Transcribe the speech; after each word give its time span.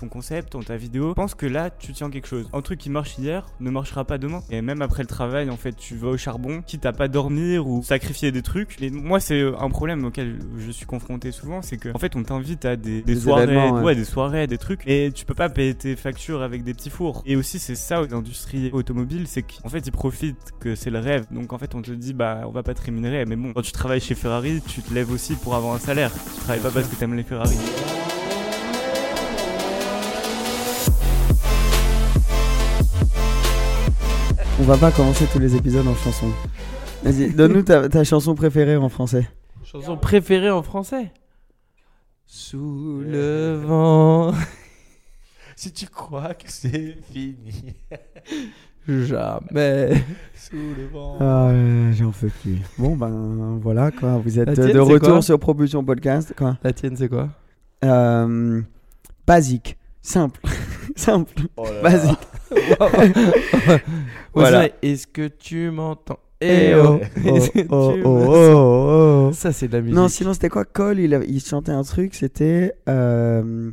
ton 0.00 0.08
concept, 0.08 0.54
en 0.54 0.62
ta 0.62 0.76
vidéo, 0.76 1.14
pense 1.14 1.34
que 1.34 1.46
là, 1.46 1.70
tu 1.70 1.92
tiens 1.92 2.10
quelque 2.10 2.26
chose. 2.26 2.48
Un 2.52 2.62
truc 2.62 2.78
qui 2.78 2.90
marche 2.90 3.18
hier 3.18 3.46
ne 3.60 3.70
marchera 3.70 4.04
pas 4.04 4.18
demain. 4.18 4.42
Et 4.50 4.62
même 4.62 4.82
après 4.82 5.02
le 5.02 5.08
travail, 5.08 5.50
en 5.50 5.56
fait, 5.56 5.76
tu 5.76 5.94
vas 5.96 6.08
au 6.08 6.16
charbon, 6.16 6.62
quitte 6.66 6.86
à 6.86 6.92
pas 6.92 7.08
dormir 7.08 7.66
ou 7.66 7.82
sacrifier 7.82 8.32
des 8.32 8.42
trucs. 8.42 8.80
Et 8.80 8.90
moi, 8.90 9.20
c'est 9.20 9.42
un 9.42 9.68
problème 9.68 10.04
auquel 10.04 10.38
je 10.58 10.70
suis 10.70 10.86
confronté 10.86 11.32
souvent, 11.32 11.62
c'est 11.62 11.76
que, 11.76 11.90
en 11.94 11.98
fait, 11.98 12.16
on 12.16 12.22
t'invite 12.22 12.64
à 12.64 12.76
des, 12.76 13.02
des 13.02 13.14
Des 13.14 13.20
soirées, 13.20 13.70
ouais, 13.70 13.94
des 13.94 14.04
soirées, 14.04 14.46
des 14.46 14.58
trucs, 14.58 14.86
et 14.86 15.12
tu 15.12 15.24
peux 15.24 15.34
pas 15.34 15.48
payer 15.48 15.74
tes 15.74 15.96
factures 15.96 16.42
avec 16.42 16.64
des 16.64 16.74
petits 16.74 16.90
fours. 16.90 17.22
Et 17.26 17.36
aussi, 17.36 17.58
c'est 17.58 17.74
ça, 17.74 18.00
l'industrie 18.10 18.70
automobile, 18.72 19.26
c'est 19.26 19.42
qu'en 19.42 19.68
fait, 19.68 19.86
ils 19.86 19.92
profitent 19.92 20.52
que 20.60 20.74
c'est 20.74 20.90
le 20.90 20.98
rêve. 20.98 21.26
Donc, 21.30 21.52
en 21.52 21.58
fait, 21.58 21.74
on 21.74 21.82
te 21.82 21.90
dit, 21.90 22.14
bah, 22.14 22.42
on 22.46 22.50
va 22.50 22.62
pas 22.62 22.74
te 22.74 22.82
rémunérer. 22.82 23.24
Mais 23.26 23.36
bon, 23.36 23.52
quand 23.52 23.62
tu 23.62 23.72
travailles 23.72 24.00
chez 24.00 24.14
Ferrari, 24.14 24.62
tu 24.66 24.82
te 24.82 24.94
lèves 24.94 25.12
aussi 25.12 25.34
pour 25.34 25.54
avoir 25.54 25.74
un 25.74 25.78
salaire. 25.78 26.10
Tu 26.12 26.40
travailles 26.40 26.60
pas 26.62 26.70
parce 26.70 26.88
que 26.88 26.96
t'aimes 26.96 27.14
les 27.14 27.22
Ferrari. 27.22 27.56
On 34.60 34.64
va 34.64 34.76
pas 34.76 34.90
commencer 34.90 35.24
tous 35.32 35.38
les 35.38 35.56
épisodes 35.56 35.86
en 35.86 35.94
chanson. 35.94 36.26
Vas-y, 37.02 37.32
donne-nous 37.32 37.62
ta, 37.62 37.88
ta 37.88 38.04
chanson 38.04 38.34
préférée 38.34 38.76
en 38.76 38.90
français. 38.90 39.26
Chanson 39.64 39.96
préférée 39.96 40.50
en 40.50 40.62
français 40.62 41.12
Sous 42.26 43.00
le 43.02 43.54
vent. 43.54 44.32
Si 45.56 45.72
tu 45.72 45.86
crois 45.86 46.32
que 46.32 46.44
c'est 46.46 46.96
fini, 47.12 47.74
Jamais. 48.88 50.02
sous 50.34 50.56
le 50.56 50.86
vent. 50.90 51.16
Ah, 51.20 51.48
euh, 51.48 51.92
j'en 51.92 52.12
peux 52.12 52.30
plus. 52.42 52.58
Bon, 52.78 52.96
ben 52.96 53.58
voilà, 53.62 53.90
quoi. 53.90 54.16
Vous 54.24 54.38
êtes 54.38 54.54
tienne, 54.54 54.72
de 54.72 54.78
retour 54.78 55.22
sur 55.22 55.38
Propulsion 55.38 55.84
Podcast. 55.84 56.32
Quoi. 56.34 56.56
La 56.62 56.72
tienne, 56.72 56.96
c'est 56.96 57.10
quoi? 57.10 57.28
Euh, 57.84 58.62
basique. 59.26 59.76
Simple. 60.00 60.40
Simple. 60.96 61.42
Oh 61.58 61.64
là 61.64 61.72
là. 61.72 61.82
Basique. 61.82 62.18
Voilà. 64.34 64.68
Est-ce 64.82 65.06
que 65.06 65.28
tu 65.28 65.70
m'entends? 65.70 66.18
Eh 66.40 66.70
Eh 66.70 66.74
oh, 66.74 67.00
oh. 67.26 67.38
oh, 67.70 67.70
oh, 67.70 68.00
oh, 68.04 68.24
oh, 68.28 69.28
oh. 69.28 69.32
Ça, 69.32 69.52
c'est 69.52 69.68
de 69.68 69.72
la 69.74 69.80
musique. 69.82 69.94
Non, 69.96 70.08
sinon 70.08 70.32
c'était 70.32 70.48
quoi? 70.48 70.64
Cole, 70.64 70.98
il, 71.00 71.14
a- 71.14 71.24
il 71.24 71.40
chantait 71.40 71.72
un 71.72 71.82
truc, 71.82 72.14
c'était 72.14 72.74
euh, 72.88 73.70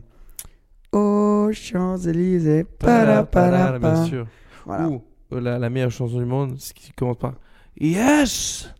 Aux 0.92 1.50
Champs-Élysées. 1.54 2.66
Para, 2.66 3.24
para, 3.24 3.74
para, 3.74 3.80
bien 3.80 4.06
sûr. 4.06 4.28
Voilà. 4.66 4.88
Ou 4.90 5.02
euh, 5.34 5.40
la, 5.40 5.60
la 5.60 5.70
meilleure 5.70 5.92
chanson 5.92 6.18
du 6.20 6.26
monde, 6.26 6.56
c'est 6.60 6.74
qui 6.74 6.92
commence 6.92 7.18
par 7.18 7.34
Yes 7.80 8.74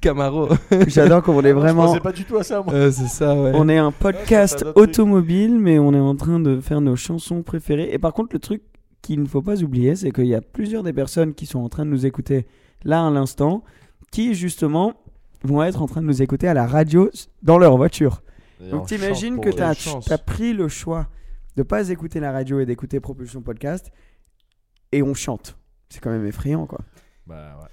Camaro. 0.00 0.48
J'adore 0.86 1.22
qu'on 1.22 1.40
est 1.42 1.48
Je 1.48 1.54
vraiment. 1.54 1.86
pensais 1.86 2.00
pas 2.00 2.12
du 2.12 2.24
tout 2.24 2.36
à 2.36 2.42
ça, 2.44 2.62
moi. 2.62 2.72
Euh, 2.74 2.90
c'est 2.90 3.08
ça, 3.08 3.34
ouais. 3.34 3.52
On 3.54 3.68
est 3.68 3.78
un 3.78 3.92
podcast 3.92 4.60
truc. 4.60 4.76
automobile, 4.76 5.58
mais 5.58 5.78
on 5.78 5.92
est 5.92 5.98
en 6.00 6.16
train 6.16 6.40
de 6.40 6.60
faire 6.60 6.80
nos 6.80 6.96
chansons 6.96 7.42
préférées. 7.42 7.88
Et 7.92 7.98
par 7.98 8.12
contre, 8.12 8.30
le 8.34 8.38
truc 8.38 8.62
qu'il 9.02 9.20
ne 9.22 9.26
faut 9.26 9.42
pas 9.42 9.62
oublier, 9.62 9.96
c'est 9.96 10.10
qu'il 10.10 10.26
y 10.26 10.34
a 10.34 10.40
plusieurs 10.40 10.82
des 10.82 10.92
personnes 10.92 11.34
qui 11.34 11.46
sont 11.46 11.60
en 11.60 11.68
train 11.68 11.84
de 11.84 11.90
nous 11.90 12.06
écouter 12.06 12.46
là 12.84 13.06
à 13.06 13.10
l'instant, 13.10 13.62
qui 14.10 14.34
justement 14.34 14.94
vont 15.44 15.62
être 15.62 15.82
en 15.82 15.86
train 15.86 16.00
de 16.02 16.06
nous 16.06 16.22
écouter 16.22 16.48
à 16.48 16.54
la 16.54 16.66
radio 16.66 17.10
dans 17.42 17.58
leur 17.58 17.76
voiture. 17.76 18.22
Et 18.64 18.70
Donc 18.70 18.82
on 18.82 18.86
t'imagines 18.86 19.40
que 19.40 19.50
tu 19.50 19.62
as, 19.62 19.74
chance. 19.74 20.08
pris 20.26 20.52
le 20.52 20.68
choix 20.68 21.08
de 21.56 21.62
pas 21.62 21.88
écouter 21.90 22.20
la 22.20 22.32
radio 22.32 22.58
et 22.60 22.66
d'écouter 22.66 23.00
Propulsion 23.00 23.42
Podcast 23.42 23.90
et 24.92 25.02
on 25.02 25.14
chante. 25.14 25.56
C'est 25.88 26.00
quand 26.00 26.10
même 26.10 26.26
effrayant 26.26 26.66
quoi. 26.66 26.80
Bah 27.26 27.58
ouais. 27.60 27.68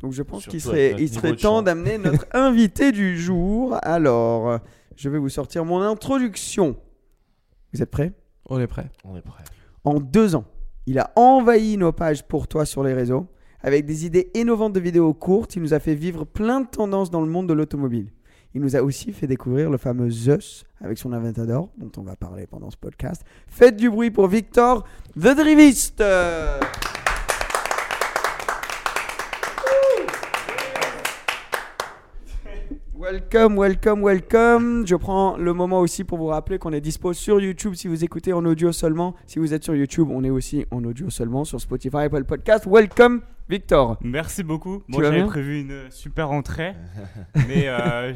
Donc 0.00 0.12
je 0.12 0.22
pense 0.22 0.46
qu'il 0.46 0.60
serait, 0.60 0.96
il 0.98 1.12
serait 1.12 1.36
temps 1.36 1.62
d'amener 1.62 1.98
notre 1.98 2.26
invité 2.32 2.90
du 2.92 3.18
jour. 3.18 3.76
Alors, 3.82 4.60
je 4.96 5.08
vais 5.08 5.18
vous 5.18 5.28
sortir 5.28 5.64
mon 5.64 5.82
introduction. 5.82 6.76
Vous 7.72 7.82
êtes 7.82 7.90
prêts? 7.90 8.12
On 8.48 8.58
est 8.58 8.66
prêt. 8.66 8.90
On 9.04 9.16
est 9.16 9.22
prêt. 9.22 9.44
En 9.84 10.00
deux 10.00 10.34
ans, 10.34 10.44
il 10.86 10.98
a 10.98 11.12
envahi 11.16 11.76
nos 11.76 11.92
pages 11.92 12.26
pour 12.26 12.48
toi 12.48 12.64
sur 12.64 12.82
les 12.82 12.94
réseaux. 12.94 13.28
Avec 13.62 13.84
des 13.84 14.06
idées 14.06 14.30
innovantes 14.34 14.72
de 14.72 14.80
vidéos 14.80 15.12
courtes, 15.12 15.54
il 15.54 15.62
nous 15.62 15.74
a 15.74 15.80
fait 15.80 15.94
vivre 15.94 16.24
plein 16.24 16.62
de 16.62 16.66
tendances 16.66 17.10
dans 17.10 17.20
le 17.20 17.28
monde 17.28 17.46
de 17.46 17.52
l'automobile. 17.52 18.10
Il 18.54 18.62
nous 18.62 18.74
a 18.74 18.82
aussi 18.82 19.12
fait 19.12 19.26
découvrir 19.26 19.70
le 19.70 19.76
fameux 19.76 20.10
Zeus 20.10 20.64
avec 20.80 20.98
son 20.98 21.12
Aventador, 21.12 21.70
dont 21.78 21.92
on 21.98 22.02
va 22.02 22.16
parler 22.16 22.46
pendant 22.46 22.70
ce 22.70 22.76
podcast. 22.76 23.22
Faites 23.46 23.76
du 23.76 23.90
bruit 23.90 24.10
pour 24.10 24.26
Victor, 24.28 24.84
The 25.14 25.36
Drivist 25.36 26.02
Welcome, 33.10 33.58
welcome, 33.58 34.04
welcome. 34.04 34.86
Je 34.86 34.94
prends 34.94 35.36
le 35.36 35.52
moment 35.52 35.80
aussi 35.80 36.04
pour 36.04 36.16
vous 36.16 36.26
rappeler 36.26 36.58
qu'on 36.58 36.72
est 36.72 36.80
dispo 36.80 37.12
sur 37.12 37.40
YouTube 37.40 37.74
si 37.74 37.88
vous 37.88 38.04
écoutez 38.04 38.32
en 38.32 38.44
audio 38.44 38.70
seulement. 38.70 39.16
Si 39.26 39.40
vous 39.40 39.52
êtes 39.52 39.64
sur 39.64 39.74
YouTube, 39.74 40.06
on 40.12 40.22
est 40.22 40.30
aussi 40.30 40.64
en 40.70 40.84
audio 40.84 41.10
seulement 41.10 41.44
sur 41.44 41.60
Spotify, 41.60 42.02
Apple 42.04 42.22
Podcast. 42.22 42.68
Welcome, 42.70 43.22
Victor. 43.48 43.98
Merci 44.00 44.44
beaucoup. 44.44 44.84
Bon, 44.88 44.98
vas 44.98 45.06
j'avais 45.06 45.24
prévu 45.24 45.62
une 45.62 45.90
super 45.90 46.30
entrée, 46.30 46.76
mais 47.48 47.66
euh, 47.66 48.14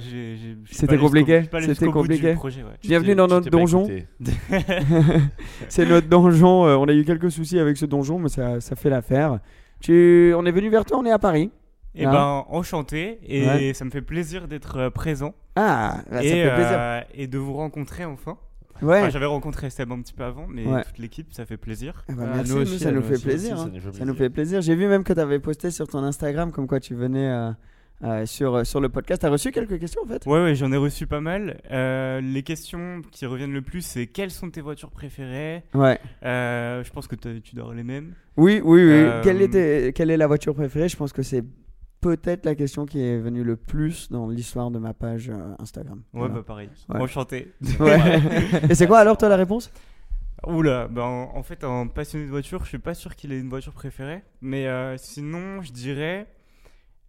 C'était 0.71 0.97
compliqué 0.97 1.43
C'était 1.43 1.63
jusqu'au 1.63 1.87
bout 1.87 2.03
du 2.03 2.15
compliqué 2.15 2.35
projet, 2.35 2.63
ouais. 2.63 2.79
Bienvenue 2.85 3.17
dans 3.17 3.27
notre 3.27 3.51
donjon. 3.51 3.89
C'est 5.69 5.87
notre 5.87 6.07
donjon. 6.07 6.67
euh, 6.67 6.77
on 6.77 6.87
a 6.87 6.93
eu 6.93 7.05
quelques 7.05 7.33
soucis 7.33 7.59
avec 7.59 7.79
ce 7.79 7.87
donjon, 7.87 8.21
mais 8.21 8.29
ça, 8.29 8.61
ça 8.61 8.77
fait 8.77 8.91
l'affaire. 8.91 9.41
Tu... 9.81 10.33
On 10.37 10.47
est 10.47 10.53
venu 10.53 10.69
vers 10.69 10.85
toi, 10.85 10.99
on 10.99 11.05
est 11.05 11.11
à 11.11 11.19
Paris. 11.19 11.51
Et 11.95 12.07
Ah. 12.07 12.11
ben, 12.11 12.45
enchanté, 12.49 13.19
et 13.27 13.47
Ouais. 13.47 13.73
ça 13.75 13.85
me 13.85 13.91
fait 13.91 14.03
plaisir 14.03 14.49
d'être 14.49 14.77
euh, 14.79 14.91
présent 14.91 15.35
Ah, 15.57 15.99
bah, 16.11 16.17
ça 16.19 16.25
et, 16.25 16.29
fait 16.31 16.55
plaisir. 16.55 16.73
euh, 16.79 17.01
et 17.15 17.27
de 17.29 17.39
vous 17.39 17.53
rencontrer 17.55 18.05
enfin. 18.05 18.37
ouais. 18.83 18.99
Enfin, 19.01 19.11
J'avais 19.11 19.27
rencontré 19.27 19.71
Seb 19.71 19.93
un 19.93 20.01
petit 20.01 20.13
peu 20.13 20.25
avant, 20.25 20.47
mais 20.49 20.67
Ouais. 20.67 20.83
toute 20.85 20.99
l'équipe, 20.99 21.33
ça 21.33 21.47
fait 21.47 21.57
plaisir. 21.57 22.05
Ah 22.09 22.13
bah, 22.15 22.23
Ah, 22.27 22.37
merci, 22.37 22.51
nous 22.51 22.57
nous, 22.59 22.63
aussi, 22.63 22.79
ça 22.81 22.91
nous 22.91 22.97
nous 23.01 23.07
fait 23.07 23.15
aussi, 23.15 23.25
plaisir. 23.25 23.53
aussi, 23.55 23.63
hein. 23.63 23.67
ça 23.67 23.71
nous 23.71 23.81
fait 23.81 23.81
Ça 23.99 24.05
nous 24.05 24.13
plaisir. 24.15 24.17
fait 24.17 24.31
plaisir. 24.31 24.61
J'ai 24.63 24.75
vu 24.75 24.87
même 24.89 25.05
que 25.05 25.13
tu 25.13 25.21
avais 25.21 25.39
posté 25.39 25.71
sur 25.71 25.87
ton 25.87 25.99
Instagram 26.03 26.51
comme 26.51 26.67
quoi 26.67 26.81
tu 26.81 26.97
venais 26.97 27.29
euh, 27.31 27.51
euh, 28.03 28.27
sur, 28.27 28.57
euh, 28.57 28.65
sur 28.65 28.81
le 28.81 28.89
podcast. 28.89 29.21
Tu 29.21 29.27
as 29.27 29.31
reçu 29.31 29.53
quelques 29.53 29.79
questions 29.79 30.03
en 30.03 30.07
fait? 30.09 30.27
Ouais, 30.27 30.43
ouais, 30.43 30.55
j'en 30.57 30.73
ai 30.73 30.77
reçu 30.77 31.07
pas 31.07 31.21
mal. 31.21 31.61
Euh, 31.71 32.21
les 32.21 32.43
questions 32.43 33.03
qui 33.13 33.25
reviennent 33.27 33.53
le 33.53 33.63
plus, 33.63 33.83
c'est 33.83 34.09
quelles 34.09 34.33
sont 34.33 34.51
tes 34.51 34.61
voitures 34.61 34.91
préférées? 34.91 35.63
Ouais. 35.75 36.01
Euh, 36.25 36.83
Je 36.83 36.91
pense 36.91 37.07
que 37.07 37.15
tu 37.15 37.55
dois 37.55 37.73
les 37.73 37.85
mêmes. 37.85 38.15
Oui, 38.37 38.61
oui, 38.65 38.83
oui. 38.85 38.91
Euh, 38.91 39.23
Quelle, 39.23 39.41
était, 39.41 39.93
quelle 39.95 40.11
est 40.11 40.17
la 40.17 40.27
voiture 40.27 40.55
préférée? 40.57 40.89
Je 40.89 40.97
pense 40.97 41.13
que 41.13 41.23
c'est 41.23 41.45
peut-être 42.05 42.45
la 42.45 42.55
question 42.55 42.85
qui 42.85 43.01
est 43.01 43.19
venue 43.19 43.43
le 43.45 43.57
plus 43.57 44.11
dans 44.11 44.29
l'histoire 44.29 44.71
de 44.71 44.79
ma 44.79 44.93
page 44.93 45.31
euh, 45.31 45.55
Instagram. 45.59 45.99
Ouais, 46.13 46.21
Voilà. 46.21 46.35
bah 46.35 46.43
pareil. 46.47 46.69
Ouais. 46.91 47.01
Enchanté. 47.01 47.53
Ouais. 47.81 48.21
Et 48.71 48.75
c'est 48.75 48.87
quoi 48.87 48.99
alors 48.99 49.17
toi 49.17 49.29
la 49.31 49.37
réponse? 49.37 49.71
Oula, 50.47 50.89
bah 50.89 51.05
en, 51.05 51.35
en 51.35 51.43
fait, 51.43 51.65
un 51.65 51.87
passionné 51.87 52.27
de 52.27 52.31
voiture, 52.31 52.63
je 52.65 52.69
suis 52.69 52.79
pas 52.79 52.93
sûr 52.93 53.17
qu'il 53.17 53.33
ait 53.33 53.39
une 53.41 53.49
voiture 53.49 53.73
préférée. 53.73 54.23
Mais 54.43 54.67
euh, 54.67 54.97
sinon, 54.99 55.63
je 55.63 55.73
dirais 55.73 56.27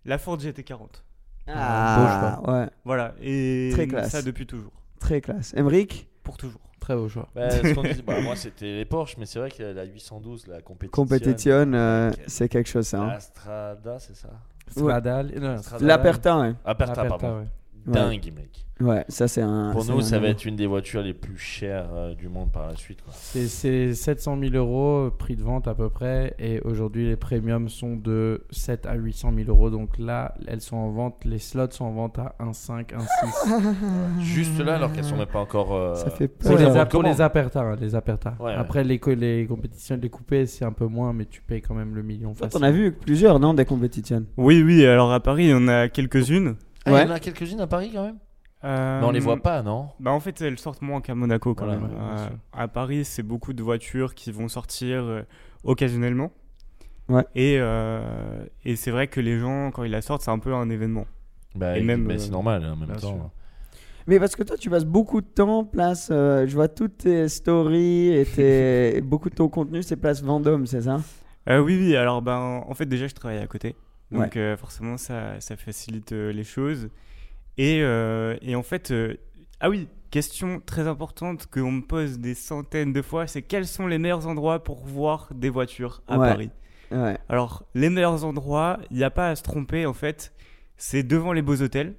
la 0.05 0.17
Ford 0.17 0.37
GT40. 0.37 1.01
Ah, 1.47 2.39
ouais, 2.47 2.67
Voilà, 2.85 3.13
et 3.21 3.69
Très 3.73 3.87
classe. 3.87 4.11
ça 4.11 4.21
depuis 4.21 4.47
toujours. 4.47 4.71
très 4.99 5.19
classe. 5.21 5.53
Emric, 5.57 6.07
Pour 6.23 6.37
toujours. 6.37 6.61
Très 6.79 6.95
beau 6.95 7.09
choix. 7.09 7.27
Bah, 7.35 7.49
ce 7.49 7.73
qu'on 7.73 7.81
dit- 7.83 8.01
bah, 8.05 8.21
moi, 8.21 8.35
c'était 8.35 8.65
les 8.77 8.85
Porsche, 8.85 9.15
mais 9.17 9.25
c'est 9.25 9.39
vrai 9.39 9.49
que 9.51 9.61
la 9.63 9.83
812, 9.85 10.45
la 10.47 10.61
compétition. 10.61 11.03
compétition, 11.03 11.73
euh, 11.73 12.11
c'est 12.27 12.47
quelque 12.47 12.69
chose 12.69 12.85
ça. 12.87 13.01
hein. 13.01 13.07
La 13.07 13.19
Strada, 13.19 13.99
c'est 13.99 14.15
ça 14.15 14.29
Stradale. 14.67 15.39
non, 15.39 15.57
Stradale. 15.61 15.87
L'Aperta, 15.87 16.37
ouais. 16.39 16.55
Aperta, 16.63 17.01
Aperta, 17.01 17.17
pardon. 17.17 17.39
ouais. 17.39 17.47
Dingue, 17.87 18.31
mec. 18.35 18.49
Ouais, 18.81 19.05
ça 19.07 19.29
c'est 19.29 19.41
un. 19.41 19.71
Pour 19.71 19.85
nous, 19.85 19.99
un 19.99 20.01
ça 20.01 20.19
va 20.19 20.27
être 20.27 20.43
une 20.43 20.57
des 20.57 20.65
voitures 20.67 21.01
les 21.01 21.13
plus 21.13 21.37
chères 21.37 21.87
euh, 21.93 22.13
du 22.13 22.27
monde 22.27 22.51
par 22.51 22.67
la 22.67 22.75
suite. 22.75 22.99
C'est- 23.11 23.47
C'est 23.47 23.93
700 23.93 24.37
000 24.37 24.53
euros, 24.55 25.11
prix 25.17 25.37
de 25.37 25.41
vente 25.43 25.69
à 25.69 25.73
peu 25.75 25.87
près. 25.89 26.35
Et 26.39 26.59
aujourd'hui, 26.59 27.07
les 27.07 27.15
premiums 27.15 27.69
sont 27.69 27.95
de 27.95 28.43
7 28.49 28.85
à 28.85 28.95
800 28.95 29.31
000 29.33 29.49
euros. 29.49 29.69
Donc 29.69 29.97
là, 29.97 30.33
elles 30.47 30.59
sont 30.59 30.75
en 30.75 30.89
vente. 30.89 31.23
Les 31.23 31.39
slots 31.39 31.71
sont 31.71 31.85
en 31.85 31.91
vente 31.93 32.19
à 32.19 32.35
1,5, 32.41 32.87
1,6. 32.93 34.19
Juste 34.19 34.59
là, 34.59 34.75
alors 34.75 34.91
qu'elles 34.91 35.05
sont 35.05 35.15
même 35.15 35.25
pas 35.27 35.39
encore. 35.39 35.73
euh, 35.73 35.95
Ça 35.95 36.09
fait 36.09 36.27
Pour 36.27 36.51
peur. 36.51 36.59
les, 36.59 36.65
Ouais, 36.65 36.77
a- 36.79 36.85
pour 36.85 37.03
les 37.03 37.21
apertas, 37.21 37.61
hein, 37.61 37.77
les 37.79 37.95
apertas. 37.95 38.33
Ouais, 38.41 38.47
ouais. 38.47 38.53
Après, 38.55 38.83
les, 38.83 38.99
co- 38.99 39.13
les 39.13 39.45
compétitions, 39.47 39.97
les 40.01 40.09
coupés, 40.09 40.45
c'est 40.47 40.65
un 40.65 40.73
peu 40.73 40.87
moins, 40.87 41.13
mais 41.13 41.23
tu 41.25 41.41
payes 41.41 41.61
quand 41.61 41.75
même 41.75 41.95
le 41.95 42.03
million 42.03 42.33
Toi, 42.33 42.47
facile. 42.47 42.59
t'en 42.59 42.65
as 42.65 42.71
vu 42.71 42.91
plusieurs, 42.91 43.39
non, 43.39 43.53
des 43.53 43.63
compétitions? 43.63 44.25
Oui, 44.35 44.61
oui, 44.63 44.85
alors 44.85 45.13
à 45.13 45.21
Paris, 45.21 45.51
on 45.53 45.69
a 45.69 45.87
quelques-unes. 45.87 46.55
Ah, 46.85 46.91
Ouais. 46.93 47.03
Il 47.03 47.07
y 47.07 47.11
en 47.11 47.15
a 47.15 47.19
quelques-unes 47.19 47.61
à 47.61 47.67
Paris 47.67 47.91
quand 47.93 48.03
même? 48.03 48.17
Euh, 48.63 48.99
Mais 49.01 49.05
on 49.07 49.11
les 49.11 49.19
voit 49.19 49.37
pas, 49.41 49.61
non? 49.61 49.89
Bah 49.99 50.11
en 50.11 50.19
fait, 50.19 50.41
elles 50.41 50.57
sortent 50.57 50.81
moins 50.81 51.01
qu'à 51.01 51.13
Monaco 51.13 51.53
quand 51.53 51.65
Voilà, 51.65 51.79
même. 51.81 51.91
ouais, 51.91 51.97
Euh, 51.99 52.27
à 52.53 52.67
Paris, 52.67 53.05
c'est 53.05 53.21
beaucoup 53.23 53.53
de 53.53 53.61
voitures 53.61 54.15
qui 54.15 54.31
vont 54.31 54.47
sortir 54.47 55.03
euh, 55.03 55.21
occasionnellement. 55.63 56.31
Ouais. 57.09 57.23
Et, 57.35 57.57
euh, 57.59 58.43
et 58.63 58.75
c'est 58.75 58.89
vrai 58.91 59.07
que 59.07 59.19
les 59.21 59.37
gens, 59.39 59.69
quand 59.71 59.83
ils 59.83 59.91
la 59.91 60.01
sortent, 60.01 60.23
c'est 60.23 60.31
un 60.31 60.39
peu 60.39 60.53
un 60.53 60.69
événement. 60.71 61.05
Bah, 61.53 61.77
Et 61.77 61.83
même, 61.83 62.03
mais 62.05 62.15
euh, 62.15 62.17
c'est 62.17 62.31
normal 62.31 62.65
en 62.65 62.75
même 62.75 62.89
temps. 62.97 62.99
sûr. 62.99 63.29
Mais 64.07 64.19
parce 64.19 64.35
que 64.35 64.43
toi, 64.43 64.57
tu 64.57 64.69
passes 64.69 64.85
beaucoup 64.85 65.21
de 65.21 65.27
temps 65.27 65.63
place. 65.63 66.09
euh, 66.11 66.45
je 66.47 66.53
vois 66.55 66.67
toutes 66.67 66.97
tes 66.99 67.27
stories 67.29 68.09
et 68.15 68.25
tes, 68.25 69.01
beaucoup 69.03 69.29
de 69.29 69.35
ton 69.35 69.47
contenu, 69.49 69.83
c'est 69.83 69.95
place 69.95 70.23
Vendôme, 70.23 70.65
c'est 70.65 70.81
ça? 70.81 71.01
Euh, 71.49 71.59
oui, 71.59 71.77
oui, 71.79 71.95
alors 71.95 72.21
ben, 72.23 72.63
en 72.67 72.73
fait, 72.73 72.85
déjà, 72.87 73.07
je 73.07 73.13
travaille 73.13 73.37
à 73.39 73.47
côté. 73.47 73.75
Donc 74.11 74.37
euh, 74.37 74.55
forcément, 74.57 74.97
ça, 74.97 75.39
ça 75.41 75.55
facilite 75.57 76.11
euh, 76.11 76.31
les 76.31 76.43
choses. 76.43 76.89
Et, 77.57 77.81
euh, 77.81 78.35
et 78.41 78.55
en 78.55 78.63
fait, 78.63 78.91
euh, 78.91 79.15
ah 79.59 79.69
oui, 79.69 79.87
question 80.11 80.61
très 80.65 80.87
importante 80.87 81.47
qu'on 81.47 81.71
me 81.71 81.81
pose 81.81 82.19
des 82.19 82.33
centaines 82.35 82.93
de 82.93 83.01
fois, 83.01 83.27
c'est 83.27 83.41
quels 83.41 83.65
sont 83.67 83.87
les 83.87 83.97
meilleurs 83.97 84.27
endroits 84.27 84.63
pour 84.63 84.85
voir 84.85 85.29
des 85.33 85.49
voitures 85.49 86.01
à 86.07 86.17
Ouais. 86.19 86.27
Paris? 86.29 86.49
Ouais. 86.91 87.17
Alors, 87.29 87.63
les 87.73 87.89
meilleurs 87.89 88.23
endroits, 88.25 88.77
il 88.91 88.97
n'y 88.97 89.03
a 89.03 89.09
pas 89.09 89.29
à 89.29 89.35
se 89.35 89.43
tromper 89.43 89.85
en 89.85 89.93
fait, 89.93 90.33
c'est 90.77 91.03
devant 91.03 91.33
les 91.33 91.41
beaux 91.41 91.61
hôtels 91.61 91.95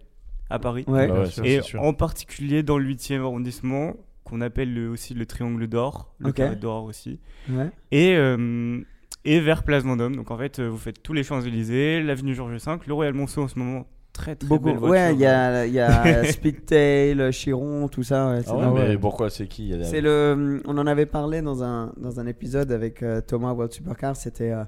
à 0.48 0.58
Paris. 0.58 0.84
Ouais. 0.86 1.08
Bah 1.08 1.20
ouais, 1.20 1.26
ça, 1.30 1.42
Et 1.44 1.60
en 1.76 1.92
particulier 1.92 2.62
dans 2.62 2.78
le 2.78 2.84
8e 2.84 3.22
arrondissement, 3.22 3.94
qu'on 4.24 4.40
appelle 4.40 4.72
le- 4.74 4.90
aussi 4.90 5.14
le 5.14 5.24
Triangle 5.26 5.66
d'Or, 5.66 6.14
le 6.18 6.28
Ok. 6.30 6.34
Carré 6.36 6.56
d'Or 6.56 6.84
aussi. 6.84 7.20
ouais. 7.48 7.70
Et, 7.90 8.14
euh, 8.16 8.80
et 9.26 9.40
vers 9.40 9.62
Place 9.64 9.82
Vendôme. 9.84 10.16
Donc 10.16 10.30
en 10.30 10.38
fait, 10.38 10.58
euh, 10.58 10.68
vous 10.68 10.78
faites 10.78 11.02
tous 11.02 11.12
les 11.12 11.22
Champs-Élysées, 11.22 12.02
l'avenue 12.02 12.34
Georges 12.34 12.52
V, 12.56 12.72
le 12.86 12.94
Royal 12.94 13.12
Monceau 13.14 13.42
en 13.42 13.48
ce 13.48 13.58
moment. 13.58 13.86
Très 14.14 14.34
très 14.34 14.48
Beaucoup. 14.48 14.64
belle 14.64 14.76
voiture. 14.78 14.92
Ouais, 14.92 15.12
il 15.14 15.20
y 15.20 15.26
a, 15.26 15.66
il 15.66 15.74
y 15.74 15.80
a 15.80 16.24
Speedtail, 16.32 17.30
Chiron, 17.32 17.86
tout 17.88 18.02
ça. 18.02 18.30
ouais, 18.30 18.40
Ah 18.46 18.54
ouais, 18.72 18.82
mais 18.82 18.88
ouais. 18.88 18.96
pourquoi 18.98 19.28
C'est 19.28 19.46
qui 19.46 19.74
C'est 19.82 20.00
le, 20.00 20.62
on 20.64 20.78
en 20.78 20.86
avait 20.86 21.04
parlé 21.04 21.42
dans 21.42 21.62
un, 21.62 21.92
dans 21.98 22.18
un 22.18 22.26
épisode 22.26 22.72
avec 22.72 23.02
euh, 23.02 23.20
Thomas 23.20 23.52
World 23.52 23.72
Supercar. 23.72 24.16
C'était, 24.16 24.52
euh, 24.52 24.64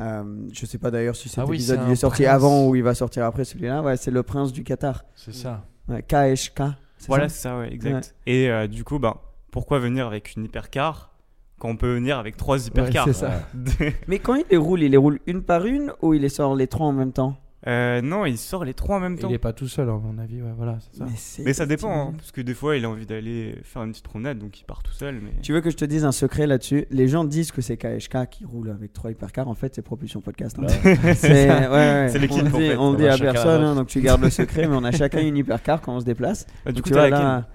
euh, 0.00 0.24
je 0.52 0.66
sais 0.66 0.78
pas 0.78 0.90
d'ailleurs 0.90 1.14
si 1.14 1.28
cet 1.28 1.38
Ah 1.38 1.46
oui, 1.46 1.56
épisode 1.58 1.78
c'est 1.82 1.86
il 1.86 1.92
est 1.92 1.96
sorti 1.96 2.22
prince. 2.24 2.34
avant 2.34 2.66
ou 2.66 2.74
il 2.74 2.82
va 2.82 2.94
sortir 2.94 3.24
après 3.24 3.44
celui-là. 3.44 3.82
Ouais, 3.82 3.96
c'est 3.96 4.10
le 4.10 4.24
prince 4.24 4.52
du 4.52 4.64
Qatar. 4.64 5.04
C'est 5.14 5.32
ça. 5.34 5.64
Ouais, 5.88 6.02
KHK. 6.02 6.62
Voilà, 7.06 7.28
c'est 7.28 7.42
ça, 7.42 7.56
ouais, 7.58 7.72
exact. 7.72 8.16
Et 8.26 8.50
euh, 8.50 8.66
du 8.66 8.82
coup, 8.82 8.98
ben, 8.98 9.14
pourquoi 9.52 9.78
venir 9.78 10.08
avec 10.08 10.34
une 10.36 10.44
hypercar 10.44 11.14
quand 11.58 11.68
on 11.68 11.76
peut 11.76 11.94
venir 11.94 12.18
avec 12.18 12.36
trois 12.36 12.66
hypercars 12.66 13.06
c'est 13.06 13.12
ça. 13.12 13.48
Mais 14.08 14.18
quand 14.18 14.34
il 14.34 14.44
les 14.50 14.56
roule, 14.56 14.82
il 14.82 14.90
les 14.90 14.96
roule 14.96 15.18
une 15.26 15.42
par 15.42 15.66
une 15.66 15.92
ou 16.02 16.14
il 16.14 16.22
les 16.22 16.28
sort 16.28 16.54
les 16.56 16.66
trois 16.66 16.86
en 16.86 16.92
même 16.92 17.12
temps? 17.12 17.36
Euh, 17.66 18.00
Non, 18.00 18.24
il 18.24 18.38
sort 18.38 18.64
les 18.64 18.72
trois 18.72 18.96
en 18.96 19.00
même 19.00 19.18
temps. 19.18 19.28
Il 19.28 19.34
est 19.34 19.38
pas 19.38 19.52
tout 19.52 19.66
seul, 19.66 19.88
à 19.90 19.92
mon 19.92 20.16
avis. 20.18 20.40
Ouais, 20.40 20.52
voilà, 20.56 20.78
c'est 20.80 20.98
ça. 21.00 21.42
Mais 21.44 21.52
ça 21.52 21.66
dépend, 21.66 21.90
hein, 21.90 22.12
parce 22.16 22.30
que 22.30 22.40
des 22.40 22.54
fois, 22.54 22.76
il 22.76 22.84
a 22.84 22.88
envie 22.88 23.04
d'aller 23.04 23.56
faire 23.64 23.82
une 23.82 23.90
petite 23.90 24.04
promenade, 24.04 24.38
donc 24.38 24.60
il 24.60 24.64
part 24.64 24.80
tout 24.84 24.92
seul. 24.92 25.16
Mais... 25.20 25.32
Tu 25.42 25.52
veux 25.52 25.60
que 25.60 25.68
je 25.68 25.76
te 25.76 25.84
dise 25.84 26.04
un 26.04 26.12
secret 26.12 26.46
là-dessus? 26.46 26.86
Les 26.92 27.08
gens 27.08 27.24
disent 27.24 27.50
que 27.50 27.60
c'est 27.60 27.76
KHK 27.76 28.28
qui 28.30 28.44
roule 28.44 28.70
avec 28.70 28.92
trois 28.92 29.10
hypercars. 29.10 29.48
En 29.48 29.54
fait, 29.56 29.74
c'est 29.74 29.82
Propulsion 29.82 30.20
Podcast. 30.20 30.56
hein. 30.60 30.66
Ouais. 30.84 31.14
C'est 31.14 31.48
ouais, 31.50 31.68
ouais. 31.68 32.18
L'équipe, 32.20 32.42
On 32.42 32.44
le 32.44 32.54
en 32.54 32.58
dit, 32.58 32.68
fait. 32.68 32.76
on 32.76 32.90
le 32.90 32.94
On 32.94 32.94
dit 32.94 33.08
à 33.08 33.18
personne, 33.18 33.64
hein, 33.64 33.74
donc 33.74 33.88
tu 33.88 34.00
gardes 34.00 34.22
le 34.22 34.30
secret, 34.30 34.68
mais 34.68 34.76
on 34.76 34.84
a 34.84 34.92
chacun 34.92 35.20
une 35.20 35.36
hypercar 35.36 35.80
quand 35.80 35.96
on 35.96 36.00
se 36.00 36.04
déplace. 36.04 36.46
Bah, 36.64 36.70
du 36.70 36.76
Donc, 36.76 36.84
coup, 36.84 36.90
tu 36.90 36.94
t'as 36.94 37.00
vois, 37.00 37.10
laquelle 37.10 37.26
là, 37.26 37.48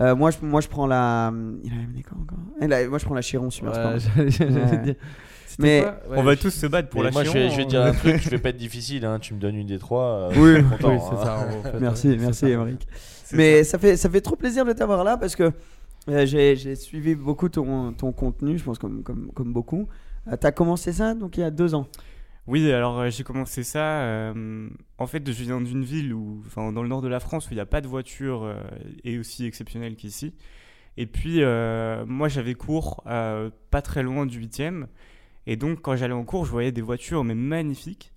euh, 0.00 0.14
moi, 0.14 0.30
je, 0.30 0.36
moi, 0.42 0.60
je 0.60 0.68
prends 0.68 0.86
la. 0.86 1.32
Il 1.64 1.72
avait 1.72 1.82
amené 1.84 2.02
quoi 2.02 2.18
encore? 2.20 2.38
Eh, 2.60 2.88
Moi, 2.88 2.98
je 2.98 3.04
prends 3.04 3.14
la 3.14 3.22
Chiron 3.22 3.50
Super 3.50 3.74
Sport. 3.74 3.92
Ouais, 3.92 3.98
j'allais- 4.16 4.30
j'allais 4.30 4.54
Ouais. 4.70 4.78
dire. 4.78 4.94
C'était 5.46 5.62
Mais 5.62 5.80
quoi? 5.82 5.90
Ouais, 6.10 6.18
On 6.18 6.22
va 6.22 6.34
je- 6.34 6.40
tous 6.40 6.50
se 6.50 6.66
battre 6.66 6.88
pour 6.90 7.00
Mais 7.00 7.06
la 7.06 7.12
moi, 7.12 7.24
je 7.24 7.30
vais, 7.30 7.48
Chiron, 7.48 7.50
je 7.52 7.56
vais 7.56 7.62
hein. 7.62 7.66
dire 7.66 7.82
un 7.82 7.92
truc, 7.92 8.16
je 8.22 8.28
vais 8.30 8.38
pas 8.38 8.48
être 8.50 8.56
difficile. 8.58 9.04
Hein. 9.06 9.18
Tu 9.20 9.32
me 9.34 9.38
donnes 9.40 9.56
une 9.56 9.66
des 9.68 9.78
trois. 9.78 10.02
euh, 10.02 10.32
Oui. 10.36 10.54
suis 10.56 10.64
content, 10.64 10.88
Oui, 10.90 10.96
hein. 10.96 11.08
c'est 11.10 11.24
ça. 11.24 11.38
en 11.38 11.62
fait. 11.72 11.80
Merci, 11.80 12.16
merci. 12.20 12.46
Émeric. 12.46 12.86
C'est 13.24 13.36
Mais 13.36 13.64
ça. 13.64 13.78
fait, 13.78 13.96
ça 13.96 14.10
fait 14.10 14.20
trop 14.20 14.36
plaisir 14.36 14.64
de 14.64 14.72
t'avoir 14.72 15.02
là 15.02 15.16
parce 15.16 15.34
que 15.34 15.50
euh, 16.08 16.26
j'ai 16.26 16.54
j'ai 16.56 16.76
suivi 16.76 17.14
beaucoup 17.14 17.48
ton, 17.48 17.92
ton 17.92 18.12
contenu, 18.12 18.58
je 18.58 18.64
pense, 18.64 18.78
comme, 18.78 19.02
comme, 19.02 19.30
comme 19.34 19.52
beaucoup. 19.52 19.88
Euh, 20.30 20.36
T'as 20.36 20.52
commencé 20.52 20.92
ça 20.92 21.14
donc 21.14 21.36
il 21.36 21.40
y 21.40 21.44
a 21.44 21.50
deux 21.50 21.74
ans? 21.74 21.86
Oui, 22.46 22.70
alors 22.70 23.00
euh, 23.00 23.10
j'ai 23.10 23.24
commencé 23.24 23.64
ça. 23.64 24.02
euh, 24.02 24.68
en 24.98 25.06
fait, 25.06 25.26
je 25.30 25.42
viens 25.42 25.60
d'une 25.60 25.82
ville 25.84 26.14
où, 26.14 26.42
dans 26.54 26.82
le 26.82 26.88
nord 26.88 27.02
de 27.02 27.08
la 27.08 27.18
France 27.18 27.48
où 27.48 27.52
il 27.52 27.56
n'y 27.56 27.60
a 27.60 27.66
pas 27.66 27.80
de 27.80 27.88
voiture 27.88 28.44
euh, 28.44 28.54
et 29.02 29.18
aussi 29.18 29.44
exceptionnelle 29.44 29.96
qu'ici. 29.96 30.32
Et 30.96 31.06
puis, 31.06 31.42
moi, 32.06 32.28
j'avais 32.28 32.54
cours 32.54 33.02
pas 33.04 33.82
très 33.82 34.02
loin 34.02 34.24
du 34.24 34.40
8e. 34.40 34.86
Et 35.46 35.56
donc, 35.56 35.82
quand 35.82 35.94
j'allais 35.96 36.14
en 36.14 36.24
cours, 36.24 36.46
je 36.46 36.50
voyais 36.50 36.72
des 36.72 36.80
voitures, 36.80 37.22
mais 37.22 37.34
magnifiques. 37.34 38.12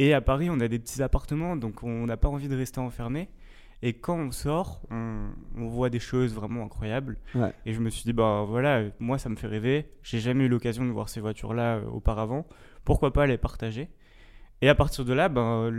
Et 0.00 0.14
à 0.14 0.20
Paris, 0.20 0.48
on 0.50 0.58
a 0.60 0.66
des 0.68 0.80
petits 0.80 1.00
appartements, 1.02 1.56
donc 1.56 1.84
on 1.84 2.06
n'a 2.06 2.16
pas 2.16 2.28
envie 2.28 2.48
de 2.48 2.56
rester 2.56 2.80
enfermé. 2.80 3.28
Et 3.82 3.92
quand 3.92 4.18
on 4.18 4.30
sort, 4.32 4.82
on, 4.90 5.28
on 5.56 5.68
voit 5.68 5.88
des 5.88 6.00
choses 6.00 6.34
vraiment 6.34 6.64
incroyables. 6.64 7.16
Ouais. 7.34 7.52
Et 7.64 7.72
je 7.72 7.80
me 7.80 7.90
suis 7.90 8.02
dit, 8.04 8.12
bah 8.12 8.44
voilà, 8.48 8.82
moi, 8.98 9.18
ça 9.18 9.28
me 9.28 9.36
fait 9.36 9.46
rêver. 9.46 9.86
J'ai 10.02 10.18
jamais 10.18 10.44
eu 10.46 10.48
l'occasion 10.48 10.84
de 10.84 10.90
voir 10.90 11.08
ces 11.08 11.20
voitures-là 11.20 11.76
euh, 11.76 11.84
auparavant 11.92 12.46
pourquoi 12.84 13.12
pas 13.12 13.26
les 13.26 13.36
partager? 13.36 13.90
Et 14.62 14.68
à 14.70 14.74
partir 14.74 15.04
de 15.04 15.12
là, 15.12 15.28
ben, 15.28 15.70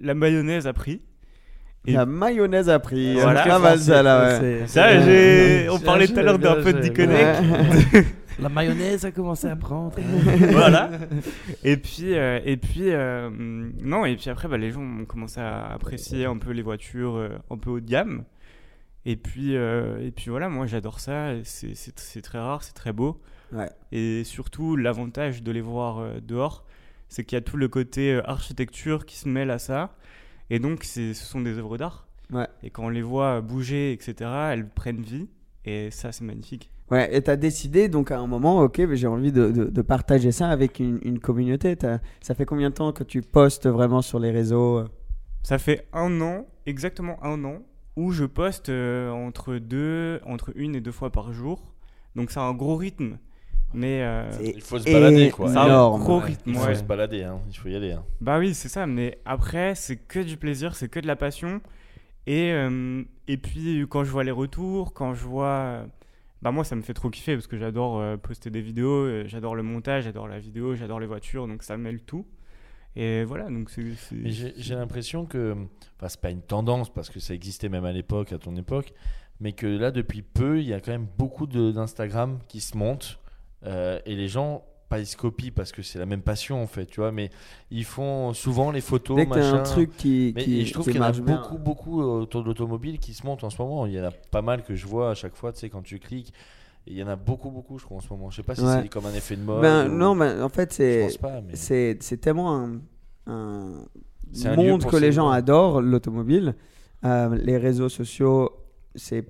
la 0.00 0.12
mayonnaise 0.14 0.66
a 0.66 0.74
pris. 0.74 1.00
Et 1.86 1.92
La 1.94 2.04
mayonnaise 2.04 2.68
a 2.68 2.78
pris. 2.78 3.14
Voilà. 3.14 3.42
Pas 3.44 3.58
mal 3.58 3.78
ça 3.78 4.02
là, 4.02 4.24
ouais. 4.24 4.38
C'est- 4.38 4.66
ça, 4.66 4.88
c'est- 4.90 5.02
j'ai... 5.64 5.68
on 5.70 5.78
parlait 5.80 6.06
tout 6.06 6.18
à 6.18 6.22
l'heure 6.22 6.38
d'un 6.38 6.62
peu 6.62 6.72
de. 6.74 6.78
Ouais. 6.80 8.04
La 8.38 8.48
mayonnaise 8.48 9.04
a 9.04 9.12
commencé 9.12 9.46
à 9.46 9.56
prendre. 9.56 9.94
voilà. 10.50 10.90
Et 11.64 11.76
puis, 11.76 12.14
euh, 12.14 12.40
et 12.44 12.56
puis, 12.56 12.90
euh, 12.90 13.30
non, 13.30 14.04
et 14.04 14.16
puis 14.16 14.30
après, 14.30 14.48
bah, 14.48 14.58
les 14.58 14.70
gens 14.70 14.82
ont 14.82 15.04
commencé 15.04 15.40
à 15.40 15.66
apprécier 15.72 16.24
un 16.24 16.38
peu 16.38 16.50
les 16.50 16.62
voitures 16.62 17.16
euh, 17.16 17.28
un 17.50 17.56
peu 17.56 17.70
haut 17.70 17.80
de 17.80 17.88
gamme. 17.88 18.24
Et 19.04 19.16
puis, 19.16 19.56
euh, 19.56 19.98
et 20.00 20.10
puis 20.12 20.30
voilà, 20.30 20.48
moi 20.48 20.66
j'adore 20.66 21.00
ça. 21.00 21.32
C'est, 21.44 22.22
très 22.22 22.38
rare, 22.38 22.62
c'est 22.62 22.74
très 22.74 22.92
beau. 22.92 23.20
Ouais. 23.52 23.68
Et 23.90 24.24
surtout, 24.24 24.76
l'avantage 24.76 25.42
de 25.42 25.50
les 25.50 25.60
voir 25.60 25.98
euh, 25.98 26.20
dehors, 26.20 26.64
c'est 27.08 27.24
qu'il 27.24 27.36
y 27.36 27.38
a 27.38 27.42
tout 27.42 27.56
le 27.56 27.68
côté 27.68 28.14
euh, 28.14 28.22
architecture 28.28 29.04
qui 29.04 29.16
se 29.16 29.28
mêle 29.28 29.50
à 29.50 29.58
ça. 29.58 29.96
Et 30.50 30.58
donc, 30.58 30.84
ce 30.84 31.12
sont 31.14 31.40
des 31.40 31.58
œuvres 31.58 31.78
d'art. 31.78 32.06
Ouais. 32.30 32.46
Et 32.62 32.70
quand 32.70 32.84
on 32.84 32.88
les 32.88 33.02
voit 33.02 33.40
bouger, 33.40 33.92
etc., 33.92 34.30
elles 34.52 34.68
prennent 34.68 35.02
vie. 35.02 35.28
Et 35.64 35.90
ça, 35.90 36.12
c'est 36.12 36.24
magnifique. 36.24 36.70
Ouais, 36.92 37.08
et 37.16 37.22
t'as 37.22 37.36
décidé 37.36 37.88
donc 37.88 38.10
à 38.12 38.18
un 38.18 38.26
moment, 38.28 38.60
ok, 38.60 38.78
mais 38.80 38.96
j'ai 38.96 39.06
envie 39.08 39.32
de, 39.32 39.50
de- 39.50 39.64
de 39.64 39.82
partager 39.82 40.30
ça 40.30 40.48
avec 40.50 40.78
une, 40.78 41.00
une 41.02 41.18
communauté. 41.18 41.74
T'as- 41.74 41.98
Ça 42.20 42.34
fait 42.34 42.44
combien 42.44 42.70
de 42.70 42.74
temps 42.74 42.92
que 42.92 43.02
tu 43.02 43.22
postes 43.22 43.66
vraiment 43.66 44.02
sur 44.02 44.18
les 44.20 44.30
réseaux 44.30 44.78
euh? 44.78 44.88
Ça 45.42 45.58
fait 45.58 45.86
un 45.92 46.20
an, 46.20 46.46
exactement 46.66 47.16
un 47.24 47.42
an, 47.44 47.56
où 47.96 48.12
je 48.12 48.24
poste 48.24 48.68
euh, 48.68 49.10
entre 49.10 49.56
deux, 49.56 50.20
entre 50.26 50.52
une 50.54 50.76
et 50.76 50.80
deux 50.80 50.92
fois 50.92 51.10
par 51.10 51.32
jour. 51.32 51.72
Donc 52.14 52.30
c'est 52.30 52.40
un 52.40 52.52
gros 52.52 52.76
rythme, 52.76 53.16
mais 53.74 54.02
euh, 54.02 54.28
Il 54.44 54.60
faut 54.60 54.78
se 54.78 54.84
balader, 54.84 55.30
quoi. 55.30 55.48
c'est 55.50 55.56
un 55.56 55.64
énorme. 55.66 56.00
gros 56.02 56.18
ouais. 56.18 56.24
rythme. 56.26 56.50
Il 56.50 56.56
faut 56.56 56.66
ouais. 56.66 56.74
se 56.74 56.84
balader, 56.84 57.22
hein. 57.24 57.40
il 57.50 57.56
faut 57.56 57.68
y 57.68 57.74
aller. 57.74 57.92
hein. 57.92 58.04
Bah 58.20 58.38
oui, 58.38 58.52
c'est 58.54 58.68
ça. 58.68 58.86
Mais 58.86 59.18
après, 59.24 59.74
c'est 59.74 59.96
que 59.96 60.18
du 60.20 60.36
plaisir, 60.36 60.76
c'est 60.76 60.88
que 60.90 61.00
de 61.00 61.06
la 61.06 61.16
passion. 61.16 61.60
Et 62.26 62.52
euh, 62.52 63.02
et 63.28 63.36
puis 63.38 63.84
quand 63.88 64.04
je 64.04 64.10
vois 64.10 64.24
les 64.24 64.30
retours, 64.30 64.92
quand 64.92 65.14
je 65.14 65.24
vois, 65.24 65.86
bah 66.42 66.50
moi 66.50 66.64
ça 66.64 66.76
me 66.76 66.82
fait 66.82 66.94
trop 66.94 67.08
kiffer 67.08 67.34
parce 67.34 67.46
que 67.46 67.56
j'adore 67.56 68.00
euh, 68.00 68.16
poster 68.16 68.50
des 68.50 68.60
vidéos, 68.60 69.06
euh, 69.06 69.24
j'adore 69.26 69.54
le 69.54 69.62
montage, 69.62 70.04
j'adore 70.04 70.28
la 70.28 70.38
vidéo, 70.38 70.74
j'adore 70.74 71.00
les 71.00 71.06
voitures, 71.06 71.46
donc 71.46 71.62
ça 71.62 71.76
mêle 71.76 72.00
tout. 72.02 72.26
Et 72.94 73.24
voilà, 73.24 73.48
donc 73.48 73.70
c'est. 73.70 73.84
j'ai 74.28 74.74
l'impression 74.74 75.24
que, 75.24 75.56
enfin, 75.96 76.08
c'est 76.08 76.20
pas 76.20 76.30
une 76.30 76.42
tendance 76.42 76.92
parce 76.92 77.08
que 77.08 77.20
ça 77.20 77.32
existait 77.32 77.70
même 77.70 77.86
à 77.86 77.92
l'époque, 77.92 78.32
à 78.32 78.38
ton 78.38 78.54
époque, 78.56 78.92
mais 79.40 79.52
que 79.52 79.66
là, 79.66 79.90
depuis 79.90 80.20
peu, 80.20 80.60
il 80.60 80.68
y 80.68 80.74
a 80.74 80.80
quand 80.80 80.92
même 80.92 81.08
beaucoup 81.16 81.46
d'Instagram 81.46 82.38
qui 82.48 82.60
se 82.60 82.76
montent 82.76 83.18
euh, 83.64 84.00
et 84.04 84.14
les 84.14 84.28
gens, 84.28 84.64
pas 84.92 85.00
ils 85.00 85.06
se 85.06 85.16
copient 85.16 85.50
parce 85.54 85.72
que 85.72 85.82
c'est 85.82 85.98
la 85.98 86.06
même 86.06 86.22
passion 86.22 86.62
en 86.62 86.66
fait, 86.66 86.86
tu 86.86 87.00
vois, 87.00 87.12
mais 87.12 87.30
ils 87.70 87.84
font 87.84 88.32
souvent 88.34 88.70
les 88.70 88.80
photos, 88.80 89.16
Dès 89.16 89.26
machin. 89.26 89.54
un 89.60 89.62
truc 89.62 89.96
qui, 89.96 90.32
Mais 90.36 90.44
qui, 90.44 90.66
je 90.66 90.72
trouve 90.74 90.84
qui 90.84 90.92
qu'il 90.92 91.00
y 91.00 91.04
en 91.04 91.06
a 91.08 91.12
bien. 91.12 91.22
beaucoup, 91.36 91.58
beaucoup 91.58 92.02
euh, 92.02 92.20
autour 92.22 92.42
de 92.42 92.48
l'automobile 92.48 92.98
qui 92.98 93.14
se 93.14 93.24
montent 93.26 93.42
en 93.44 93.50
ce 93.50 93.60
moment. 93.60 93.86
Il 93.86 93.92
y 93.94 94.00
en 94.00 94.04
a 94.04 94.10
pas 94.30 94.42
mal 94.42 94.62
que 94.62 94.74
je 94.74 94.86
vois 94.86 95.10
à 95.10 95.14
chaque 95.14 95.34
fois, 95.34 95.52
tu 95.52 95.60
sais, 95.60 95.70
quand 95.70 95.82
tu 95.82 95.98
cliques. 95.98 96.32
Il 96.86 96.94
y 96.94 97.02
en 97.02 97.06
a 97.08 97.14
beaucoup, 97.16 97.50
beaucoup, 97.50 97.78
je 97.78 97.84
crois, 97.84 97.98
en 97.98 98.00
ce 98.00 98.08
moment. 98.10 98.28
Je 98.30 98.36
sais 98.36 98.42
pas 98.42 98.54
si 98.56 98.62
Ouais. 98.62 98.82
c'est 98.82 98.88
comme 98.88 99.06
un 99.06 99.14
effet 99.14 99.36
de 99.36 99.42
mode. 99.42 99.62
Ben, 99.62 99.88
ou- 99.88 99.94
non, 99.96 100.16
ben, 100.16 100.42
en 100.42 100.48
fait, 100.48 100.72
c'est 100.72 101.08
mais. 101.48 101.54
c'est 102.00 102.16
tellement 102.20 102.56
un, 102.56 102.80
un 103.28 103.84
C'est 104.32 104.48
un 104.48 104.56
lieu 104.56 104.70
monde 104.72 104.84
que 104.84 104.96
les 104.96 105.12
gens 105.12 105.28
adorent, 105.30 105.80
l'automobile. 105.80 106.54
Euh, 107.04 107.34
les 107.36 107.56
réseaux 107.56 107.88
sociaux, 107.88 108.50
c'est 108.96 109.24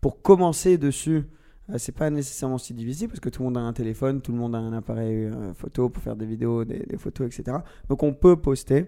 pour 0.00 0.22
commencer 0.22 0.78
dessus. 0.78 1.24
Euh, 1.70 1.74
c'est 1.78 1.92
pas 1.92 2.10
nécessairement 2.10 2.58
si 2.58 2.74
difficile 2.74 3.08
parce 3.08 3.20
que 3.20 3.28
tout 3.28 3.42
le 3.42 3.48
monde 3.48 3.56
a 3.58 3.60
un 3.60 3.72
téléphone, 3.72 4.20
tout 4.20 4.32
le 4.32 4.38
monde 4.38 4.54
a 4.54 4.58
un 4.58 4.72
appareil 4.72 5.26
euh, 5.26 5.54
photo 5.54 5.88
pour 5.88 6.02
faire 6.02 6.16
des 6.16 6.26
vidéos, 6.26 6.64
des, 6.64 6.80
des 6.80 6.98
photos, 6.98 7.26
etc. 7.26 7.58
Donc 7.88 8.02
on 8.02 8.12
peut 8.14 8.36
poster. 8.36 8.86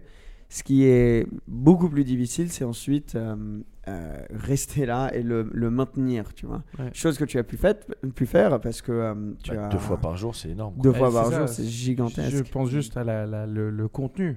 Ce 0.51 0.63
qui 0.63 0.85
est 0.85 1.27
beaucoup 1.49 1.89
plus 1.89 2.05
difficile, 2.05 2.51
c'est 2.51 2.65
ensuite 2.65 3.15
euh, 3.17 3.61
euh, 3.89 4.17
rester 4.31 4.87
là 4.87 5.11
et 5.15 5.23
le, 5.23 5.49
le 5.53 5.71
maintenir, 5.71 6.33
tu 6.35 6.47
vois. 6.47 6.63
Ouais. 6.79 6.91
Chose 6.93 7.17
que 7.19 7.25
tu 7.25 7.39
as 7.39 7.43
pu, 7.45 7.57
fait, 7.57 7.87
pu 8.15 8.27
faire 8.27 8.61
parce 8.61 8.83
que 8.83 8.93
euh, 8.93 9.15
tu 9.43 9.51
Bah, 9.53 9.67
as 9.67 9.69
Deux 9.71 9.79
fois 9.79 9.97
par 9.97 10.17
jour, 10.17 10.37
c'est 10.37 10.51
énorme. 10.51 10.75
deux 10.79 10.91
Ouais, 10.91 10.99
fois 10.99 11.11
par 11.13 11.27
ça, 11.27 11.39
jour, 11.41 11.49
c'est 11.49 11.65
Je 11.65 11.69
gigantesque. 11.71 12.53
pense 12.53 12.69
juste 12.69 12.97
à 12.97 13.03
la- 13.05 13.27
la- 13.27 13.47
le, 13.47 13.71
le 13.71 13.89
contenu 13.89 14.37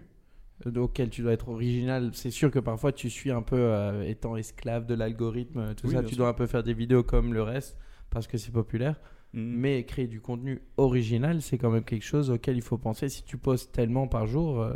auquel 0.75 1.10
tu 1.10 1.22
dois 1.22 1.34
être 1.34 1.50
original. 1.50 2.10
C'est 2.13 2.32
sûr 2.32 2.50
que 2.50 2.60
parfois 2.60 2.91
tu 2.91 3.10
suis 3.10 3.29
un 3.32 3.41
peu 3.44 3.58
euh, 3.58 4.01
étant 4.03 4.38
esclave 4.38 4.86
de 4.88 4.96
l'algorithme, 4.96 5.75
tout 5.75 5.88
Oui, 5.88 5.94
ça. 5.94 6.01
Tu 6.01 6.10
sûr. 6.10 6.17
dois 6.17 6.29
un 6.29 6.34
peu 6.34 6.48
faire 6.48 6.63
des 6.63 6.74
vidéos 6.74 7.03
comme 7.03 7.34
le 7.34 7.44
reste 7.44 7.77
parce 8.09 8.27
que 8.27 8.37
c'est 8.37 8.51
populaire. 8.51 8.99
Mm. 9.33 9.39
Mais 9.39 9.83
créer 9.85 10.07
du 10.07 10.21
contenu 10.21 10.61
original, 10.77 11.41
c'est 11.41 11.57
quand 11.57 11.69
même 11.69 11.83
quelque 11.83 12.05
chose 12.05 12.31
auquel 12.31 12.55
il 12.55 12.61
faut 12.61 12.77
penser. 12.77 13.09
Si 13.09 13.23
tu 13.23 13.37
postes 13.37 13.71
tellement 13.71 14.07
par 14.07 14.25
jour, 14.25 14.61
euh, 14.61 14.73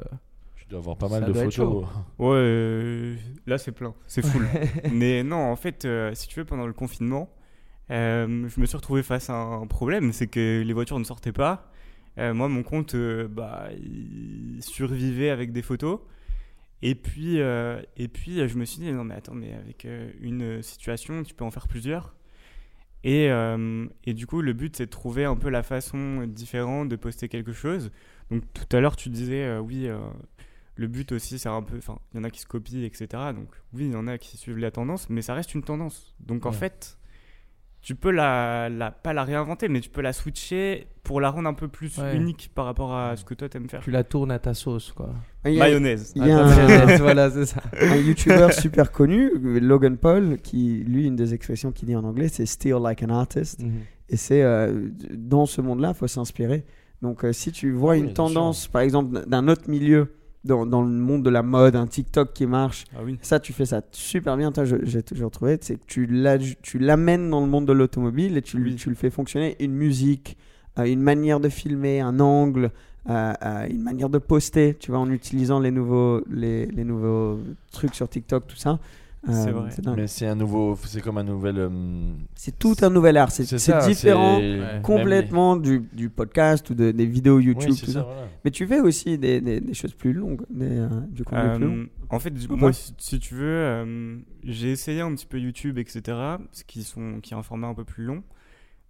Tu 0.56 0.66
dois 0.68 0.80
avoir 0.80 0.98
pas 0.98 1.10
mal 1.10 1.26
de 1.26 1.34
photos. 1.34 1.86
Ouais, 2.20 2.30
euh, 2.34 3.16
là 3.48 3.58
c'est 3.58 3.72
plein, 3.72 3.94
c'est 4.08 4.26
full. 4.26 4.48
Mais 4.92 5.24
non, 5.24 5.38
en 5.52 5.56
fait, 5.56 5.86
euh, 5.86 6.14
si 6.14 6.28
tu 6.28 6.40
veux, 6.40 6.46
pendant 6.46 6.68
le 6.68 6.74
confinement, 6.74 7.30
euh, 7.92 8.48
je 8.48 8.60
me 8.60 8.66
suis 8.66 8.78
retrouvé 8.78 9.04
face 9.04 9.30
à 9.30 9.36
un 9.36 9.68
problème, 9.68 10.14
c'est 10.14 10.28
que 10.28 10.62
les 10.66 10.74
voitures 10.74 11.00
ne 11.00 11.04
sortaient 11.04 11.34
pas. 11.34 11.72
Euh, 12.18 12.34
moi, 12.34 12.48
mon 12.50 12.64
compte, 12.64 12.96
euh, 12.96 13.28
bah, 13.28 13.70
il 13.74 14.60
survivait 14.62 15.30
avec 15.30 15.52
des 15.52 15.62
photos. 15.62 16.00
Et 16.82 16.96
puis, 16.96 17.40
euh, 17.40 17.82
et 17.96 18.08
puis, 18.08 18.48
je 18.48 18.58
me 18.58 18.66
suis 18.66 18.82
dit, 18.82 18.92
non 18.92 19.04
mais 19.04 19.16
attends, 19.16 19.36
mais 19.36 19.54
avec 19.54 19.86
euh, 19.86 20.12
une 20.20 20.62
situation, 20.64 21.24
tu 21.24 21.34
peux 21.34 21.46
en 21.46 21.52
faire 21.52 21.68
plusieurs. 21.68 22.16
Et, 23.04 23.30
euh, 23.32 23.88
et 24.04 24.14
du 24.14 24.28
coup, 24.28 24.42
le 24.42 24.54
but, 24.54 24.76
c'est 24.76 24.86
de 24.86 24.92
trouver 24.92 25.26
un 25.26 25.36
peu 25.36 25.50
la 25.50 25.64
façon 25.64 26.26
différente 26.28 26.90
de 26.90 26.96
poster 26.96 27.30
quelque 27.30 27.54
chose. 27.54 27.92
Donc 28.30 28.44
tout 28.54 28.76
à 28.76 28.80
l'heure, 28.80 28.96
tu 28.96 29.10
disais, 29.10 29.44
euh, 29.44 29.60
oui, 29.60 29.88
euh, 29.88 29.98
le 30.76 30.88
but 30.88 31.12
aussi, 31.12 31.40
c'est 31.40 31.50
un 31.50 31.64
peu. 31.64 31.78
Enfin, 31.78 32.00
il 32.14 32.18
y 32.18 32.20
en 32.20 32.24
a 32.24 32.30
qui 32.30 32.40
se 32.40 32.46
copient, 32.46 32.84
etc. 32.84 33.08
Donc, 33.36 33.50
oui, 33.74 33.88
il 33.88 33.92
y 33.92 33.96
en 33.96 34.08
a 34.08 34.18
qui 34.18 34.38
suivent 34.38 34.58
la 34.58 34.72
tendance, 34.72 35.10
mais 35.10 35.22
ça 35.22 35.34
reste 35.34 35.54
une 35.54 35.64
tendance. 35.64 36.16
Donc, 36.20 36.46
en 36.46 36.52
fait, 36.52 36.98
tu 37.82 37.96
peux 37.96 38.12
la, 38.12 38.70
la. 38.70 38.92
Pas 38.92 39.14
la 39.14 39.24
réinventer, 39.24 39.68
mais 39.70 39.80
tu 39.80 39.90
peux 39.90 40.02
la 40.02 40.14
switcher 40.14 40.88
pour 41.04 41.20
la 41.20 41.30
rendre 41.32 41.50
un 41.50 41.54
peu 41.54 41.68
plus 41.68 41.98
Ouais. 41.98 42.16
unique 42.16 42.52
par 42.54 42.66
rapport 42.66 42.94
à 42.96 43.16
ce 43.18 43.26
que 43.26 43.34
toi 43.34 43.50
t'aimes 43.50 43.68
faire. 43.70 43.82
tu 43.82 43.90
la 43.92 44.04
tournes 44.04 44.32
à 44.32 44.38
ta 44.40 44.54
sauce, 44.54 44.92
quoi. 44.92 45.10
Il 45.46 45.54
y 45.54 45.62
a, 45.62 45.64
Mayonnaise. 45.66 46.14
il 46.16 46.26
y 46.28 46.32
a 46.32 46.38
ta 46.38 46.44
un, 46.46 46.56
mayonnaise, 46.68 47.02
voilà, 47.02 47.32
c'est 47.32 47.46
ça. 47.48 47.62
un 47.82 47.96
YouTuber 47.96 48.52
super 48.52 48.92
connu, 48.92 49.32
Logan 49.60 49.98
Paul, 49.98 50.38
qui, 50.44 50.84
lui, 50.86 51.08
une 51.08 51.16
des 51.16 51.34
expressions 51.34 51.72
qu'il 51.72 51.88
dit 51.88 51.96
en 51.96 52.04
anglais, 52.04 52.28
c'est 52.28 52.46
still 52.46 52.78
like 52.82 53.02
an 53.02 53.10
artist. 53.10 53.62
Mhm. 53.64 53.80
Et 54.10 54.18
c'est 54.18 54.44
euh, 54.44 54.90
dans 55.16 55.46
ce 55.48 55.62
monde-là, 55.62 55.94
il 55.96 55.98
faut 55.98 56.08
s'inspirer. 56.08 56.66
Donc, 57.02 57.26
euh, 57.26 57.34
si 57.34 57.52
tu 57.52 57.72
vois 57.72 57.94
Oui, 57.94 58.00
une 58.00 58.14
tendance, 58.14 58.68
par 58.68 58.84
exemple, 58.84 59.26
d'un 59.26 59.48
autre 59.48 59.68
milieu, 59.70 60.14
dans, 60.44 60.66
dans 60.66 60.82
le 60.82 60.90
monde 60.90 61.24
de 61.24 61.30
la 61.30 61.44
mode, 61.44 61.76
un 61.76 61.86
TikTok 61.88 62.34
qui 62.34 62.46
marche, 62.48 62.86
Ah 62.96 63.02
oui. 63.06 63.18
ça, 63.22 63.40
tu 63.40 63.54
fais 63.54 63.66
ça 63.66 63.82
super 63.92 64.38
bien. 64.38 64.52
Toi, 64.52 64.64
j'ai 64.66 65.04
toujours 65.04 65.30
trouvé, 65.32 65.58
c'est 65.62 65.76
que 65.76 65.86
tu 65.86 66.78
l'amènes 66.80 67.30
dans 67.30 67.42
le 67.42 67.48
monde 67.48 67.66
de 67.68 67.74
l'automobile 67.74 68.38
et 68.38 68.42
tu, 68.42 68.58
le- 68.58 68.72
Oui. 68.72 68.76
tu 68.76 68.90
le 68.90 68.96
fais 68.96 69.10
fonctionner. 69.10 69.56
Une 69.60 69.74
musique, 69.74 70.38
euh, 70.80 70.84
une 70.86 71.02
manière 71.02 71.40
de 71.40 71.50
filmer, 71.50 72.00
un 72.02 72.20
angle, 72.20 72.72
euh, 73.10 73.34
euh, 73.44 73.68
une 73.70 73.82
manière 73.84 74.10
de 74.10 74.18
poster, 74.18 74.76
tu 74.80 74.92
vois, 74.92 75.00
en 75.00 75.12
utilisant 75.12 75.60
les 75.60 75.72
nouveaux, 75.72 76.24
les, 76.30 76.66
les 76.68 76.84
nouveaux 76.84 77.40
trucs 77.72 77.94
sur 77.96 78.08
TikTok, 78.10 78.48
tout 78.48 78.56
ça. 78.56 78.80
Euh, 79.30 79.32
C'est 79.34 79.52
vrai. 79.52 79.70
dingue. 79.84 79.96
Mais 79.98 80.08
c'est 80.08 80.26
un 80.26 80.34
nouveau, 80.36 80.76
c'est 80.84 81.00
comme 81.02 81.20
un 81.20 81.24
nouvel. 81.24 81.56
euh, 81.60 81.70
C'est 82.34 82.58
tout 82.58 82.76
un 82.82 82.90
nouvel 82.90 83.18
art. 83.18 83.32
C'est 83.32 83.46
c'est 83.46 83.60
ça, 83.60 83.86
différent 83.88 84.40
Ouais. 84.40 84.80
complètement 84.82 85.56
du, 85.58 85.88
du 85.94 86.10
podcast 86.10 86.68
ou 86.72 86.74
de- 86.74 86.90
des 86.90 87.06
vidéos 87.06 87.40
YouTube. 87.40 87.70
Oui, 87.70 87.76
c'est 87.76 87.86
tout 87.86 87.92
ça, 87.92 88.00
ça. 88.00 88.06
voilà. 88.06 88.28
Mais 88.44 88.50
tu 88.50 88.66
fais 88.66 88.80
aussi 88.80 89.20
des, 89.20 89.40
des- 89.40 89.62
des 89.62 89.74
choses 89.76 89.94
plus 89.94 90.14
longues, 90.14 90.42
des, 90.50 90.66
euh, 90.80 90.88
du 91.10 91.24
contenu 91.24 91.56
plus 91.56 91.66
long. 91.66 91.74
Euh, 91.84 91.86
en 92.10 92.18
fait, 92.20 92.32
du- 92.32 92.48
moi, 92.48 92.74
si, 92.74 92.94
si 92.98 93.20
tu 93.20 93.36
veux, 93.36 93.46
euh, 93.46 94.18
j'ai 94.44 94.72
essayé 94.72 95.02
un 95.02 95.14
petit 95.14 95.28
peu 95.28 95.38
YouTube, 95.40 95.78
etc., 95.78 96.02
ce 96.52 96.64
qui, 96.64 96.82
sont, 96.82 97.20
qui 97.22 97.36
est 97.36 97.38
un 97.38 97.44
format 97.44 97.68
un 97.68 97.76
peu 97.76 97.84
plus 97.86 98.06
long. 98.06 98.24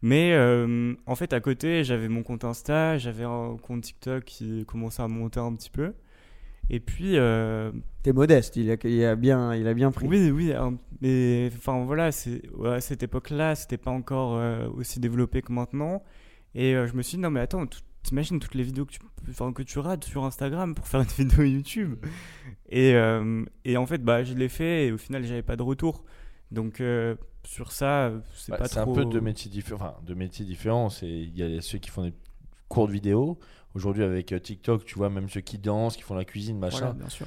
Mais 0.01 0.31
euh, 0.33 0.93
en 1.05 1.15
fait, 1.15 1.33
à 1.33 1.41
côté, 1.41 1.83
j'avais 1.83 2.07
mon 2.07 2.23
compte 2.23 2.43
Insta, 2.45 2.97
j'avais 2.97 3.25
un 3.25 3.57
compte 3.61 3.81
TikTok 3.81 4.23
qui 4.23 4.65
commençait 4.65 5.03
à 5.03 5.07
monter 5.07 5.39
un 5.41 5.53
petit 5.53 5.69
peu. 5.69 5.93
Et 6.73 6.79
puis, 6.79 7.17
euh, 7.17 7.71
T'es 8.01 8.13
modeste, 8.13 8.55
il 8.55 8.71
a, 8.71 8.77
il 8.85 9.03
a 9.05 9.15
bien, 9.15 9.53
il 9.53 9.67
a 9.67 9.73
bien 9.73 9.91
pris. 9.91 10.07
oui, 10.07 10.31
oui, 10.31 10.53
un- 10.53 10.77
mais 11.01 11.49
enfin 11.55 11.83
voilà, 11.85 12.11
c'est 12.11 12.41
à 12.65 12.79
cette 12.81 13.03
époque-là, 13.03 13.53
c'était 13.55 13.77
pas 13.77 13.91
encore 13.91 14.37
euh, 14.37 14.67
aussi 14.69 14.99
développé 14.99 15.41
que 15.43 15.51
maintenant. 15.51 16.01
Et 16.55 16.73
euh, 16.75 16.87
je 16.87 16.93
me 16.93 17.01
suis 17.03 17.17
dit 17.17 17.21
non 17.21 17.29
mais 17.29 17.41
attends, 17.41 17.65
t'imagines 18.03 18.39
toutes 18.39 18.55
les 18.55 18.63
vidéos 18.63 18.85
que 18.85 18.93
tu, 18.93 18.99
enfin, 19.29 19.51
que 19.53 19.61
tu 19.63 19.77
rates 19.79 20.03
sur 20.05 20.23
Instagram 20.23 20.73
pour 20.73 20.87
faire 20.87 21.01
une 21.01 21.07
vidéo 21.27 21.43
YouTube. 21.43 21.95
Et, 22.69 22.93
euh, 22.95 23.43
et 23.65 23.75
en 23.77 23.85
fait, 23.85 24.01
bah 24.03 24.23
je 24.23 24.33
l'ai 24.33 24.49
fait 24.49 24.87
et 24.87 24.91
au 24.93 24.97
final, 24.97 25.23
j'avais 25.25 25.43
pas 25.43 25.57
de 25.57 25.63
retour. 25.63 26.05
Donc 26.51 26.79
euh, 26.81 27.15
sur 27.45 27.71
ça, 27.71 28.11
c'est 28.33 28.51
Bah, 28.51 28.57
pas 28.57 28.67
c'est 28.67 28.79
trop. 28.81 28.91
un 28.91 28.95
peu 28.95 29.05
deux 29.05 29.21
métiers 29.21 29.51
différents. 29.51 29.85
Enfin, 29.85 29.95
deux 30.07 30.15
métiers 30.15 30.45
différents. 30.45 30.89
C'est 30.89 31.07
il 31.09 31.37
y 31.37 31.43
a 31.57 31.61
ceux 31.61 31.77
qui 31.79 31.89
font 31.89 32.03
des 32.03 32.13
courtes 32.69 32.91
vidéos. 32.91 33.37
Aujourd'hui 33.73 34.03
avec 34.03 34.31
euh, 34.31 34.39
TikTok, 34.39 34.85
tu 34.85 34.95
vois 34.95 35.09
même 35.09 35.29
ceux 35.29 35.41
qui 35.41 35.57
dansent, 35.57 35.95
qui 35.95 36.03
font 36.03 36.15
la 36.15 36.25
cuisine, 36.25 36.59
machin. 36.59 36.79
Voilà, 36.79 36.93
bien 36.93 37.09
sûr. 37.09 37.25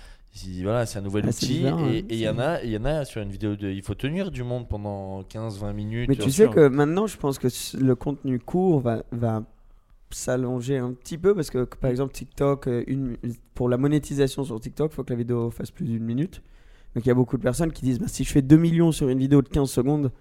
Voilà, 0.63 0.85
c'est 0.85 0.99
un 0.99 1.03
nouvel 1.03 1.25
Ah, 1.27 1.29
outil. 1.29 1.47
différent, 1.47 1.89
et 1.89 2.05
il 2.11 2.19
y 2.19 2.29
en 2.29 2.39
a, 2.39 2.63
y 2.65 2.77
en 2.77 2.85
a 2.85 3.05
sur 3.05 3.23
une 3.23 3.31
vidéo 3.31 3.55
de. 3.55 3.71
Il 3.71 3.83
faut 3.83 3.95
tenir 3.95 4.31
du 4.33 4.43
monde 4.43 4.69
pendant 4.69 5.23
15-20 5.23 5.73
minutes. 5.73 6.09
Mais 6.09 6.17
tu 6.17 6.23
sais 6.31 6.45
sûr. 6.45 6.51
que 6.51 6.67
maintenant, 6.67 7.07
je 7.07 7.17
pense 7.17 7.39
que 7.39 7.47
le 7.79 7.95
contenu 7.95 8.41
court 8.41 8.81
va, 8.81 9.05
va 9.13 9.45
s'allonger 10.11 10.79
un 10.79 10.93
petit 10.93 11.19
peu 11.19 11.35
parce 11.35 11.51
que, 11.51 11.65
par 11.65 11.91
exemple, 11.91 12.13
TikTok, 12.13 12.67
euh, 12.67 12.83
une, 12.89 13.17
pour 13.55 13.69
la 13.69 13.77
monétisation 13.77 14.45
sur 14.45 14.59
TikTok, 14.61 14.91
il 14.93 14.95
faut 14.97 15.05
que 15.05 15.13
la 15.13 15.19
vidéo 15.19 15.51
fasse 15.51 15.71
plus 15.71 15.85
d'une 15.87 16.05
minute. 16.05 16.43
Donc 16.95 17.05
il 17.05 17.09
y 17.09 17.13
a 17.13 17.15
beaucoup 17.15 17.37
de 17.37 17.43
personnes 17.43 17.73
qui 17.73 17.83
disent 17.83 17.99
bah, 17.99 18.07
si 18.09 18.25
je 18.25 18.31
fais 18.31 18.43
2 18.43 18.57
millions 18.57 18.93
sur 18.93 19.09
une 19.09 19.19
vidéo 19.19 19.43
de 19.43 19.49
15 19.49 19.69
secondes 19.71 20.13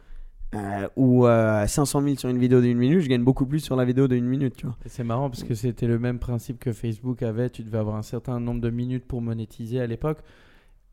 euh, 0.56 0.88
ou 0.96 1.26
euh, 1.28 1.66
500 1.68 2.02
000 2.02 2.16
sur 2.18 2.30
une 2.30 2.38
vidéo 2.40 2.62
d'une 2.62 2.78
minute, 2.78 3.00
je 3.02 3.10
gagne 3.10 3.24
beaucoup 3.24 3.46
plus 3.46 3.60
sur 3.60 3.76
la 3.76 3.86
vidéo 3.86 4.08
d'une 4.08 4.26
minute. 4.26 4.56
Tu 4.56 4.66
vois. 4.66 4.76
Et 4.86 4.90
C'est 4.90 5.04
marrant 5.04 5.30
parce 5.30 5.44
que 5.44 5.56
c'était 5.56 5.88
le 5.88 6.00
même 6.00 6.20
principe 6.20 6.60
que 6.60 6.72
Facebook 6.74 7.24
avait. 7.24 7.50
Tu 7.50 7.64
devais 7.64 7.78
avoir 7.80 7.96
un 7.96 8.02
certain 8.04 8.40
nombre 8.40 8.62
de 8.62 8.70
minutes 8.70 9.06
pour 9.06 9.22
monétiser 9.22 9.80
à 9.80 9.88
l'époque. 9.88 10.20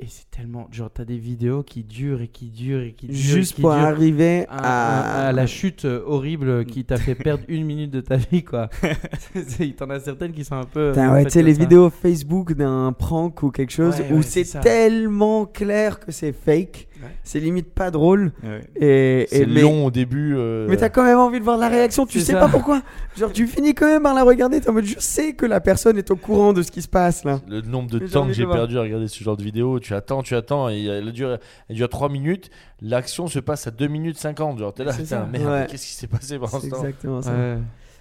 Et 0.02 0.06
c'est 0.08 0.30
tellement. 0.30 0.66
Genre, 0.72 0.88
t'as 0.90 1.04
des 1.04 1.18
vidéos 1.18 1.62
qui 1.62 1.84
durent 1.84 2.22
et 2.22 2.28
qui 2.28 2.46
durent 2.48 2.80
et 2.80 2.92
qui 2.92 3.06
durent. 3.08 3.16
Juste 3.16 3.56
qui 3.56 3.60
pour 3.60 3.72
durent 3.72 3.80
arriver 3.82 4.46
à, 4.48 4.54
à, 4.56 5.24
à- 5.24 5.28
à 5.28 5.32
la 5.32 5.46
chute 5.46 5.84
euh, 5.84 6.02
horrible 6.06 6.64
qui 6.64 6.86
t'a 6.86 6.96
fait 6.96 7.14
perdre 7.22 7.44
une 7.48 7.66
minute 7.66 7.90
de 7.90 8.00
ta 8.00 8.16
vie, 8.16 8.42
quoi. 8.42 8.70
C'est- 9.46 9.76
T'en 9.76 9.90
as 9.90 10.00
certaines 10.00 10.32
qui 10.32 10.42
sont 10.42 10.54
un 10.56 10.64
peu. 10.64 10.94
En 10.96 11.12
ouais, 11.12 11.24
tu 11.26 11.32
sais, 11.32 11.42
les 11.42 11.52
ça. 11.52 11.60
vidéos 11.60 11.90
Facebook 11.90 12.54
d'un 12.54 12.94
prank 12.94 13.42
ou 13.42 13.50
quelque 13.50 13.72
chose 13.72 14.00
Ouais, 14.00 14.10
où 14.10 14.16
ouais, 14.16 14.22
c'est 14.22 14.60
tellement 14.60 15.44
clair 15.44 16.00
que 16.00 16.12
c'est 16.12 16.32
fake, 16.32 16.88
Ouais. 17.02 17.08
c'est 17.22 17.40
limite 17.40 17.72
pas 17.74 17.90
drôle. 17.90 18.32
Ouais. 18.42 18.60
Et, 18.76 19.26
C'est 19.30 19.44
long 19.46 19.86
au 19.86 19.90
début. 19.90 20.34
euh, 20.36 20.66
Mais 20.68 20.76
t'as 20.76 20.88
quand 20.90 21.04
même 21.04 21.18
envie 21.18 21.38
de 21.38 21.44
voir 21.44 21.56
la 21.58 21.68
réaction, 21.68 22.04
tu 22.06 22.20
sais 22.20 22.32
ça. 22.32 22.38
pas 22.40 22.48
pourquoi. 22.48 22.82
Genre, 23.16 23.32
tu 23.32 23.46
finis 23.46 23.74
quand 23.74 23.86
même 23.86 24.02
par 24.02 24.14
la 24.14 24.22
regarder, 24.22 24.60
t'es 24.60 24.68
en 24.68 24.72
mode 24.72 24.84
je 24.84 24.98
sais 24.98 25.32
que 25.32 25.46
la 25.46 25.60
personne 25.60 25.96
est 25.98 26.10
au 26.10 26.16
courant 26.16 26.52
de 26.52 26.62
ce 26.62 26.70
qui 26.70 26.82
se 26.82 26.88
passe 26.88 27.24
là. 27.24 27.40
Le 27.48 27.60
nombre 27.62 27.90
de 27.90 27.98
Mais 28.00 28.08
temps 28.08 28.26
que 28.26 28.32
j'ai 28.32 28.46
perdu 28.46 28.78
à 28.78 28.82
regarder 28.82 29.08
ce 29.08 29.22
genre 29.24 29.36
de 29.36 29.42
vidéo, 29.42 29.80
tu 29.80 29.94
attends, 29.94 30.22
tu 30.22 30.34
attends, 30.34 30.68
et 30.68 30.84
elle 30.84 31.12
dure, 31.12 31.38
elle 31.68 31.76
dure 31.76 31.88
3 31.88 32.08
minutes, 32.08 32.50
l'action 32.80 33.26
se 33.26 33.38
passe 33.38 33.66
à 33.66 33.70
2 33.70 33.86
minutes 33.88 34.18
50. 34.18 34.58
Genre, 34.58 34.72
t'es 34.74 34.84
là, 34.84 34.92
C'est 34.92 35.02
putain, 35.04 35.26
merde, 35.26 35.44
Ouais. 35.46 35.66
qu'est-ce 35.70 35.86
qui 35.86 35.94
s'est 35.94 36.06
passé 36.06 36.38
pendant 36.38 36.60
ce 36.60 36.66
temps 36.68 36.76
exactement 36.78 37.22
ça. 37.22 37.32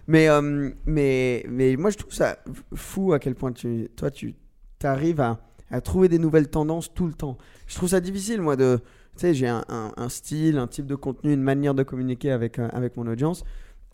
Mais, 0.08 0.27
euh, 0.27 0.72
mais, 0.88 1.46
mais 1.48 1.75
moi 1.75 1.91
je 1.91 1.98
trouve 1.98 2.13
ça 2.13 2.38
fou 2.74 3.13
à 3.13 3.20
quel 3.20 3.36
point 3.36 3.51
tu, 3.51 3.89
toi 3.96 4.10
tu 4.10 4.34
arrives 4.84 5.22
à, 5.22 5.38
à 5.72 5.82
trouver 5.82 6.08
des 6.10 6.20
nouvelles 6.20 6.50
tendances 6.50 6.94
tout 6.94 7.08
le 7.08 7.14
temps. 7.14 7.38
Je 7.68 7.76
trouve 7.76 7.90
ça 7.90 8.00
difficile 8.02 8.42
moi 8.42 8.56
de. 8.56 8.80
Tu 9.16 9.22
sais, 9.22 9.34
j'ai 9.34 9.48
un, 9.48 9.66
un- 9.70 9.92
un 9.98 10.10
style, 10.10 10.58
un 10.58 10.68
type 10.68 10.86
de 10.86 10.96
contenu, 10.96 11.34
une 11.34 11.42
manière 11.42 11.74
de 11.74 11.84
communiquer 11.84 12.32
avec, 12.32 12.58
euh, 12.60 12.70
avec 12.72 12.96
mon 12.98 13.06
audience. 13.08 13.44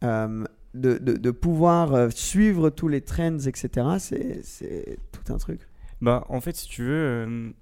Euh, 0.04 0.44
de, 0.74 0.98
de, 0.98 1.14
de 1.14 1.32
pouvoir 1.32 1.94
euh, 1.94 2.10
suivre 2.10 2.70
tous 2.70 2.90
les 2.90 3.00
trends, 3.02 3.40
etc., 3.40 3.70
c'est 3.98 4.42
c'est 4.44 4.98
tout 5.14 5.34
un 5.34 5.38
truc. 5.38 5.62
Bah, 6.02 6.26
en 6.30 6.42
fait, 6.42 6.56
si 6.56 6.68
tu 6.68 6.84
veux, 6.84 7.54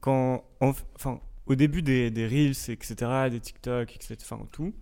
quand, 0.00 0.44
en- 0.60 0.72
enfin, 0.94 1.20
au 1.46 1.54
début 1.54 1.80
des, 1.82 2.10
des 2.10 2.26
Reels, 2.26 2.50
etc., 2.68 2.94
des 3.30 3.40
TikTok, 3.40 3.96
etc., 3.96 4.16
enfin, 4.22 4.46
tout, 4.52 4.74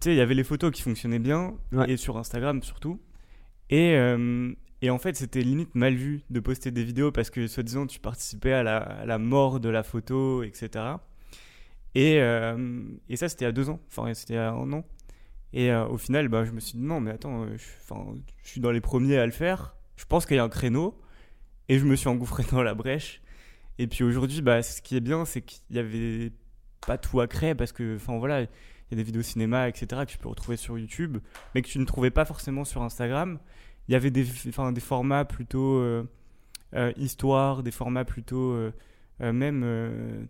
tu 0.00 0.08
sais, 0.08 0.14
il 0.14 0.16
y 0.16 0.20
avait 0.22 0.34
les 0.34 0.44
photos 0.44 0.72
qui 0.72 0.80
fonctionnaient 0.82 1.18
bien, 1.18 1.54
Ouais. 1.72 1.90
et 1.92 1.96
sur 1.98 2.16
Instagram 2.16 2.62
surtout. 2.62 2.98
Et, 3.70 3.94
euh, 3.96 4.52
et 4.82 4.90
en 4.90 4.98
fait, 4.98 5.16
c'était 5.16 5.42
limite 5.42 5.74
mal 5.76 5.94
vu 5.94 6.22
de 6.28 6.40
poster 6.40 6.72
des 6.72 6.82
vidéos 6.82 7.12
parce 7.12 7.30
que, 7.30 7.46
soi-disant, 7.46 7.86
tu 7.86 8.00
participais 8.00 8.52
à 8.52 8.64
la, 8.64 8.78
à 8.78 9.18
mort 9.18 9.60
de 9.60 9.68
la 9.68 9.84
photo, 9.84 10.42
etc. 10.42 10.96
Et, 11.94 12.18
euh, 12.20 12.82
et 13.08 13.16
ça, 13.16 13.28
c'était 13.28 13.46
a 13.46 13.52
deux 13.52 13.70
ans, 13.70 13.80
enfin, 13.86 14.12
c'était 14.12 14.36
a 14.36 14.50
un 14.50 14.72
an. 14.72 14.84
Et 15.52 15.70
euh, 15.70 15.86
au 15.86 15.98
final, 15.98 16.28
bah, 16.28 16.44
je 16.44 16.50
me 16.50 16.58
suis 16.58 16.78
dit, 16.78 16.84
non, 16.84 17.00
mais 17.00 17.12
attends, 17.12 17.44
euh, 17.44 17.56
je, 17.56 17.94
je 18.42 18.48
suis 18.48 18.60
dans 18.60 18.72
les 18.72 18.80
premiers 18.80 19.18
à 19.18 19.26
le 19.26 19.32
faire. 19.32 19.76
Je 19.96 20.04
pense 20.04 20.26
qu'il 20.26 20.36
y 20.36 20.40
a 20.40 20.44
un 20.44 20.48
créneau. 20.48 20.98
Et 21.68 21.78
je 21.78 21.84
me 21.84 21.94
suis 21.94 22.08
engouffré 22.08 22.42
dans 22.50 22.62
la 22.62 22.74
brèche. 22.74 23.22
Et 23.78 23.86
puis 23.86 24.02
aujourd'hui, 24.02 24.42
bah, 24.42 24.62
ce 24.62 24.82
qui 24.82 24.96
est 24.96 25.00
bien, 25.00 25.24
c'est 25.24 25.42
qu'il 25.42 25.62
y 25.70 25.78
avait 25.78 26.32
pas 26.84 26.98
tout 26.98 27.20
à 27.20 27.28
créer 27.28 27.54
parce 27.54 27.72
que, 27.72 27.96
enfin 27.96 28.18
voilà, 28.18 28.42
il 28.42 28.48
y 28.90 28.94
a 28.94 28.96
des 28.96 29.02
vidéos 29.04 29.22
cinéma, 29.22 29.68
etc. 29.68 29.86
que 30.04 30.10
tu 30.10 30.18
peux 30.18 30.28
retrouver 30.28 30.56
sur 30.56 30.78
YouTube, 30.78 31.18
mais 31.54 31.62
que 31.62 31.68
tu 31.68 31.78
ne 31.78 31.84
trouvais 31.84 32.10
pas 32.10 32.24
forcément 32.24 32.64
sur 32.64 32.82
Instagram. 32.82 33.38
Il 33.92 33.94
y 33.94 33.96
avait 33.96 34.10
des, 34.10 34.24
enfin, 34.48 34.72
des 34.72 34.80
formats 34.80 35.26
plutôt 35.26 35.76
euh, 35.76 36.02
euh, 36.74 36.92
histoire, 36.96 37.62
des 37.62 37.70
formats 37.70 38.06
plutôt 38.06 38.52
euh, 38.52 38.72
euh, 39.20 39.32
même. 39.34 39.60
euh, 39.64 40.24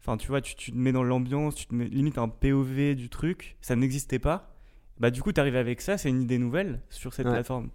Enfin, 0.00 0.16
tu 0.16 0.28
vois, 0.28 0.40
tu, 0.40 0.54
tu 0.56 0.72
te 0.72 0.76
mets 0.78 0.92
dans 0.92 1.04
l'ambiance, 1.04 1.54
tu 1.54 1.66
te 1.66 1.74
mets 1.74 1.84
limite 1.84 2.16
un 2.16 2.28
POV 2.28 2.94
du 2.96 3.10
truc, 3.10 3.56
ça 3.60 3.76
n'existait 3.76 4.18
pas. 4.18 4.56
Bah, 4.98 5.10
du 5.10 5.20
coup, 5.22 5.30
tu 5.30 5.40
arrives 5.40 5.56
avec 5.56 5.82
ça, 5.82 5.98
c'est 5.98 6.08
une 6.08 6.22
idée 6.22 6.38
nouvelle 6.38 6.80
sur 6.88 7.12
cette 7.12 7.26
Ouais. 7.26 7.32
plateforme. 7.32 7.68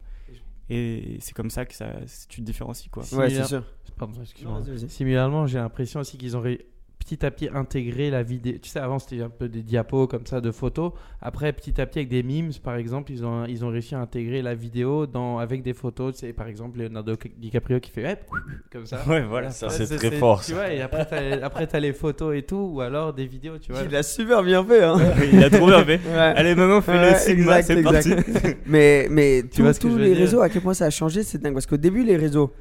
Et 0.71 1.17
c'est 1.21 1.33
comme 1.35 1.51
ça 1.51 1.65
que 1.67 1.75
ça, 1.75 1.93
tu 2.27 2.41
te 2.41 2.45
différencies, 2.45 2.89
quoi. 2.89 3.03
Ouais, 3.13 3.29
c'est 3.29 3.43
sûr. 3.45 3.63
Pardon. 3.95 4.19
Non. 4.43 4.63
Similairement, 4.89 5.45
j'ai 5.45 5.59
l'impression 5.59 5.99
aussi 5.99 6.17
qu'ils 6.17 6.35
ont 6.35 6.41
ré- 6.41 6.65
petit 6.99 7.25
à 7.25 7.31
petit 7.31 7.49
intégré 7.53 8.09
la 8.09 8.23
vidéo. 8.23 8.55
Tu 8.61 8.69
sais, 8.69 8.79
avant 8.79 8.99
c'était 8.99 9.21
un 9.21 9.29
peu 9.29 9.47
des 9.47 9.61
diapos 9.63 10.07
comme 10.07 10.25
ça 10.25 10.41
de 10.41 10.51
photos. 10.51 10.91
Après, 11.21 11.53
petit 11.53 11.79
à 11.79 11.85
petit, 11.85 11.99
avec 11.99 12.09
des 12.09 12.23
memes, 12.23 12.51
par 12.63 12.75
exemple, 12.75 13.11
ils 13.11 13.23
ont, 13.25 13.45
ils 13.45 13.63
ont 13.63 13.69
réussi 13.69 13.95
à 13.95 13.99
intégrer 13.99 14.41
la 14.41 14.55
vidéo 14.55 15.05
dans, 15.07 15.37
avec 15.39 15.63
des 15.63 15.73
photos. 15.73 16.13
Tu 16.15 16.19
sais, 16.21 16.33
par 16.33 16.47
exemple, 16.47 16.79
Leonardo 16.79 17.15
DiCaprio 17.37 17.79
qui 17.79 17.91
fait 17.91 18.03
ouais, 18.03 18.19
comme 18.71 18.85
ça. 18.85 19.01
Ouais, 19.07 19.21
voilà. 19.23 19.51
Ça, 19.51 19.69
c'est 19.69 19.95
très 19.97 20.11
fort. 20.11 20.43
Tu 20.43 20.53
vois, 20.53 20.71
et 20.71 20.81
après, 20.81 21.05
t'as, 21.05 21.65
t'as 21.67 21.79
les 21.79 21.93
photos 21.93 22.35
et 22.35 22.41
tout, 22.43 22.71
ou 22.73 22.81
alors 22.81 23.13
des 23.13 23.25
vidéos, 23.25 23.57
tu 23.57 23.71
vois. 23.71 23.81
Il 23.83 23.95
a 23.95 24.03
super 24.03 24.43
bien 24.43 24.63
fait. 24.63 24.83
Hein. 24.83 24.97
Il 25.31 25.43
a 25.43 25.49
trop 25.49 25.67
bien 25.67 25.83
fait. 25.85 25.99
Ouais. 26.07 26.13
Allez, 26.35 26.55
maintenant, 26.55 26.81
fais 26.81 26.93
Ouais, 26.93 27.11
le 27.11 27.17
Sigma, 27.17 27.61
c'est 27.61 27.81
parti. 27.83 28.11
exact. 28.11 28.57
mais 28.65 29.07
mais 29.11 29.43
Tu 29.51 29.61
vois 29.61 29.73
tous 29.73 29.97
les 29.97 30.09
dire? 30.09 30.17
réseaux, 30.17 30.41
à 30.41 30.49
quel 30.49 30.61
point 30.61 30.73
ça 30.73 30.85
a 30.85 30.89
changé, 30.89 31.23
c'est 31.23 31.37
dingue. 31.41 31.53
Parce 31.53 31.65
qu'au 31.65 31.77
début, 31.77 32.03
les 32.03 32.17
réseaux, 32.17 32.53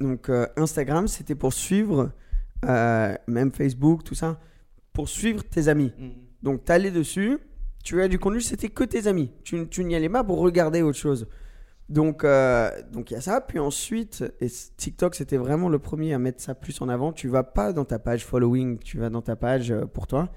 donc 0.00 0.28
euh, 0.28 0.46
Instagram, 0.56 1.08
c'était 1.08 1.34
pour 1.34 1.52
suivre, 1.52 2.10
euh, 2.66 3.14
même 3.26 3.52
Facebook, 3.52 4.04
tout 4.04 4.14
ça, 4.14 4.40
pour 4.92 5.08
suivre 5.08 5.42
tes 5.44 5.68
amis. 5.68 5.92
Mm. 5.98 6.08
Donc, 6.42 6.64
tu 6.64 6.72
allais 6.72 6.90
dessus, 6.90 7.38
tu 7.82 8.00
as 8.02 8.08
du 8.08 8.18
contenu, 8.18 8.40
c'était 8.40 8.68
que 8.68 8.84
tes 8.84 9.06
amis. 9.06 9.30
Tu, 9.44 9.68
tu 9.68 9.84
n'y 9.84 9.94
allais 9.94 10.08
pas 10.08 10.24
pour 10.24 10.38
regarder 10.38 10.82
autre 10.82 10.98
chose. 10.98 11.26
Donc, 11.90 12.22
euh, 12.22 12.70
donc 12.92 13.10
il 13.10 13.14
y 13.14 13.16
a 13.16 13.20
ça. 13.20 13.40
Puis 13.40 13.58
ensuite, 13.58 14.24
et 14.40 14.46
TikTok, 14.76 15.14
c'était 15.14 15.36
vraiment 15.36 15.68
le 15.68 15.78
premier 15.78 16.14
à 16.14 16.18
mettre 16.18 16.40
ça 16.40 16.54
plus 16.54 16.80
en 16.80 16.88
avant. 16.88 17.12
Tu 17.12 17.28
vas 17.28 17.42
pas 17.42 17.72
dans 17.72 17.84
ta 17.84 17.98
page 17.98 18.24
following, 18.24 18.78
tu 18.78 18.98
vas 18.98 19.10
dans 19.10 19.22
ta 19.22 19.34
page 19.34 19.72
euh, 19.72 19.86
pour 19.86 20.06
toi. 20.06 20.30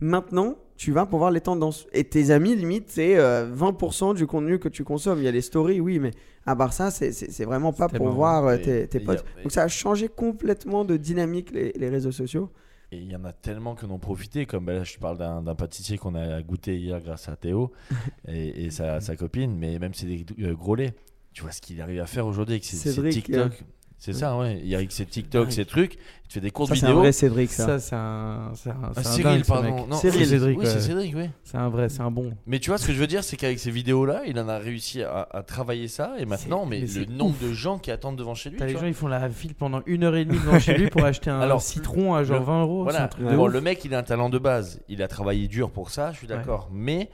Maintenant, 0.00 0.56
tu 0.76 0.92
vas 0.92 1.06
pour 1.06 1.18
voir 1.18 1.30
les 1.30 1.40
tendances. 1.40 1.86
Et 1.92 2.04
tes 2.04 2.30
amis, 2.30 2.54
limite, 2.54 2.84
c'est 2.88 3.16
euh, 3.18 3.52
20% 3.54 4.14
du 4.14 4.26
contenu 4.26 4.58
que 4.58 4.68
tu 4.68 4.84
consommes. 4.84 5.18
Il 5.18 5.24
y 5.24 5.28
a 5.28 5.32
les 5.32 5.40
stories, 5.42 5.80
oui, 5.80 5.98
mais 5.98 6.12
à 6.46 6.54
part 6.54 6.72
ça, 6.72 6.90
c'est- 6.90 7.44
vraiment 7.44 7.72
pas 7.72 7.88
pour 7.98 8.06
voir 8.14 8.46
euh, 8.46 8.56
tes, 8.58 8.86
potes. 9.00 9.18
a- 9.18 9.42
Donc 9.42 9.52
ça 9.52 9.64
a 9.64 9.68
changé 9.68 10.08
complètement 10.08 10.84
de 10.84 10.96
dynamique, 10.96 11.50
les, 11.50 11.72
les 11.72 11.88
réseaux 11.88 12.12
sociaux. 12.12 12.50
Et 12.90 12.96
il 12.98 13.10
y 13.10 13.16
en 13.16 13.24
a 13.24 13.32
tellement 13.32 13.74
qui 13.74 13.84
en 13.84 13.90
ont 13.90 13.98
profité, 13.98 14.46
comme 14.46 14.64
ben 14.64 14.76
là, 14.78 14.84
je 14.84 14.96
parle 14.98 15.18
d'un 15.18 15.54
pâtissier 15.54 15.98
qu'on 15.98 16.14
a 16.14 16.40
goûté 16.42 16.78
hier 16.78 17.00
grâce 17.02 17.28
à 17.28 17.36
Théo 17.36 17.72
et, 18.28 18.64
et 18.64 18.70
sa, 18.70 19.00
sa 19.00 19.14
copine, 19.16 19.54
mais 19.58 19.78
même 19.78 19.92
c'est 19.94 20.06
des 20.06 20.24
euh, 20.40 20.54
gros 20.54 20.74
laits. 20.74 20.94
Tu 21.34 21.42
vois 21.42 21.50
ce 21.52 21.60
qu'il 21.60 21.80
arrive 21.82 22.00
à 22.00 22.06
faire 22.06 22.26
aujourd'hui 22.26 22.54
avec 22.54 22.64
ses, 22.64 22.76
ses 22.92 22.94
TikTok. 23.10 23.64
C'est 24.00 24.12
ça, 24.12 24.36
ouais. 24.38 24.60
Il 24.62 24.68
y 24.68 24.74
a 24.74 24.78
avec 24.78 24.92
ses 24.92 25.04
TikTok, 25.04 25.50
ses 25.50 25.64
trucs, 25.64 25.96
tu 26.28 26.34
fais 26.34 26.40
des 26.40 26.52
courtes 26.52 26.68
Ça, 26.68 26.76
c'est 26.76 26.86
un 26.86 26.92
vrai 26.92 27.10
Cédric, 27.10 27.50
ça. 27.50 27.66
Ça, 27.66 27.78
c'est 27.80 27.96
un. 27.96 28.52
C'est 28.54 28.70
un, 28.70 28.76
Ah, 28.84 28.92
un 29.00 29.02
Cyril, 29.02 29.24
dingue, 29.24 29.44
pardon. 29.44 29.86
Non, 29.88 29.96
Cyril. 29.96 30.20
oui, 30.20 30.26
Cédric, 30.26 30.58
Oui, 30.58 30.66
c'est 30.66 30.80
Cédric, 30.80 31.14
oui. 31.16 31.24
C'est 31.42 31.56
un 31.56 31.68
vrai, 31.68 31.88
c'est 31.88 32.02
un 32.02 32.10
bon. 32.12 32.32
Mais 32.46 32.60
tu 32.60 32.70
vois, 32.70 32.78
ce 32.78 32.86
que 32.86 32.92
je 32.92 32.98
veux 32.98 33.08
dire, 33.08 33.24
c'est 33.24 33.36
qu'avec 33.36 33.58
ces 33.58 33.72
vidéos-là, 33.72 34.22
il 34.28 34.38
en 34.38 34.48
a 34.48 34.58
réussi 34.58 35.02
à, 35.02 35.26
à 35.32 35.42
travailler 35.42 35.88
ça. 35.88 36.12
Et 36.18 36.26
maintenant, 36.26 36.64
mais, 36.64 36.80
mais 36.82 36.86
le 37.06 37.12
nombre 37.12 37.34
de 37.42 37.52
gens 37.52 37.78
qui 37.78 37.90
attendent 37.90 38.16
devant 38.16 38.34
chez 38.36 38.50
lui. 38.50 38.58
T'as 38.58 38.66
tu 38.66 38.68
les 38.68 38.72
vois. 38.74 38.82
gens, 38.82 38.88
ils 38.88 38.94
font 38.94 39.08
la 39.08 39.28
file 39.30 39.54
pendant 39.56 39.82
une 39.86 40.04
heure 40.04 40.14
et 40.14 40.24
demie 40.24 40.38
devant 40.38 40.60
chez 40.60 40.74
lui 40.78 40.88
pour 40.90 41.04
acheter 41.04 41.30
un 41.30 41.40
Alors, 41.40 41.60
citron 41.60 42.14
à 42.14 42.22
genre 42.22 42.38
le- 42.38 42.44
20 42.46 42.62
euros. 42.62 42.82
Voilà. 42.84 43.04
un 43.04 43.08
truc 43.08 43.26
de 43.26 43.34
Bon, 43.34 43.46
ouf. 43.48 43.52
le 43.52 43.60
mec, 43.60 43.84
il 43.84 43.94
a 43.94 43.98
un 43.98 44.02
talent 44.04 44.28
de 44.28 44.38
base. 44.38 44.80
Il 44.88 45.02
a 45.02 45.08
travaillé 45.08 45.48
dur 45.48 45.70
pour 45.72 45.90
ça, 45.90 46.12
je 46.12 46.18
suis 46.18 46.28
d'accord. 46.28 46.68
Mais 46.72 47.10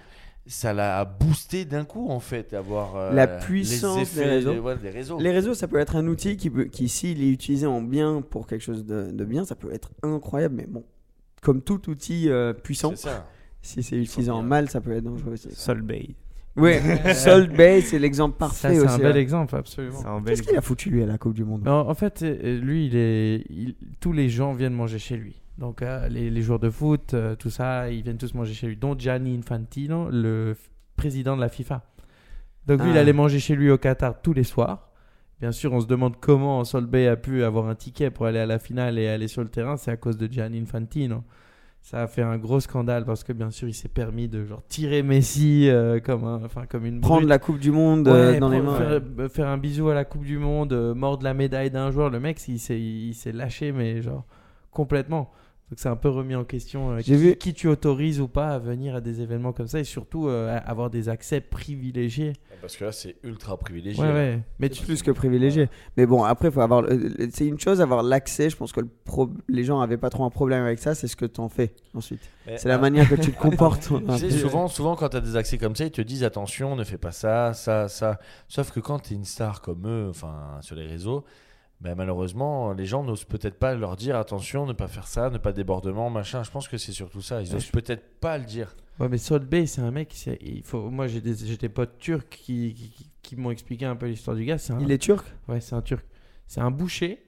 ça 0.46 0.72
l'a 0.74 1.04
boosté 1.04 1.64
d'un 1.64 1.84
coup, 1.84 2.10
en 2.10 2.20
fait, 2.20 2.50
d'avoir 2.50 2.96
euh, 2.96 3.12
La 3.12 3.26
les 3.26 3.44
puissance 3.44 3.98
effets 4.02 4.24
des 4.24 4.30
réseaux. 4.30 4.54
de- 4.54 4.58
ouais, 4.60 4.76
des 4.76 4.90
réseaux. 4.90 5.18
Les 5.18 5.30
réseaux, 5.30 5.54
ça 5.54 5.68
peut 5.68 5.78
être 5.78 5.96
un 5.96 6.06
outil 6.06 6.36
qui, 6.36 6.50
peut- 6.50 6.64
qui 6.64 6.88
s'il 6.88 7.22
est 7.22 7.30
utilisé 7.30 7.66
en 7.66 7.80
bien 7.80 8.20
pour 8.22 8.46
quelque 8.46 8.62
chose 8.62 8.84
de, 8.84 9.10
de 9.10 9.24
bien, 9.24 9.44
ça 9.44 9.54
peut 9.54 9.72
être 9.72 9.90
incroyable. 10.02 10.56
Mais 10.56 10.66
bon, 10.68 10.84
comme 11.42 11.62
tout 11.62 11.88
outil 11.90 12.28
euh, 12.28 12.52
puissant, 12.52 12.90
C'est 12.90 13.08
ça. 13.08 13.26
si 13.62 13.82
c'est 13.82 13.96
utilisé 13.96 14.30
en 14.30 14.42
mal, 14.42 14.68
ça 14.68 14.80
peut 14.80 14.92
être 14.92 15.04
dangereux 15.04 15.32
aussi. 15.32 15.48
Sol 15.52 15.80
Bay. 15.82 16.10
Oui, 16.56 16.74
Salt 17.14 17.48
Bay, 17.56 17.80
c'est 17.80 17.98
l'exemple 17.98 18.36
parfait 18.38 18.74
c'est 18.74 18.78
aussi. 18.80 18.94
un 18.94 18.98
bel 18.98 19.14
ouais. 19.14 19.20
exemple, 19.20 19.56
absolument. 19.56 19.98
C'est 20.24 20.24
Qu'est-ce 20.30 20.42
qu'il 20.42 20.56
a 20.56 20.60
foutu 20.60 20.88
lui 20.88 21.02
à 21.02 21.06
la 21.06 21.18
Coupe 21.18 21.34
du 21.34 21.42
Monde? 21.44 21.66
En, 21.66 21.94
fait, 21.94 22.22
euh, 22.22 22.60
lui, 22.60 22.86
il 22.86 22.94
est, 22.94 23.44
il- 23.50 23.74
tous 23.98 24.12
les 24.12 24.28
gens 24.28 24.52
viennent 24.52 24.72
manger 24.74 25.00
chez 25.00 25.16
lui. 25.16 25.40
Donc, 25.58 25.82
euh, 25.82 26.08
les, 26.08 26.30
les 26.30 26.42
joueurs 26.42 26.58
de 26.58 26.70
foot, 26.70 27.14
euh, 27.14 27.36
tout 27.36 27.50
ça, 27.50 27.88
ils 27.90 28.02
viennent 28.02 28.18
tous 28.18 28.34
manger 28.34 28.54
chez 28.54 28.66
lui, 28.66 28.76
dont 28.76 28.98
Gianni 28.98 29.36
Infantino, 29.38 30.08
le 30.10 30.56
président 30.96 31.36
de 31.36 31.40
la 31.40 31.48
FIFA. 31.48 31.82
Donc, 32.66 32.82
lui, 32.82 32.90
il 32.90 32.96
Ah. 32.96 33.00
allait 33.00 33.12
manger 33.12 33.38
chez 33.38 33.54
lui 33.54 33.70
au 33.70 33.78
Qatar 33.78 34.20
tous 34.20 34.32
les 34.32 34.42
soirs. 34.44 34.90
Bien 35.40 35.52
sûr, 35.52 35.72
on 35.72 35.80
se 35.80 35.86
demande 35.86 36.16
comment 36.20 36.64
Solbay 36.64 37.06
a 37.08 37.16
pu 37.16 37.44
avoir 37.44 37.68
un 37.68 37.74
ticket 37.74 38.10
pour 38.10 38.26
aller 38.26 38.38
à 38.38 38.46
la 38.46 38.58
finale 38.58 38.98
et 38.98 39.08
aller 39.08 39.28
sur 39.28 39.42
le 39.42 39.48
terrain. 39.48 39.76
C'est 39.76 39.90
à 39.90 39.96
cause 39.96 40.16
de 40.16 40.26
Gianni 40.32 40.58
Infantino. 40.60 41.22
Ça 41.82 42.02
a 42.02 42.06
fait 42.06 42.22
un 42.22 42.38
gros 42.38 42.60
scandale 42.60 43.04
parce 43.04 43.22
que, 43.24 43.32
bien 43.34 43.50
sûr, 43.50 43.68
il 43.68 43.74
s'est 43.74 43.88
permis 43.88 44.26
de 44.26 44.44
genre 44.46 44.62
tirer 44.68 45.02
Messi 45.02 45.68
euh, 45.68 46.00
comme, 46.00 46.24
un, 46.24 46.42
enfin, 46.44 46.64
comme 46.66 46.86
une 46.86 47.00
Prendre 47.02 47.16
brute. 47.20 47.28
la 47.28 47.38
Coupe 47.38 47.58
du 47.58 47.70
Monde 47.70 48.08
Ouais, 48.08 48.38
dans 48.40 48.48
les 48.48 48.62
mains. 48.62 48.76
Faire, 48.78 49.30
faire 49.30 49.48
un 49.48 49.58
bisou 49.58 49.88
à 49.90 49.94
la 49.94 50.06
Coupe 50.06 50.24
du 50.24 50.38
Monde, 50.38 50.72
mordre 50.96 51.22
la 51.24 51.34
médaille 51.34 51.70
d'un 51.70 51.90
joueur, 51.90 52.08
le 52.08 52.20
mec, 52.20 52.40
il 52.48 52.58
s'est, 52.58 52.80
il 52.80 53.12
s'est 53.12 53.32
lâché, 53.32 53.70
mais 53.70 54.00
genre 54.00 54.24
complètement. 54.70 55.30
Donc 55.70 55.78
c'est 55.78 55.88
un 55.88 55.96
peu 55.96 56.10
remis 56.10 56.34
en 56.34 56.44
question 56.44 56.90
euh, 56.90 56.96
J'ai 56.98 57.02
qui, 57.04 57.14
vu- 57.16 57.36
qui 57.36 57.54
tu 57.54 57.68
autorises 57.68 58.20
ou 58.20 58.28
pas 58.28 58.50
à 58.50 58.58
venir 58.58 58.94
à 58.94 59.00
des 59.00 59.22
événements 59.22 59.52
comme 59.54 59.66
ça 59.66 59.80
et 59.80 59.84
surtout 59.84 60.28
euh, 60.28 60.60
avoir 60.66 60.90
des 60.90 61.08
accès 61.08 61.40
privilégiés. 61.40 62.34
Parce 62.60 62.76
que 62.76 62.84
là, 62.84 62.92
c'est 62.92 63.16
ultra 63.22 63.56
privilégié. 63.56 64.02
Ouais. 64.04 64.40
Mais 64.58 64.68
tu, 64.68 64.84
plus 64.84 65.02
que 65.02 65.10
privilégié. 65.10 65.68
Mais 65.96 66.04
bon, 66.06 66.22
après, 66.22 66.50
faut 66.50 66.60
avoir. 66.60 66.84
C'est 67.30 67.46
une 67.46 67.58
chose 67.58 67.80
avoir 67.80 68.02
l'accès. 68.02 68.50
Je 68.50 68.56
pense 68.56 68.72
que 68.72 68.80
le 68.80 68.88
pro- 69.04 69.30
les 69.48 69.64
gens 69.64 69.80
avaient 69.80 69.96
pas 69.96 70.10
trop 70.10 70.24
un 70.24 70.30
problème 70.30 70.64
avec 70.64 70.78
ça. 70.78 70.94
C'est 70.94 71.08
ce 71.08 71.16
que 71.16 71.26
t'en 71.26 71.48
fais 71.48 71.74
ensuite. 71.94 72.20
C'est 72.56 72.68
la 72.68 72.74
ah, 72.74 72.78
manière 72.78 73.08
que 73.08 73.14
tu 73.14 73.32
te 73.32 73.38
comportes. 73.40 73.90
Tu 73.90 74.18
sais, 74.18 74.30
souvent, 74.30 74.68
souvent, 74.68 74.96
quand 74.96 75.08
tu 75.08 75.16
as 75.16 75.20
des 75.20 75.36
accès 75.36 75.56
comme 75.58 75.74
ça, 75.76 75.84
ils 75.84 75.90
te 75.90 76.02
disent 76.02 76.24
attention, 76.24 76.76
ne 76.76 76.84
fais 76.84 76.98
pas 76.98 77.12
ça, 77.12 77.52
ça, 77.54 77.88
ça. 77.88 78.18
Sauf 78.48 78.70
que 78.70 78.80
quand 78.80 78.98
tu 78.98 79.14
es 79.14 79.16
une 79.16 79.24
star 79.24 79.60
comme 79.62 79.86
eux, 79.86 80.08
enfin, 80.10 80.58
sur 80.60 80.76
les 80.76 80.86
réseaux, 80.86 81.24
ben, 81.80 81.94
malheureusement, 81.94 82.72
les 82.72 82.86
gens 82.86 83.02
n'osent 83.04 83.24
peut-être 83.24 83.58
pas 83.58 83.74
leur 83.74 83.96
dire 83.96 84.16
attention, 84.16 84.64
ne 84.66 84.72
pas 84.72 84.88
faire 84.88 85.06
ça, 85.06 85.28
ne 85.30 85.38
pas 85.38 85.52
débordement, 85.52 86.08
machin. 86.08 86.42
Je 86.42 86.50
pense 86.50 86.66
que 86.68 86.78
c'est 86.78 86.92
surtout 86.92 87.20
ça. 87.20 87.42
Ils 87.42 87.48
Ouais, 87.50 87.56
osent 87.56 87.66
je- 87.66 87.72
peut-être 87.72 88.18
pas 88.20 88.38
le 88.38 88.44
dire. 88.44 88.74
Ouais, 89.00 89.08
mais 89.08 89.18
Salt 89.18 89.40
Bay, 89.40 89.66
c'est 89.66 89.80
un 89.82 89.90
mec. 89.90 90.14
Il 90.40 90.62
faut... 90.62 90.88
Moi, 90.88 91.08
j'ai 91.08 91.20
des, 91.20 91.34
j'ai 91.34 91.56
des 91.56 91.68
potes 91.68 91.98
turcs 91.98 92.28
qui, 92.30 92.92
qui, 93.22 93.36
m'ont 93.36 93.50
expliqué 93.50 93.84
un 93.86 93.96
peu 93.96 94.06
l'histoire 94.06 94.36
du 94.36 94.44
gars. 94.44 94.56
C'est 94.56 94.72
un... 94.72 94.80
Il 94.80 94.90
est 94.92 94.98
turc? 94.98 95.26
Ouais, 95.48 95.60
c'est 95.60 95.74
un 95.74 95.82
turc. 95.82 96.06
C'est 96.46 96.60
un 96.60 96.70
boucher. 96.70 97.20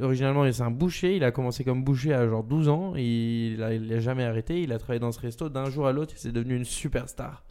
Originalement, 0.00 0.50
c'est 0.52 0.62
un 0.62 0.70
boucher. 0.70 1.16
Il 1.16 1.24
a 1.24 1.30
commencé 1.30 1.64
comme 1.64 1.84
boucher 1.84 2.12
à 2.12 2.26
genre 2.26 2.42
12 2.44 2.68
ans. 2.68 2.94
Il 2.96 3.62
a, 3.62 3.72
il 3.74 3.92
a 3.92 4.00
jamais 4.00 4.24
arrêté. 4.24 4.62
Il 4.62 4.72
a 4.72 4.78
travaillé 4.78 5.00
dans 5.00 5.12
ce 5.12 5.20
resto 5.20 5.48
d'un 5.48 5.70
jour 5.70 5.86
à 5.86 5.92
l'autre. 5.92 6.14
et 6.14 6.18
C'est 6.18 6.32
devenu 6.32 6.56
une 6.56 6.64
superstar. 6.64 7.44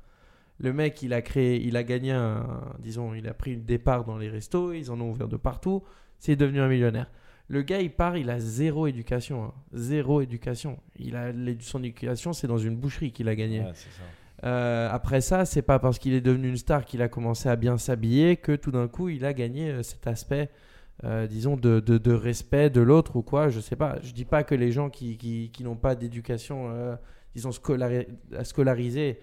Le 0.60 0.72
mec, 0.72 1.02
il 1.02 1.14
a 1.14 1.22
créé, 1.22 1.62
il 1.62 1.76
a 1.76 1.84
gagné 1.84 2.12
un, 2.12 2.46
disons, 2.80 3.14
il 3.14 3.28
a 3.28 3.34
pris 3.34 3.54
une 3.54 3.66
départ 3.66 4.06
dans 4.06 4.18
les 4.18 4.30
restos. 4.30 4.74
Ils 4.74 4.90
en 4.92 5.00
ont 5.02 5.10
ouvert 5.12 5.28
de 5.28 5.38
partout. 5.38 5.84
C'est 6.20 6.36
devenu 6.36 6.60
un 6.62 6.68
millionnaire. 6.68 7.10
Le 7.48 7.62
gars, 7.62 7.80
il 7.80 7.92
part, 7.92 8.18
il 8.18 8.30
a 8.32 8.40
zéro 8.40 8.88
éducation. 8.88 9.44
hein. 9.46 9.54
Zéro 9.74 10.22
éducation. 10.22 10.80
Il 10.98 11.16
a, 11.16 11.32
son 11.60 11.84
éducation, 11.84 12.34
c'est 12.34 12.48
dans 12.48 12.58
une 12.58 12.76
boucherie 12.76 13.12
qu'il 13.12 13.30
a 13.30 13.36
gagné. 13.36 13.60
Ouais, 13.62 13.72
ça. 13.74 14.48
Euh, 14.48 14.90
après 14.92 15.22
ça, 15.22 15.46
c'est 15.46 15.62
pas 15.62 15.80
parce 15.80 15.98
qu'il 16.00 16.14
est 16.14 16.22
devenu 16.22 16.50
une 16.50 16.58
star 16.58 16.86
qu'il 16.86 17.02
a 17.02 17.08
commencé 17.08 17.48
à 17.48 17.56
bien 17.56 17.78
s'habiller 17.78 18.36
que 18.36 18.56
tout 18.56 18.72
d'un 18.72 18.88
coup 18.88 19.10
il 19.10 19.24
a 19.26 19.34
gagné 19.34 19.70
euh, 19.72 19.82
cet 19.84 20.08
aspect, 20.08 20.50
euh, 21.04 21.26
disons, 21.28 21.56
de, 21.56 21.80
de, 21.80 21.98
de 21.98 22.12
respect 22.12 22.70
de 22.70 22.82
l'autre 22.82 23.16
ou 23.16 23.22
quoi. 23.22 23.50
Je 23.50 23.60
sais 23.60 23.76
pas. 23.76 23.98
Je 24.04 24.12
dis 24.12 24.26
pas 24.26 24.44
que 24.44 24.54
les 24.56 24.72
gens 24.72 24.90
qui, 24.90 25.18
qui, 25.18 25.52
qui 25.54 25.64
n'ont 25.64 25.76
pas 25.78 25.96
d'éducation, 25.96 26.70
euh, 26.70 26.96
disons, 27.36 27.52
scolari- 27.52 28.08
scolarisée, 28.44 29.20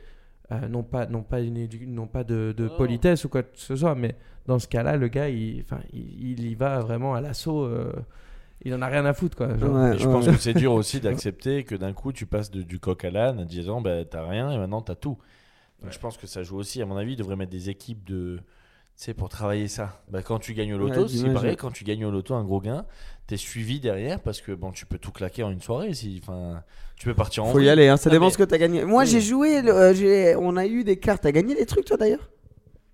euh, 0.63 0.69
n'ont 0.69 0.83
pas, 0.83 1.07
n'ont 1.07 1.23
pas, 1.23 1.41
une 1.41 1.69
n'ont 1.87 2.07
pas 2.07 2.25
de, 2.25 2.55
de 2.57 2.69
Non. 2.69 2.77
politesse 2.77 3.25
ou 3.25 3.29
quoi 3.29 3.43
que 3.43 3.49
ce 3.55 3.77
soit. 3.77 3.95
Mais 3.95 4.17
dans 4.47 4.59
ce 4.59 4.67
cas-là, 4.69 4.97
le 4.97 5.09
gars, 5.09 5.29
il, 5.29 5.61
enfin, 5.63 5.81
il, 5.93 6.41
il 6.41 6.47
y 6.47 6.55
va 6.55 6.81
vraiment 6.81 7.15
à 7.15 7.21
l'assaut. 7.21 7.65
euh, 7.65 7.93
il 8.65 8.73
en 8.75 8.83
a 8.83 8.87
rien 8.87 9.05
à 9.05 9.13
foutre, 9.13 9.37
quoi. 9.37 9.57
Genre. 9.59 9.75
Ouais, 9.75 9.95
Et 9.97 9.99
je 9.99 10.07
ouais. 10.07 10.13
pense 10.13 10.27
que 10.27 10.37
c'est 10.37 10.55
dur 10.55 10.73
aussi 10.73 11.01
d'accepter 11.01 11.65
que 11.65 11.75
d'un 11.75 11.93
coup 11.93 12.13
tu 12.13 12.27
passes 12.27 12.51
de- 12.51 12.63
du 12.63 12.79
coq 12.79 13.05
à 13.05 13.11
l'âne 13.11 13.41
en 13.41 13.45
disant 13.45 13.81
bah, 13.81 14.05
t'as 14.05 14.27
rien 14.29 14.51
et 14.53 14.59
maintenant 14.59 14.83
t'as 14.83 14.95
tout. 14.95 15.19
Donc 15.83 15.93
je 15.93 15.99
pense 15.99 16.17
que 16.17 16.29
ça 16.29 16.43
joue 16.45 16.59
aussi, 16.59 16.81
à 16.81 16.87
mon 16.87 16.97
avis, 16.97 17.15
il 17.15 17.17
devrait 17.17 17.35
mettre 17.37 17.51
des 17.51 17.71
équipes 17.71 18.05
de. 18.05 18.39
Tu 19.03 19.07
sais, 19.07 19.15
pour 19.15 19.29
travailler 19.29 19.67
ça. 19.67 20.01
Bah, 20.13 20.23
quand 20.23 20.39
tu 20.39 20.55
gagnes 20.55 20.75
au 20.75 20.79
loto, 20.79 21.01
Ouais, 21.03 21.09
c'est 21.09 21.33
pareil, 21.33 21.57
quand 21.57 21.73
tu 21.73 21.83
gagnes 21.83 22.05
au 22.05 22.13
loto 22.13 22.35
un 22.37 22.45
gros 22.45 22.61
gain, 22.61 22.85
t'es 23.27 23.37
suivi 23.37 23.81
derrière 23.81 24.21
parce 24.21 24.41
que 24.41 24.53
bon, 24.53 24.71
tu 24.71 24.87
peux 24.87 24.97
tout 24.99 25.11
claquer 25.11 25.43
en 25.43 25.51
une 25.51 25.61
soirée. 25.61 25.93
Si, 25.93 26.21
enfin, 26.23 26.63
tu 26.95 27.07
peux 27.07 27.15
partir 27.15 27.43
en 27.45 27.51
Faut 27.51 27.59
y 27.59 27.69
aller. 27.69 27.89
hein, 27.89 27.97
Ça 27.97 28.11
Ah, 28.11 28.13
dépend 28.13 28.27
mais- 28.27 28.31
ce 28.31 28.39
que 28.39 28.45
t'as 28.45 28.59
gagné. 28.59 28.85
Moi, 28.85 29.03
Oui. 29.03 29.09
j'ai 29.09 29.21
joué. 29.21 29.61
le- 29.61 29.73
euh, 29.75 29.93
j'ai- 29.93 30.37
on 30.37 30.57
a 30.57 30.67
eu 30.67 30.85
des 30.85 30.99
cartes. 30.99 31.25
T'as 31.25 31.33
gagné 31.33 31.57
des 31.57 31.67
trucs, 31.67 31.85
toi, 31.85 31.97
d'ailleurs? 31.97 32.31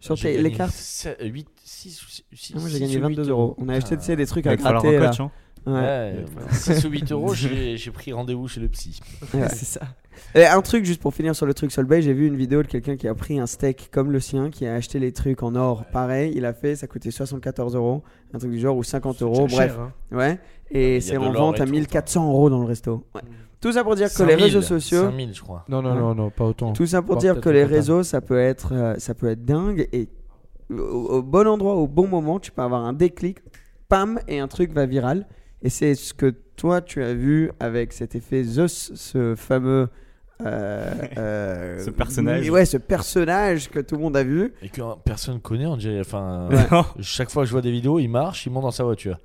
Sur 0.00 0.16
J'ai 0.16 0.36
tes- 0.36 0.40
les 0.42 0.50
cartes? 0.52 0.72
8, 1.20 1.46
6, 1.62 2.00
6, 2.32 2.52
Ah, 2.56 2.58
Moi 2.60 2.70
j'ai 2.70 2.80
gagné 2.80 2.98
22 3.00 3.28
euros. 3.28 3.54
On 3.58 3.68
a 3.68 3.74
acheté 3.74 4.00
sais, 4.00 4.16
des 4.16 4.24
trucs 4.26 4.46
à 4.46 4.56
gratter. 4.56 4.98
là. 4.98 5.08
coach. 5.10 5.20
Hein. 5.20 5.30
Ouais. 5.74 6.14
Ouais, 6.14 6.24
6 6.52 6.84
ou 6.84 6.90
8 6.90 7.12
euros, 7.12 7.34
j'ai 7.34 7.90
pris 7.90 8.12
rendez-vous 8.12 8.48
chez 8.48 8.60
le 8.60 8.68
psy. 8.68 9.00
Ouais. 9.34 9.48
C'est 9.48 9.64
ça. 9.64 9.80
Et 10.34 10.44
un 10.44 10.60
truc 10.62 10.84
juste 10.84 11.00
pour 11.00 11.14
finir 11.14 11.34
sur 11.34 11.46
le 11.46 11.54
truc 11.54 11.70
Solbay, 11.70 12.02
j'ai 12.02 12.12
vu 12.12 12.26
une 12.26 12.36
vidéo 12.36 12.62
de 12.62 12.68
quelqu'un 12.68 12.96
qui 12.96 13.08
a 13.08 13.14
pris 13.14 13.38
un 13.38 13.46
steak 13.46 13.88
comme 13.92 14.10
le 14.10 14.20
sien, 14.20 14.50
qui 14.50 14.66
a 14.66 14.74
acheté 14.74 14.98
les 14.98 15.12
trucs 15.12 15.42
en 15.42 15.54
or 15.54 15.84
pareil, 15.92 16.32
il 16.34 16.44
a 16.44 16.52
fait, 16.52 16.76
ça 16.76 16.86
coûtait 16.86 17.10
74 17.10 17.76
euros, 17.76 18.02
un 18.34 18.38
truc 18.38 18.50
du 18.50 18.58
genre 18.58 18.76
ou 18.76 18.82
50 18.82 19.22
euros, 19.22 19.46
bref, 19.46 19.72
cher, 19.72 19.80
hein. 19.80 19.92
ouais, 20.10 20.40
et 20.70 20.96
a 20.96 21.00
c'est 21.00 21.16
en 21.16 21.32
vente 21.32 21.60
à 21.60 21.66
tout, 21.66 21.72
1400 21.72 22.28
euros 22.28 22.50
dans 22.50 22.60
le 22.60 22.66
resto. 22.66 23.04
Ouais. 23.14 23.22
Tout 23.60 23.72
ça 23.72 23.82
pour 23.82 23.96
dire 23.96 24.08
que 24.12 24.22
les 24.22 24.32
5000, 24.32 24.44
réseaux 24.44 24.62
sociaux, 24.62 25.02
5000, 25.02 25.34
je 25.34 25.42
crois. 25.42 25.64
Non, 25.68 25.82
non, 25.82 25.94
non, 25.94 26.14
non, 26.14 26.30
pas 26.30 26.44
autant. 26.44 26.72
tout 26.72 26.86
ça 26.86 27.02
pour 27.02 27.16
Pas 27.16 27.20
dire 27.20 27.40
que 27.40 27.48
les 27.48 27.64
réseaux, 27.64 28.02
ça 28.02 28.20
peut 28.20 28.38
être, 28.38 28.72
euh, 28.72 28.94
ça 28.98 29.14
peut 29.14 29.28
être 29.28 29.44
dingue 29.44 29.88
et 29.92 30.08
au, 30.70 30.74
au 30.74 31.22
bon 31.22 31.46
endroit, 31.46 31.74
au 31.74 31.86
bon 31.86 32.06
moment, 32.06 32.38
tu 32.38 32.52
peux 32.52 32.62
avoir 32.62 32.84
un 32.84 32.92
déclic, 32.92 33.38
pam, 33.88 34.20
et 34.28 34.38
un 34.38 34.48
truc 34.48 34.72
va 34.72 34.86
viral. 34.86 35.26
Et 35.62 35.70
c'est 35.70 35.94
ce 35.94 36.14
que 36.14 36.34
toi 36.56 36.80
tu 36.80 37.02
as 37.02 37.14
vu 37.14 37.50
avec 37.60 37.92
cet 37.92 38.14
effet 38.14 38.42
Zeus, 38.44 38.92
ce 38.94 39.34
fameux. 39.36 39.88
euh, 40.40 40.92
euh, 41.18 41.78
Ce 41.84 41.90
personnage. 41.90 42.48
Ouais, 42.50 42.64
ce 42.64 42.76
personnage 42.76 43.68
que 43.70 43.80
tout 43.80 43.96
le 43.96 44.02
monde 44.02 44.16
a 44.16 44.22
vu. 44.22 44.52
Et 44.62 44.68
que 44.68 44.80
personne 45.04 45.40
connaît, 45.40 45.66
on 45.66 45.76
dirait. 45.76 46.00
Enfin, 46.00 46.48
Ouais. 46.50 46.80
Chaque 47.00 47.30
fois 47.30 47.42
que 47.42 47.46
je 47.48 47.52
vois 47.52 47.62
des 47.62 47.72
vidéos, 47.72 47.98
il 47.98 48.08
marche, 48.08 48.46
il 48.46 48.52
monte 48.52 48.62
dans 48.62 48.70
sa 48.70 48.84
voiture. 48.84 49.18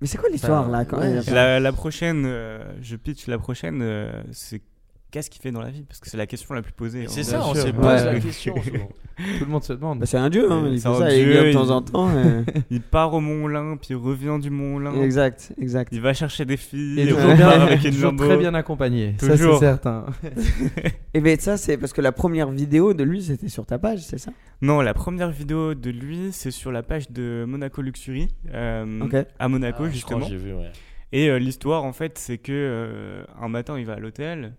Mais 0.00 0.06
c'est 0.06 0.18
quoi 0.18 0.28
l'histoire 0.28 0.68
là 0.68 0.84
quand 0.84 0.98
ouais, 0.98 1.12
même 1.14 1.22
La, 1.32 1.58
la 1.58 1.72
prochaine, 1.72 2.22
euh, 2.26 2.62
je 2.80 2.94
pitch 2.96 3.26
la 3.26 3.38
prochaine, 3.38 3.80
euh, 3.82 4.12
c'est 4.30 4.62
qu'est-ce 5.10 5.30
qu'il 5.30 5.40
fait 5.42 5.50
dans 5.52 5.60
la 5.62 5.70
vie 5.70 5.82
Parce 5.82 6.00
que 6.00 6.08
c'est 6.08 6.16
la 6.16 6.26
question 6.26 6.54
la 6.54 6.62
plus 6.62 6.72
posée. 6.72 7.06
C'est 7.08 7.20
hein. 7.20 7.24
ça, 7.24 7.38
bien 7.38 7.46
on 7.48 7.54
se 7.54 7.66
Ouais. 7.66 7.72
pose 7.72 8.04
la 8.04 8.20
question. 8.20 8.54
souvent. 8.62 8.88
Tout 9.38 9.44
le 9.44 9.50
monde 9.50 9.64
se 9.64 9.72
demande. 9.72 9.98
Bah, 9.98 10.06
C'est 10.06 10.16
un 10.16 10.30
dieu, 10.30 10.50
hein, 10.52 10.62
il 10.70 10.78
c'est 10.80 10.88
fait 10.88 10.94
un 10.94 10.98
ça, 11.00 11.12
il 11.12 11.24
dieu, 11.24 11.32
vient 11.32 11.44
de 11.44 11.52
temps 11.52 11.70
en 11.70 11.82
temps. 11.82 12.08
euh, 12.14 12.44
Il 12.70 12.80
part 12.80 13.12
au 13.14 13.20
Mont 13.20 13.46
Olympe, 13.46 13.84
il 13.90 13.96
revient 13.96 14.38
du 14.40 14.48
Mont 14.50 14.76
Olympe. 14.76 14.96
exact, 15.02 15.52
exact. 15.60 15.88
Il 15.92 16.00
va 16.00 16.14
chercher 16.14 16.44
des 16.44 16.56
filles, 16.56 17.00
Et 17.00 17.02
il 17.02 17.08
toujours 17.08 17.22
repart 17.32 17.36
bien, 17.36 17.48
avec 17.62 17.84
une 17.84 17.90
toujours 17.94 18.14
très 18.14 18.36
bien 18.36 18.54
accompagné. 18.54 19.16
Ça, 19.18 19.26
c'est 19.32 19.38
Toujours. 19.38 19.58
certain. 19.58 20.06
Et 21.14 21.20
ben 21.20 21.38
ça, 21.40 21.56
c'est 21.56 21.76
parce 21.78 21.92
que 21.92 22.00
la 22.00 22.12
première 22.12 22.50
vidéo 22.50 22.94
de 22.94 23.02
lui, 23.02 23.22
c'était 23.22 23.48
sur 23.48 23.66
ta 23.66 23.78
page, 23.78 24.00
c'est 24.00 24.18
ça? 24.18 24.30
Non, 24.62 24.80
la 24.82 24.94
première 24.94 25.30
vidéo 25.30 25.74
de 25.74 25.90
lui, 25.90 26.28
c'est 26.32 26.50
sur 26.52 26.70
la 26.70 26.82
page 26.84 27.10
de 27.10 27.44
Monaco 27.46 27.82
Luxury, 27.82 28.28
euh, 28.54 29.00
Ok. 29.00 29.16
à 29.38 29.48
Monaco 29.48 29.84
Ah, 29.84 29.90
je 29.92 30.02
crois 30.04 30.18
justement. 30.18 30.20
que 30.20 30.26
j'ai 30.26 30.36
vu, 30.36 30.52
ouais. 30.54 30.70
Et 31.12 31.28
euh, 31.28 31.38
l'histoire, 31.38 31.84
en 31.84 31.92
fait, 31.92 32.18
c'est 32.18 32.38
que 32.38 32.52
euh, 32.52 33.24
un 33.40 33.48
matin, 33.48 33.78
il 33.78 33.86
va 33.86 33.94
à 33.94 33.98
l'hôtel, 33.98 34.52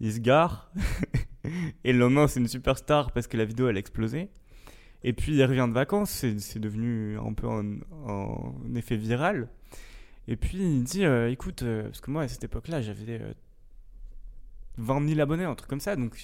il 0.00 0.12
se 0.12 0.18
gare, 0.18 0.72
et 1.84 1.92
le 1.92 1.98
lendemain, 1.98 2.26
c'est 2.26 2.40
une 2.40 2.48
superstar 2.48 3.12
parce 3.12 3.26
que 3.26 3.36
la 3.36 3.44
vidéo, 3.44 3.68
elle 3.68 3.76
a 3.76 3.80
explosé. 3.80 4.28
Et 5.02 5.12
puis, 5.12 5.34
il 5.34 5.44
revient 5.44 5.66
de 5.68 5.74
vacances, 5.74 6.10
c'est 6.10 6.58
devenu 6.58 7.18
un 7.18 7.32
peu 7.32 7.48
un, 7.48 7.78
un 8.06 8.74
effet 8.74 8.96
viral. 8.96 9.48
Et 10.28 10.36
puis, 10.36 10.58
il 10.58 10.84
dit, 10.84 11.04
euh, 11.04 11.30
écoute, 11.30 11.62
euh, 11.62 11.84
parce 11.84 12.00
que 12.00 12.10
moi, 12.10 12.22
à 12.22 12.28
cette 12.28 12.44
époque-là, 12.44 12.80
j'avais 12.82 13.20
euh, 13.20 13.32
20 14.78 15.08
000 15.08 15.20
abonnés, 15.20 15.44
un 15.44 15.54
truc 15.54 15.68
comme 15.68 15.80
ça, 15.80 15.96
donc 15.96 16.16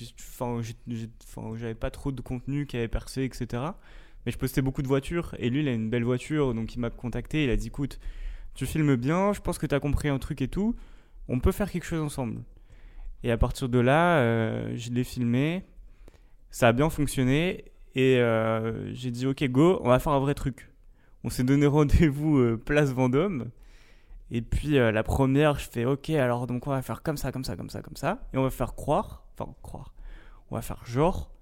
j'avais 1.57 1.75
pas 1.75 1.91
trop 1.91 2.12
de 2.12 2.21
contenu 2.21 2.67
qui 2.67 2.77
avait 2.77 2.89
percé, 2.89 3.25
etc. 3.25 3.62
Mais 4.25 4.33
je 4.33 4.39
postais 4.39 4.62
beaucoup 4.62 4.83
de 4.83 4.87
voitures, 4.89 5.35
et 5.39 5.51
lui, 5.51 5.61
il 5.61 5.69
a 5.69 5.73
une 5.73 5.91
belle 5.91 6.05
voiture, 6.05 6.55
donc 6.55 6.75
il 6.75 6.81
m'a 6.81 6.91
contacté, 6.91 7.45
il 7.45 7.51
a 7.51 7.57
dit, 7.57 7.69
écoute, 7.69 7.99
tu 8.55 8.67
filmes 8.67 8.97
bien, 8.97 9.33
je 9.33 9.41
pense 9.41 9.59
que 9.59 9.67
tu 9.67 9.75
as 9.75 9.81
compris 9.81 10.09
un 10.09 10.19
truc 10.19 10.41
et 10.43 10.49
tout, 10.49 10.77
on 11.29 11.41
peut 11.41 11.53
faire 11.53 11.71
quelque 11.71 11.85
chose 11.85 12.01
ensemble. 12.01 12.43
Et 13.27 13.33
à 13.33 13.37
partir 13.37 13.69
de 13.69 13.81
là, 13.81 14.19
euh, 14.19 14.73
je 14.77 14.93
l'ai 14.93 15.03
filmé, 15.03 15.65
ça 16.53 16.69
a 16.69 16.73
bien 16.73 16.89
fonctionné, 16.89 17.65
et 17.97 18.21
euh, 18.21 18.95
j'ai 18.95 19.11
dit 19.11 19.27
ok 19.27 19.43
go, 19.49 19.81
on 19.83 19.89
va 19.89 19.99
faire 19.99 20.12
un 20.12 20.21
vrai 20.21 20.35
truc. 20.35 20.71
On 21.25 21.29
s'est 21.29 21.43
donné 21.43 21.67
rendez-vous 21.67 22.39
euh, 22.39 22.57
place 22.57 22.93
Vendôme, 22.93 23.51
et 24.31 24.43
puis 24.43 24.75
la 24.75 25.03
première, 25.03 25.59
je 25.59 25.69
fais 25.69 25.85
ok 25.85 26.11
alors 26.11 26.47
donc 26.47 26.69
on 26.69 26.71
va 26.71 26.83
faire 26.83 27.03
comme 27.03 27.17
ça, 27.17 27.33
comme 27.33 27.43
ça, 27.43 27.57
comme 27.57 27.69
ça, 27.69 27.83
comme 27.83 27.97
ça, 27.97 28.29
et 28.33 28.39
on 28.39 28.45
va 28.45 28.51
faire 28.51 28.77
croire, 28.77 29.27
enfin 29.37 29.53
croire, 29.61 29.93
on 30.53 30.55
va 30.55 30.62
faire 30.62 30.87
genre 30.87 31.33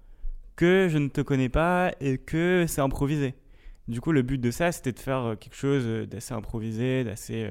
que 0.55 0.87
je 0.89 0.97
ne 0.97 1.09
te 1.09 1.21
connais 1.21 1.49
pas 1.49 1.91
et 1.99 2.17
que 2.17 2.65
c'est 2.67 2.81
improvisé. 2.81 3.35
Du 3.87 4.01
coup, 4.01 4.11
le 4.11 4.23
but 4.23 4.39
de 4.39 4.49
ça, 4.49 4.71
c'était 4.71 4.91
de 4.91 4.97
faire 4.97 5.35
quelque 5.39 5.55
chose 5.55 5.85
d'assez 6.07 6.33
improvisé, 6.33 7.03
d'assez 7.03 7.47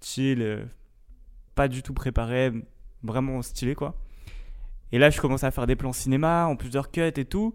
chill, 0.00 0.68
pas 1.56 1.66
du 1.66 1.82
tout 1.82 1.92
préparé, 1.92 2.52
vraiment 3.04 3.40
stylé 3.42 3.74
quoi. 3.74 3.94
Et 4.92 4.98
là, 4.98 5.10
je 5.10 5.20
commence 5.20 5.44
à 5.44 5.50
faire 5.50 5.66
des 5.66 5.76
plans 5.76 5.92
cinéma 5.92 6.46
en 6.46 6.56
plusieurs 6.56 6.90
cuts 6.90 7.00
et 7.16 7.24
tout. 7.24 7.54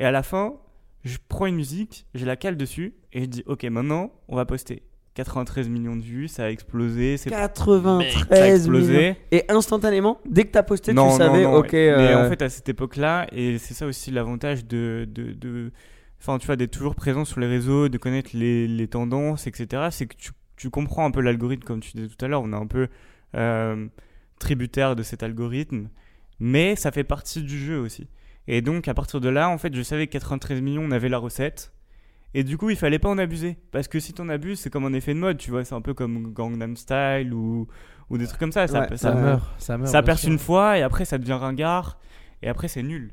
Et 0.00 0.04
à 0.04 0.10
la 0.10 0.22
fin, 0.22 0.54
je 1.04 1.16
prends 1.28 1.46
une 1.46 1.56
musique, 1.56 2.06
je 2.14 2.26
la 2.26 2.36
cale 2.36 2.56
dessus 2.56 2.94
et 3.12 3.20
je 3.22 3.26
dis 3.26 3.42
ok, 3.46 3.64
maintenant, 3.64 4.12
on 4.28 4.36
va 4.36 4.44
poster. 4.44 4.82
93 5.14 5.68
millions 5.68 5.94
de 5.94 6.02
vues, 6.02 6.26
ça 6.26 6.44
a 6.44 6.50
explosé, 6.50 7.16
c'est 7.16 7.30
ça 7.30 7.36
a 7.36 7.48
93 7.48 8.68
millions. 8.68 8.80
explosé. 8.80 9.16
Et 9.30 9.44
instantanément, 9.48 10.18
dès 10.28 10.44
que 10.44 10.50
t'as 10.50 10.64
posté, 10.64 10.92
Non, 10.92 11.04
tu 11.04 11.10
non, 11.12 11.16
savais, 11.18 11.44
non, 11.44 11.54
ok. 11.54 11.72
Mais 11.72 11.88
euh, 11.88 12.26
en 12.26 12.28
fait, 12.28 12.42
à 12.42 12.48
cette 12.48 12.68
époque-là, 12.68 13.28
et 13.30 13.58
c'est 13.58 13.74
ça 13.74 13.86
aussi 13.86 14.10
l'avantage 14.10 14.66
de, 14.66 15.08
de, 15.08 15.70
enfin, 16.20 16.38
tu 16.38 16.46
vois, 16.46 16.56
d'être 16.56 16.72
toujours 16.72 16.96
présent 16.96 17.24
sur 17.24 17.38
les 17.38 17.46
réseaux, 17.46 17.88
de 17.88 17.96
connaître 17.96 18.30
les, 18.34 18.66
les 18.66 18.88
tendances, 18.88 19.46
etc. 19.46 19.84
C'est 19.92 20.06
que 20.06 20.16
tu, 20.16 20.32
tu 20.56 20.68
comprends 20.68 21.06
un 21.06 21.12
peu 21.12 21.20
l'algorithme, 21.20 21.62
comme 21.62 21.80
tu 21.80 21.92
disais 21.92 22.08
tout 22.08 22.24
à 22.24 22.28
l'heure. 22.28 22.42
On 22.42 22.52
est 22.52 22.56
un 22.56 22.66
peu 22.66 22.88
euh, 23.36 23.86
tributaire 24.38 24.96
de 24.96 25.02
cet 25.02 25.22
algorithme, 25.22 25.88
mais 26.40 26.76
ça 26.76 26.90
fait 26.92 27.04
partie 27.04 27.42
du 27.42 27.58
jeu 27.58 27.78
aussi. 27.78 28.08
Et 28.46 28.60
donc, 28.60 28.88
à 28.88 28.94
partir 28.94 29.20
de 29.20 29.28
là, 29.28 29.48
en 29.48 29.56
fait, 29.58 29.74
je 29.74 29.82
savais 29.82 30.06
que 30.06 30.12
93 30.12 30.60
millions, 30.60 30.82
on 30.84 30.90
avait 30.90 31.08
la 31.08 31.18
recette. 31.18 31.72
Et 32.34 32.42
du 32.44 32.58
coup, 32.58 32.68
il 32.68 32.76
fallait 32.76 32.98
pas 32.98 33.08
en 33.08 33.16
abuser. 33.16 33.56
Parce 33.70 33.86
que 33.88 34.00
si 34.00 34.12
t'en 34.12 34.28
abuses, 34.28 34.58
c'est 34.60 34.68
comme 34.70 34.84
un 34.84 34.92
effet 34.92 35.14
de 35.14 35.18
mode, 35.20 35.38
tu 35.38 35.50
vois. 35.50 35.64
C'est 35.64 35.74
un 35.74 35.80
peu 35.80 35.94
comme 35.94 36.32
Gangnam 36.32 36.76
Style 36.76 37.32
ou, 37.32 37.68
ou 38.10 38.18
des 38.18 38.26
trucs 38.26 38.40
comme 38.40 38.52
ça. 38.52 38.66
Ça, 38.66 38.80
Ouais, 38.82 38.88
ça, 38.90 38.96
Ça 38.96 39.14
Ouais. 39.14 39.22
meurt. 39.22 39.54
Ça 39.58 39.78
meurt. 39.78 39.90
ça 39.90 40.02
perce 40.02 40.22
sûr. 40.22 40.32
une 40.32 40.38
fois 40.38 40.76
et 40.76 40.82
après 40.82 41.04
ça 41.04 41.16
devient 41.16 41.34
ringard 41.34 41.98
et 42.42 42.48
après 42.48 42.66
c'est 42.68 42.82
nul. 42.82 43.12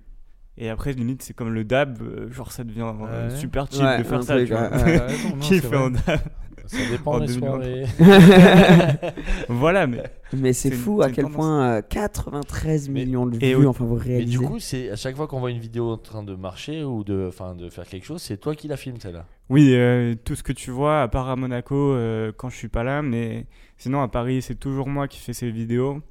Et 0.57 0.69
après 0.69 0.93
limite 0.93 1.21
c'est 1.23 1.33
comme 1.33 1.53
le 1.53 1.63
dab, 1.63 1.97
euh, 2.01 2.29
genre 2.31 2.51
ça 2.51 2.63
devient 2.63 2.81
euh, 3.01 3.29
Ouais. 3.29 3.35
super 3.35 3.67
cheap 3.71 3.81
Ouais, 3.81 3.97
de 3.99 4.03
faire 4.03 4.23
ça. 4.23 4.37
tu 4.37 4.45
vois. 4.51 4.69
non, 4.69 5.39
Qui 5.39 5.59
fait 5.59 5.67
vrai. 5.67 5.77
en 5.77 5.89
dab 5.91 6.19
Ça 6.67 6.77
dépend 6.89 7.13
En 7.15 7.19
des 7.19 7.25
2023. 7.27 7.63
soirées. 7.63 7.85
Voilà 9.49 9.87
mais 9.87 10.03
Mais 10.33 10.53
c'est 10.53 10.71
fou 10.71 11.01
à 11.01 11.09
quel 11.09 11.25
tendance. 11.25 11.35
point 11.35 11.65
euh, 11.77 11.81
93 11.81 12.89
Mais- 12.89 13.05
millions 13.05 13.25
de 13.25 13.37
vues, 13.37 13.55
oui. 13.55 13.65
enfin 13.65 13.85
vous 13.85 13.95
Mais 13.97 14.03
réalisez. 14.03 14.37
du 14.37 14.45
coup, 14.45 14.59
c'est 14.59 14.89
à 14.91 14.95
chaque 14.95 15.15
fois 15.15 15.27
qu'on 15.27 15.39
voit 15.39 15.51
une 15.51 15.59
vidéo 15.59 15.89
en 15.91 15.97
train 15.97 16.23
de 16.23 16.35
marcher 16.35 16.83
ou 16.83 17.03
de, 17.03 17.25
enfin, 17.27 17.55
de 17.55 17.69
faire 17.69 17.85
quelque 17.85 18.05
chose, 18.05 18.21
c'est 18.21 18.37
toi 18.37 18.55
qui 18.55 18.67
la 18.67 18.77
filmes 18.77 18.97
celle-là. 18.99 19.25
oui 19.49 19.73
euh, 19.73 20.15
tout 20.23 20.35
ce 20.35 20.43
que 20.43 20.53
tu 20.53 20.71
vois 20.71 21.01
à 21.01 21.07
part 21.07 21.29
à 21.29 21.35
Monaco 21.35 21.75
euh, 21.75 22.31
quand 22.37 22.49
je 22.49 22.55
suis 22.55 22.69
pas 22.69 22.83
là 22.83 23.01
mais 23.01 23.47
sinon 23.77 24.01
à 24.01 24.07
Paris 24.07 24.41
c'est 24.41 24.55
toujours 24.59 24.87
moi 24.87 25.07
qui 25.07 25.19
fais 25.19 25.33
ces 25.33 25.49
vidéos 25.51 26.01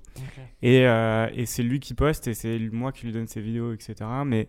et, 0.63 0.87
euh, 0.87 1.29
et 1.35 1.47
c'est 1.47 1.63
lui 1.63 1.81
qui 1.81 1.95
poste 1.95 2.27
et 2.29 2.35
c'est 2.35 2.59
moi 2.73 2.93
qui 2.93 3.07
lui 3.07 3.13
donne 3.13 3.27
ses 3.27 3.41
vidéos 3.41 3.73
etc. 3.73 3.95
Mais 4.27 4.49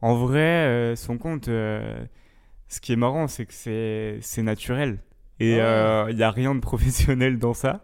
en 0.00 0.14
vrai 0.14 0.38
euh, 0.40 0.96
son 0.96 1.18
compte 1.18 1.48
euh, 1.48 2.04
ce 2.68 2.80
qui 2.80 2.92
est 2.92 2.96
marrant 2.96 3.26
c'est 3.28 3.46
que 3.46 3.52
c'est 4.20 4.42
naturel 4.42 4.98
et 5.40 5.60
Ah 5.60 6.06
il 6.10 6.16
n'y 6.16 6.22
a 6.22 6.30
rien 6.30 6.54
de 6.54 6.60
professionnel 6.60 7.38
dans 7.38 7.54
ça. 7.54 7.82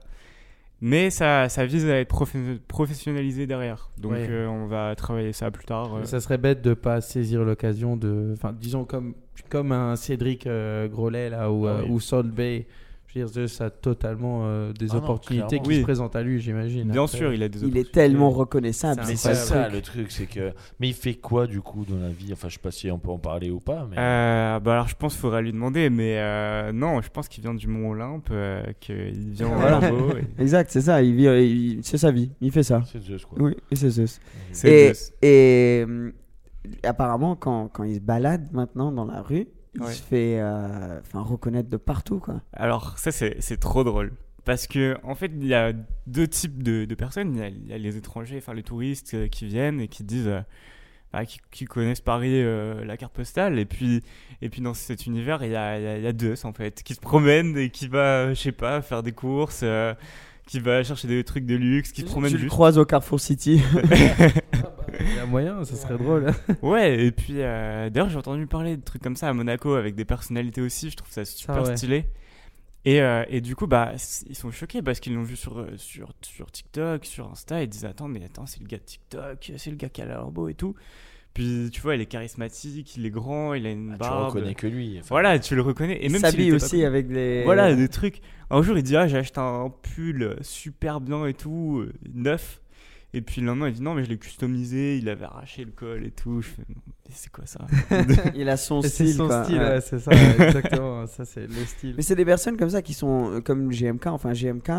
Mais 0.80 1.10
ça, 1.10 1.48
ça 1.48 1.66
vise 1.66 1.88
à 1.90 1.98
être 1.98 2.14
profe- 2.14 2.60
professionnalisé 2.68 3.48
derrière. 3.48 3.90
Donc 3.98 4.12
Ouais. 4.12 4.46
on 4.48 4.66
va 4.68 4.94
travailler 4.94 5.32
ça 5.32 5.50
plus 5.50 5.64
tard. 5.64 6.06
Ça 6.06 6.20
serait 6.20 6.38
bête 6.38 6.62
de 6.62 6.72
pas 6.72 7.00
saisir 7.00 7.42
l'occasion 7.42 7.96
de. 7.96 8.30
Enfin, 8.34 8.52
disons 8.52 8.84
comme, 8.84 9.16
comme 9.48 9.72
un 9.72 9.96
Cédric 9.96 10.46
Grolet 10.46 11.30
là, 11.30 11.50
ou, 11.50 11.66
Ah 11.66 11.80
oui. 11.82 11.90
ou 11.90 12.22
Bay. 12.22 12.68
Je 13.08 13.20
veux 13.20 13.24
dire, 13.24 13.32
Zeus 13.32 13.60
a 13.62 13.70
totalement 13.70 14.40
euh, 14.44 14.72
des 14.74 14.88
Ah 14.92 14.96
opportunités 14.96 15.60
qui 15.60 15.68
Oui. 15.68 15.76
se 15.78 15.82
présentent 15.82 16.14
à 16.14 16.22
lui, 16.22 16.40
j'imagine. 16.40 16.90
Bien 16.90 17.04
Après, 17.04 17.16
sûr, 17.16 17.32
il 17.32 17.42
a 17.42 17.48
des 17.48 17.58
Il 17.60 17.62
est 17.64 17.66
opportunités. 17.68 17.90
tellement 17.90 18.28
reconnaissable. 18.30 19.00
C'est 19.02 19.10
Mais 19.12 19.16
c'est 19.16 19.34
c'est 19.34 19.34
ça 19.34 19.54
le 19.54 19.62
ça 19.62 19.62
truc. 19.64 19.74
le 19.74 19.82
truc, 19.82 20.10
c'est 20.12 20.26
que. 20.26 20.52
Mais 20.78 20.88
il 20.88 20.94
fait 20.94 21.14
quoi 21.14 21.46
du 21.46 21.62
coup 21.62 21.86
dans 21.88 21.96
la 21.98 22.10
vie? 22.10 22.30
Enfin, 22.34 22.48
je 22.48 22.54
sais 22.54 22.60
pas 22.60 22.70
si 22.70 22.90
on 22.90 22.98
peut 22.98 23.10
en 23.10 23.18
parler 23.18 23.50
ou 23.50 23.60
pas, 23.60 23.86
mais. 23.90 23.96
Euh, 23.98 24.60
bah 24.60 24.72
alors 24.74 24.88
je 24.88 24.94
pense 24.94 25.14
qu'il 25.14 25.22
faudra 25.22 25.40
lui 25.40 25.52
demander, 25.52 25.88
mais 25.88 26.16
euh, 26.18 26.70
non, 26.72 27.00
je 27.00 27.08
pense 27.08 27.28
qu'il 27.28 27.42
vient 27.42 27.54
du 27.54 27.66
Mont 27.66 27.90
Olympe, 27.92 28.28
euh, 28.30 28.62
qu'il 28.78 29.30
vient 29.30 29.48
en 29.48 29.56
Voilà. 29.56 29.80
Et- 30.38 30.42
Exact, 30.42 30.70
c'est 30.70 30.82
ça. 30.82 31.02
Il 31.02 31.14
vit, 31.14 31.24
il- 31.24 31.80
c'est 31.84 31.96
sa 31.98 32.10
vie. 32.10 32.30
Il 32.42 32.52
fait 32.52 32.62
ça. 32.62 32.82
C'est 32.92 33.00
Zeus 33.00 33.24
quoi. 33.24 33.38
Oui, 33.40 33.56
et 33.70 33.76
c'est 33.76 33.90
ça. 33.90 34.02
C'est 34.52 34.68
Et, 34.70 34.88
Zeus. 34.94 35.12
et 35.22 35.82
hum, 35.86 36.12
apparemment, 36.82 37.36
quand, 37.36 37.68
quand 37.68 37.84
il 37.84 37.94
se 37.94 38.00
balade 38.00 38.48
maintenant 38.52 38.92
dans 38.92 39.06
la 39.06 39.22
rue, 39.22 39.48
il 39.74 39.82
Ouais. 39.82 39.92
se 39.92 40.02
fait 40.02 40.38
euh, 40.40 41.00
reconnaître 41.14 41.68
de 41.68 41.76
partout. 41.76 42.18
Quoi. 42.18 42.40
Alors 42.52 42.98
ça 42.98 43.10
c'est 43.12 43.56
trop 43.60 43.84
drôle. 43.84 44.12
Parce 44.44 44.66
que 44.66 44.96
en 45.02 45.14
fait 45.14 45.30
il 45.34 45.46
y 45.46 45.54
a 45.54 45.72
deux 46.06 46.26
types 46.28 46.62
de, 46.62 46.84
de 46.84 46.94
personnes. 46.94 47.34
Il 47.34 47.40
y, 47.40 47.42
a, 47.42 47.48
il 47.48 47.66
y 47.68 47.72
a 47.72 47.78
les 47.78 47.96
étrangers, 47.96 48.38
enfin 48.38 48.54
les 48.54 48.62
touristes 48.62 49.14
euh, 49.14 49.28
qui 49.28 49.44
viennent 49.46 49.80
et 49.80 49.88
qui 49.88 50.04
disent, 50.04 50.28
euh, 50.28 50.40
bah, 51.12 51.24
qui, 51.26 51.38
qui 51.50 51.64
connaissent 51.66 52.00
Paris, 52.00 52.42
la 52.84 52.96
carte 52.96 53.12
postale. 53.14 53.58
Et 53.58 53.64
puis, 53.66 54.02
et 54.42 54.48
puis 54.48 54.60
dans 54.60 54.74
cet 54.74 55.06
univers 55.06 55.42
il 55.44 55.52
y 55.52 55.56
a, 55.56 55.78
il 55.78 55.82
y 55.84 55.86
a, 55.86 55.96
il 55.98 56.04
y 56.04 56.06
a 56.06 56.12
Zeus 56.18 56.44
en 56.44 56.52
fait, 56.52 56.82
qui 56.82 56.94
se 56.94 57.00
promène 57.00 57.56
et 57.58 57.70
qui 57.70 57.88
va, 57.88 58.34
je 58.34 58.40
sais 58.40 58.52
pas, 58.52 58.80
faire 58.82 59.02
des 59.02 59.12
courses, 59.12 59.64
qui 60.46 60.60
va 60.60 60.82
chercher 60.82 61.08
des 61.08 61.24
trucs 61.24 61.44
de 61.46 61.54
luxe, 61.56 61.92
qui 61.92 62.00
se 62.02 62.06
promène 62.06 62.30
tu 62.30 62.36
le 62.36 62.40
juste. 62.42 62.50
croises 62.52 62.78
au 62.78 62.84
Carrefour 62.86 63.20
City. 63.20 63.60
Il 65.00 65.14
y 65.16 65.18
a 65.18 65.26
moyen, 65.26 65.64
ça 65.64 65.76
serait 65.76 65.96
drôle. 65.98 66.26
Ouais, 66.62 67.04
et 67.04 67.10
puis 67.12 67.34
euh, 67.40 67.90
d'ailleurs, 67.90 68.08
j'ai 68.10 68.16
entendu 68.18 68.46
parler 68.46 68.76
de 68.76 68.82
trucs 68.82 69.02
comme 69.02 69.16
ça 69.16 69.28
à 69.28 69.32
Monaco 69.32 69.74
avec 69.74 69.94
des 69.94 70.04
personnalités 70.04 70.60
aussi. 70.60 70.90
Je 70.90 70.96
trouve 70.96 71.10
ça 71.10 71.24
super 71.24 71.62
ouais. 71.62 71.76
stylé. 71.76 72.04
Et, 72.84 73.02
euh, 73.02 73.24
et 73.28 73.40
du 73.40 73.54
coup, 73.56 73.66
bah, 73.66 73.92
ils 74.28 74.36
sont 74.36 74.50
choqués 74.50 74.82
parce 74.82 75.00
qu'ils 75.00 75.14
l'ont 75.14 75.22
vu 75.22 75.36
sur, 75.36 75.58
euh, 75.58 75.70
sur, 75.76 76.12
sur 76.22 76.50
TikTok, 76.50 77.04
sur 77.04 77.30
Insta. 77.30 77.62
Ils 77.62 77.68
disent 77.68 77.84
Attends, 77.84 78.08
mais 78.08 78.24
attends, 78.24 78.46
c'est 78.46 78.60
le 78.60 78.66
gars 78.66 78.78
de 78.78 78.82
TikTok, 78.84 79.52
c'est 79.56 79.70
le 79.70 79.76
gars 79.76 79.88
qui 79.88 80.00
a 80.00 80.06
l'air 80.06 80.24
beau 80.30 80.48
et 80.48 80.54
tout. 80.54 80.74
Puis 81.34 81.68
tu 81.72 81.80
vois, 81.82 81.94
il 81.94 82.00
est 82.00 82.06
charismatique, 82.06 82.96
il 82.96 83.04
est 83.06 83.10
grand, 83.10 83.54
il 83.54 83.66
a 83.66 83.70
une 83.70 83.90
Ah, 83.90 83.94
tu 83.94 83.98
barbe. 83.98 84.34
reconnais 84.34 84.54
que 84.54 84.66
lui. 84.66 84.96
enfin. 84.98 85.08
Voilà, 85.10 85.38
tu 85.38 85.54
le 85.54 85.62
reconnais. 85.62 85.96
Et 85.98 86.06
Il 86.06 86.12
même 86.12 86.20
s'habille 86.20 86.50
pas 86.50 86.56
aussi 86.56 86.84
avec 86.84 87.08
les. 87.10 87.44
Voilà, 87.44 87.74
des 87.74 87.88
trucs. 87.88 88.20
Un 88.50 88.62
jour, 88.62 88.76
il 88.78 88.82
dit 88.82 88.96
Ah, 88.96 89.06
j'ai 89.06 89.18
acheté 89.18 89.38
un 89.38 89.70
pull 89.94 90.36
super 90.40 91.00
bien 91.00 91.26
et 91.26 91.34
tout, 91.34 91.84
neuf. 92.14 92.60
Et 93.14 93.22
puis 93.22 93.40
le 93.40 93.46
lendemain, 93.46 93.68
il 93.68 93.74
dit 93.74 93.82
Non, 93.82 93.94
mais 93.94 94.04
je 94.04 94.10
l'ai 94.10 94.18
customisé, 94.18 94.98
il 94.98 95.08
avait 95.08 95.24
arraché 95.24 95.64
le 95.64 95.70
col 95.70 96.04
et 96.04 96.10
tout. 96.10 96.42
Je 96.42 96.48
fais 96.48 96.62
Mais 96.68 96.74
C'est 97.14 97.30
quoi 97.32 97.46
ça 97.46 97.66
Il 98.34 98.48
a 98.48 98.56
son 98.56 98.80
Et 98.80 98.88
C'est 98.88 99.04
style. 99.06 99.14
son 99.14 99.26
quoi. 99.28 99.44
style, 99.44 99.58
Ouais. 99.58 99.64
ouais, 99.68 99.80
c'est 99.80 99.98
ça, 99.98 100.10
exactement. 100.38 101.06
ça, 101.06 101.24
c'est 101.24 101.46
le 101.46 101.64
style. 101.64 101.94
Mais 101.96 102.02
c'est 102.02 102.16
des 102.16 102.24
personnes 102.26 102.56
comme 102.56 102.70
ça 102.70 102.82
qui 102.82 102.92
sont 102.94 103.32
euh, 103.32 103.40
comme 103.40 103.70
GMK. 103.70 104.06
Enfin, 104.08 104.32
GMK, 104.32 104.70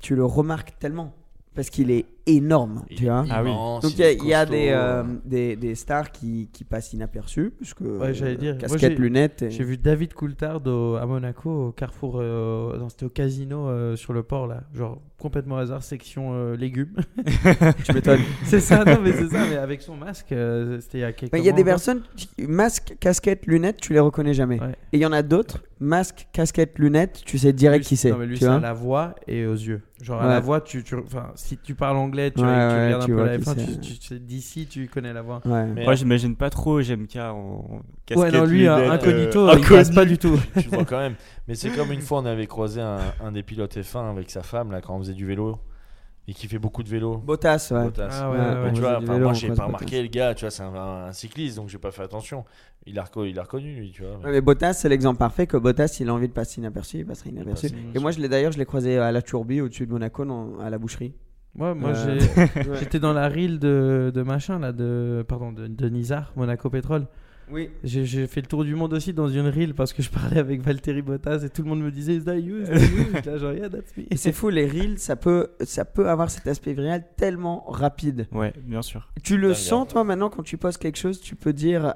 tu 0.00 0.14
le 0.14 0.24
remarques 0.24 0.78
tellement. 0.78 1.14
Parce 1.54 1.70
qu'il 1.70 1.90
est 1.90 2.06
énorme, 2.26 2.84
Il 2.90 2.96
tu 2.96 3.04
vois. 3.04 3.24
Ah 3.30 3.42
oui. 3.42 3.50
Donc 3.50 3.92
il 3.92 3.98
y 3.98 4.02
a, 4.04 4.10
est 4.10 4.16
il 4.16 4.26
y 4.26 4.34
a 4.34 4.40
costaud, 4.46 4.52
des, 4.54 4.68
euh, 4.70 5.02
des, 5.24 5.56
des 5.56 5.74
stars 5.74 6.12
qui, 6.12 6.48
qui 6.52 6.64
passent 6.64 6.92
inaperçues. 6.92 7.52
Parce 7.58 7.74
que, 7.74 7.84
Ouais, 7.84 8.14
j'allais 8.14 8.36
dire. 8.36 8.52
Moi, 8.52 8.60
Casquette, 8.60 8.92
j'ai- 8.92 8.96
lunettes. 8.98 9.42
et- 9.42 9.50
J'ai 9.50 9.64
vu 9.64 9.76
David 9.78 10.14
Coulthard 10.14 10.60
au- 10.66 10.96
à 10.96 11.06
Monaco, 11.06 11.68
au 11.68 11.72
Carrefour, 11.72 12.18
euh, 12.20 12.78
non, 12.78 12.88
c'était 12.88 13.06
au 13.06 13.10
casino 13.10 13.68
euh, 13.68 13.96
sur 13.96 14.12
le 14.12 14.22
port, 14.22 14.46
là. 14.46 14.62
Genre, 14.74 15.00
complètement 15.18 15.56
hasard, 15.58 15.82
section 15.82 16.32
euh, 16.34 16.56
légumes. 16.56 16.94
Tu 17.84 17.92
m'étonnes. 17.92 18.20
c'est 18.44 18.60
ça, 18.60 18.84
non, 18.84 18.98
mais 19.02 19.12
c'est 19.12 19.28
ça, 19.28 19.44
mais 19.48 19.56
avec 19.56 19.82
son 19.82 19.96
masque, 19.96 20.32
euh, 20.32 20.80
c'était 20.80 20.98
il 20.98 21.00
y 21.02 21.04
a 21.04 21.12
quelques 21.12 21.36
Il 21.36 21.44
y 21.44 21.48
a 21.48 21.52
des 21.52 21.64
personnes, 21.64 22.02
qui- 22.16 22.28
masque, 22.46 22.96
casquette, 23.00 23.46
lunettes, 23.46 23.78
tu 23.80 23.92
les 23.92 24.00
reconnais 24.00 24.34
jamais. 24.34 24.60
Ouais. 24.60 24.72
Et 24.92 24.98
il 24.98 25.00
y 25.00 25.06
en 25.06 25.12
a 25.12 25.22
d'autres, 25.22 25.62
masque, 25.80 26.28
casquette, 26.32 26.78
lunettes, 26.78 27.22
tu 27.24 27.38
sais 27.38 27.52
direct 27.52 27.84
Lui, 27.84 27.88
qui 27.88 27.96
c'est. 27.96 28.10
Non, 28.10 28.18
mais 28.18 28.26
lui, 28.26 28.34
tu 28.38 28.40
c'est 28.44 28.46
à 28.46 28.58
vois 28.58 28.60
la 28.60 28.72
voix 28.72 29.14
et 29.28 29.46
aux 29.46 29.54
yeux. 29.54 29.82
Genre, 30.00 30.20
à 30.20 30.26
la 30.26 30.40
voix, 30.40 30.60
tu, 30.60 30.82
tu, 30.82 30.96
enfin, 30.96 31.30
si 31.36 31.56
tu 31.58 31.74
parles 31.76 31.96
anglais, 31.96 32.11
tu, 32.12 32.20
Ouais, 32.20 32.30
tu 32.30 32.42
ouais, 32.42 32.84
regardes 32.86 33.04
tu 33.04 33.12
un 33.12 33.16
peu 33.16 33.24
la 33.24 33.38
qui 33.38 33.44
F1, 33.44 33.54
c'est. 33.56 33.80
tu, 33.80 33.98
tu, 33.98 34.20
d'ici, 34.20 34.66
tu 34.66 34.88
connais 34.88 35.12
la 35.12 35.22
voix. 35.22 35.40
Ouais. 35.44 35.66
Mais 35.66 35.84
Moi, 35.84 35.94
j'imagine 35.94 36.36
pas 36.36 36.50
trop 36.50 36.80
JMK 36.80 37.16
en 37.16 37.80
casquette. 38.06 38.32
ouais, 38.32 38.38
non, 38.38 38.44
lui, 38.44 38.58
lunettes, 38.60 38.90
incognito, 38.90 39.48
euh, 39.48 39.54
il 39.58 39.66
passe 39.66 39.90
pas 39.90 40.04
du 40.04 40.18
tout. 40.18 40.38
tu 40.60 40.68
vois 40.68 40.84
quand 40.84 40.98
même. 40.98 41.14
Mais 41.48 41.54
c'est 41.54 41.70
comme 41.70 41.90
une 41.92 42.00
fois, 42.02 42.20
on 42.20 42.26
avait 42.26 42.46
croisé 42.46 42.80
un, 42.80 42.98
un 43.20 43.32
des 43.32 43.42
pilotes 43.42 43.76
F1 43.76 44.10
avec 44.10 44.30
sa 44.30 44.42
femme 44.42 44.70
là 44.70 44.80
quand 44.80 44.94
on 44.94 44.98
faisait 44.98 45.14
du 45.14 45.26
vélo 45.26 45.58
et 46.28 46.34
qui 46.34 46.46
fait 46.46 46.58
beaucoup 46.60 46.84
de 46.84 46.88
vélo. 46.88 47.16
Bottas, 47.18 47.68
ouais. 47.72 47.82
Bottas. 47.84 48.08
Ah 48.12 48.30
ouais, 48.30 48.72
tu 48.72 48.80
vois, 48.80 49.00
vélo, 49.00 49.18
moi 49.18 49.32
j'ai 49.32 49.48
pas 49.48 49.54
Bottas. 49.54 49.66
remarqué 49.66 50.02
le 50.02 50.08
gars, 50.08 50.34
tu 50.34 50.44
vois, 50.44 50.50
c'est 50.52 50.62
un, 50.62 50.72
un 50.72 51.12
cycliste 51.12 51.56
donc 51.56 51.68
j'ai 51.68 51.78
pas 51.78 51.90
fait 51.90 52.02
attention. 52.02 52.44
Il 52.86 52.96
a, 52.98 53.02
reco- 53.04 53.28
il 53.28 53.36
a 53.38 53.42
reconnu 53.42 53.74
lui, 53.74 53.90
tu 53.92 54.02
vois. 54.02 54.16
Ouais, 54.18 54.30
mais 54.32 54.40
Bottas, 54.40 54.74
c'est 54.74 54.88
l'exemple 54.88 55.18
parfait 55.18 55.46
que 55.48 55.56
Bottas, 55.56 55.96
il 56.00 56.08
a 56.08 56.14
envie 56.14 56.28
de 56.28 56.32
passer 56.32 56.60
inaperçu, 56.60 56.98
il 56.98 57.06
passera 57.06 57.28
inaperçu. 57.30 57.70
passe 57.70 57.78
Et 57.94 57.98
moi, 57.98 58.10
je 58.12 58.20
l'ai 58.20 58.28
d'ailleurs, 58.28 58.52
je 58.52 58.58
l'ai 58.58 58.64
croisé 58.64 58.98
à 58.98 59.10
la 59.12 59.20
Tourbie, 59.22 59.60
au-dessus 59.60 59.86
de 59.86 59.92
Monaco, 59.92 60.24
à 60.60 60.70
la 60.70 60.78
boucherie. 60.78 61.12
Ouais, 61.58 61.74
moi, 61.74 61.90
Euh. 61.90 62.18
Ouais. 62.36 62.76
J'étais 62.78 62.98
dans 62.98 63.12
la 63.12 63.28
reel 63.28 63.58
de, 63.58 64.10
de 64.14 64.22
machin 64.22 64.58
là, 64.58 64.72
de 64.72 65.24
pardon, 65.28 65.52
de, 65.52 65.66
de 65.66 65.88
Nizar, 65.88 66.32
Monaco 66.36 66.70
Pétrole. 66.70 67.06
Oui. 67.50 67.68
J'ai 67.84 68.26
fait 68.28 68.40
le 68.40 68.46
tour 68.46 68.64
du 68.64 68.74
monde 68.74 68.94
aussi 68.94 69.12
dans 69.12 69.28
une 69.28 69.48
reel 69.48 69.74
parce 69.74 69.92
que 69.92 70.00
je 70.02 70.08
parlais 70.08 70.38
avec 70.38 70.62
Valtteri 70.62 71.02
Bottas 71.02 71.40
et 71.44 71.50
tout 71.50 71.62
le 71.62 71.68
monde 71.68 71.82
me 71.82 71.90
disait 71.90 72.14
Is 72.14 72.24
that 72.24 72.38
you? 72.38 72.62
Is 72.62 72.66
that 73.22 73.36
you? 73.36 73.52
Yeah, 73.52 73.68
that's 73.68 73.94
me. 73.96 74.04
C'est 74.16 74.32
fou, 74.32 74.48
les 74.48 74.66
reels, 74.66 74.98
ça 74.98 75.16
peut, 75.16 75.48
ça 75.60 75.84
peut 75.84 76.08
avoir 76.08 76.30
cet 76.30 76.46
aspect 76.46 76.72
viral 76.72 77.04
tellement 77.18 77.64
rapide. 77.68 78.26
Ouais, 78.32 78.54
bien 78.64 78.80
sûr. 78.80 79.10
Tu 79.22 79.36
le 79.36 79.52
sens, 79.52 79.88
toi, 79.88 80.04
maintenant, 80.04 80.30
quand 80.30 80.42
tu 80.44 80.56
postes 80.56 80.78
quelque 80.80 80.96
chose, 80.96 81.20
tu 81.20 81.36
peux 81.36 81.52
dire, 81.52 81.94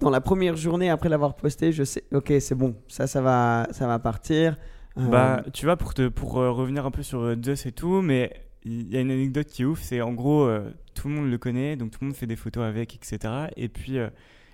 dans 0.00 0.10
la 0.10 0.20
première 0.20 0.56
journée 0.56 0.90
après 0.90 1.08
l'avoir 1.08 1.36
posté, 1.36 1.72
je 1.72 1.84
sais, 1.84 2.04
ok, 2.12 2.30
c'est 2.40 2.56
bon, 2.56 2.74
ça, 2.88 3.06
ça 3.06 3.22
va, 3.22 3.68
ça 3.70 3.86
va 3.86 3.98
partir. 3.98 4.58
Euh, 4.98 5.06
Bah, 5.08 5.42
tu 5.54 5.64
vois, 5.64 5.76
pour, 5.76 5.94
te, 5.94 6.08
pour 6.08 6.38
euh, 6.38 6.50
revenir 6.50 6.84
un 6.84 6.90
peu 6.90 7.02
sur 7.02 7.34
Zeus 7.42 7.64
et 7.64 7.72
tout, 7.72 8.02
mais 8.02 8.30
il 8.64 8.92
y 8.92 8.96
a 8.96 9.00
une 9.00 9.10
anecdote 9.10 9.46
qui 9.46 9.62
est 9.62 9.64
ouf, 9.64 9.80
c'est 9.82 10.00
en 10.00 10.12
gros, 10.12 10.44
euh, 10.44 10.70
tout 10.94 11.08
le 11.08 11.14
monde 11.14 11.30
le 11.30 11.38
connaît, 11.38 11.76
donc 11.76 11.90
tout 11.90 11.98
le 12.00 12.08
monde 12.08 12.16
fait 12.16 12.26
des 12.26 12.36
photos 12.36 12.64
avec, 12.64 12.94
etc. 12.94 13.48
Et 13.56 13.68
puis, 13.68 13.98
euh, 13.98 14.08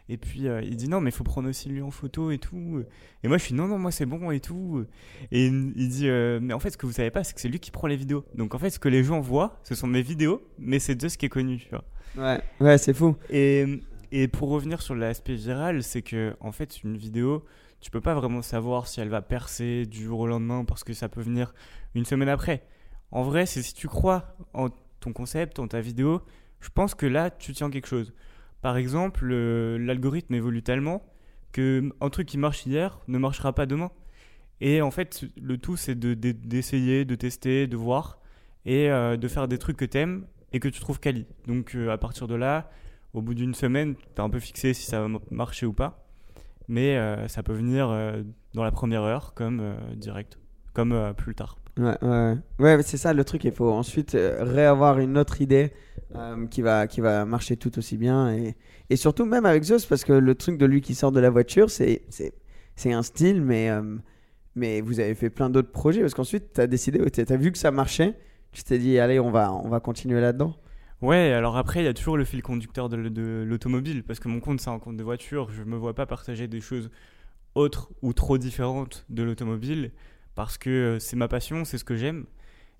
et 0.09 0.17
puis 0.17 0.49
euh, 0.49 0.63
il 0.63 0.77
dit 0.77 0.89
non, 0.89 1.01
mais 1.01 1.11
il 1.11 1.13
faut 1.13 1.25
prendre 1.25 1.49
aussi 1.49 1.69
lui 1.69 1.83
en 1.83 1.91
photo 1.91 2.31
et 2.31 2.39
tout. 2.39 2.83
Et 3.23 3.29
moi, 3.29 3.37
je 3.37 3.45
suis 3.45 3.55
non, 3.55 3.67
non, 3.69 3.79
moi 3.79 3.91
c'est 3.91 4.07
bon 4.07 4.31
et 4.31 4.41
tout. 4.41 4.85
Et 5.31 5.47
il 5.47 5.89
dit, 5.89 6.09
mais 6.41 6.55
en 6.55 6.59
fait, 6.59 6.71
ce 6.71 6.79
que 6.79 6.87
vous 6.87 6.93
savez 6.93 7.11
pas, 7.11 7.25
c'est 7.25 7.35
que 7.35 7.41
c'est 7.41 7.49
lui 7.49 7.61
qui 7.61 7.71
prend 7.71 7.87
les 7.87 7.97
vidéos. 7.97 8.25
Donc 8.35 8.55
en 8.55 8.59
fait, 8.59 8.71
ce 8.71 8.79
que 8.79 8.89
les 8.89 9.05
gens 9.05 9.21
voient, 9.21 9.61
ce 9.65 9.75
sont 9.75 9.87
mes 9.87 10.03
vidéos, 10.03 10.43
mais 10.59 10.79
c'est 10.79 11.01
Zeus 11.01 11.17
qui 11.17 11.27
est 11.27 11.31
connu, 11.31 11.59
tu 11.59 11.69
vois. 11.71 11.85
ouais, 12.17 12.41
ouais, 12.61 12.79
c'est 12.79 12.95
fou. 12.95 13.17
Et, 13.29 13.67
et 14.11 14.29
pour 14.29 14.49
revenir 14.49 14.81
sur 14.81 14.95
l'aspect 14.95 15.35
viral, 15.35 15.83
c'est 15.83 16.03
que 16.03 16.35
en 16.41 16.53
fait 16.53 16.83
une 16.83 16.97
vidéo, 16.97 17.45
tu 17.81 17.91
peux 17.91 18.01
pas 18.01 18.15
vraiment 18.15 18.41
savoir 18.43 18.89
si 18.89 19.01
elle 19.01 19.11
va 19.11 19.21
percer 19.21 19.85
du 19.85 20.03
jour 20.03 20.21
au 20.21 20.27
lendemain 20.27 20.65
parce 20.65 20.85
que 20.85 20.95
ça 20.95 21.09
peut 21.09 21.21
venir 21.21 21.53
une 21.95 22.07
semaine 22.07 22.31
après. 22.31 22.65
En 23.11 23.23
vrai, 23.23 23.47
c'est 23.47 23.63
si 23.63 23.75
tu 23.75 23.89
crois 23.89 24.37
en 24.55 24.69
ton 25.01 25.13
concept, 25.13 25.59
en 25.59 25.69
ta 25.69 25.81
vidéo, 25.81 26.23
je 26.61 26.69
pense 26.71 26.95
que 26.95 27.07
là 27.07 27.31
tu 27.31 27.53
tiens 27.53 27.71
quelque 27.71 27.87
chose. 27.89 28.13
Par 28.63 28.77
exemple, 28.77 29.29
euh, 29.31 29.79
l'algorithme 29.79 30.35
évolue 30.35 30.63
tellement 30.63 31.03
que 31.53 31.91
un 32.01 32.11
truc 32.11 32.27
qui 32.29 32.39
marche 32.39 32.67
hier 32.67 33.01
ne 33.09 33.19
marchera 33.19 33.53
pas 33.55 33.67
demain. 33.67 33.91
Et 34.61 34.83
en 34.83 34.91
fait, 34.91 35.25
le 35.41 35.57
tout 35.59 35.77
c'est 35.77 35.95
de- 35.95 36.15
de- 36.15 36.33
d'essayer, 36.33 37.05
de 37.05 37.15
tester, 37.15 37.67
de 37.69 37.77
voir 37.77 38.19
et 38.67 38.91
euh, 38.91 39.17
de 39.17 39.29
faire 39.29 39.47
des 39.49 39.59
trucs 39.59 39.77
que 39.77 39.85
t'aimes 39.85 40.27
et 40.53 40.59
que 40.61 40.69
tu 40.69 40.81
trouves 40.81 40.99
quali. 41.01 41.27
Donc 41.47 41.75
euh, 41.77 41.91
à 41.91 41.99
partir 41.99 42.27
de 42.27 42.35
là, 42.35 42.71
au 43.15 43.23
bout 43.23 43.35
d'une 43.35 43.55
semaine, 43.55 43.95
t'es 44.15 44.21
un 44.21 44.29
peu 44.31 44.41
fixé 44.41 44.75
si 44.75 44.85
ça 44.87 45.01
va 45.01 45.09
marcher 45.31 45.65
ou 45.67 45.73
pas. 45.73 46.05
Mais 46.69 46.99
ça 47.29 47.43
peut 47.43 47.55
venir 47.55 47.89
dans 48.53 48.63
la 48.63 48.71
première 48.71 49.01
heure 49.03 49.33
comme 49.33 49.75
direct, 49.97 50.39
comme 50.75 51.15
plus 51.17 51.35
tard. 51.35 51.57
Ouais, 51.79 51.97
ouais, 52.03 52.37
ouais, 52.59 52.83
c'est 52.83 52.97
ça 52.97 53.13
le 53.13 53.25
truc. 53.25 53.45
Il 53.45 53.53
faut 53.53 53.71
ensuite 53.71 54.15
euh, 54.17 54.39
réavoir 54.43 54.99
une 54.99 55.17
autre 55.17 55.41
idée 55.41 55.73
euh, 56.17 56.47
qui, 56.49 56.61
va, 56.61 56.87
qui 56.89 57.01
va 57.01 57.25
marcher 57.25 57.57
tout 57.57 57.79
aussi 57.79 57.97
bien. 57.97 58.33
Et, 58.35 58.57
et 58.91 58.97
surtout, 58.97 59.25
même 59.25 59.47
avec 59.47 59.63
Zeus, 59.63 59.87
parce 59.87 60.05
que 60.05 60.13
le 60.13 60.35
truc 60.35 60.59
de 60.59 60.67
lui 60.67 60.81
qui 60.81 60.95
sort 60.95 61.13
de 61.13 61.21
la 61.21 61.31
voiture, 61.31 61.71
c'est 61.71 62.03
un 62.87 63.03
style, 63.03 63.43
mais, 63.43 63.71
euh, 63.71 63.97
mais 64.57 64.81
vous 64.81 64.99
avez 64.99 65.15
fait 65.15 65.31
plein 65.31 65.51
d'autres 65.51 65.71
projets. 65.71 66.01
Parce 66.01 66.15
qu'ensuite, 66.15 66.53
tu 66.55 66.61
as 66.61 66.67
décidé, 66.67 67.09
tu 67.11 67.21
as 67.21 67.37
vu 67.37 67.53
que 67.53 67.59
ça 67.59 67.71
marchait. 67.71 68.15
Tu 68.51 68.65
t'es 68.65 68.79
dit, 68.79 68.99
allez, 68.99 69.21
on 69.21 69.31
va, 69.31 69.53
on 69.53 69.69
va 69.69 69.79
continuer 69.79 70.21
là-dedans. 70.21 70.57
Ouais, 71.01 71.33
alors 71.33 71.57
après, 71.57 71.81
il 71.81 71.85
y 71.85 71.89
a 71.89 71.95
toujours 71.95 72.17
le 72.17 72.25
fil 72.25 72.43
conducteur 72.43 72.89
de, 72.89 73.09
de 73.09 73.45
l'automobile, 73.47 74.03
parce 74.03 74.19
que 74.19 74.27
mon 74.29 74.41
compte, 74.41 74.61
c'est 74.61 74.71
un 74.71 74.81
compte 74.81 74.97
de 74.97 75.05
voiture. 75.05 75.49
Je 75.51 75.63
me 75.63 75.77
vois 75.77 75.95
pas 75.95 76.07
partager 76.07 76.49
des 76.49 76.61
choses 76.61 76.91
autres 77.55 77.91
ou 78.03 78.13
trop 78.13 78.37
différentes 78.37 79.05
de 79.09 79.23
l'automobile, 79.23 79.93
parce 80.39 80.57
que 80.57 80.71
euh, 80.71 80.99
c'est 81.01 81.17
ma 81.17 81.27
passion, 81.27 81.65
c'est 81.65 81.79
ce 81.79 81.85
que 81.85 81.97
j'aime. 81.97 82.25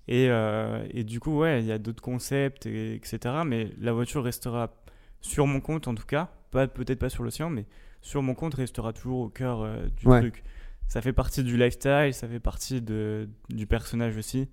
Et, 0.07 0.27
euh, 0.29 0.87
et 0.91 1.03
du 1.03 1.19
coup, 1.19 1.37
ouais, 1.39 1.59
il 1.59 1.65
y 1.67 1.73
a 1.73 1.77
d'autres 1.77 2.01
concepts, 2.01 2.65
et- 2.65 2.95
etc. 2.95 3.19
Mais 3.45 3.71
la 3.77 3.91
voiture 3.91 4.23
restera 4.23 4.73
sur 5.19 5.45
mon 5.45 5.59
compte, 5.59 5.89
en 5.89 5.93
tout 5.93 6.05
cas. 6.05 6.29
Pas, 6.51 6.67
peut-être 6.69 6.99
pas 6.99 7.09
sur 7.09 7.23
sien, 7.31 7.49
mais 7.49 7.65
sur 8.01 8.21
mon 8.23 8.33
compte 8.33 8.55
restera 8.55 8.93
toujours 8.93 9.19
au 9.19 9.29
cœur 9.29 9.61
euh, 9.61 9.87
du 9.97 10.07
Ouais. 10.07 10.19
truc. 10.21 10.41
Ça 10.87 11.01
fait 11.01 11.11
partie 11.11 11.43
du 11.43 11.57
lifestyle, 11.57 12.11
ça 12.13 12.29
fait 12.29 12.39
partie 12.39 12.81
de, 12.81 13.27
du 13.49 13.67
personnage 13.67 14.15
aussi. 14.15 14.47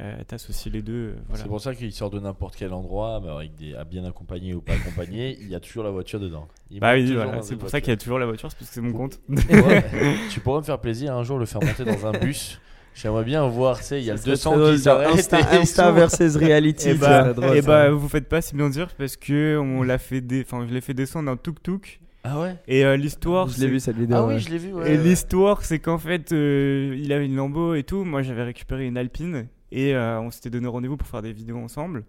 Euh, 0.00 0.16
T'associes 0.26 0.70
les 0.70 0.82
deux, 0.82 0.92
euh, 0.92 1.14
voilà. 1.28 1.42
C'est 1.42 1.48
pour 1.48 1.60
ça 1.60 1.74
qu'il 1.74 1.92
sort 1.92 2.10
de 2.10 2.20
n'importe 2.20 2.54
quel 2.56 2.72
endroit, 2.72 3.20
mais 3.22 3.30
avec 3.30 3.56
des, 3.56 3.74
à 3.74 3.82
bien 3.82 4.04
accompagné 4.04 4.54
ou 4.54 4.60
pas 4.60 4.74
accompagné, 4.74 5.36
il 5.40 5.48
y 5.48 5.54
a 5.56 5.60
toujours 5.60 5.82
la 5.82 5.90
voiture 5.90 6.20
dedans. 6.20 6.46
Bah 6.80 6.94
oui, 6.94 7.12
voilà, 7.12 7.42
c'est 7.42 7.56
pour 7.56 7.68
ça 7.68 7.80
qu'il 7.80 7.90
y 7.90 7.94
a 7.94 7.96
toujours 7.96 8.18
la 8.20 8.26
voiture, 8.26 8.48
c'est 8.50 8.58
parce 8.58 8.68
que 8.68 8.74
c'est 8.74 8.80
mon 8.80 8.92
compte. 8.92 9.18
Ouais. 9.28 9.84
tu 10.30 10.40
pourrais 10.40 10.60
me 10.60 10.64
faire 10.64 10.78
plaisir 10.80 11.14
un 11.16 11.24
jour 11.24 11.38
le 11.38 11.46
faire 11.46 11.62
monter 11.62 11.84
dans 11.84 12.06
un 12.06 12.12
bus. 12.12 12.60
J'aimerais 12.94 13.24
bien 13.24 13.46
voir, 13.46 13.78
tu 13.78 13.84
sais, 13.84 14.00
il 14.00 14.04
y 14.04 14.10
a 14.10 14.14
le 14.14 14.20
200 14.20 14.72
qui 14.72 14.78
s'arrête. 14.78 15.08
Insta, 15.08 15.38
Insta 15.52 15.92
versus 15.92 16.36
reality. 16.36 16.90
Et 16.90 16.92
tu 16.94 16.98
bah, 16.98 17.32
drôle, 17.32 17.56
et 17.56 17.62
ça. 17.62 17.68
bah, 17.68 17.90
vous 17.90 18.08
faites 18.08 18.28
pas 18.28 18.40
si 18.40 18.56
bien 18.56 18.68
dire 18.70 18.88
parce 18.98 19.16
que 19.16 19.56
on 19.56 19.82
l'a 19.82 19.98
fait, 19.98 20.22
enfin, 20.40 20.66
je 20.68 20.74
l'ai 20.74 20.80
fait 20.80 20.94
descendre 20.94 21.30
un 21.30 21.36
tuk 21.36 21.62
tuk. 21.62 22.00
Ah 22.24 22.40
ouais? 22.40 22.56
Et 22.66 22.84
euh, 22.84 22.96
l'histoire, 22.96 23.48
je 23.48 23.54
l'ai 23.54 23.60
c'est- 23.60 23.66
vu 23.68 23.80
cette 23.80 23.96
vidéo. 23.96 24.16
Ah 24.16 24.26
ouais. 24.26 24.34
oui, 24.34 24.40
je 24.40 24.50
l'ai 24.50 24.58
vu, 24.58 24.72
ouais. 24.72 24.92
Et 24.92 24.96
ouais. 24.96 25.02
l'histoire, 25.04 25.64
c'est 25.64 25.78
qu'en 25.78 25.98
fait, 25.98 26.32
euh, 26.32 26.96
il 27.00 27.12
avait 27.12 27.26
une 27.26 27.36
Lambo 27.36 27.74
et 27.74 27.84
tout. 27.84 28.04
Moi, 28.04 28.22
j'avais 28.22 28.42
récupéré 28.42 28.86
une 28.86 28.96
Alpine 28.98 29.46
et 29.72 29.94
euh, 29.94 30.20
on 30.20 30.30
s'était 30.30 30.50
donné 30.50 30.66
rendez-vous 30.66 30.96
pour 30.96 31.08
faire 31.08 31.22
des 31.22 31.32
vidéos 31.32 31.58
ensemble. 31.58 32.04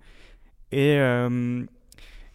Et, 0.71 0.95
euh, 0.97 1.63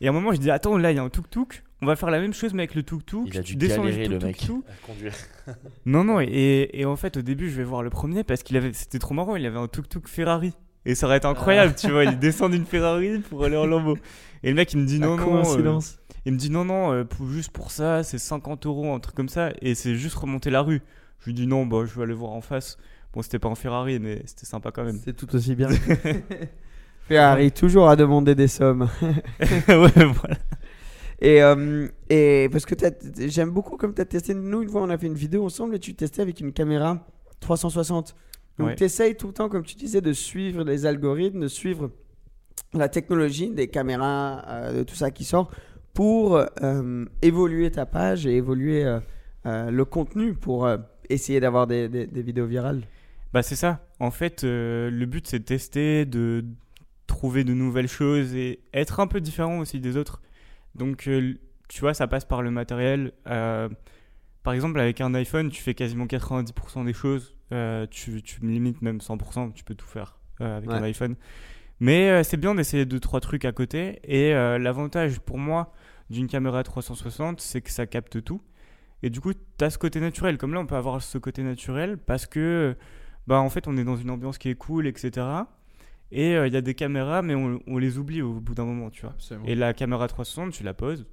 et 0.01 0.07
à 0.07 0.11
un 0.11 0.13
moment, 0.13 0.33
je 0.33 0.39
dis 0.39 0.51
Attends, 0.51 0.77
là, 0.77 0.93
il 0.93 0.97
y 0.97 0.99
a 0.99 1.03
un 1.03 1.09
tuk-tuk. 1.09 1.63
On 1.83 1.87
va 1.87 1.97
faire 1.97 2.11
la 2.11 2.21
même 2.21 2.33
chose, 2.33 2.55
mais 2.55 2.63
avec 2.63 2.75
le 2.75 2.83
tuk-tuk. 2.83 3.27
Il 3.27 3.39
a 3.39 3.43
tu 3.43 3.53
dû 3.57 3.67
descends 3.69 3.85
galérer 3.85 4.09
le 4.09 4.19
tuk-tuk 4.19 4.57
mec 4.57 4.67
à 4.69 4.87
conduire. 4.87 5.15
Non, 5.87 6.03
non. 6.05 6.21
Et, 6.21 6.71
et 6.73 6.85
en 6.87 6.97
fait, 6.97 7.17
au 7.19 7.23
début, 7.23 7.51
je 7.51 7.57
vais 7.57 7.65
voir 7.65 7.83
le 7.83 7.91
premier 7.91 8.25
parce 8.25 8.43
qu'il 8.43 8.57
avait, 8.57 8.73
c'était 8.73 8.99
trop 8.99 9.15
marrant. 9.15 9.37
Il 9.37 9.45
avait 9.47 9.59
un 9.59 9.69
tuk-tuk 9.69 10.09
Ferrari. 10.09 10.53
Et 10.87 10.95
ça 10.95 11.07
aurait 11.07 11.17
été 11.19 11.27
incroyable, 11.27 11.75
tu 11.75 11.91
vois. 11.91 12.05
Il 12.05 12.19
descend 12.19 12.53
d'une 12.53 12.67
Ferrari 12.67 13.19
pour 13.21 13.45
aller 13.45 13.57
en 13.57 13.67
Lambo. 13.67 13.97
Et 14.43 14.51
le 14.51 14.55
mec, 14.55 14.73
il 14.75 14.81
me 14.81 14.87
dit 14.87 14.99
La 14.99 15.07
non, 15.07 15.17
non. 15.17 15.23
euh, 15.23 15.43
coïncidence. 15.43 15.99
il 16.27 16.33
me 16.33 16.39
dit 16.39 16.51
non, 16.51 16.65
non, 16.67 16.93
euh, 16.93 17.05
pour, 17.05 17.27
juste 17.27 17.51
pour 17.51 17.71
ça, 17.71 18.03
c'est 18.03 18.19
50 18.19 18.67
euros, 18.67 18.93
un 18.93 19.01
truc 19.01 19.15
comme 19.15 19.31
ça, 19.31 19.53
et 19.63 19.75
c'est 19.75 19.95
juste 19.95 20.17
remonter 20.17 20.51
la 20.51 20.61
rue. 20.61 20.83
Je 21.21 21.27
lui 21.27 21.35
dis 21.35 21.47
non, 21.47 21.65
bah, 21.65 21.85
je 21.87 21.95
vais 21.95 22.03
aller 22.03 22.13
voir 22.13 22.33
en 22.33 22.43
face. 22.43 22.77
Bon, 23.15 23.23
c'était 23.23 23.39
pas 23.39 23.49
en 23.49 23.55
Ferrari, 23.55 23.99
mais 24.01 24.23
c'était 24.27 24.45
sympa 24.47 24.71
quand 24.73 24.85
même. 24.85 24.99
C'est 25.05 25.15
tout 25.15 25.33
aussi 25.35 25.55
bien. 25.55 25.69
Ferrari 27.09 27.53
toujours 27.53 27.89
à 27.89 27.97
demander 27.97 28.35
des 28.35 28.49
sommes. 28.49 28.89
ouais, 29.01 29.67
voilà. 29.69 30.37
Et, 31.21 31.43
euh, 31.43 31.87
et 32.11 32.49
parce 32.51 32.67
que 32.67 32.75
j'aime 33.29 33.51
beaucoup 33.51 33.77
comme 33.77 33.95
tu 33.95 34.01
as 34.01 34.05
testé. 34.05 34.35
Nous, 34.35 34.63
une 34.63 34.69
fois, 34.69 34.83
on 34.83 34.91
a 34.91 34.99
fait 34.99 35.07
une 35.07 35.15
vidéo 35.15 35.45
ensemble 35.45 35.77
et 35.77 35.79
tu 35.79 35.95
testais 35.95 36.23
avec 36.23 36.41
une 36.41 36.53
caméra 36.53 37.07
360. 37.41 38.15
Donc, 38.59 38.69
Ouais. 38.69 38.75
tu 38.77 38.85
essayes 38.85 39.17
tout 39.17 39.27
le 39.29 39.33
temps, 39.33 39.49
comme 39.49 39.65
tu 39.65 39.75
disais, 39.77 40.01
de 40.01 40.13
suivre 40.13 40.65
les 40.65 40.87
algorithmes, 40.87 41.41
de 41.41 41.49
suivre 41.49 41.91
la 42.73 42.89
technologie 42.89 43.51
des 43.51 43.69
caméras, 43.69 44.45
euh, 44.49 44.79
de 44.79 44.83
tout 44.85 44.95
ça 44.95 45.11
qui 45.11 45.25
sort 45.25 45.51
pour 45.93 46.37
euh, 46.63 47.05
évoluer 47.23 47.71
ta 47.71 47.87
page 47.87 48.27
et 48.27 48.37
évoluer 48.37 48.85
le 49.45 49.83
contenu 49.85 50.35
pour 50.35 50.69
essayer 51.11 51.39
d'avoir 51.39 51.67
des, 51.67 51.89
des- 51.89 52.07
des 52.07 52.23
vidéos 52.23 52.47
virales. 52.47 52.83
Bah 53.35 53.43
c'est 53.43 53.57
ça. 53.57 53.85
En 53.99 54.13
fait, 54.13 54.45
euh, 54.45 54.91
le 54.91 55.07
but 55.07 55.27
c'est 55.27 55.41
de 55.41 55.45
tester, 55.45 56.05
de 56.07 56.45
trouver 57.09 57.43
de 57.43 57.53
nouvelles 57.53 57.89
choses 57.89 58.33
et 58.37 58.61
être 58.73 59.01
un 59.01 59.09
peu 59.09 59.21
différent 59.21 59.59
aussi 59.59 59.81
des 59.81 59.97
autres. 59.97 60.23
Donc 60.77 61.09
euh, 61.09 61.35
tu 61.69 61.81
vois, 61.81 61.95
ça 61.95 62.07
passe 62.07 62.25
par 62.25 62.43
le 62.43 62.53
matériel. 62.53 63.11
Euh, 63.27 63.69
par 64.45 64.55
exemple, 64.55 64.79
avec 64.79 65.01
un 65.01 65.13
iPhone, 65.15 65.51
tu 65.51 65.61
fais 65.61 65.75
quasiment 65.75 66.07
90% 66.07 66.85
des 66.85 66.93
choses. 66.93 67.35
Tu, 67.91 68.23
tu 68.23 68.41
limites 68.43 68.83
même 68.83 68.99
100%, 68.99 69.53
tu 69.53 69.65
peux 69.65 69.75
tout 69.75 69.87
faire 69.87 70.19
avec 70.39 70.69
Ouais. 70.71 70.77
un 70.77 70.83
iPhone. 70.85 71.17
Mais 71.81 72.23
c'est 72.23 72.37
bien 72.37 72.55
d'essayer 72.55 72.85
deux 72.87 73.01
trois 73.01 73.19
trucs 73.21 73.45
à 73.45 73.53
côté. 73.53 73.99
Et 74.05 74.33
l'avantage 74.33 75.19
pour 75.19 75.39
moi 75.39 75.73
d'une 76.09 76.29
caméra 76.29 76.63
360, 76.63 77.41
c'est 77.41 77.63
que 77.63 77.71
ça 77.71 77.87
capte 77.87 78.23
tout. 78.23 78.41
Et 79.03 79.11
du 79.11 79.21
coup, 79.21 79.33
tu 79.35 79.65
as 79.65 79.71
ce 79.71 79.79
côté 79.79 79.99
naturel. 79.99 80.39
Comme 80.39 80.55
là, 80.55 80.61
on 80.61 80.67
peut 80.67 80.77
avoir 80.77 81.03
ce 81.03 81.19
côté 81.19 81.43
naturel 81.43 81.97
parce 81.99 82.27
que, 82.27 82.77
bah, 83.27 83.41
en 83.41 83.49
fait, 83.51 83.67
on 83.69 83.77
est 83.77 83.85
dans 83.85 83.97
une 83.97 84.11
ambiance 84.11 84.39
qui 84.39 84.49
est 84.49 84.55
cool, 84.55 84.87
etc. 84.87 85.27
Et 86.13 86.37
euh, 86.37 86.47
il 86.47 86.53
y 86.55 86.57
a 86.57 86.61
des 86.61 86.75
caméras, 86.75 87.23
mais 87.23 87.35
on, 87.35 87.61
on 87.67 87.79
les 87.79 87.99
oublie 87.99 88.23
au 88.23 88.35
bout 88.41 88.55
d'un 88.55 88.65
moment, 88.65 88.91
tu 88.91 89.03
vois. 89.03 89.11
Absolument. 89.11 89.47
Et 89.47 89.55
la 89.55 89.73
caméra 89.73 90.07
360, 90.07 90.53
tu 90.53 90.63
la 90.63 90.75
poses. 90.75 91.07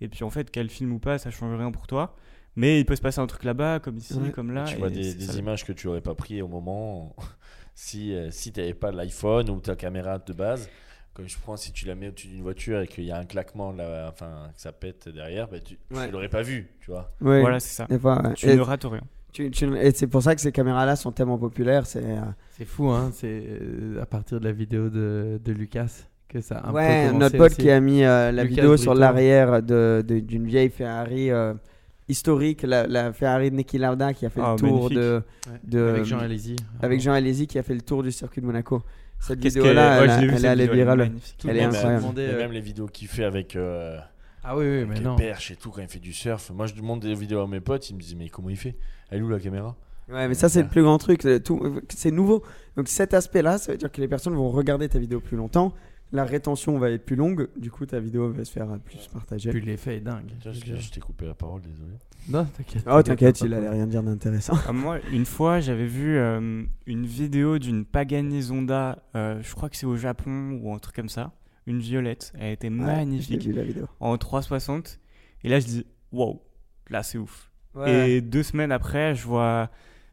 Et 0.00 0.08
puis, 0.08 0.24
en 0.24 0.30
fait, 0.30 0.50
qu'elle 0.50 0.70
filme 0.70 0.92
ou 0.92 0.98
pas, 0.98 1.18
ça 1.18 1.30
change 1.30 1.56
rien 1.58 1.70
pour 1.70 1.86
toi. 1.86 2.16
Mais 2.56 2.80
il 2.80 2.86
peut 2.86 2.96
se 2.96 3.02
passer 3.02 3.20
un 3.20 3.26
truc 3.26 3.44
là-bas, 3.44 3.80
comme 3.80 3.96
ici, 3.98 4.14
Ouais. 4.14 4.30
comme 4.30 4.52
là. 4.52 4.64
tu 4.64 4.74
et 4.74 4.78
vois 4.78 4.90
des, 4.90 5.38
images 5.38 5.64
que 5.64 5.72
tu 5.72 5.86
aurais 5.88 6.00
pas 6.00 6.14
pris 6.14 6.42
au 6.42 6.48
moment 6.48 7.14
si, 7.74 8.14
euh, 8.14 8.30
si 8.30 8.52
tu 8.52 8.60
n'avais 8.60 8.74
pas 8.74 8.90
l'iPhone 8.90 9.50
ou 9.50 9.60
ta 9.60 9.76
caméra 9.76 10.18
de 10.18 10.32
base. 10.32 10.68
Comme 11.12 11.28
je 11.28 11.36
prends, 11.38 11.56
si 11.56 11.72
tu 11.72 11.86
la 11.86 11.94
mets 11.94 12.08
au-dessus 12.08 12.28
d'une 12.28 12.42
voiture 12.42 12.80
et 12.80 12.86
qu'il 12.86 13.04
y 13.04 13.10
a 13.10 13.18
un 13.18 13.24
claquement, 13.24 13.72
là, 13.72 14.08
enfin, 14.08 14.50
que 14.54 14.60
ça 14.60 14.72
pète 14.72 15.08
derrière, 15.08 15.48
bah, 15.48 15.60
tu 15.60 15.78
Ouais. 15.90 16.06
ne 16.06 16.12
l'aurais 16.12 16.28
pas 16.28 16.42
vu, 16.42 16.70
tu 16.80 16.90
vois. 16.90 17.12
Ouais. 17.20 17.40
Voilà, 17.40 17.60
c'est 17.60 17.74
ça. 17.74 17.86
Tu 18.36 18.48
Et 18.48 18.56
ne 18.56 18.60
rates 18.60 18.84
rien. 18.84 19.02
Tu- 19.32 19.50
tu- 19.50 19.76
et 19.76 19.90
c'est 19.92 20.06
pour 20.06 20.22
ça 20.22 20.34
que 20.34 20.40
ces 20.40 20.52
caméras-là 20.52 20.96
sont 20.96 21.12
tellement 21.12 21.38
populaires. 21.38 21.86
C'est 21.86 22.02
euh, 22.04 22.20
C'est 22.50 22.64
fou, 22.64 22.88
hein. 22.90 23.10
C'est 23.12 23.42
euh, 23.46 24.02
à 24.02 24.06
partir 24.06 24.40
de 24.40 24.44
la 24.44 24.52
vidéo 24.52 24.88
de, 24.88 25.40
de 25.44 25.52
Lucas 25.52 26.06
que 26.28 26.40
ça 26.40 26.58
a 26.58 26.68
un 26.68 26.72
ouais, 26.72 27.08
peu 27.10 27.16
notre 27.16 27.36
pote 27.36 27.52
aussi. 27.52 27.62
qui 27.62 27.70
a 27.70 27.80
mis 27.80 28.04
euh, 28.04 28.30
la 28.32 28.44
Lucas 28.44 28.56
vidéo 28.62 28.76
sur 28.76 28.94
l'arrière 28.94 29.62
de- 29.62 30.04
de- 30.06 30.20
d'une 30.20 30.46
vieille 30.46 30.70
Ferrari 30.70 31.30
euh, 31.30 31.54
historique, 32.08 32.62
la, 32.62 32.86
la 32.86 33.12
Ferrari 33.12 33.50
de 33.50 33.56
Niki 33.56 33.78
Lauda 33.78 34.12
qui 34.14 34.26
a 34.26 34.30
fait 34.30 34.40
Ah, 34.42 34.52
le 34.52 34.58
tour 34.58 34.72
magnifique. 34.90 34.98
de, 34.98 35.22
Ouais. 35.48 35.58
de 35.64 35.80
Avec 35.80 36.04
Jean 36.04 36.18
Alési. 36.18 36.56
avec 36.82 37.00
Jean 37.00 37.12
Alési 37.12 37.46
qui 37.46 37.58
a 37.58 37.62
fait 37.62 37.74
le 37.74 37.80
tour 37.82 38.02
du 38.02 38.12
circuit 38.12 38.40
de 38.40 38.46
Monaco. 38.46 38.82
Cette 39.18 39.38
vidéo-là, 39.42 39.98
qu'elle- 40.00 40.08
ouais, 40.08 40.14
elle, 40.28 40.34
elle 40.34 40.44
elle 40.46 40.60
est 40.62 40.72
virale. 40.74 40.98
magnifique. 40.98 41.44
Elle 41.46 41.56
est 41.56 41.60
Même, 41.60 41.70
incroyable. 41.74 42.14
même 42.38 42.52
les 42.52 42.60
vidéos 42.60 42.86
qu'il 42.86 43.06
fait 43.08 43.24
avec, 43.24 43.54
euh, 43.54 43.98
Ah 44.42 44.56
oui, 44.56 44.64
oui, 44.64 44.86
mais 44.88 44.94
les 44.96 45.00
non. 45.02 45.16
perches 45.16 45.50
et 45.50 45.56
tout, 45.56 45.70
quand 45.70 45.82
il 45.82 45.88
fait 45.88 45.98
du 45.98 46.12
surf. 46.14 46.50
Moi, 46.54 46.66
je 46.66 46.74
demande 46.74 47.00
des 47.00 47.12
vidéos 47.14 47.40
à 47.42 47.46
mes 47.46 47.60
potes, 47.60 47.90
ils 47.90 47.94
me 47.96 48.00
disent, 48.00 48.16
mais 48.16 48.28
comment 48.30 48.48
il 48.48 48.56
fait? 48.56 48.76
Elle 49.10 49.20
est 49.20 49.22
où 49.22 49.28
la 49.28 49.40
caméra 49.40 49.76
Ouais, 50.08 50.26
mais 50.26 50.34
ça, 50.34 50.48
c'est 50.48 50.62
le 50.62 50.68
plus 50.68 50.82
grand 50.82 50.98
truc. 50.98 51.22
c'est 51.22 51.40
tout- 51.40 51.80
C'est 51.88 52.10
nouveau. 52.10 52.42
Donc, 52.76 52.88
cet 52.88 53.14
aspect-là, 53.14 53.58
ça 53.58 53.72
veut 53.72 53.78
dire 53.78 53.92
que 53.92 54.00
les 54.00 54.08
personnes 54.08 54.34
vont 54.34 54.50
regarder 54.50 54.88
ta 54.88 54.98
vidéo 54.98 55.20
plus 55.20 55.36
longtemps. 55.36 55.72
La 56.12 56.24
rétention 56.24 56.76
va 56.78 56.90
être 56.90 57.04
plus 57.06 57.14
longue. 57.14 57.48
Du 57.56 57.70
coup, 57.70 57.86
ta 57.86 58.00
vidéo 58.00 58.32
va 58.32 58.44
se 58.44 58.50
faire 58.50 58.66
plus 58.84 59.06
partager. 59.12 59.50
Puis 59.50 59.60
l'effet 59.60 59.98
est 59.98 60.00
dingue. 60.00 60.24
Tiens, 60.40 60.50
je, 60.52 60.74
je 60.74 60.90
t'ai 60.90 60.98
coupé 60.98 61.26
la 61.26 61.34
parole, 61.34 61.60
désolé. 61.60 61.92
Non, 62.28 62.44
t'inquiète. 62.46 62.84
Oh, 62.90 63.00
t'inquiète, 63.02 63.40
il 63.42 63.54
allait 63.54 63.68
rien 63.68 63.86
dire 63.86 64.02
d'intéressant. 64.02 64.54
Ah, 64.66 64.72
moi, 64.72 64.98
une 65.12 65.24
fois, 65.24 65.60
j'avais 65.60 65.86
vu 65.86 66.16
euh, 66.16 66.64
une 66.86 67.06
vidéo 67.06 67.60
d'une 67.60 67.84
Pagani 67.84 68.42
Zonda, 68.42 69.04
euh, 69.14 69.40
je 69.42 69.54
crois 69.54 69.68
que 69.68 69.76
c'est 69.76 69.86
au 69.86 69.96
Japon 69.96 70.58
ou 70.60 70.74
un 70.74 70.78
truc 70.80 70.96
comme 70.96 71.08
ça, 71.08 71.30
une 71.66 71.78
violette. 71.78 72.32
Elle 72.36 72.54
était 72.54 72.68
Ouais, 72.68 72.74
magnifique, 72.74 73.40
J'ai 73.42 73.50
vu 73.50 73.56
la 73.56 73.62
vidéo. 73.62 73.86
en 74.00 74.18
360. 74.18 74.98
Et 75.44 75.48
là, 75.48 75.60
je 75.60 75.66
dis, 75.66 75.86
wow, 76.10 76.42
là, 76.88 77.04
c'est 77.04 77.18
ouf. 77.18 77.49
Ouais. 77.74 78.10
Et 78.10 78.20
deux 78.20 78.42
semaines 78.42 78.72
après, 78.72 79.14
je 79.14 79.24
vois, 79.26 79.70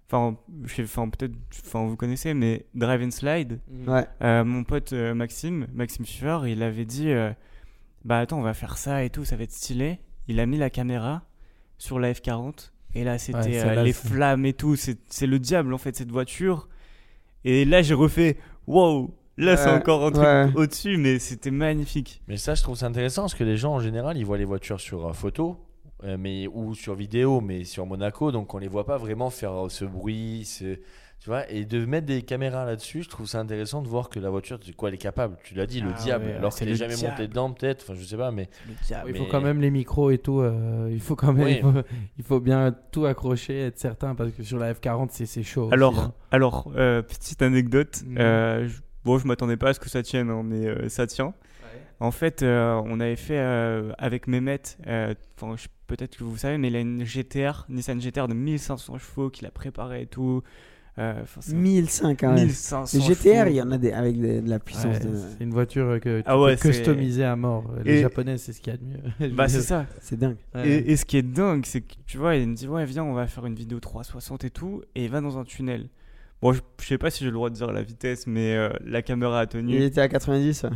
enfin, 0.07 0.37
je 0.65 0.73
sais- 0.75 0.83
enfin, 0.83 1.09
peut-être, 1.09 1.33
enfin, 1.65 1.85
vous 1.85 1.95
connaissez, 1.95 2.33
mais 2.33 2.65
Drive 2.75 3.01
and 3.03 3.11
Slide. 3.11 3.59
Ouais. 3.87 4.05
Euh, 4.21 4.43
mon 4.43 4.63
pote 4.63 4.93
euh, 4.93 5.13
Maxime, 5.15 5.67
Maxime 5.73 6.05
Schiffer, 6.05 6.39
il 6.47 6.61
avait 6.63 6.85
dit 6.85 7.09
euh, 7.09 7.31
Bah 8.05 8.19
attends, 8.19 8.39
on 8.39 8.43
va 8.43 8.53
faire 8.53 8.77
ça 8.77 9.03
et 9.03 9.09
tout, 9.09 9.25
ça 9.25 9.35
va 9.35 9.43
être 9.43 9.51
stylé. 9.51 9.99
Il 10.27 10.39
a 10.39 10.45
mis 10.45 10.57
la 10.57 10.69
caméra 10.69 11.23
sur 11.77 11.99
la 11.99 12.11
F40 12.13 12.71
et 12.95 13.03
là 13.03 13.17
c'était 13.17 13.37
Ouais, 13.39 13.77
euh, 13.77 13.83
les 13.83 13.93
flammes 13.93 14.45
et 14.45 14.53
tout. 14.53 14.75
C'est 14.75 15.27
le 15.27 15.39
diable 15.39 15.73
en 15.73 15.77
fait 15.77 15.95
cette 15.95 16.11
voiture. 16.11 16.69
Et 17.43 17.65
là 17.65 17.81
j'ai 17.81 17.93
refait 17.93 18.37
Wow, 18.67 19.13
là 19.37 19.55
c'est 19.57 19.69
encore 19.69 20.05
un 20.05 20.11
truc 20.11 20.25
ouais. 20.25 20.51
au-dessus, 20.55 20.97
mais 20.97 21.17
c'était 21.19 21.51
magnifique. 21.51 22.21
Mais 22.27 22.37
ça, 22.37 22.53
je 22.55 22.61
trouve 22.63 22.75
ça 22.77 22.85
intéressant 22.87 23.23
parce 23.23 23.35
que 23.35 23.43
les 23.45 23.55
gens, 23.57 23.73
en 23.75 23.79
général, 23.79 24.17
ils 24.17 24.25
voient 24.25 24.37
les 24.37 24.45
voitures 24.45 24.79
sur 24.81 25.07
euh, 25.07 25.13
photo 25.13 25.57
mais, 26.17 26.47
ou 26.47 26.75
sur 26.75 26.93
vidéo, 26.95 27.41
mais 27.41 27.63
sur 27.63 27.85
Monaco, 27.85 28.31
donc 28.31 28.53
on 28.53 28.57
les 28.59 28.67
voit 28.67 28.85
pas 28.85 28.97
vraiment 28.97 29.29
faire 29.29 29.65
euh, 29.65 29.69
ce 29.69 29.83
bruit, 29.85 30.45
ce- 30.45 30.75
tu 31.19 31.29
vois. 31.29 31.49
Et 31.51 31.65
de 31.65 31.83
mettre 31.85 32.05
des 32.05 32.21
caméras 32.21 32.63
là-dessus, 32.65 33.01
je 33.01 33.09
trouve 33.09 33.25
ça 33.25 33.39
intéressant 33.39 33.81
de 33.81 33.87
voir 33.87 34.07
que 34.09 34.19
la 34.19 34.29
voiture, 34.29 34.59
de 34.59 34.71
quoi 34.73 34.89
elle 34.89 34.95
est 34.95 34.99
capable. 34.99 35.35
Tu 35.43 35.55
l'as 35.55 35.65
dit, 35.65 35.81
le 35.81 35.89
Ah 35.95 35.99
diable, 35.99 36.25
ouais, 36.25 36.33
alors 36.35 36.53
qu'elle 36.53 36.69
n'est 36.69 36.75
jamais 36.75 36.93
diable. 36.93 37.13
montée 37.13 37.27
dedans, 37.27 37.51
peut-être, 37.51 37.81
enfin, 37.81 37.95
je 37.99 38.05
sais 38.05 38.15
pas, 38.17 38.29
mais. 38.29 38.47
Le 38.67 38.73
diable. 38.85 39.09
Il 39.09 39.17
faut 39.17 39.23
Mais- 39.23 39.29
quand 39.29 39.41
même 39.41 39.59
les 39.59 39.71
micros 39.71 40.11
et 40.11 40.19
tout. 40.19 40.41
euh, 40.41 40.87
il 40.91 40.99
faut 41.01 41.15
quand 41.15 41.33
même, 41.33 41.45
Oui. 41.45 41.55
il, 41.57 41.61
faut, 41.63 41.73
il 42.19 42.23
faut 42.23 42.39
bien 42.39 42.75
tout 42.91 43.05
accrocher, 43.07 43.59
être 43.61 43.79
certain, 43.79 44.13
parce 44.13 44.29
que 44.31 44.43
sur 44.43 44.59
la 44.59 44.71
F40, 44.73 45.07
c'est 45.09 45.25
c'est 45.25 45.41
chaud. 45.41 45.63
aussi, 45.65 45.73
Alors, 45.73 45.97
hein. 45.99 46.13
alors 46.29 46.71
euh, 46.75 47.01
petite 47.01 47.41
anecdote. 47.41 48.03
Euh, 48.19 48.67
je- 48.67 48.81
bon, 49.03 49.17
je 49.17 49.25
m'attendais 49.25 49.57
pas 49.57 49.69
à 49.69 49.73
ce 49.73 49.79
que 49.79 49.89
ça 49.89 50.03
tienne, 50.03 50.29
hein, 50.29 50.43
mais 50.45 50.67
euh, 50.67 50.87
ça 50.89 51.07
tient. 51.07 51.33
En 51.99 52.11
fait, 52.11 52.43
euh, 52.43 52.79
on 52.85 52.99
avait 52.99 53.15
fait 53.15 53.39
euh, 53.39 53.91
avec 53.97 54.27
Mehmet, 54.27 54.61
euh, 54.85 55.13
peut-être 55.87 56.17
que 56.17 56.23
vous 56.23 56.37
savez, 56.37 56.57
mais 56.57 56.67
il 56.67 56.75
a 56.75 56.79
une 56.79 57.03
GTR, 57.03 57.65
Nissan 57.69 57.99
GTR 57.99 58.27
de 58.27 58.33
1500 58.35 58.97
chevaux 58.99 59.29
qu'il 59.29 59.47
a 59.47 59.51
préparé 59.51 60.03
et 60.03 60.05
tout. 60.05 60.43
Euh, 60.99 61.13
enfin, 61.21 61.41
c'est 61.41 61.53
un- 61.53 61.57
1005 61.57 62.19
quand 62.19 62.33
même. 62.33 62.45
1500 62.45 62.97
Les 62.97 63.03
GTR, 63.03 63.13
chevaux. 63.43 63.49
il 63.49 63.55
y 63.55 63.61
en 63.61 63.71
a 63.71 63.77
des 63.77 63.91
avec 63.91 64.19
de 64.19 64.41
la 64.49 64.59
puissance. 64.59 64.97
Ouais, 64.97 64.99
de... 64.99 65.15
C'est 65.37 65.43
une 65.43 65.51
voiture 65.51 65.99
que 65.99 66.19
tu 66.19 66.23
Ah 66.27 66.39
ouais, 66.39 66.55
peux 66.55 66.69
customiser 66.69 67.23
à 67.23 67.35
mort. 67.35 67.65
Les 67.85 67.97
Et- 67.97 68.01
Japonais, 68.01 68.37
c'est 68.39 68.51
ce 68.53 68.61
qu'il 68.61 68.73
y 68.73 68.75
a 68.75 68.79
de 68.79 68.83
mieux. 68.83 69.29
Bah, 69.35 69.47
c'est 69.47 69.61
ça. 69.61 69.85
C'est 70.01 70.17
dingue. 70.17 70.37
Ouais. 70.55 70.67
Et, 70.67 70.91
et 70.91 70.95
ce 70.97 71.05
qui 71.05 71.17
est 71.17 71.21
dingue, 71.23 71.65
c'est 71.65 71.81
que 71.81 71.93
tu 72.07 72.17
vois, 72.17 72.35
il 72.35 72.47
me 72.49 72.55
dit 72.55 72.67
Ouais, 72.67 72.85
viens, 72.85 73.03
on 73.03 73.13
va 73.13 73.27
faire 73.27 73.45
une 73.45 73.53
vidéo 73.55 73.79
360 73.79 74.43
et 74.45 74.49
tout. 74.49 74.81
Et 74.95 75.05
il 75.05 75.11
va 75.11 75.21
dans 75.21 75.37
un 75.37 75.43
tunnel. 75.43 75.87
Bon, 76.41 76.53
je, 76.53 76.61
je 76.81 76.85
sais 76.85 76.97
pas 76.99 77.09
si 77.09 77.19
j'ai 77.23 77.29
le 77.31 77.33
droit 77.33 77.49
de 77.49 77.55
dire 77.55 77.71
la 77.71 77.81
vitesse, 77.81 78.27
mais 78.27 78.55
euh, 78.55 78.69
la 78.85 79.01
caméra 79.01 79.39
a 79.39 79.43
Il 79.43 79.47
tenu. 79.49 79.81
était 79.81 80.01
à 80.01 80.07
90. 80.07 80.67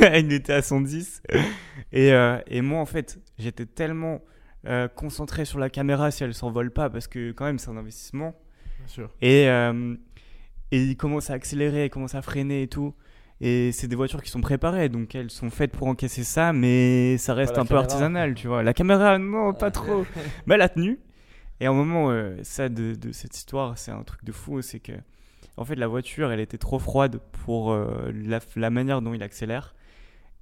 il 0.00 0.32
était 0.32 0.52
à 0.54 0.62
110. 0.62 1.22
Et, 1.92 2.12
euh, 2.12 2.38
et 2.46 2.62
moi, 2.62 2.80
en 2.80 2.86
fait, 2.86 3.18
j'étais 3.38 3.66
tellement 3.66 4.22
euh, 4.66 4.88
concentré 4.88 5.44
sur 5.44 5.58
la 5.58 5.68
caméra 5.68 6.10
si 6.10 6.24
elle 6.24 6.32
s'envole 6.32 6.70
pas, 6.70 6.88
parce 6.88 7.06
que 7.08 7.32
quand 7.32 7.44
même, 7.44 7.58
c'est 7.58 7.68
un 7.70 7.76
investissement. 7.76 8.34
Bien 8.78 8.88
sûr. 8.88 9.10
Et, 9.20 9.48
euh, 9.50 9.94
et 10.70 10.82
il 10.82 10.96
commence 10.96 11.28
à 11.28 11.34
accélérer, 11.34 11.84
il 11.86 11.90
commence 11.90 12.14
à 12.14 12.22
freiner 12.22 12.62
et 12.62 12.68
tout. 12.68 12.94
Et 13.42 13.72
c'est 13.72 13.88
des 13.88 13.96
voitures 13.96 14.22
qui 14.22 14.30
sont 14.30 14.40
préparées, 14.40 14.88
donc 14.88 15.14
elles 15.14 15.28
sont 15.30 15.50
faites 15.50 15.72
pour 15.72 15.88
encaisser 15.88 16.22
ça, 16.24 16.52
mais 16.54 17.18
ça 17.18 17.34
reste 17.34 17.58
un 17.58 17.66
peu 17.66 17.74
artisanal, 17.76 18.34
tu 18.34 18.46
vois. 18.46 18.62
La 18.62 18.72
caméra, 18.72 19.18
non, 19.18 19.52
pas 19.52 19.70
trop. 19.72 20.06
mais 20.46 20.54
elle 20.54 20.62
a 20.62 20.68
tenu. 20.70 20.98
Et 21.60 21.66
un 21.66 21.72
moment, 21.72 22.10
euh, 22.10 22.36
ça 22.42 22.68
de, 22.68 22.96
cette 23.12 23.36
histoire, 23.36 23.78
c'est 23.78 23.92
un 23.92 24.02
truc 24.02 24.24
de 24.24 24.32
fou, 24.32 24.62
c'est 24.62 24.80
que, 24.80 24.92
en 25.56 25.64
fait, 25.64 25.76
la 25.76 25.86
voiture, 25.86 26.32
elle 26.32 26.40
était 26.40 26.58
trop 26.58 26.78
froide 26.78 27.20
pour 27.44 27.72
euh, 27.72 28.12
la, 28.56 28.70
manière 28.70 29.02
dont 29.02 29.14
il 29.14 29.22
accélère. 29.22 29.74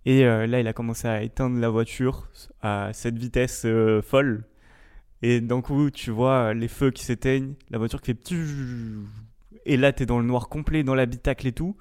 Et 0.07 0.25
euh, 0.25 0.47
là, 0.47 0.61
il 0.61 0.67
a 0.67 0.73
commencé 0.73 1.09
à 1.09 1.23
éteindre 1.23 1.59
la 1.59 1.69
voiture 1.69 2.29
à 2.63 2.93
cette 2.95 3.19
vitesse 3.19 3.67
folle. 4.03 4.45
Et 5.23 5.43
d'un 5.43 5.61
coup, 5.61 5.91
tu 5.91 6.11
vois 6.11 6.55
les 6.55 6.69
feux 6.69 6.91
qui 6.91 7.05
s'éteignent, 7.05 7.55
la 7.69 7.77
voiture 7.77 8.01
qui 8.01 8.15
fait. 8.15 8.35
Et 9.67 9.77
là, 9.77 9.93
t'es 9.93 10.07
dans 10.07 10.19
le 10.19 10.25
noir 10.25 10.49
complet, 10.49 10.83
dans 10.83 10.95
l'habitacle 10.95 11.47
et 11.47 11.53
tout. 11.53 11.77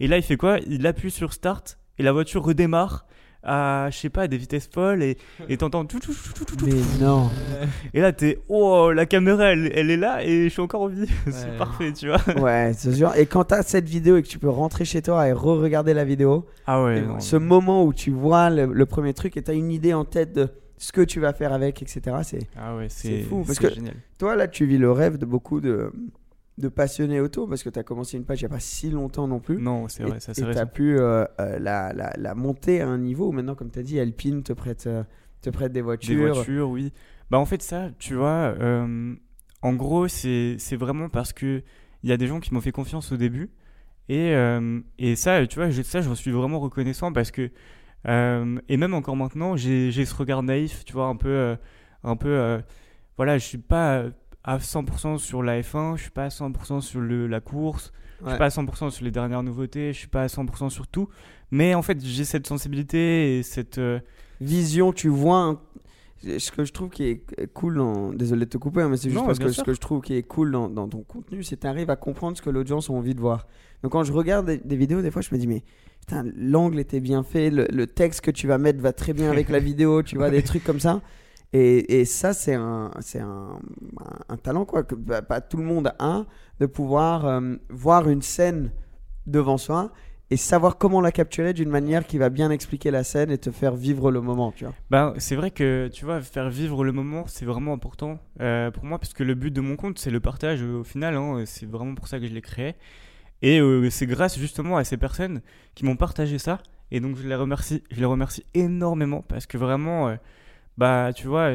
Et 0.00 0.06
là, 0.08 0.18
il 0.18 0.22
fait 0.22 0.36
quoi? 0.36 0.58
Il 0.66 0.86
appuie 0.86 1.10
sur 1.10 1.32
start 1.32 1.78
et 1.98 2.02
la 2.02 2.12
voiture 2.12 2.44
redémarre 2.44 3.06
à, 3.44 3.88
je 3.90 3.96
sais 3.98 4.08
pas, 4.10 4.26
des 4.28 4.36
vitesses 4.36 4.68
folles 4.72 5.02
et 5.02 5.16
et 5.48 5.56
t'entends 5.56 5.84
tout, 5.84 6.00
tout, 6.00 6.12
tout, 6.14 6.44
tout, 6.44 6.56
tout, 6.56 6.66
Mais 6.66 6.72
non. 7.04 7.30
Et 7.92 8.00
là, 8.00 8.12
t'es, 8.12 8.38
oh, 8.48 8.90
la 8.92 9.06
caméra, 9.06 9.52
elle, 9.52 9.70
elle 9.74 9.90
est 9.90 9.96
là 9.96 10.24
et 10.24 10.44
je 10.44 10.48
suis 10.48 10.60
encore 10.62 10.82
en 10.82 10.88
vie. 10.88 11.02
Ouais. 11.26 11.32
c'est 11.32 11.56
parfait, 11.58 11.92
tu 11.92 12.08
vois. 12.08 12.20
Ouais, 12.40 12.72
c'est 12.76 12.92
sûr. 12.92 13.14
Et 13.16 13.26
quand 13.26 13.44
t'as 13.44 13.62
cette 13.62 13.88
vidéo 13.88 14.16
et 14.16 14.22
que 14.22 14.28
tu 14.28 14.38
peux 14.38 14.48
rentrer 14.48 14.84
chez 14.84 15.02
toi 15.02 15.28
et 15.28 15.32
re-regarder 15.32 15.94
la 15.94 16.04
vidéo, 16.04 16.46
Ah 16.66 16.82
ouais, 16.84 17.00
non, 17.02 17.20
ce 17.20 17.36
moment 17.36 17.84
où 17.84 17.92
tu 17.92 18.10
vois 18.10 18.50
le, 18.50 18.66
le 18.66 18.86
premier 18.86 19.14
truc 19.14 19.36
et 19.36 19.42
t'as 19.42 19.54
une 19.54 19.70
idée 19.70 19.94
en 19.94 20.04
tête 20.04 20.32
de 20.32 20.48
ce 20.76 20.92
que 20.92 21.00
tu 21.02 21.20
vas 21.20 21.32
faire 21.32 21.52
avec, 21.52 21.80
etc. 21.82 22.16
C'est 22.22 22.40
Ah 22.56 22.76
ouais, 22.76 22.86
c'est 22.88 23.22
fou, 23.22 23.44
parce 23.46 23.58
c'est 23.58 23.68
que- 23.68 23.74
génial. 23.74 23.94
toi 24.18 24.34
là, 24.36 24.48
tu 24.48 24.66
vis 24.66 24.78
le 24.78 24.90
rêve 24.90 25.18
de 25.18 25.24
beaucoup 25.26 25.60
de 25.60 25.92
de 26.56 26.68
passionné 26.68 27.20
auto 27.20 27.46
parce 27.48 27.62
que 27.64 27.68
tu 27.70 27.78
as 27.78 27.82
commencé 27.82 28.16
une 28.16 28.24
page 28.24 28.40
il 28.40 28.44
n'y 28.44 28.46
a 28.46 28.50
pas 28.50 28.60
si 28.60 28.90
longtemps 28.90 29.26
non 29.26 29.40
plus. 29.40 29.58
Non, 29.58 29.88
c'est 29.88 30.04
vrai, 30.04 30.20
ça 30.20 30.32
et 30.32 30.34
c'est 30.36 30.52
tu 30.52 30.58
as 30.58 30.66
pu 30.66 30.96
euh, 30.98 31.24
euh, 31.40 31.58
la, 31.58 31.92
la, 31.92 32.12
la 32.16 32.34
monter 32.34 32.80
à 32.80 32.88
un 32.88 32.98
niveau 32.98 33.28
où 33.28 33.32
maintenant, 33.32 33.54
comme 33.54 33.70
tu 33.70 33.78
as 33.80 33.82
dit, 33.82 33.98
Alpine 33.98 34.42
te 34.42 34.52
prête, 34.52 34.86
euh, 34.86 35.02
te 35.42 35.50
prête 35.50 35.72
des 35.72 35.80
Des 35.80 35.84
voitures. 35.84 36.32
voitures, 36.32 36.70
oui. 36.70 36.92
Bah 37.30 37.38
en 37.38 37.46
fait 37.46 37.62
ça, 37.62 37.90
tu 37.98 38.14
vois, 38.14 38.54
euh, 38.60 39.14
en 39.62 39.72
gros 39.74 40.06
c'est 40.08 40.56
vraiment 40.76 41.08
parce 41.08 41.32
que 41.32 41.62
il 42.02 42.10
y 42.10 42.12
a 42.12 42.16
des 42.16 42.26
gens 42.26 42.38
qui 42.38 42.52
m'ont 42.52 42.60
fait 42.60 42.70
confiance 42.72 43.10
au 43.12 43.16
début 43.16 43.50
et 44.08 44.34
euh, 44.34 44.80
et 44.98 45.16
ça, 45.16 45.46
tu 45.46 45.56
vois, 45.56 45.70
je- 45.70 45.82
ça 45.82 46.02
j'en 46.02 46.14
suis 46.14 46.30
vraiment 46.30 46.60
reconnaissant 46.60 47.12
parce 47.12 47.30
que 47.30 47.50
et 48.06 48.76
même 48.76 48.94
encore 48.94 49.16
maintenant 49.16 49.56
j'ai 49.56 49.90
ce 49.90 50.14
regard 50.14 50.42
naïf, 50.42 50.84
tu 50.84 50.92
vois, 50.92 51.06
un 51.06 51.16
peu 51.16 51.56
un 52.04 52.16
peu 52.16 52.60
voilà, 53.16 53.38
je 53.38 53.44
suis 53.44 53.58
pas 53.58 54.04
à 54.44 54.58
100% 54.58 55.18
sur 55.18 55.42
la 55.42 55.60
F1, 55.60 55.96
je 55.96 56.02
suis 56.02 56.10
pas 56.10 56.24
à 56.24 56.28
100% 56.28 56.80
sur 56.80 57.00
le, 57.00 57.26
la 57.26 57.40
course, 57.40 57.92
je 58.20 58.24
Ouais. 58.26 58.30
suis 58.32 58.38
pas 58.38 58.46
à 58.46 58.48
100% 58.50 58.90
sur 58.90 59.04
les 59.04 59.10
dernières 59.10 59.42
nouveautés, 59.42 59.92
je 59.92 59.98
suis 59.98 60.08
pas 60.08 60.22
à 60.22 60.26
100% 60.28 60.68
sur 60.70 60.86
tout, 60.86 61.08
mais 61.50 61.74
en 61.74 61.82
fait 61.82 62.02
j'ai 62.04 62.24
cette 62.24 62.46
sensibilité 62.46 63.38
et 63.38 63.42
cette 63.42 63.78
euh, 63.78 63.98
Vision, 64.40 64.92
tu 64.92 65.08
vois. 65.08 65.38
un- 65.38 65.60
Ce 66.38 66.50
que 66.50 66.64
je 66.64 66.72
trouve 66.72 66.88
qui 66.90 67.04
est 67.04 67.22
cool 67.52 67.76
dans. 67.76 68.12
Désolé 68.12 68.46
de 68.46 68.50
te 68.50 68.58
couper, 68.58 68.80
hein, 68.82 68.88
mais 68.88 68.96
c'est 68.96 69.10
juste 69.10 69.20
Non, 69.20 69.26
parce 69.26 69.38
que 69.38 69.48
ce 69.50 69.62
que 69.62 69.72
je 69.74 69.80
trouve 69.80 70.00
qui 70.00 70.14
est 70.14 70.22
cool 70.22 70.50
dans, 70.52 70.68
dans 70.68 70.88
ton 70.88 71.02
contenu, 71.02 71.42
c'est 71.44 71.56
que 71.56 71.60
tu 71.62 71.66
arrives 71.66 71.90
à 71.90 71.96
comprendre 71.96 72.36
ce 72.36 72.42
que 72.42 72.50
l'audience 72.50 72.88
a 72.90 72.92
envie 72.94 73.14
de 73.14 73.20
voir. 73.20 73.46
Donc 73.82 73.92
quand 73.92 74.02
je 74.04 74.12
regarde 74.12 74.46
des, 74.46 74.56
des 74.58 74.76
vidéos, 74.76 75.02
des 75.02 75.10
fois, 75.10 75.22
je 75.22 75.28
me 75.32 75.38
dis, 75.38 75.46
mais 75.46 75.62
putain, 76.00 76.24
l'angle 76.36 76.78
était 76.80 77.00
bien 77.00 77.22
fait, 77.22 77.50
le, 77.50 77.66
le 77.70 77.86
texte 77.86 78.22
que 78.22 78.30
tu 78.30 78.46
vas 78.48 78.58
mettre 78.58 78.80
va 78.80 78.92
très 78.92 79.12
bien 79.12 79.30
avec 79.30 79.48
la 79.50 79.58
vidéo, 79.70 80.02
tu 80.02 80.16
vois, 80.16 80.30
des 80.30 80.42
trucs 80.42 80.64
comme 80.64 80.80
ça. 80.80 81.00
Et, 81.56 82.04
ça, 82.04 82.32
c'est 82.32 82.54
un, 82.54 82.90
un, 84.28 84.36
talent, 84.42 84.64
quoi, 84.64 84.82
que 84.82 84.96
pas 84.96 85.40
tout 85.40 85.56
le 85.56 85.62
monde 85.62 85.94
a, 86.00 86.26
de 86.58 86.66
pouvoir 86.66 87.26
euh, 87.26 87.54
voir 87.70 88.08
une 88.08 88.22
scène 88.22 88.72
devant 89.28 89.56
soi 89.56 89.92
et 90.30 90.36
savoir 90.36 90.78
comment 90.78 91.00
la 91.00 91.12
capturer 91.12 91.52
d'une 91.52 91.68
manière 91.68 92.08
qui 92.08 92.18
va 92.18 92.28
bien 92.28 92.50
expliquer 92.50 92.90
la 92.90 93.04
scène 93.04 93.30
et 93.30 93.38
te 93.38 93.52
faire 93.52 93.76
vivre 93.76 94.10
le 94.10 94.20
moment. 94.20 94.52
Ben, 94.90 95.14
c'est 95.18 95.36
vrai 95.36 95.52
que 95.52 95.88
tu 95.92 96.04
vois, 96.04 96.20
faire 96.22 96.50
vivre 96.50 96.82
le 96.82 96.90
moment, 96.90 97.24
c'est 97.28 97.44
vraiment 97.44 97.72
important 97.72 98.18
euh, 98.40 98.72
pour 98.72 98.84
moi, 98.84 98.98
parce 98.98 99.14
que 99.14 99.22
le 99.22 99.36
but 99.36 99.52
de 99.52 99.60
mon 99.60 99.76
compte, 99.76 100.00
c'est 100.00 100.10
le 100.10 100.18
partage 100.18 100.60
euh, 100.60 100.80
au 100.80 100.84
final. 100.84 101.14
hein, 101.14 101.44
c'est 101.46 101.70
vraiment 101.70 101.94
pour 101.94 102.08
ça 102.08 102.18
que 102.18 102.26
je 102.26 102.34
l'ai 102.34 102.42
créé. 102.42 102.74
Et 103.42 103.60
c'est 103.90 104.06
grâce 104.06 104.38
justement 104.38 104.78
à 104.78 104.84
ces 104.84 104.96
personnes 104.96 105.42
qui 105.74 105.84
m'ont 105.84 105.96
partagé 105.96 106.38
ça. 106.38 106.60
Et 106.90 106.98
donc 106.98 107.16
je 107.16 107.28
les 107.28 107.34
remercie, 107.34 107.84
je 107.90 108.00
les 108.00 108.06
remercie 108.06 108.44
énormément 108.54 109.22
parce 109.22 109.44
que 109.44 109.58
vraiment, 109.58 110.16
bah 110.78 111.12
tu 111.14 111.26
vois, 111.26 111.52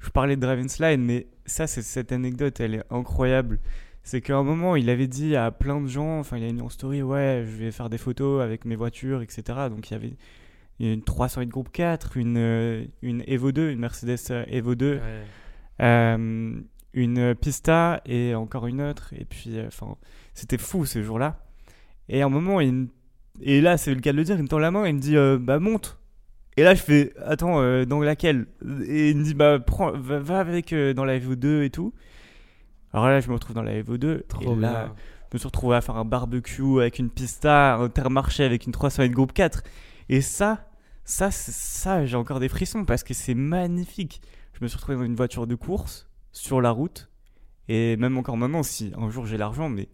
je 0.00 0.10
parlais 0.10 0.36
de 0.36 0.40
Draven 0.40 0.68
Slide, 0.68 1.00
mais 1.00 1.26
ça, 1.46 1.66
c'est 1.66 1.82
cette 1.82 2.12
anecdote, 2.12 2.60
elle 2.60 2.74
est 2.76 2.84
incroyable. 2.90 3.58
C'est 4.02 4.20
qu'à 4.20 4.36
un 4.36 4.42
moment, 4.44 4.76
il 4.76 4.88
avait 4.90 5.08
dit 5.08 5.34
à 5.36 5.50
plein 5.50 5.80
de 5.80 5.88
gens, 5.88 6.18
enfin, 6.20 6.38
il 6.38 6.48
a 6.48 6.52
mis 6.52 6.60
en 6.60 6.68
story, 6.68 7.02
ouais, 7.02 7.44
je 7.46 7.56
vais 7.56 7.72
faire 7.72 7.90
des 7.90 7.98
photos 7.98 8.42
avec 8.42 8.64
mes 8.64 8.76
voitures, 8.76 9.22
etc. 9.22 9.68
Donc 9.70 9.90
il 9.90 9.94
y 9.94 9.96
avait 9.96 10.16
y 10.78 10.92
une 10.92 11.02
308 11.02 11.48
Groupe 11.48 11.70
4, 11.72 12.16
une, 12.16 12.36
euh, 12.38 12.84
une 13.02 13.22
Evo 13.26 13.50
2, 13.52 13.70
une 13.70 13.78
Mercedes 13.80 14.18
euh, 14.30 14.44
Evo 14.48 14.74
2, 14.74 15.00
euh, 15.82 16.60
une 16.94 17.34
Pista 17.34 18.00
et 18.06 18.34
encore 18.34 18.66
une 18.66 18.80
autre. 18.82 19.12
Et 19.18 19.24
puis, 19.24 19.58
euh, 19.58 19.66
enfin, 19.68 19.96
c'était 20.34 20.58
fou 20.58 20.86
ce 20.86 21.02
jour-là. 21.02 21.44
Et 22.08 22.22
à 22.22 22.26
un 22.26 22.28
moment, 22.28 22.60
il 22.60 22.72
me- 22.72 22.88
et 23.40 23.60
là, 23.60 23.76
c'est 23.76 23.94
le 23.94 24.00
cas 24.00 24.12
de 24.12 24.16
le 24.18 24.24
dire, 24.24 24.36
il 24.36 24.42
me 24.42 24.48
tend 24.48 24.58
la 24.58 24.70
main 24.70 24.84
et 24.86 24.90
il 24.90 24.94
me 24.96 25.00
dit, 25.00 25.16
euh, 25.16 25.38
bah 25.40 25.58
monte. 25.58 25.98
Et 26.56 26.62
là, 26.62 26.74
je 26.74 26.82
fais, 26.82 27.12
attends, 27.24 27.60
euh, 27.60 27.84
dans 27.84 28.00
laquelle? 28.00 28.46
Et 28.86 29.10
il 29.10 29.18
me 29.18 29.24
dit, 29.24 29.34
bah 29.34 29.58
prends, 29.58 29.92
va, 29.92 30.18
va 30.18 30.38
avec 30.38 30.72
euh, 30.72 30.94
dans 30.94 31.04
la 31.04 31.16
Evo 31.16 31.36
2 31.36 31.64
et 31.64 31.70
tout. 31.70 31.92
Alors 32.92 33.08
là, 33.08 33.20
je 33.20 33.28
me 33.28 33.34
retrouve 33.34 33.54
dans 33.54 33.62
la 33.62 33.74
Evo 33.74 33.98
2. 33.98 34.24
Trop 34.28 34.40
et 34.40 34.60
là, 34.60 34.86
bien. 34.86 34.94
je 35.30 35.36
me 35.36 35.38
suis 35.38 35.46
retrouvé 35.46 35.76
à 35.76 35.80
faire 35.82 35.96
un 35.96 36.06
barbecue 36.06 36.80
avec 36.80 36.98
une 36.98 37.10
pista, 37.10 37.74
un 37.74 37.84
intermarché 37.84 38.42
avec 38.44 38.64
une 38.64 38.72
308 38.72 39.10
groupe 39.10 39.32
4. 39.34 39.62
Et 40.08 40.22
ça, 40.22 40.66
ça, 41.04 41.30
ça, 41.30 42.06
j'ai 42.06 42.16
encore 42.16 42.40
des 42.40 42.48
frissons 42.48 42.84
parce 42.84 43.02
que 43.02 43.12
c'est 43.12 43.34
magnifique. 43.34 44.22
Je 44.54 44.64
me 44.64 44.68
suis 44.68 44.76
retrouvé 44.76 44.96
dans 44.96 45.04
une 45.04 45.16
voiture 45.16 45.46
de 45.46 45.54
course 45.54 46.08
sur 46.32 46.62
la 46.62 46.70
route. 46.70 47.10
Et 47.68 47.96
même 47.96 48.16
encore 48.16 48.36
maintenant, 48.36 48.62
si 48.62 48.92
un 48.96 49.10
jour 49.10 49.26
j'ai 49.26 49.36
l'argent, 49.36 49.68
mais 49.68 49.88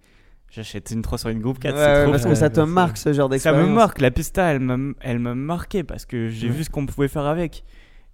j'achète 0.52 0.90
une 0.92 1.02
308 1.02 1.38
groupe 1.40 1.58
4. 1.58 1.74
Ouais, 1.74 1.80
c'est 1.80 1.86
ouais, 1.86 2.02
trop 2.04 2.10
parce 2.12 2.22
bien. 2.22 2.32
que 2.32 2.38
ça 2.38 2.50
te 2.50 2.60
marque 2.60 2.96
ce 2.96 3.12
genre 3.12 3.28
Ça 3.28 3.32
d'expérience. 3.32 3.68
me 3.68 3.74
marque, 3.74 4.00
la 4.00 4.10
pista, 4.12 4.44
elle 4.52 4.60
m'a, 4.60 4.76
elle 5.00 5.18
m'a 5.18 5.34
marqué 5.34 5.82
parce 5.82 6.06
que 6.06 6.28
j'ai 6.28 6.46
Ouais. 6.48 6.52
vu 6.52 6.64
ce 6.64 6.70
qu'on 6.70 6.86
pouvait 6.86 7.08
faire 7.08 7.26
avec. 7.26 7.64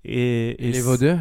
Et, 0.04 0.68
Et 0.68 0.72
les 0.72 0.80
V2 0.80 1.18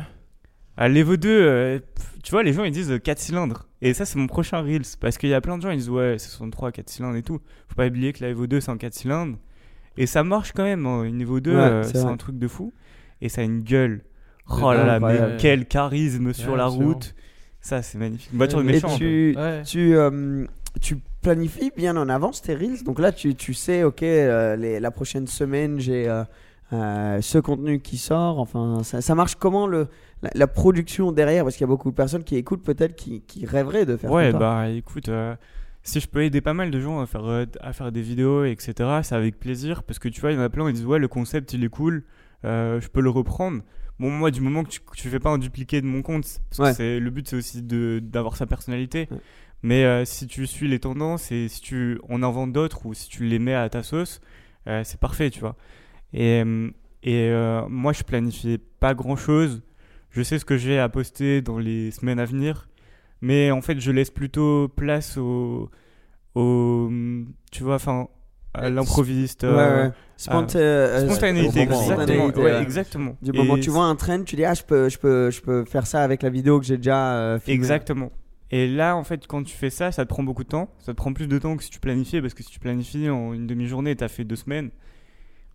à 0.79 0.87
l'Evo 0.87 1.17
2, 1.17 1.27
euh, 1.29 1.79
tu 2.23 2.31
vois, 2.31 2.43
les 2.43 2.53
gens 2.53 2.63
ils 2.63 2.71
disent 2.71 2.99
4 3.03 3.17
cylindres. 3.19 3.67
Et 3.81 3.93
ça, 3.93 4.05
c'est 4.05 4.17
mon 4.19 4.27
prochain 4.27 4.61
Reels. 4.61 4.83
Parce 4.99 5.17
qu'il 5.17 5.29
y 5.29 5.33
a 5.33 5.41
plein 5.41 5.57
de 5.57 5.63
gens, 5.63 5.71
ils 5.71 5.77
disent 5.77 5.89
ouais, 5.89 6.15
c'est 6.19 6.29
63, 6.29 6.71
4 6.71 6.87
cylindres 6.89 7.15
et 7.17 7.23
tout. 7.23 7.39
Faut 7.67 7.75
pas 7.75 7.87
oublier 7.87 8.13
que 8.13 8.23
la 8.23 8.29
Evo 8.29 8.45
2, 8.47 8.59
c'est 8.61 8.69
un 8.71 8.77
4 8.77 8.93
cylindres. 8.93 9.37
Et 9.97 10.05
ça 10.05 10.23
marche 10.23 10.51
quand 10.51 10.63
même. 10.63 10.85
hein. 10.85 11.03
Une 11.03 11.19
Evo 11.21 11.39
2, 11.39 11.51
Ouais, 11.51 11.57
euh, 11.57 11.83
c'est 11.83 11.97
un 11.97 12.17
truc 12.17 12.37
de 12.37 12.47
fou. 12.47 12.71
Et 13.21 13.29
ça 13.29 13.41
a 13.41 13.43
une 13.43 13.61
gueule. 13.61 14.03
Oh 14.49 14.71
là 14.71 14.85
là, 14.85 14.99
mais 14.99 15.35
quel 15.39 15.65
charisme 15.67 16.31
sur 16.33 16.55
la 16.55 16.67
route. 16.67 17.15
Ça, 17.59 17.81
c'est 17.81 17.97
magnifique. 17.97 18.29
Une 18.31 18.37
voiture 18.37 18.59
de 18.59 18.65
Et 18.65 18.69
Et 18.69 18.71
méchant. 18.73 18.87
un 18.87 18.91
peu. 18.91 18.97
tu, 18.97 19.33
Ouais. 19.35 19.63
tu, 19.63 19.95
euh, 19.95 20.45
tu 20.79 20.97
planifies 21.21 21.71
bien 21.75 21.95
en 21.97 22.09
avance 22.09 22.41
tes 22.41 22.55
reels. 22.55 22.83
Donc 22.83 22.99
là, 22.99 23.11
tu, 23.11 23.35
tu 23.35 23.53
sais, 23.53 23.83
ok, 23.83 24.03
euh, 24.03 24.55
les, 24.55 24.79
la 24.79 24.91
prochaine 24.91 25.27
semaine, 25.27 25.79
j'ai 25.79 26.07
euh, 26.07 26.23
euh, 26.73 27.21
ce 27.21 27.37
contenu 27.37 27.79
qui 27.79 27.97
sort. 27.97 28.39
Enfin, 28.39 28.81
ça, 28.83 29.01
ça 29.01 29.15
marche 29.15 29.35
comment 29.35 29.67
le, 29.67 29.87
la, 30.21 30.29
la 30.33 30.47
production 30.47 31.11
derrière? 31.11 31.43
Parce 31.43 31.55
qu'il 31.55 31.63
y 31.63 31.69
a 31.69 31.73
beaucoup 31.73 31.89
de 31.91 31.95
personnes 31.95 32.23
qui 32.23 32.35
écoutent 32.35 32.63
peut-être 32.63 32.95
qui, 32.95 33.21
qui 33.21 33.45
rêveraient 33.45 33.85
de 33.85 33.97
faire 33.97 34.11
Ouais, 34.11 34.31
bah 34.33 34.69
écoute, 34.69 35.09
si 35.83 35.99
je 35.99 36.07
peux 36.07 36.23
aider 36.23 36.41
pas 36.41 36.53
mal 36.53 36.69
de 36.71 36.79
gens 36.79 36.99
à 36.99 37.05
faire, 37.05 37.45
à 37.61 37.73
faire 37.73 37.91
des 37.91 38.01
vidéos, 38.01 38.43
etc., 38.45 38.73
c'est 39.03 39.15
avec 39.15 39.39
plaisir. 39.39 39.83
Parce 39.83 39.99
que 39.99 40.09
tu 40.09 40.21
vois, 40.21 40.31
il 40.31 40.35
y 40.35 40.39
en 40.39 40.43
a 40.43 40.49
plein, 40.49 40.67
ils 40.69 40.73
disent 40.73 40.85
ouais, 40.85 40.99
le 40.99 41.07
concept 41.07 41.53
il 41.53 41.63
est 41.63 41.69
cool, 41.69 42.03
je 42.43 42.87
peux 42.89 43.01
le 43.01 43.09
reprendre. 43.09 43.61
Bon, 43.99 44.11
moi, 44.11 44.29
du 44.29 44.41
moment 44.41 44.63
que 44.63 44.69
tu, 44.69 44.79
que 44.79 44.95
tu 44.95 45.09
fais 45.09 45.19
pas 45.19 45.31
un 45.31 45.39
dupliqué 45.39 45.81
de 45.81 45.87
mon 45.87 46.03
compte, 46.03 46.39
parce 46.55 46.77
que 46.77 46.83
Ouais. 46.83 46.99
le 46.99 47.09
but 47.09 47.27
c'est 47.27 47.35
aussi 47.35 47.63
de, 47.63 47.99
d'avoir 48.03 48.35
sa 48.37 48.45
personnalité. 48.45 49.07
Ouais. 49.09 49.17
Mais 49.63 49.83
euh, 49.85 50.05
si 50.05 50.27
tu 50.27 50.45
suis 50.47 50.67
les 50.67 50.79
tendances 50.79 51.31
et 51.31 51.47
si 51.47 51.61
tu 51.61 51.99
en 52.09 52.21
inventes 52.23 52.53
d'autres 52.53 52.85
ou 52.85 52.93
si 52.93 53.09
tu 53.09 53.25
les 53.25 53.39
mets 53.39 53.55
à 53.55 53.67
ta 53.69 53.83
sauce, 53.83 54.21
euh, 54.67 54.83
c'est 54.83 54.99
parfait, 54.99 55.29
tu 55.29 55.39
vois. 55.39 55.55
Et, 56.13 56.43
euh, 56.45 56.69
et 57.03 57.29
euh, 57.29 57.67
moi, 57.67 57.91
je 57.93 58.03
planifie 58.03 58.59
pas 58.79 58.93
grand 58.93 59.15
chose. 59.15 59.61
Je 60.11 60.21
sais 60.21 60.39
ce 60.39 60.45
que 60.45 60.57
j'ai 60.57 60.79
à 60.79 60.89
poster 60.89 61.41
dans 61.41 61.57
les 61.59 61.91
semaines 61.91 62.19
à 62.19 62.25
venir. 62.25 62.69
Mais 63.21 63.51
en 63.51 63.61
fait, 63.61 63.79
je 63.79 63.91
laisse 63.91 64.11
plutôt 64.11 64.67
place 64.69 65.17
au. 65.17 65.69
au 66.35 66.89
tu 67.51 67.63
vois, 67.63 67.75
enfin, 67.75 68.07
à 68.53 68.69
l'improviste. 68.69 69.43
Ouais, 69.43 69.49
ouais. 69.49 69.91
Sponta- 70.17 70.57
euh, 70.57 71.05
Spontanéité, 71.05 71.61
exactement. 71.61 72.27
ouais, 72.43 72.61
exactement. 72.61 73.17
Du 73.21 73.31
moment 73.33 73.53
où 73.53 73.57
tu 73.59 73.69
vois 73.69 73.85
un 73.85 73.95
trend, 73.95 74.23
tu 74.23 74.35
dis 74.35 74.45
ah 74.45 74.53
je 74.55 74.63
peux 74.63 74.89
je 74.89 74.97
peux 74.97 75.29
je 75.31 75.41
peux 75.41 75.63
faire 75.65 75.85
ça 75.85 76.03
avec 76.03 76.23
la 76.23 76.29
vidéo 76.29 76.59
que 76.59 76.65
j'ai 76.65 76.77
déjà 76.77 77.13
euh, 77.17 77.39
filmée. 77.39 77.55
Exactement. 77.55 78.11
Et 78.51 78.67
là, 78.67 78.95
en 78.95 79.03
fait, 79.03 79.27
quand 79.27 79.43
tu 79.43 79.55
fais 79.55 79.69
ça, 79.69 79.91
ça 79.91 80.05
te 80.05 80.09
prend 80.09 80.23
beaucoup 80.23 80.43
de 80.43 80.49
temps. 80.49 80.73
Ça 80.79 80.93
te 80.93 80.97
prend 80.97 81.13
plus 81.13 81.27
de 81.27 81.37
temps 81.37 81.57
que 81.57 81.63
si 81.63 81.69
tu 81.69 81.79
planifies, 81.79 82.21
parce 82.21 82.33
que 82.33 82.43
si 82.43 82.49
tu 82.49 82.59
planifies 82.59 83.09
en 83.09 83.33
une 83.33 83.47
demi-journée, 83.47 83.95
t'as 83.95 84.07
fait 84.07 84.23
deux 84.23 84.35
semaines. 84.35 84.71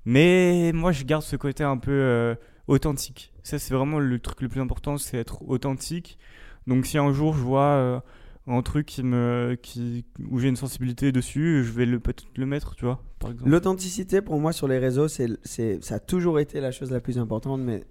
Mais 0.05 0.73
moi, 0.75 0.93
je 0.93 1.05
garde 1.05 1.23
ce 1.23 1.37
côté 1.37 1.65
un 1.65 1.79
peu 1.79 1.91
euh, 1.91 2.35
authentique. 2.67 3.33
Ça, 3.43 3.59
c'est 3.59 3.75
vraiment 3.75 3.99
le 3.99 4.19
truc 4.19 4.43
le 4.43 4.49
plus 4.49 4.61
important, 4.61 4.99
c'est 4.99 5.17
être 5.17 5.49
authentique. 5.49 6.19
Donc, 6.67 6.87
si 6.87 6.99
un 6.99 7.13
jour 7.13 7.35
je 7.35 7.41
vois 7.41 7.63
euh, 7.63 8.01
un 8.47 8.63
truc 8.63 8.87
qui 8.87 9.03
me, 9.03 9.57
qui, 9.61 10.05
où 10.31 10.39
j'ai 10.39 10.49
une 10.49 10.57
sensibilité 10.57 11.13
dessus, 11.13 11.65
je 11.65 11.73
vais 11.73 11.87
peut-être 11.99 12.25
le 12.37 12.47
mettre, 12.47 12.75
tu 12.75 12.85
vois, 12.85 13.03
par 13.19 13.31
exemple. 13.31 13.51
L'authenticité 13.51 14.21
pour 14.21 14.41
moi 14.41 14.53
sur 14.53 14.69
les 14.69 14.79
réseaux, 14.79 15.09
c'est, 15.09 15.29
c'est, 15.45 15.83
ça 15.83 15.97
a 15.97 16.01
toujours 16.01 16.41
été 16.41 16.61
la 16.61 16.73
chose 16.73 16.91
la 16.91 17.01
plus 17.01 17.19
importante, 17.19 17.61
mais 17.61 17.85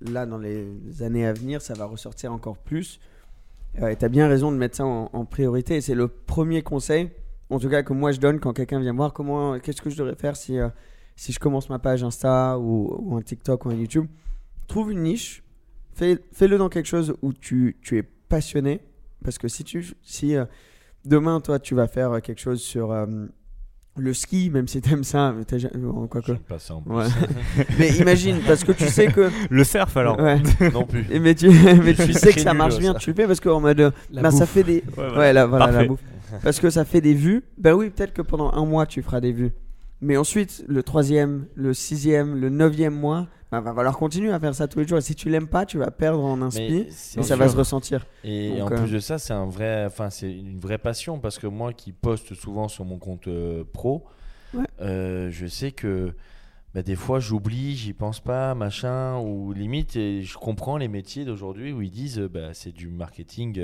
là, 0.00 0.26
dans 0.26 0.38
les 0.38 1.02
années 1.02 1.26
à 1.26 1.32
venir, 1.32 1.62
ça 1.62 1.74
va 1.74 1.84
ressortir 1.84 2.32
encore 2.32 2.58
plus. 2.58 3.00
Euh, 3.82 3.88
et 3.88 3.96
tu 3.96 4.04
as 4.04 4.08
bien 4.08 4.28
raison 4.28 4.52
de 4.52 4.56
mettre 4.56 4.76
ça 4.76 4.84
en, 4.84 5.24
priorité. 5.24 5.80
C'est 5.80 5.94
le 5.94 6.08
premier 6.08 6.62
conseil, 6.62 7.10
en 7.50 7.58
tout 7.58 7.68
cas, 7.68 7.82
que 7.82 7.92
moi 7.92 8.12
je 8.12 8.20
donne 8.20 8.40
quand 8.40 8.52
quelqu'un 8.52 8.80
vient 8.80 8.94
voir 8.94 9.12
comment, 9.12 9.58
qu'est-ce 9.58 9.82
que 9.82 9.90
je 9.90 9.96
devrais 9.96 10.14
faire 10.14 10.36
si, 10.36 10.58
euh, 10.58 10.68
si 11.16 11.32
je 11.32 11.40
commence 11.40 11.68
ma 11.68 11.78
page 11.78 12.04
Insta 12.04 12.58
ou, 12.58 13.16
un 13.16 13.22
TikTok 13.22 13.64
ou 13.66 13.70
un 13.70 13.74
YouTube. 13.74 14.06
Trouve 14.66 14.92
une 14.92 15.02
niche, 15.02 15.42
fais, 15.92 16.18
fais-le 16.32 16.58
dans 16.58 16.68
quelque 16.68 16.86
chose 16.86 17.16
où 17.22 17.32
tu, 17.32 17.76
tu 17.82 17.98
es 17.98 18.02
passionné. 18.02 18.80
Parce 19.22 19.38
que 19.38 19.48
si, 19.48 19.64
tu, 19.64 19.94
si 20.02 20.36
euh, 20.36 20.44
demain, 21.04 21.40
toi, 21.40 21.58
tu 21.58 21.74
vas 21.74 21.88
faire 21.88 22.20
quelque 22.22 22.40
chose 22.40 22.60
sur 22.60 22.92
euh, 22.92 23.06
le 23.96 24.12
ski, 24.12 24.50
même 24.50 24.66
si 24.66 24.80
t'aimes 24.80 25.04
ça, 25.04 25.32
mais 25.36 25.44
t'as 25.44 25.58
jamais- 25.58 25.76
bon, 25.76 26.06
quoi 26.06 26.20
que. 26.20 26.32
Vais 26.32 26.38
passer 26.38 26.72
en 26.72 26.80
plus. 26.82 26.92
Ouais. 26.92 27.06
mais 27.78 27.90
imagine, 27.90 28.38
parce 28.46 28.64
que 28.64 28.72
tu 28.72 28.86
sais 28.88 29.06
que. 29.06 29.30
Le 29.50 29.64
surf, 29.64 29.96
alors. 29.96 30.18
Ouais. 30.18 30.40
non 30.72 30.84
plus. 30.84 31.06
Et 31.10 31.20
mais 31.20 31.34
tu, 31.34 31.48
mais 31.84 31.94
tu 31.94 32.12
sais 32.12 32.32
que 32.32 32.40
ça 32.40 32.54
marche 32.54 32.74
ça. 32.74 32.80
bien, 32.80 32.94
tu 32.94 33.10
le 33.10 33.16
fais 33.16 33.26
parce 33.26 33.40
qu'en 33.40 33.60
mode. 33.60 33.92
La 34.10 34.22
bah, 34.22 34.30
ça 34.30 34.46
fait 34.46 34.64
des. 34.64 34.84
Ouais, 34.96 35.32
là, 35.32 35.46
voilà, 35.46 35.70
la 35.70 35.84
bouffe. 35.84 36.00
Parce 36.42 36.58
que 36.58 36.70
ça 36.70 36.84
fait 36.84 37.00
des 37.00 37.14
vues. 37.14 37.44
Ben 37.58 37.74
oui, 37.74 37.90
peut-être 37.90 38.12
que 38.12 38.22
pendant 38.22 38.50
un 38.52 38.64
mois, 38.64 38.86
tu 38.86 39.02
feras 39.02 39.20
des 39.20 39.32
vues. 39.32 39.52
Mais 40.04 40.18
ensuite, 40.18 40.62
le 40.68 40.82
troisième, 40.82 41.46
le 41.54 41.72
sixième, 41.72 42.36
le 42.38 42.50
neuvième 42.50 42.94
mois, 42.94 43.26
bah, 43.50 43.60
va 43.60 43.72
falloir 43.74 43.96
continuer 43.96 44.30
à 44.30 44.38
faire 44.38 44.54
ça 44.54 44.68
tous 44.68 44.80
les 44.80 44.86
jours. 44.86 44.98
Et 44.98 45.00
si 45.00 45.14
tu 45.14 45.30
l'aimes 45.30 45.48
pas, 45.48 45.64
tu 45.64 45.78
vas 45.78 45.90
perdre 45.90 46.22
en 46.22 46.42
inspi 46.42 46.86
et 47.16 47.22
ça 47.22 47.36
va 47.36 47.48
se 47.48 47.56
ressentir. 47.56 48.06
Et 48.22 48.50
Donc, 48.58 48.70
en 48.70 48.74
euh, 48.74 48.78
plus 48.82 48.90
de 48.92 48.98
ça, 48.98 49.18
c'est 49.18 49.32
un 49.32 49.46
vrai, 49.46 49.86
enfin 49.86 50.10
c'est 50.10 50.30
une 50.30 50.58
vraie 50.58 50.76
passion 50.76 51.18
parce 51.18 51.38
que 51.38 51.46
moi 51.46 51.72
qui 51.72 51.92
poste 51.92 52.34
souvent 52.34 52.68
sur 52.68 52.84
mon 52.84 52.98
compte 52.98 53.28
euh, 53.28 53.64
pro, 53.72 54.04
Ouais. 54.52 54.66
euh, 54.82 55.30
je 55.30 55.46
sais 55.46 55.72
que 55.72 56.12
bah, 56.74 56.82
des 56.82 56.96
fois 56.96 57.18
j'oublie, 57.18 57.74
j'y 57.74 57.94
pense 57.94 58.20
pas, 58.20 58.54
machin, 58.54 59.18
ou 59.20 59.52
limite, 59.54 59.96
et 59.96 60.22
je 60.22 60.36
comprends 60.36 60.76
les 60.76 60.86
métiers 60.88 61.24
d'aujourd'hui 61.24 61.72
où 61.72 61.80
ils 61.80 61.90
disent 61.90 62.18
bah, 62.20 62.50
c'est 62.52 62.72
du 62.72 62.88
marketing 62.88 63.58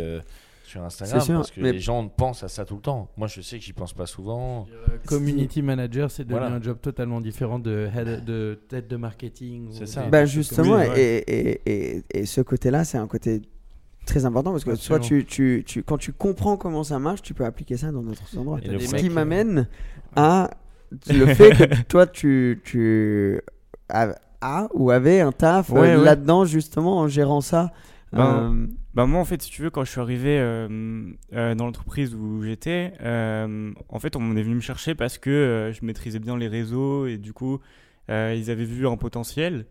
sur 0.70 0.82
Instagram 0.84 1.20
C'est 1.20 1.26
sûr, 1.26 1.34
parce 1.36 1.50
que 1.50 1.60
mais- 1.60 1.72
les 1.72 1.78
gens 1.80 2.06
pensent 2.08 2.42
à 2.44 2.48
ça 2.48 2.64
tout 2.64 2.76
le 2.76 2.80
temps. 2.80 3.08
Moi 3.16 3.26
je 3.28 3.40
sais 3.40 3.58
que 3.58 3.64
j'y 3.64 3.72
pense 3.72 3.92
pas 3.92 4.06
souvent. 4.06 4.66
Community 5.06 5.62
manager, 5.62 6.10
c'est 6.10 6.24
devenu 6.24 6.38
Voilà. 6.40 6.54
un 6.56 6.62
job 6.62 6.78
totalement 6.80 7.20
différent 7.20 7.58
de, 7.58 7.88
head, 7.96 8.24
de 8.24 8.58
tête 8.68 8.88
de 8.88 8.96
marketing. 8.96 9.68
ou 9.68 9.72
C'est 9.72 9.86
ça. 9.86 10.06
Bah, 10.06 10.24
justement, 10.24 10.80
et, 10.80 11.24
et, 11.26 11.60
et, 11.66 12.02
et 12.10 12.26
ce 12.26 12.40
côté-là, 12.40 12.84
c'est 12.84 12.98
un 12.98 13.06
côté 13.08 13.42
très 14.06 14.24
important 14.24 14.52
parce 14.52 14.64
que 14.64 14.74
soit 14.76 14.98
tu, 15.00 15.24
tu, 15.24 15.62
tu, 15.66 15.82
quand 15.82 15.98
tu 15.98 16.12
comprends 16.12 16.56
comment 16.56 16.82
ça 16.84 16.98
marche, 16.98 17.22
tu 17.22 17.34
peux 17.34 17.44
appliquer 17.44 17.76
ça 17.76 17.90
dans 17.92 18.02
d'autres 18.02 18.38
endroits. 18.38 18.58
Ce 18.62 18.94
qui 18.96 19.08
euh, 19.08 19.12
m'amène 19.12 19.68
à 20.16 20.50
le 21.08 21.26
fait 21.34 21.50
que 21.50 21.82
toi, 21.82 22.06
tu, 22.06 22.60
tu 22.64 23.40
as, 23.88 24.14
as 24.40 24.68
ou 24.74 24.90
avais 24.90 25.20
un 25.20 25.32
taf 25.32 25.70
euh, 25.70 25.74
ouais. 25.74 25.96
là-dedans, 25.96 26.44
justement, 26.44 26.98
en 26.98 27.08
gérant 27.08 27.40
ça. 27.40 27.72
Ben, 28.12 28.52
Euh, 28.52 28.66
Bah 28.94 29.06
moi 29.06 29.20
en 29.20 29.24
fait 29.24 29.40
si 29.40 29.50
tu 29.50 29.62
veux 29.62 29.70
quand 29.70 29.84
je 29.84 29.90
suis 29.90 30.00
arrivé 30.00 30.38
euh, 30.40 31.12
euh, 31.32 31.54
dans 31.54 31.66
l'entreprise 31.66 32.12
où 32.14 32.42
j'étais 32.42 32.92
euh, 33.00 33.72
en 33.88 34.00
fait 34.00 34.16
on 34.16 34.36
est 34.36 34.42
venu 34.42 34.56
me 34.56 34.60
chercher 34.60 34.96
parce 34.96 35.16
que 35.16 35.70
je 35.72 35.84
maîtrisais 35.84 36.18
bien 36.18 36.36
les 36.36 36.48
réseaux 36.48 37.06
et 37.06 37.16
du 37.16 37.32
coup 37.32 37.60
ils 38.08 38.50
avaient 38.50 38.64
vu 38.64 38.88
un 38.88 38.96
potentiel. 38.96 39.66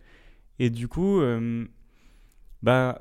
Et 0.60 0.70
du 0.70 0.88
coup 0.88 1.22
bah 2.62 3.00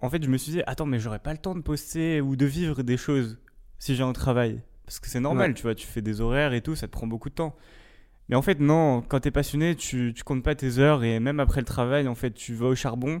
en 0.00 0.08
fait 0.08 0.24
je 0.24 0.30
me 0.30 0.38
suis 0.38 0.52
dit 0.52 0.62
attends 0.66 0.86
mais 0.86 0.98
j'aurais 0.98 1.18
pas 1.18 1.32
le 1.32 1.38
temps 1.38 1.54
de 1.54 1.60
poster 1.60 2.22
ou 2.22 2.34
de 2.36 2.46
vivre 2.46 2.82
des 2.82 2.96
choses 2.96 3.38
si 3.78 3.94
j'ai 3.94 4.02
un 4.02 4.14
travail. 4.14 4.62
Parce 4.86 5.00
que 5.00 5.08
c'est 5.08 5.20
normal 5.20 5.50
Ouais. 5.50 5.54
tu 5.54 5.62
vois 5.62 5.74
tu 5.74 5.86
fais 5.86 6.00
des 6.00 6.22
horaires 6.22 6.54
et 6.54 6.62
tout 6.62 6.74
ça 6.76 6.86
te 6.86 6.92
prend 6.92 7.06
beaucoup 7.06 7.28
de 7.28 7.34
temps. 7.34 7.54
Mais 8.30 8.36
en 8.36 8.42
fait 8.42 8.58
non 8.58 9.02
quand 9.02 9.20
t'es 9.20 9.30
passionné 9.30 9.76
tu, 9.76 10.14
tu 10.16 10.24
comptes 10.24 10.42
pas 10.42 10.54
tes 10.54 10.78
heures 10.78 11.04
et 11.04 11.20
même 11.20 11.40
après 11.40 11.60
le 11.60 11.66
travail 11.66 12.08
en 12.08 12.14
fait 12.14 12.32
tu 12.32 12.54
vas 12.54 12.68
au 12.68 12.74
charbon 12.74 13.20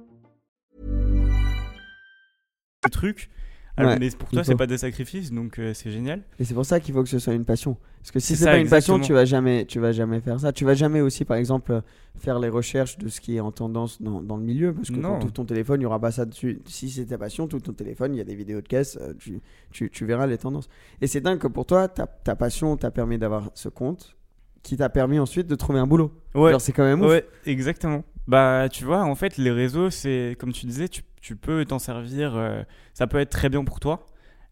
Le 2.83 2.89
truc 2.89 3.29
alors, 3.77 3.93
Ouais, 3.93 3.99
mais 3.99 4.09
pour 4.09 4.27
toi 4.29 4.43
c'est 4.43 4.55
pas 4.55 4.67
des 4.67 4.77
sacrifices 4.77 5.31
donc 5.31 5.57
euh, 5.57 5.73
c'est 5.73 5.91
génial 5.91 6.23
Et 6.39 6.43
c'est 6.43 6.53
pour 6.53 6.65
ça 6.65 6.79
qu'il 6.81 6.93
faut 6.93 7.03
que 7.03 7.09
ce 7.09 7.19
soit 7.19 7.33
une 7.33 7.45
passion. 7.45 7.77
Parce 7.99 8.11
que 8.11 8.19
si 8.19 8.35
C'est 8.35 8.45
pas 8.45 8.57
une 8.57 8.67
passion, 8.67 8.99
tu 8.99 9.13
vas 9.13 9.23
jamais, 9.25 9.65
tu 9.65 9.79
vas 9.79 9.91
jamais 9.91 10.19
faire 10.21 10.39
ça. 10.39 10.51
Tu 10.51 10.65
vas 10.65 10.73
jamais 10.73 11.01
aussi, 11.01 11.23
par 11.23 11.37
exemple, 11.37 11.81
faire 12.19 12.39
les 12.39 12.49
recherches 12.49 12.97
de 12.97 13.07
ce 13.09 13.21
qui 13.21 13.37
est 13.37 13.39
en 13.39 13.51
tendance 13.51 14.01
dans, 14.01 14.21
dans 14.23 14.35
le 14.37 14.43
milieu. 14.43 14.73
Parce 14.73 14.89
que 14.89 14.95
Non. 14.95 15.13
quand 15.13 15.19
tout 15.19 15.31
ton 15.31 15.45
téléphone, 15.45 15.79
il 15.81 15.83
y 15.83 15.85
aura 15.85 15.99
pas 15.99 16.11
ça 16.11 16.25
dessus. 16.25 16.61
Si 16.65 16.89
c'est 16.89 17.05
ta 17.05 17.17
passion, 17.19 17.47
tout 17.47 17.59
ton 17.59 17.73
téléphone, 17.73 18.13
il 18.15 18.17
y 18.17 18.21
a 18.21 18.23
des 18.23 18.33
vidéos 18.33 18.59
de 18.61 18.67
caisse, 18.67 18.97
euh, 18.99 19.13
tu, 19.19 19.39
tu, 19.71 19.89
tu 19.91 20.05
verras 20.05 20.25
les 20.25 20.39
tendances. 20.39 20.67
Et 20.99 21.05
c'est 21.07 21.21
dingue 21.21 21.37
que 21.37 21.47
pour 21.47 21.65
toi, 21.67 21.87
ta, 21.87 22.07
ta 22.07 22.35
passion 22.35 22.75
t'a 22.75 22.89
permis 22.89 23.19
d'avoir 23.19 23.51
ce 23.53 23.69
compte 23.69 24.17
qui 24.63 24.75
t'a 24.77 24.89
permis 24.89 25.19
ensuite 25.19 25.45
de 25.47 25.55
trouver 25.55 25.79
un 25.79 25.87
boulot. 25.87 26.11
ouais 26.35 26.57
c'est 26.59 26.71
quand 26.73 26.83
même 26.83 27.01
ouf. 27.01 27.09
ouais 27.09 27.25
exactement 27.45 28.03
bah 28.27 28.67
tu 28.71 28.83
vois 28.83 29.01
en 29.03 29.15
fait 29.15 29.37
les 29.37 29.49
réseaux 29.51 29.89
c'est 29.89 30.35
comme 30.39 30.53
tu 30.53 30.67
disais 30.67 30.87
tu, 30.87 31.01
tu 31.21 31.35
peux 31.35 31.63
t'en 31.65 31.79
servir 31.79 32.35
euh, 32.35 32.63
ça 32.93 33.07
peut 33.07 33.19
être 33.19 33.29
très 33.31 33.49
bien 33.49 33.63
pour 33.63 33.79
toi 33.79 34.05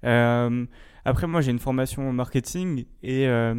Euh, 0.05 0.65
après 1.05 1.28
moi 1.28 1.41
j'ai 1.41 1.51
une 1.51 1.59
formation 1.59 2.07
en 2.09 2.13
marketing 2.13 2.86
et 3.03 3.28
euh, 3.28 3.55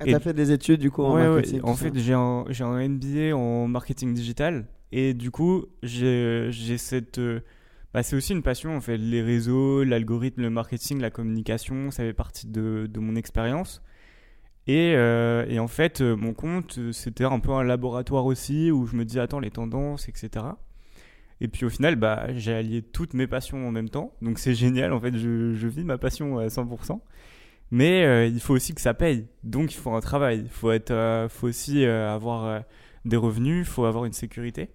Ah, 0.00 0.04
Et- 0.06 0.18
fait 0.20 0.32
des 0.32 0.50
études 0.52 0.80
du 0.80 0.90
coup 0.90 1.02
en 1.04 1.14
Ouais, 1.14 1.28
ouais, 1.28 1.28
marketing. 1.34 1.60
En 1.62 1.72
tout 1.72 1.78
ça. 1.78 1.84
fait, 1.92 1.98
j'ai 1.98 2.14
un, 2.14 2.44
un 2.48 2.88
MBA 2.88 3.36
en 3.36 3.68
marketing 3.68 4.14
digital. 4.14 4.66
Et 4.90 5.14
du 5.14 5.30
coup, 5.30 5.66
j'ai 5.82 6.50
cette. 6.78 7.18
euh, 7.18 7.40
bah, 7.94 8.02
c'est 8.02 8.16
aussi 8.16 8.32
une 8.32 8.42
passion, 8.42 8.74
en 8.76 8.80
fait. 8.80 8.96
Les 8.98 9.22
réseaux, 9.22 9.84
l'algorithme, 9.84 10.42
le 10.42 10.50
marketing, 10.50 11.00
la 11.00 11.10
communication, 11.10 11.90
ça 11.92 12.02
fait 12.02 12.12
partie 12.14 12.46
de, 12.48 12.88
de 12.90 13.00
mon 13.00 13.14
expérience. 13.16 13.80
Et, 14.66 14.94
euh, 14.96 15.44
et 15.48 15.58
en 15.60 15.68
fait, 15.68 16.00
mon 16.00 16.34
compte, 16.34 16.78
c'était 16.92 17.24
un 17.24 17.40
peu 17.40 17.52
un 17.52 17.64
laboratoire 17.64 18.26
aussi 18.26 18.70
où 18.72 18.86
je 18.86 18.96
me 18.96 19.04
dis, 19.04 19.18
attends, 19.20 19.40
les 19.40 19.50
tendances, 19.52 20.08
etc. 20.08 20.46
Et 21.44 21.48
puis 21.48 21.66
au 21.66 21.68
final, 21.70 21.96
bah, 21.96 22.28
j'ai 22.36 22.54
allié 22.54 22.82
toutes 22.82 23.14
mes 23.14 23.26
passions 23.26 23.66
en 23.66 23.72
même 23.72 23.88
temps. 23.88 24.14
Donc 24.22 24.38
c'est 24.38 24.54
génial, 24.54 24.92
en 24.92 25.00
fait, 25.00 25.16
je, 25.18 25.54
je 25.54 25.66
vis 25.66 25.82
ma 25.82 25.98
passion 25.98 26.38
à 26.38 26.46
100%. 26.46 27.00
Mais 27.72 28.04
euh, 28.04 28.26
il 28.26 28.38
faut 28.38 28.54
aussi 28.54 28.74
que 28.74 28.80
ça 28.80 28.94
paye. 28.94 29.26
Donc 29.42 29.74
il 29.74 29.78
faut 29.78 29.90
un 29.92 30.00
travail. 30.00 30.42
Il 30.44 30.48
faut, 30.50 30.70
être, 30.70 30.92
euh, 30.92 31.28
faut 31.28 31.48
aussi 31.48 31.84
euh, 31.84 32.14
avoir 32.14 32.44
euh, 32.44 32.60
des 33.04 33.16
revenus, 33.16 33.66
il 33.66 33.70
faut 33.70 33.84
avoir 33.86 34.04
une 34.04 34.12
sécurité. 34.12 34.68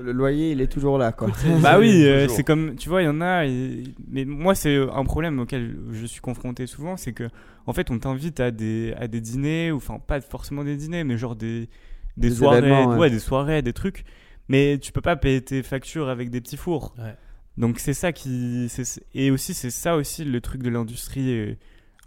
Le 0.00 0.12
loyer, 0.12 0.52
il 0.52 0.60
est 0.60 0.66
toujours 0.72 0.96
là, 0.96 1.12
quoi. 1.12 1.28
Bah 1.60 1.78
oui, 1.78 2.04
euh, 2.06 2.26
c'est 2.28 2.42
comme, 2.44 2.74
tu 2.76 2.88
vois, 2.88 3.02
il 3.02 3.04
y 3.04 3.08
en 3.08 3.20
a. 3.20 3.44
et- 3.46 3.82
mais 4.10 4.24
moi, 4.24 4.54
c'est 4.54 4.76
un 4.76 5.04
problème 5.04 5.38
auquel 5.40 5.76
je 5.92 6.06
suis 6.06 6.20
confronté 6.20 6.66
souvent, 6.66 6.96
c'est 6.96 7.12
que, 7.12 7.28
en 7.66 7.72
fait, 7.72 7.90
on 7.90 7.98
t'invite 7.98 8.40
à 8.40 8.50
des, 8.50 8.94
à 8.98 9.08
des 9.08 9.20
dîners, 9.20 9.70
ou 9.72 9.76
enfin, 9.76 9.98
pas 10.04 10.20
forcément 10.20 10.64
des 10.64 10.76
dîners, 10.76 11.04
mais 11.04 11.18
genre 11.18 11.36
des, 11.36 11.68
des, 12.16 12.28
Des 12.28 12.34
soirées, 12.34 12.60
ouais, 12.98 13.10
des 13.10 13.18
soirées, 13.18 13.62
des 13.62 13.72
trucs. 13.72 14.04
Mais 14.48 14.78
tu 14.78 14.92
peux 14.92 15.00
pas 15.00 15.16
payer 15.16 15.42
tes 15.42 15.62
factures 15.62 16.08
avec 16.08 16.30
des 16.30 16.40
petits 16.40 16.56
fours. 16.56 16.94
Ouais. 16.98 17.14
Donc 17.56 17.80
c'est 17.80 17.94
ça 17.94 18.12
qui 18.12 18.68
et 19.14 19.30
aussi 19.30 19.52
c'est 19.52 19.70
ça 19.70 19.96
aussi 19.96 20.24
le 20.24 20.40
truc 20.40 20.62
de 20.62 20.70
l'industrie 20.70 21.32
euh, 21.32 21.54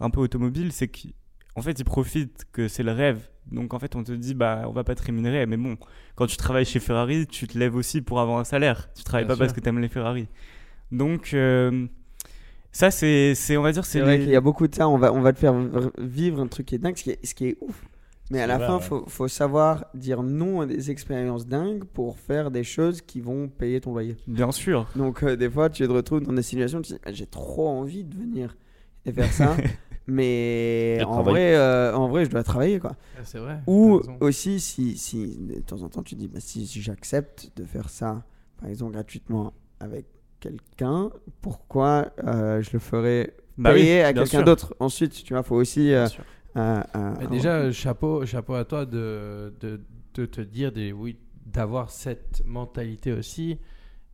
un 0.00 0.08
peu 0.10 0.20
automobile, 0.20 0.72
c'est 0.72 0.88
qu'en 0.88 1.60
fait 1.62 1.78
ils 1.78 1.84
profitent 1.84 2.46
que 2.52 2.68
c'est 2.68 2.82
le 2.82 2.92
rêve. 2.92 3.28
Donc 3.50 3.74
en 3.74 3.78
fait 3.78 3.94
on 3.96 4.02
te 4.02 4.12
dit 4.12 4.34
bah 4.34 4.62
on 4.66 4.72
va 4.72 4.82
pas 4.82 4.94
te 4.94 5.02
rémunérer, 5.02 5.44
mais 5.46 5.56
bon 5.58 5.76
quand 6.14 6.26
tu 6.26 6.36
travailles 6.38 6.64
chez 6.64 6.80
Ferrari, 6.80 7.26
tu 7.26 7.46
te 7.46 7.58
lèves 7.58 7.76
aussi 7.76 8.00
pour 8.00 8.20
avoir 8.20 8.38
un 8.38 8.44
salaire. 8.44 8.88
Tu 8.94 9.04
travailles 9.04 9.26
Bien 9.26 9.34
pas 9.36 9.38
parce 9.40 9.52
que 9.52 9.60
t'aimes 9.60 9.78
les 9.80 9.88
Ferrari. 9.88 10.26
Donc 10.90 11.34
euh, 11.34 11.86
ça 12.72 12.90
c'est 12.90 13.34
on 13.56 13.62
va 13.62 13.72
dire 13.72 13.84
C'est 13.84 13.98
c'est 13.98 14.00
vrai 14.00 14.16
les- 14.18 14.24
qu'il 14.24 14.32
y 14.32 14.36
a 14.36 14.40
beaucoup 14.40 14.66
de 14.66 14.74
ça. 14.74 14.88
On 14.88 14.96
va, 14.96 15.12
on 15.12 15.20
va 15.20 15.32
te 15.34 15.38
faire 15.38 15.54
vivre 15.98 16.40
un 16.40 16.46
truc 16.46 16.66
qui 16.66 16.76
est 16.76 16.78
dingue, 16.78 16.96
ce 16.96 17.02
qui 17.04 17.10
est, 17.10 17.26
ce 17.26 17.34
qui 17.34 17.48
est 17.48 17.56
ouf. 17.60 17.84
Mais 18.32 18.40
à 18.40 18.46
la 18.46 18.58
vrai, 18.58 18.66
fin, 18.66 18.80
ouais. 18.80 18.80
faut, 18.80 19.04
faut 19.08 19.28
savoir 19.28 19.86
dire 19.94 20.22
non 20.22 20.62
à 20.62 20.66
des 20.66 20.90
expériences 20.90 21.46
dingues 21.46 21.84
pour 21.84 22.18
faire 22.18 22.50
des 22.50 22.64
choses 22.64 23.02
qui 23.02 23.20
vont 23.20 23.48
payer 23.48 23.80
ton 23.80 23.92
loyer. 23.92 24.16
bien 24.26 24.52
sûr. 24.52 24.86
Donc, 24.94 25.22
euh, 25.22 25.36
des 25.36 25.50
fois, 25.50 25.70
tu 25.70 25.86
te 25.86 25.92
retrouves 25.92 26.22
dans 26.22 26.32
des 26.32 26.42
situations, 26.42 26.80
tu 26.82 26.90
te 26.90 26.94
dis, 26.96 27.00
Ah, 27.04 27.12
j'ai 27.12 27.26
trop 27.26 27.68
envie 27.68 28.04
de 28.04 28.14
venir 28.16 28.56
et 29.04 29.12
faire 29.12 29.32
ça. 29.32 29.62
mais 30.06 30.98
Et 30.98 31.04
en 31.04 31.10
travailler. 31.10 31.40
vrai, 31.40 31.54
euh, 31.56 31.94
en 31.94 32.08
vrai, 32.08 32.24
je 32.24 32.30
dois 32.30 32.42
travailler, 32.42 32.78
quoi. 32.80 32.96
C'est 33.24 33.38
vrai. 33.38 33.60
Ou 33.66 34.00
aussi, 34.20 34.60
si, 34.60 34.96
si 34.96 35.36
de 35.38 35.60
temps 35.60 35.82
en 35.82 35.88
temps, 35.88 36.02
tu 36.02 36.14
dis, 36.14 36.28
bah, 36.28 36.40
si, 36.40 36.66
si 36.66 36.80
j'accepte 36.82 37.50
de 37.56 37.64
faire 37.64 37.88
ça, 37.90 38.24
par 38.60 38.68
exemple, 38.68 38.92
gratuitement 38.92 39.52
avec 39.80 40.06
quelqu'un, 40.40 41.10
pourquoi 41.40 42.12
euh, 42.24 42.60
je 42.62 42.70
le 42.72 42.78
ferais 42.78 43.34
Bah 43.58 43.72
oui, 43.72 43.80
payer 43.80 44.02
à 44.02 44.12
quelqu'un 44.14 44.38
sûr. 44.38 44.44
d'autre? 44.44 44.74
Ensuite, 44.80 45.12
tu 45.24 45.34
vois, 45.34 45.42
faut 45.42 45.56
aussi. 45.56 45.92
Euh, 46.56 46.82
euh, 46.96 47.14
Mais 47.20 47.26
déjà, 47.28 47.70
chapeau, 47.72 48.24
chapeau 48.26 48.54
à 48.54 48.64
toi 48.64 48.84
de, 48.86 49.52
de, 49.60 49.80
de 50.14 50.26
te 50.26 50.40
dire, 50.40 50.72
des, 50.72 50.92
oui, 50.92 51.16
d'avoir 51.46 51.90
cette 51.90 52.42
mentalité 52.46 53.12
aussi 53.12 53.58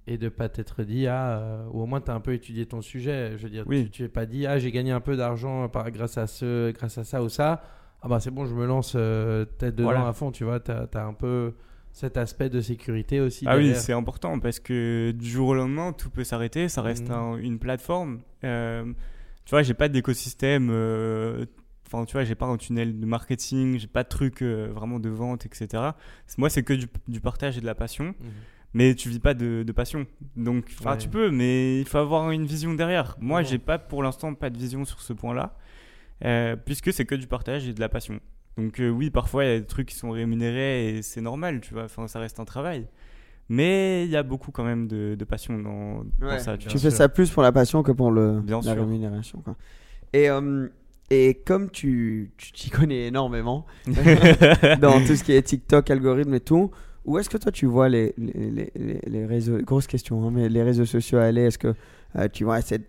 et 0.06 0.16
de 0.16 0.28
pas 0.28 0.48
t'être 0.48 0.82
dit, 0.84 1.06
ah, 1.06 1.38
euh, 1.38 1.66
ou 1.72 1.82
au 1.82 1.86
moins 1.86 2.00
tu 2.00 2.10
as 2.10 2.14
un 2.14 2.20
peu 2.20 2.32
étudié 2.32 2.64
ton 2.66 2.80
sujet. 2.80 3.32
Je 3.36 3.42
veux 3.42 3.50
dire, 3.50 3.64
Oui. 3.66 3.90
tu 3.90 4.02
t'es 4.04 4.08
pas 4.08 4.24
dit, 4.26 4.46
ah, 4.46 4.58
j'ai 4.58 4.70
gagné 4.72 4.90
un 4.92 5.00
peu 5.00 5.16
d'argent 5.16 5.68
par, 5.68 5.90
grâce, 5.90 6.16
à 6.16 6.26
ce, 6.26 6.70
grâce 6.72 6.96
à 6.98 7.04
ça 7.04 7.22
ou 7.22 7.28
ça. 7.28 7.62
Ah, 8.00 8.08
bah 8.08 8.20
c'est 8.20 8.30
bon, 8.30 8.46
je 8.46 8.54
me 8.54 8.64
lance 8.64 8.92
euh, 8.96 9.44
tête 9.44 9.74
dedans 9.74 9.90
Voilà. 9.90 10.06
à 10.08 10.12
fond, 10.12 10.30
tu 10.30 10.44
vois. 10.44 10.60
Tu 10.60 10.70
as, 10.70 10.88
un 11.04 11.12
peu 11.14 11.52
cet 11.90 12.16
aspect 12.16 12.48
de 12.48 12.60
sécurité 12.60 13.20
aussi. 13.20 13.44
Ah 13.48 13.56
oui, 13.56 13.74
c'est 13.74 13.92
important 13.92 14.38
parce 14.38 14.60
que 14.60 15.10
du 15.10 15.28
jour 15.28 15.48
au 15.48 15.54
lendemain, 15.54 15.92
tout 15.92 16.08
peut 16.08 16.22
s'arrêter. 16.24 16.68
Ça 16.68 16.80
reste 16.80 17.10
un- 17.10 17.36
une 17.36 17.58
plateforme. 17.58 18.20
Euh, 18.44 18.84
tu 19.44 19.50
vois, 19.50 19.62
j'ai 19.62 19.74
pas 19.74 19.88
d'écosystème. 19.88 20.70
euh, 20.70 21.44
Enfin, 21.90 22.04
tu 22.04 22.12
vois, 22.12 22.24
j'ai 22.24 22.34
pas 22.34 22.46
un 22.46 22.56
tunnel 22.58 23.00
de 23.00 23.06
marketing, 23.06 23.78
j'ai 23.78 23.86
pas 23.86 24.02
de 24.04 24.08
truc 24.08 24.42
euh, 24.42 24.68
vraiment 24.74 24.98
de 25.00 25.08
vente, 25.08 25.46
etc. 25.46 25.66
C'est- 26.26 26.36
Moi, 26.38 26.50
c'est 26.50 26.62
que 26.62 26.74
du, 26.74 26.86
du 27.08 27.20
partage 27.20 27.56
et 27.56 27.60
de 27.60 27.66
la 27.66 27.74
passion. 27.74 28.06
Mhm. 28.06 28.14
Mais 28.74 28.94
tu 28.94 29.08
vis 29.08 29.18
pas 29.20 29.32
de, 29.32 29.62
de 29.66 29.72
passion. 29.72 30.06
Donc, 30.36 30.66
enfin, 30.78 30.92
Ouais. 30.92 30.98
tu 30.98 31.08
peux, 31.08 31.30
mais 31.30 31.80
il 31.80 31.86
faut 31.86 31.96
avoir 31.98 32.30
une 32.30 32.44
vision 32.44 32.74
derrière. 32.74 33.16
Moi, 33.18 33.42
j'ai 33.42 33.58
pas 33.58 33.78
pour 33.78 34.02
l'instant 34.02 34.34
pas 34.34 34.50
de 34.50 34.58
vision 34.58 34.84
sur 34.84 35.00
ce 35.00 35.14
point-là, 35.14 35.56
euh, 36.24 36.54
puisque 36.56 36.92
c'est 36.92 37.06
que 37.06 37.14
du 37.14 37.26
partage 37.26 37.66
et 37.66 37.72
de 37.72 37.80
la 37.80 37.88
passion. 37.88 38.20
Donc 38.58 38.78
euh, 38.80 38.90
oui, 38.90 39.08
parfois 39.08 39.44
il 39.44 39.48
y 39.48 39.54
a 39.54 39.58
des 39.60 39.64
trucs 39.66 39.88
qui 39.88 39.94
sont 39.94 40.10
rémunérés 40.10 40.96
et 40.98 41.02
c'est 41.02 41.20
normal, 41.22 41.60
tu 41.62 41.72
vois. 41.72 41.84
Enfin, 41.84 42.08
ça 42.08 42.18
reste 42.20 42.40
un 42.40 42.44
travail. 42.44 42.86
Mais 43.48 44.04
il 44.04 44.10
y 44.10 44.16
a 44.16 44.22
beaucoup 44.22 44.50
quand 44.52 44.64
même 44.64 44.86
de, 44.88 45.14
de 45.18 45.24
passion 45.24 45.58
dans, 45.58 46.04
dans 46.20 46.26
Ouais, 46.26 46.38
ça. 46.38 46.58
tu 46.58 46.78
fais 46.78 46.90
ça 46.90 47.08
plus 47.08 47.30
pour 47.30 47.42
la 47.42 47.52
passion 47.52 47.82
que 47.82 47.92
pour 47.92 48.10
le, 48.10 48.40
Bien 48.42 48.56
la 48.56 48.62
sûr. 48.74 48.74
rémunération. 48.82 49.40
Quoi. 49.40 49.56
Et, 50.12 50.28
euh, 50.28 50.68
et 51.10 51.34
comme 51.34 51.70
tu 51.70 52.30
tu 52.36 52.52
t'y 52.52 52.70
connais 52.70 53.06
énormément 53.06 53.64
dans 54.80 55.04
tout 55.06 55.16
ce 55.16 55.24
qui 55.24 55.32
est 55.32 55.42
TikTok, 55.42 55.90
algorithme 55.90 56.34
et 56.34 56.40
tout, 56.40 56.70
où 57.04 57.18
est-ce 57.18 57.30
que 57.30 57.38
toi 57.38 57.50
tu 57.52 57.66
vois 57.66 57.88
les, 57.88 58.14
les, 58.18 58.70
les- 58.74 59.00
les, 59.06 59.26
réseaux, 59.26 59.58
grosse 59.62 59.86
question, 59.86 60.26
hein, 60.26 60.30
mais 60.32 60.48
les 60.48 60.62
réseaux 60.62 60.84
sociaux 60.84 61.18
aller 61.18 61.42
Est-ce 61.42 61.58
que 61.58 61.74
euh, 62.16 62.28
tu 62.32 62.44
vois 62.44 62.60
c'est 62.60 62.82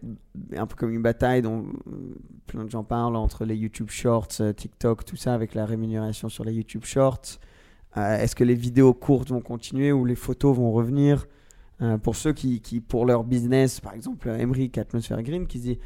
un 0.55 0.65
peu 0.65 0.75
comme 0.75 0.91
une 0.91 1.01
bataille 1.01 1.41
dont 1.41 1.65
euh, 1.87 2.15
plein 2.47 2.63
de 2.65 2.69
gens 2.69 2.83
parlent 2.83 3.15
entre 3.15 3.45
les 3.45 3.55
YouTube 3.55 3.89
Shorts, 3.89 4.27
euh, 4.41 4.53
TikTok, 4.53 5.05
tout 5.05 5.15
ça 5.17 5.33
avec 5.33 5.53
la 5.55 5.65
rémunération 5.65 6.29
sur 6.29 6.43
les 6.43 6.53
YouTube 6.53 6.83
Shorts. 6.85 7.39
Euh, 7.97 8.17
Est-ce 8.17 8.35
que 8.35 8.43
les 8.43 8.53
vidéos 8.55 8.93
courtes 8.93 9.29
vont 9.29 9.41
continuer 9.41 9.91
ou 9.91 10.05
les 10.05 10.15
photos 10.15 10.55
vont 10.55 10.71
revenir? 10.71 11.25
Euh, 11.81 11.97
pour 11.97 12.15
ceux 12.17 12.33
qui, 12.33 12.59
qui, 12.59 12.81
pour 12.81 13.05
leur 13.05 13.23
business, 13.23 13.79
par 13.79 13.93
exemple, 13.93 14.27
Emric, 14.29 14.77
Atmosphere 14.77 15.23
Green, 15.23 15.47
qui 15.47 15.59
se 15.59 15.63
dit, 15.63 15.79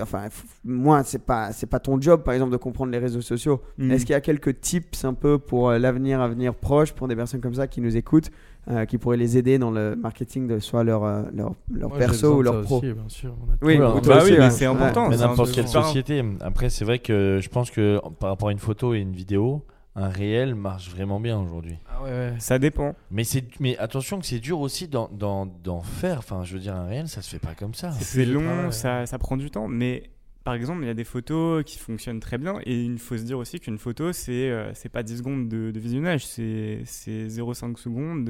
enfin, 0.00 0.24
moi, 0.64 1.02
c'est 1.04 1.24
pas, 1.24 1.52
c'est 1.52 1.66
pas 1.66 1.78
ton 1.78 2.00
job, 2.00 2.22
par 2.22 2.34
exemple, 2.34 2.52
de 2.52 2.56
comprendre 2.58 2.92
les 2.92 2.98
réseaux 2.98 3.22
sociaux. 3.22 3.62
Mm. 3.78 3.90
Est-ce 3.92 4.04
qu'il 4.04 4.12
y 4.12 4.16
a 4.16 4.20
quelques 4.20 4.60
tips 4.60 5.04
un 5.04 5.14
peu 5.14 5.38
pour 5.38 5.70
euh, 5.70 5.78
l'avenir 5.78 6.20
à 6.20 6.28
venir 6.28 6.54
proche, 6.54 6.92
pour 6.92 7.08
des 7.08 7.16
personnes 7.16 7.40
comme 7.40 7.54
ça 7.54 7.66
qui 7.66 7.80
nous 7.80 7.96
écoutent, 7.96 8.30
euh, 8.70 8.84
qui 8.84 8.98
pourraient 8.98 9.16
les 9.16 9.38
aider 9.38 9.58
dans 9.58 9.70
le 9.70 9.96
marketing 9.96 10.46
de 10.46 10.58
soit 10.58 10.84
leur, 10.84 11.04
euh, 11.04 11.22
leur, 11.34 11.54
leur 11.72 11.88
Moi, 11.90 11.98
perso 11.98 12.36
ou 12.38 12.42
leur 12.42 12.60
pro? 12.62 12.78
aussi, 12.78 12.92
bien 12.92 13.08
sûr. 13.08 13.34
Oui, 13.62 13.78
Bah 13.78 13.94
aussi, 13.94 14.10
oui, 14.10 14.36
mais 14.38 14.44
ouais. 14.44 14.50
c'est 14.50 14.66
Ouais. 14.68 14.74
important. 14.74 15.10
Un 15.10 15.16
n'importe 15.16 15.52
quelle 15.52 15.68
société. 15.68 16.22
Après, 16.40 16.68
c'est 16.68 16.84
vrai 16.84 16.98
que 16.98 17.38
je 17.42 17.48
pense 17.48 17.70
que 17.70 18.00
par 18.20 18.30
rapport 18.30 18.48
à 18.48 18.52
une 18.52 18.58
photo 18.58 18.94
et 18.94 18.98
une 18.98 19.12
vidéo, 19.12 19.62
un 19.96 20.08
réel 20.08 20.54
marche 20.54 20.90
vraiment 20.90 21.20
bien 21.20 21.38
aujourd'hui. 21.38 21.76
Ah 21.88 22.02
ouais, 22.02 22.10
ouais. 22.10 22.34
Ça 22.38 22.58
dépend. 22.58 22.96
Mais, 23.10 23.24
c'est, 23.24 23.44
mais 23.60 23.78
attention 23.78 24.18
que 24.18 24.26
c'est 24.26 24.40
dur 24.40 24.60
aussi 24.60 24.88
d'en, 24.88 25.82
faire. 25.82 26.18
Enfin, 26.18 26.42
je 26.44 26.54
veux 26.54 26.60
dire, 26.60 26.74
un 26.74 26.86
réel, 26.86 27.08
ça 27.08 27.22
se 27.22 27.30
fait 27.30 27.38
pas 27.38 27.54
comme 27.54 27.74
ça. 27.74 27.92
C'est 27.92 28.24
long, 28.24 28.70
ça, 28.70 29.06
ça 29.06 29.18
prend 29.18 29.36
du 29.36 29.50
temps. 29.50 29.68
Mais 29.68 30.10
par 30.42 30.54
exemple, 30.54 30.82
il 30.82 30.86
y 30.86 30.90
a 30.90 30.94
des 30.94 31.04
photos 31.04 31.62
qui 31.64 31.78
fonctionnent 31.78 32.20
très 32.20 32.38
bien. 32.38 32.58
Et 32.64 32.82
il 32.82 32.98
faut 32.98 33.16
se 33.16 33.22
dire 33.22 33.38
aussi 33.38 33.60
qu'une 33.60 33.78
photo, 33.78 34.12
c'est 34.12 34.50
euh, 34.50 34.72
c'est 34.74 34.88
pas 34.88 35.02
10 35.02 35.18
secondes 35.18 35.48
de, 35.48 35.70
de 35.70 35.78
visionnage. 35.80 36.26
C'est 36.26 36.82
c'est 36.84 37.28
0,5 37.28 37.76
secondes. 37.76 38.28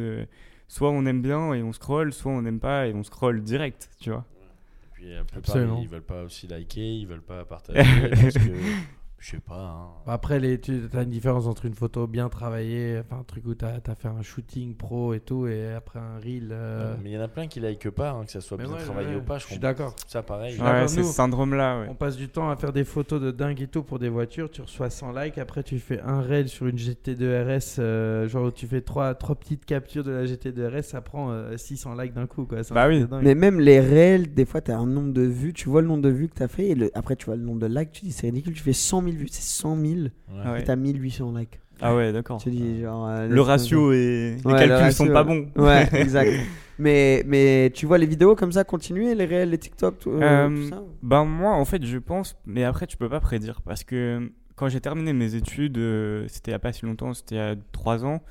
soit 0.69 0.91
on 0.91 1.07
aime 1.07 1.23
bien 1.23 1.55
et 1.55 1.63
on 1.63 1.73
scroll, 1.73 2.13
soit 2.13 2.33
on 2.33 2.43
n'aime 2.43 2.61
pas 2.61 2.89
et 2.89 2.95
on 2.95 3.03
scroll 3.03 3.43
direct, 3.43 3.89
tu 4.01 4.11
vois. 4.11 4.27
Puis 4.93 5.11
la 5.15 5.25
plupart, 5.25 5.39
Absolument. 5.39 5.81
ils 5.81 5.89
veulent 5.89 6.03
pas 6.03 6.25
aussi 6.25 6.47
liker, 6.47 6.95
ils 6.99 7.07
veulent 7.07 7.23
pas 7.23 7.45
partager 7.47 7.81
parce 8.11 8.35
que 8.35 8.53
je 9.25 9.31
sais 9.31 9.39
pas. 9.41 9.55
hein. 9.57 9.89
Après, 10.07 10.39
les, 10.39 10.61
tu 10.61 10.83
as 10.93 11.03
une 11.03 11.09
différence 11.09 11.47
entre 11.47 11.65
une 11.65 11.73
photo 11.75 12.07
bien 12.07 12.29
travaillée, 12.29 13.01
enfin 13.01 13.21
un 13.21 13.25
truc 13.25 13.47
où 13.47 13.55
tu 13.55 13.65
as, 13.65 13.81
fait 13.95 14.09
un 14.09 14.21
shooting 14.21 14.75
pro 14.75 15.15
et 15.15 15.21
tout, 15.21 15.47
et 15.47 15.73
après 15.73 15.99
un 15.99 16.19
reel. 16.19 16.51
euh, 16.53 16.95
Mais 17.03 17.11
il 17.11 17.13
y 17.15 17.19
en 17.19 17.23
a 17.23 17.29
plein 17.29 17.47
qui 17.47 17.59
like 17.59 17.89
pas, 17.89 18.11
hein, 18.11 18.25
que 18.27 18.31
ça 18.31 18.43
soit 18.43 18.59
Mais 18.59 18.65
bien 18.65 18.75
ouais, 18.75 18.83
travaillé 18.83 19.09
ouais, 19.11 19.17
ou 19.17 19.23
pas. 19.23 19.39
Je, 19.39 19.45
je 19.45 19.49
suis 19.53 19.59
d'accord. 19.59 19.95
Ça, 20.07 20.23
pareil. 20.23 20.61
Ouais, 20.61 20.87
c'est 20.89 21.03
ce 21.03 21.11
syndrome-là, 21.13 21.81
ouais. 21.81 21.87
On 21.91 21.95
passe 21.95 22.17
du 22.19 22.29
temps 22.29 22.51
à 22.51 22.57
faire 22.57 22.73
des 22.75 22.85
photos 22.85 23.19
de 23.21 23.31
dingue 23.31 23.63
et 23.63 23.67
tout 23.67 23.83
pour 23.83 23.99
des 23.99 24.11
voitures, 24.11 24.51
tu 24.51 24.61
reçois 24.61 24.91
100 24.91 25.13
likes, 25.13 25.39
après 25.39 25.63
tu 25.63 25.79
fais 25.79 26.01
un 26.03 26.21
reel 26.21 26.49
sur 26.51 26.67
une 26.67 26.77
GT2 26.77 27.45
RS, 27.45 27.77
euh, 27.79 28.29
genre 28.29 28.45
où 28.47 28.51
tu 28.51 28.67
fais 28.67 28.83
trois, 28.83 29.15
trois 29.15 29.37
petites 29.37 29.65
captures 29.65 30.05
de 30.05 30.11
la 30.11 30.25
GT2 30.27 30.69
RS, 30.81 30.83
ça 30.83 31.01
prend 31.01 31.31
euh, 31.31 31.57
600 31.57 31.95
likes 31.95 32.13
d'un 32.13 32.27
coup. 32.27 32.45
Quoi. 32.45 32.59
Bah 32.73 32.89
oui. 32.89 33.07
Mais 33.23 33.35
même 33.35 33.59
les 33.59 33.81
réels, 33.81 34.35
des 34.35 34.45
fois, 34.45 34.61
tu 34.61 34.71
as 34.71 34.77
un 34.79 34.87
nombre 34.87 35.15
de 35.15 35.23
vues, 35.23 35.55
tu 35.55 35.71
vois 35.71 35.81
le 35.81 35.89
nombre 35.89 36.03
de 36.03 36.11
vues 36.11 36.29
que 36.29 36.35
tu 36.35 36.43
as 36.43 36.49
fait, 36.49 36.69
et 36.69 36.75
le- 36.75 36.91
après, 36.95 37.17
tu 37.17 37.25
vois 37.25 37.37
le 37.37 37.43
nombre 37.43 37.61
de 37.61 37.67
likes, 37.75 37.93
tu 37.93 38.05
dis, 38.05 38.13
c'est 38.13 38.27
ridicule, 38.27 38.53
tu 38.53 38.63
fais 38.63 38.73
100 38.75 39.03
000 39.03 39.14
vues, 39.15 39.29
c'est 39.31 39.43
100 39.43 39.77
000, 39.77 39.93
Ouais. 40.45 40.61
Et 40.61 40.65
tu 40.65 40.71
as 40.71 40.77
1800 40.77 41.33
likes. 41.37 41.61
Ah 41.81 41.95
ouais, 41.97 42.13
d'accord. 42.13 42.41
Tu 42.41 42.51
dis, 42.51 42.81
genre, 42.83 43.09
euh, 43.09 43.27
Le 43.29 43.41
ratio 43.41 43.93
et 43.93 44.37
les 44.45 44.53
Ouais, 44.53 44.67
le 44.67 44.69
calculs 44.69 44.93
sont 44.93 45.09
pas 45.09 45.25
bons. 45.25 45.49
Ouais, 45.57 45.89
exact. 45.95 46.31
mais, 46.79 47.23
mais 47.27 47.71
tu 47.75 47.85
vois 47.87 47.99
les 47.99 48.07
vidéos 48.07 48.37
comme 48.37 48.53
ça 48.53 48.63
continuer, 48.65 49.15
les 49.15 49.25
réels, 49.25 49.51
les 49.51 49.59
TikTok, 49.59 49.99
tout, 49.99 50.11
euh, 50.11 50.21
Euh, 50.23 50.49
tout 50.49 50.69
ça 50.71 50.83
Ben 51.03 51.25
moi, 51.25 51.53
en 51.53 51.65
fait, 51.65 51.85
je 51.85 51.99
pense, 51.99 52.37
mais 52.47 52.63
après, 52.65 52.87
tu 52.87 52.97
peux 52.97 53.09
pas 53.09 53.21
prédire 53.21 53.61
parce 53.63 53.83
que 53.85 54.31
quand 54.57 54.69
j'ai 54.69 54.81
terminé 54.81 55.13
mes 55.13 55.35
études, 55.35 55.79
euh, 55.79 56.27
c'était 56.29 56.53
il 56.53 56.55
y 56.55 56.55
a 56.55 56.61
pas 56.61 56.73
si 56.73 56.87
longtemps, 56.87 57.13
c'était 57.13 57.35
il 57.35 57.39
y 57.39 57.41
a 57.41 57.57
3 57.73 58.05
ans, 58.05 58.23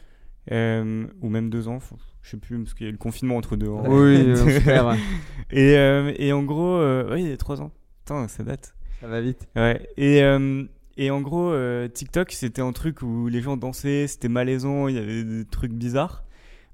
euh, 0.52 1.06
ou 1.22 1.30
même 1.30 1.50
2 1.50 1.68
ans, 1.68 1.80
faut- 1.82 1.98
je 2.22 2.32
sais 2.32 2.38
plus, 2.38 2.58
parce 2.60 2.74
qu'il 2.74 2.86
y 2.86 2.88
a 2.88 2.90
eu 2.90 2.94
le 2.94 2.98
confinement 2.98 3.36
entre 3.36 3.58
deux. 3.58 3.68
hein. 3.70 3.84
Oui, 3.88 3.90
euh, 4.30 4.36
super, 4.60 4.96
et, 5.52 5.78
euh, 5.78 6.14
et 6.18 6.32
en 6.32 6.44
gros, 6.44 6.76
euh, 6.78 7.10
oui, 7.14 7.24
il 7.24 7.30
y 7.30 7.34
a 7.34 7.38
3 7.38 7.62
ans. 7.62 7.72
Putain, 8.06 8.28
ça 8.30 8.44
date. 8.44 8.74
Ça 9.04 9.10
va 9.10 9.20
vite. 9.22 9.48
Ouais. 9.58 9.86
Et, 9.98 10.24
euh, 10.24 10.64
et 10.98 11.12
en 11.12 11.20
gros, 11.22 11.52
euh, 11.52 11.88
TikTok, 11.90 12.32
c'était 12.32 12.62
un 12.62 12.72
truc 12.72 13.02
où 13.02 13.28
les 13.28 13.42
gens 13.42 13.58
dansaient, 13.58 14.08
c'était 14.08 14.30
malaisant, 14.30 14.88
il 14.88 14.96
y 14.96 14.98
avait 14.98 15.24
des 15.24 15.46
trucs 15.46 15.74
bizarres. 15.74 16.24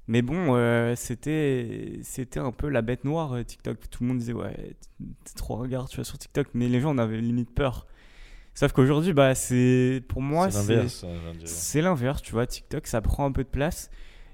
Mais 0.06 0.22
bon, 0.22 0.56
euh, 0.56 0.94
c'était 0.96 1.98
c'était 2.02 2.40
un 2.40 2.52
peu 2.52 2.68
la 2.68 2.82
bête 2.82 3.04
noire, 3.04 3.32
euh, 3.34 3.42
TikTok. 3.44 3.78
Tout 3.90 4.02
le 4.02 4.08
monde 4.08 4.18
disait, 4.18 4.32
ouais, 4.32 4.74
t'es 4.98 5.34
trop 5.36 5.56
regard, 5.56 5.88
tu 5.88 5.96
vas 5.98 6.04
sur 6.04 6.18
TikTok. 6.18 6.48
Mais 6.54 6.68
les 6.68 6.80
gens 6.80 6.90
en 6.90 6.98
avaient 6.98 7.20
limite 7.20 7.50
peur. 7.54 7.86
Sauf 8.54 8.72
qu'aujourd'hui, 8.72 9.12
bah, 9.12 9.34
c'est 9.36 10.02
pour 10.08 10.20
moi, 10.22 10.50
c'est 10.50 10.58
c'est 10.58 10.72
l'inverse. 10.74 11.04
hein, 11.04 11.32
c'est 11.44 11.80
l'inverse, 11.82 12.22
tu 12.22 12.32
vois. 12.32 12.46
TikTok, 12.46 12.86
ça 12.88 13.00
prend 13.00 13.24
un 13.24 13.32
peu 13.32 13.44
de 13.44 13.48
place. 13.48 13.90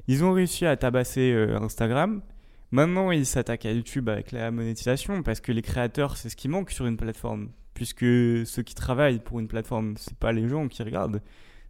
Ils 0.09 0.25
ont 0.25 0.33
réussi 0.33 0.65
à 0.67 0.77
tabasser 0.77 1.33
euh, 1.33 1.59
Instagram. 1.61 2.23
Maintenant, 2.71 3.11
ils 3.11 3.27
s'attaquent 3.27 3.67
à 3.67 3.73
YouTube 3.73 4.09
avec 4.09 4.33
la 4.33 4.51
monétisation 4.51 5.23
parce 5.23 5.41
que 5.41 5.53
les 5.53 5.63
créateurs, 5.63 6.17
c'est 6.17 6.29
ce 6.31 6.37
qui 6.37 6.49
manque 6.49 6.71
sur 6.71 6.87
une 6.87 6.97
plateforme. 6.97 7.51
Puisque 7.77 8.07
ceux 8.47 8.63
qui 8.65 8.75
travaillent 8.75 9.21
pour 9.21 9.39
une 9.39 9.49
plateforme, 9.49 9.99
c'est 9.99 10.17
pas 10.17 10.33
les 10.33 10.49
gens 10.49 10.67
qui 10.67 10.83
regardent, 10.83 11.21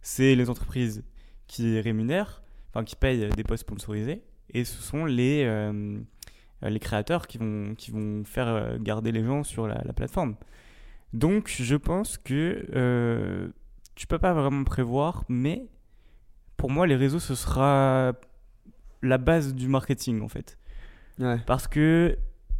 c'est 0.01 0.35
les 0.35 0.49
entreprises 0.49 1.03
qui 1.47 1.81
rémunèrent, 1.81 2.41
enfin 2.69 2.85
qui 2.85 2.95
payent 2.95 3.27
des 3.35 3.43
posts 3.43 3.65
sponsorisés, 3.65 4.23
et 4.53 4.63
ce 4.63 4.81
sont 4.81 5.03
les, 5.03 5.43
euh, 5.43 5.99
les 6.61 6.79
créateurs 6.79 7.27
qui 7.27 7.37
vont, 7.37 7.75
qui 7.75 7.91
vont 7.91 8.23
faire 8.23 8.47
euh, 8.47 8.77
garder 8.79 9.11
les 9.11 9.21
gens 9.21 9.43
sur 9.43 9.67
la, 9.67 9.81
la 9.83 9.91
plateforme. 9.91 10.37
Donc, 11.11 11.53
je 11.59 11.75
pense 11.75 12.17
que 12.17 12.65
euh, 12.73 13.49
tu 13.95 14.07
peux 14.07 14.19
pas 14.19 14.33
vraiment 14.33 14.63
prévoir, 14.63 15.25
mais 15.27 15.65
pour 16.55 16.71
moi, 16.71 16.87
les 16.87 16.95
réseaux, 16.95 17.19
ce 17.19 17.35
sera 17.35 18.13
la 19.01 19.17
base 19.17 19.53
du 19.53 19.67
marketing 19.67 20.21
en 20.21 20.29
fait. 20.29 20.57
Ouais. 21.19 21.37
Parce 21.45 21.67
que 21.67 22.17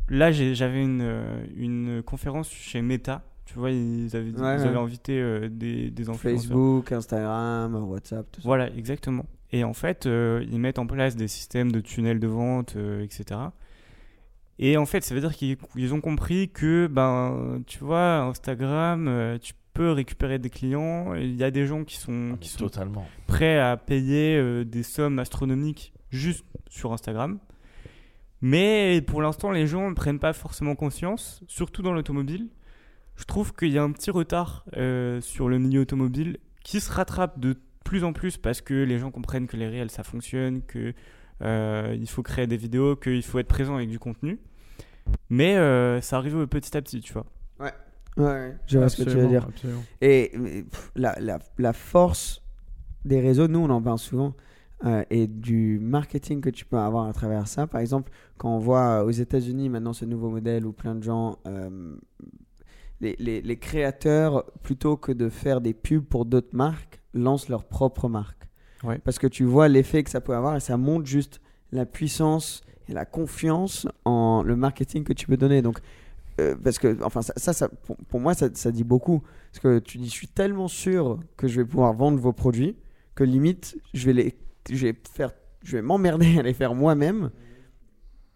là, 0.09 0.33
j'avais 0.33 0.83
une, 0.83 1.01
euh, 1.01 1.45
une 1.55 2.03
conférence 2.03 2.51
chez 2.51 2.81
Meta. 2.81 3.23
Tu 3.47 3.55
vois, 3.57 3.71
ils 3.71 4.15
avaient, 4.15 4.29
ils 4.29 4.35
Ouais, 4.39 4.45
avaient 4.47 4.69
ouais. 4.69 4.75
invité 4.77 5.19
euh, 5.19 5.49
des, 5.49 5.89
des 5.89 6.09
influenceurs. 6.09 6.31
Facebook, 6.41 6.91
Instagram, 6.91 7.75
WhatsApp, 7.89 8.25
tout 8.31 8.41
ça. 8.41 8.47
Voilà, 8.47 8.69
exactement. 8.75 9.25
Et 9.51 9.63
en 9.63 9.73
fait, 9.73 10.05
euh, 10.05 10.45
ils 10.51 10.59
mettent 10.59 10.77
en 10.79 10.85
place 10.85 11.15
des 11.15 11.27
systèmes 11.29 11.71
de 11.71 11.79
tunnels 11.79 12.19
de 12.19 12.27
vente, 12.27 12.75
euh, 12.75 13.01
etc. 13.03 13.39
Et 14.59 14.75
en 14.77 14.85
fait, 14.85 15.03
ça 15.03 15.15
veut 15.15 15.21
dire 15.21 15.33
qu'ils 15.35 15.55
ils 15.75 15.93
ont 15.93 16.01
compris 16.01 16.49
que, 16.49 16.87
ben, 16.87 17.61
tu 17.67 17.79
vois, 17.83 18.19
Instagram, 18.23 19.07
euh, 19.07 19.37
tu 19.37 19.53
peux 19.73 19.91
récupérer 19.91 20.39
des 20.39 20.49
clients. 20.49 21.13
Il 21.15 21.35
y 21.35 21.43
a 21.43 21.51
des 21.51 21.65
gens 21.67 21.83
qui 21.83 21.95
sont, 21.97 22.31
Ah, 22.33 22.37
qui 22.41 22.49
mais 22.53 22.59
sont 22.59 22.65
Totalement. 22.65 23.05
prêts 23.27 23.59
à 23.59 23.77
payer 23.77 24.35
euh, 24.37 24.65
des 24.65 24.83
sommes 24.83 25.19
astronomiques 25.19 25.93
juste 26.09 26.43
sur 26.69 26.91
Instagram. 26.91 27.37
Mais 28.41 29.01
pour 29.05 29.21
l'instant, 29.21 29.51
les 29.51 29.65
gens 29.67 29.89
ne 29.89 29.95
prennent 29.95 30.19
pas 30.19 30.33
forcément 30.33 30.75
conscience, 30.75 31.41
surtout 31.47 31.81
dans 31.81 31.93
l'automobile. 31.93 32.47
Je 33.18 33.26
trouve 33.26 33.53
qu'il 33.53 33.72
y 33.72 33.78
a 33.78 33.84
un 33.84 33.91
petit 33.91 34.11
retard 34.11 34.65
euh, 34.78 35.20
sur 35.22 35.49
le 35.49 35.59
milieu 35.59 35.82
automobile 35.82 36.38
qui 36.63 36.80
se 36.80 36.91
rattrape 36.91 37.39
de 37.39 37.55
plus 37.84 38.03
en 38.03 38.13
plus 38.13 38.38
parce 38.38 38.61
que 38.61 38.74
les 38.74 38.99
gens 38.99 39.11
comprennent 39.11 39.47
que 39.47 39.57
les 39.57 39.68
réels 39.68 39.91
ça 39.91 40.03
fonctionne, 40.03 40.61
que 40.61 40.93
euh, 41.41 41.95
il 41.99 42.09
faut 42.09 42.24
créer 42.24 42.47
des 42.47 42.57
vidéos, 42.57 42.95
qu'il 42.95 43.24
faut 43.24 43.39
être 43.39 43.47
présent 43.47 43.76
avec 43.76 43.89
du 43.89 43.99
contenu. 43.99 44.39
Mais 45.30 45.57
euh, 45.57 46.01
ça 46.01 46.18
arrive 46.18 46.47
petit 46.47 46.76
à 46.78 46.82
petit, 46.82 47.01
tu 47.01 47.13
vois. 47.13 47.26
Ouais, 48.18 48.55
je 48.65 48.80
vois 48.80 48.89
ce 48.89 49.03
que 49.03 49.09
tu 49.09 49.15
veux 49.15 49.28
dire. 49.28 49.45
Absolument. 49.47 49.84
Et 50.01 50.32
pff, 50.34 50.91
la, 50.95 51.15
la, 51.20 51.38
la 51.59 51.74
force 51.74 52.41
des 53.05 53.22
réseaux, 53.22 53.47
nous 53.47 53.59
on 53.59 53.70
en 53.70 53.80
parle 53.80 53.99
souvent, 53.99 54.36
euh, 54.86 55.03
et 55.11 55.28
du 55.28 55.80
marketing 55.80 56.41
que 56.41 56.49
tu 56.49 56.65
peux 56.65 56.80
avoir 56.80 57.07
à 57.07 57.13
travers 57.13 57.47
ça. 57.47 57.68
Par 57.68 57.80
exemple, 57.80 58.11
quand 58.38 58.55
on 58.55 58.57
voit 58.57 59.01
euh, 59.01 59.05
aux 59.05 59.11
États-Unis 59.11 59.70
maintenant 59.70 59.93
ce 59.93 60.03
nouveau 60.05 60.30
modèle 60.32 60.65
où 60.65 60.74
plein 60.74 60.95
de 60.95 61.03
gens, 61.03 61.38
euh, 61.45 61.95
les, 63.01 63.15
les, 63.19 63.41
les 63.41 63.57
créateurs, 63.57 64.45
plutôt 64.63 64.97
que 64.97 65.11
de 65.11 65.29
faire 65.29 65.61
des 65.61 65.73
pubs 65.73 66.03
pour 66.03 66.25
d'autres 66.25 66.55
marques, 66.55 67.01
lancent 67.13 67.49
leur 67.49 67.63
propre 67.65 68.09
marque. 68.09 68.47
Ouais. 68.83 68.99
Parce 68.99 69.19
que 69.19 69.27
tu 69.27 69.43
vois 69.43 69.67
l'effet 69.67 70.03
que 70.03 70.09
ça 70.09 70.21
peut 70.21 70.35
avoir 70.35 70.55
et 70.55 70.59
ça 70.59 70.77
montre 70.77 71.05
juste 71.05 71.41
la 71.71 71.85
puissance 71.85 72.61
et 72.87 72.93
la 72.93 73.05
confiance 73.05 73.87
en 74.05 74.43
le 74.43 74.55
marketing 74.55 75.03
que 75.03 75.13
tu 75.13 75.27
peux 75.27 75.37
donner. 75.37 75.61
Donc, 75.61 75.79
euh, 76.39 76.55
parce 76.63 76.77
que, 76.79 76.97
enfin, 77.03 77.21
ça, 77.21 77.33
ça, 77.37 77.53
ça- 77.53 77.69
pour, 77.69 77.97
pour 77.97 78.19
moi, 78.19 78.33
ça, 78.33 78.49
ça 78.53 78.71
dit 78.71 78.83
beaucoup. 78.83 79.23
Parce 79.51 79.59
que 79.59 79.79
tu 79.79 79.97
dis, 79.97 80.05
je 80.05 80.11
suis 80.11 80.27
tellement 80.27 80.67
sûr 80.67 81.19
que 81.37 81.47
je 81.47 81.59
vais 81.61 81.65
pouvoir 81.65 81.93
vendre 81.93 82.19
vos 82.19 82.33
produits 82.33 82.75
que 83.15 83.23
limite, 83.23 83.77
je 83.95 84.05
vais 84.05 84.13
les, 84.13 84.35
je 84.69 84.87
vais 84.87 84.95
faire, 85.11 85.31
je 85.63 85.77
vais 85.77 85.81
m'emmerder 85.81 86.37
à 86.39 86.43
les 86.43 86.53
faire 86.53 86.75
moi-même 86.75 87.31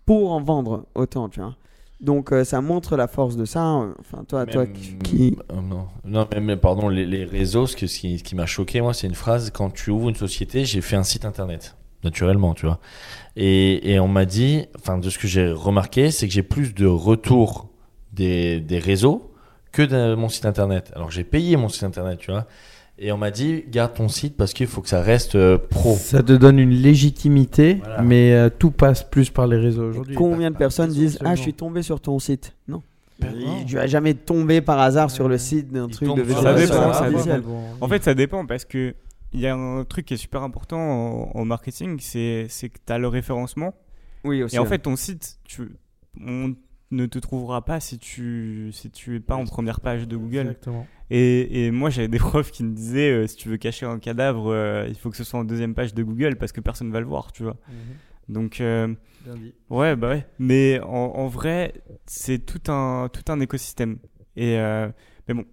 pour 0.05 0.32
en 0.32 0.41
vendre 0.41 0.88
autant, 0.95 1.30
tu 1.30 1.39
vois. 1.39 1.55
Donc, 2.02 2.34
euh, 2.34 2.43
ça 2.43 2.62
montre 2.62 2.97
la 2.97 3.08
force 3.08 3.38
de 3.38 3.45
ça. 3.45 3.64
Enfin, 3.99 4.24
toi, 4.28 4.45
toi 4.47 4.64
Même- 4.64 4.74
qui, 4.74 4.97
qui- 5.04 5.38
Oh 5.49 5.62
non, 5.62 5.88
non 6.04 6.28
pardon, 6.58 6.89
les, 6.89 7.06
les 7.06 7.26
réseaux, 7.26 7.68
ce, 7.68 7.76
que, 7.76 7.86
ce 7.86 7.99
qui, 7.99 8.18
ce 8.18 8.24
qui 8.24 8.36
m'a 8.36 8.47
choqué, 8.47 8.82
moi, 8.82 8.93
c'est 8.93 9.06
une 9.08 9.14
phrase 9.16 9.52
quand 9.52 9.70
tu 9.70 9.91
ouvres 9.91 10.10
une 10.10 10.16
société, 10.16 10.66
j'ai 10.66 10.82
fait 10.82 10.95
un 10.95 11.04
site 11.04 11.26
internet, 11.26 11.76
naturellement, 12.04 12.56
tu 12.56 12.66
vois. 12.66 12.80
Et, 13.36 13.91
et 13.93 13.99
on 13.99 14.08
m'a 14.08 14.26
dit, 14.26 14.66
enfin, 14.80 14.97
de 14.97 15.10
ce 15.10 15.20
que 15.20 15.28
j'ai 15.28 15.52
remarqué, 15.52 16.10
c'est 16.10 16.28
que 16.28 16.34
j'ai 16.34 16.43
plus 16.43 16.74
de 16.74 16.88
retours 16.88 17.70
des, 18.14 18.60
des 18.60 18.80
réseaux 18.80 19.32
que 19.72 19.84
de 19.84 20.16
mon 20.16 20.28
site 20.28 20.45
internet. 20.45 20.91
Alors, 20.95 21.12
j'ai 21.12 21.24
payé 21.24 21.56
mon 21.56 21.70
site 21.70 21.84
internet, 21.84 22.18
tu 22.20 22.32
vois. 22.32 22.47
Et 23.04 23.12
on 23.12 23.18
m'a 23.18 23.32
dit, 23.32 23.64
garde 23.68 23.95
ton 23.95 24.08
site 24.10 24.38
parce 24.38 24.54
qu'il 24.54 24.68
faut 24.68 24.82
que 24.84 24.88
ça 24.89 25.02
reste 25.02 25.34
euh, 25.34 25.58
pro. 25.58 25.95
Ça 25.95 26.22
te 26.22 26.34
donne 26.34 26.60
une 26.60 26.70
légitimité, 26.70 27.76
Voilà. 27.84 28.04
mais 28.04 28.32
euh, 28.34 28.49
tout 28.49 28.70
passe 28.70 29.04
plus 29.04 29.32
par 29.32 29.47
les 29.47 29.58
réseaux 29.58 29.89
aujourd'hui. 29.89 30.14
combien 30.16 30.52
de 30.52 30.56
personnes 30.56 30.91
disent. 30.91 31.18
Ah, 31.26 31.34
je 31.34 31.41
suis 31.41 31.56
tombé 31.56 31.82
sur 31.82 31.99
ton 31.99 32.20
site 32.20 32.56
Non? 32.68 32.84
Ben 33.20 33.34
non. 33.36 33.64
Tu 33.66 33.76
vas 33.76 33.88
jamais 33.88 34.14
tomber 34.14 34.62
par 34.62 34.80
hasard 34.80 35.10
sur 35.10 35.28
le 35.28 35.39
site 35.39 35.72
d'un 35.72 35.88
truc 35.88 36.08
tombe 36.08 36.20
de 36.20 36.32
Ça 36.32 36.54
dépend, 36.54 36.93
ça 36.93 37.10
dépend. 37.10 37.64
En 37.82 37.88
fait, 37.88 38.04
ça 38.04 38.14
dépend 38.14 38.45
parce 38.45 38.66
que 38.66 38.93
il 39.34 39.39
y 39.39 39.47
a 39.47 39.56
un 39.56 39.84
truc 39.84 40.06
qui 40.06 40.14
est 40.14 40.18
super 40.18 40.43
important 40.43 40.78
en, 40.78 41.32
en 41.34 41.45
marketing, 41.45 41.97
c'est 41.99 42.45
c'est 42.49 42.70
que 42.70 42.78
tu 42.86 42.93
as 42.93 42.99
le 42.99 43.08
référencement. 43.08 43.74
Oui, 44.24 44.43
aussi. 44.43 44.56
Et 44.56 44.60
en 44.60 44.64
ouais. 44.64 44.70
fait, 44.70 44.80
ton 44.80 44.95
site, 44.95 45.38
tu, 45.43 45.72
on 46.24 46.54
ne 46.92 47.06
te 47.06 47.20
trouvera 47.20 47.64
pas 47.64 47.80
si 47.80 47.98
tu 47.98 48.70
si 48.74 48.89
tu 48.92 49.16
es 49.16 49.20
pas 49.20 49.36
en 49.36 49.46
première 49.46 49.80
page 49.80 50.08
de 50.08 50.16
Google. 50.18 50.39
Exactement. 50.39 50.86
Et, 51.10 51.66
et 51.66 51.72
moi, 51.72 51.89
j'avais 51.89 52.08
des 52.08 52.20
profs 52.30 52.52
qui 52.52 52.64
me 52.64 52.74
disaient 52.74 53.12
euh, 53.12 53.28
si 53.28 53.36
tu 53.36 53.50
veux 53.50 53.58
cacher 53.58 53.86
un 53.86 54.00
cadavre, 54.00 54.52
euh, 54.52 54.86
il 54.88 54.96
faut 54.96 55.10
que 55.10 55.18
ce 55.18 55.24
soit 55.24 55.39
en 55.39 55.44
deuxième 55.44 55.74
page 55.76 55.94
de 55.94 56.04
Google 56.04 56.36
parce 56.38 56.52
que 56.52 56.62
personne 56.62 56.92
va 56.92 57.00
le 57.00 57.06
voir, 57.06 57.32
tu 57.32 57.44
vois. 57.44 57.58
Donc 58.30 58.62
euh, 58.62 58.88
Bien 59.26 59.36
dit. 59.36 59.54
ouais, 59.70 59.96
bah 59.96 60.10
ouais. 60.10 60.26
Mais 60.39 60.80
en, 60.82 60.88
en 61.16 61.28
vrai, 61.28 61.74
c'est 62.06 62.39
tout 62.46 62.72
un 62.72 63.10
tout 63.12 63.30
un 63.32 63.39
écosystème. 63.39 63.98
Et 64.38 64.58
euh, 64.58 64.88
mais 65.28 65.34
bon, 65.34 65.46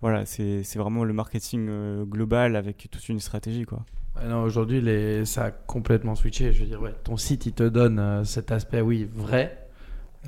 voilà, 0.00 0.26
c'est 0.26 0.64
c'est 0.64 0.78
vraiment 0.78 1.04
le 1.04 1.12
marketing 1.12 1.66
euh, 1.68 2.04
global 2.04 2.56
avec 2.56 2.88
toute 2.90 3.08
une 3.08 3.20
stratégie, 3.20 3.64
quoi. 3.64 3.84
Non, 4.28 4.42
aujourd'hui, 4.42 4.80
les... 4.80 5.24
ça 5.24 5.46
a 5.46 5.50
complètement 5.50 6.14
switché. 6.14 6.52
Je 6.52 6.60
veux 6.62 6.66
dire, 6.68 6.80
ouais, 6.80 6.94
ton 7.02 7.16
site, 7.16 7.46
il 7.46 7.52
te 7.52 7.64
donne 7.64 7.98
euh, 7.98 8.22
cet 8.24 8.52
aspect, 8.52 8.80
oui, 8.80 9.08
vrai, 9.12 9.63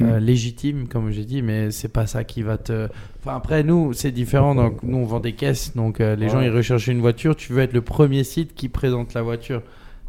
euh, 0.00 0.20
Mm. 0.20 0.24
légitime, 0.24 0.88
comme 0.88 1.10
j'ai 1.10 1.24
dit, 1.24 1.42
mais 1.42 1.70
c'est 1.70 1.88
pas 1.88 2.06
ça 2.06 2.24
qui 2.24 2.42
va 2.42 2.58
te. 2.58 2.88
Enfin, 3.20 3.36
après, 3.36 3.62
nous, 3.62 3.92
c'est 3.92 4.10
différent. 4.12 4.54
Donc, 4.54 4.82
nous, 4.82 4.98
on 4.98 5.04
vend 5.04 5.20
des 5.20 5.32
caisses. 5.32 5.74
Donc, 5.74 6.00
euh, 6.00 6.16
les 6.16 6.28
gens, 6.28 6.40
ils 6.40 6.50
recherchent 6.50 6.88
une 6.88 7.00
voiture. 7.00 7.34
Tu 7.36 7.52
veux 7.52 7.62
être 7.62 7.72
le 7.72 7.80
premier 7.82 8.24
site 8.24 8.54
qui 8.54 8.68
présente 8.68 9.14
la 9.14 9.22
voiture. 9.22 9.62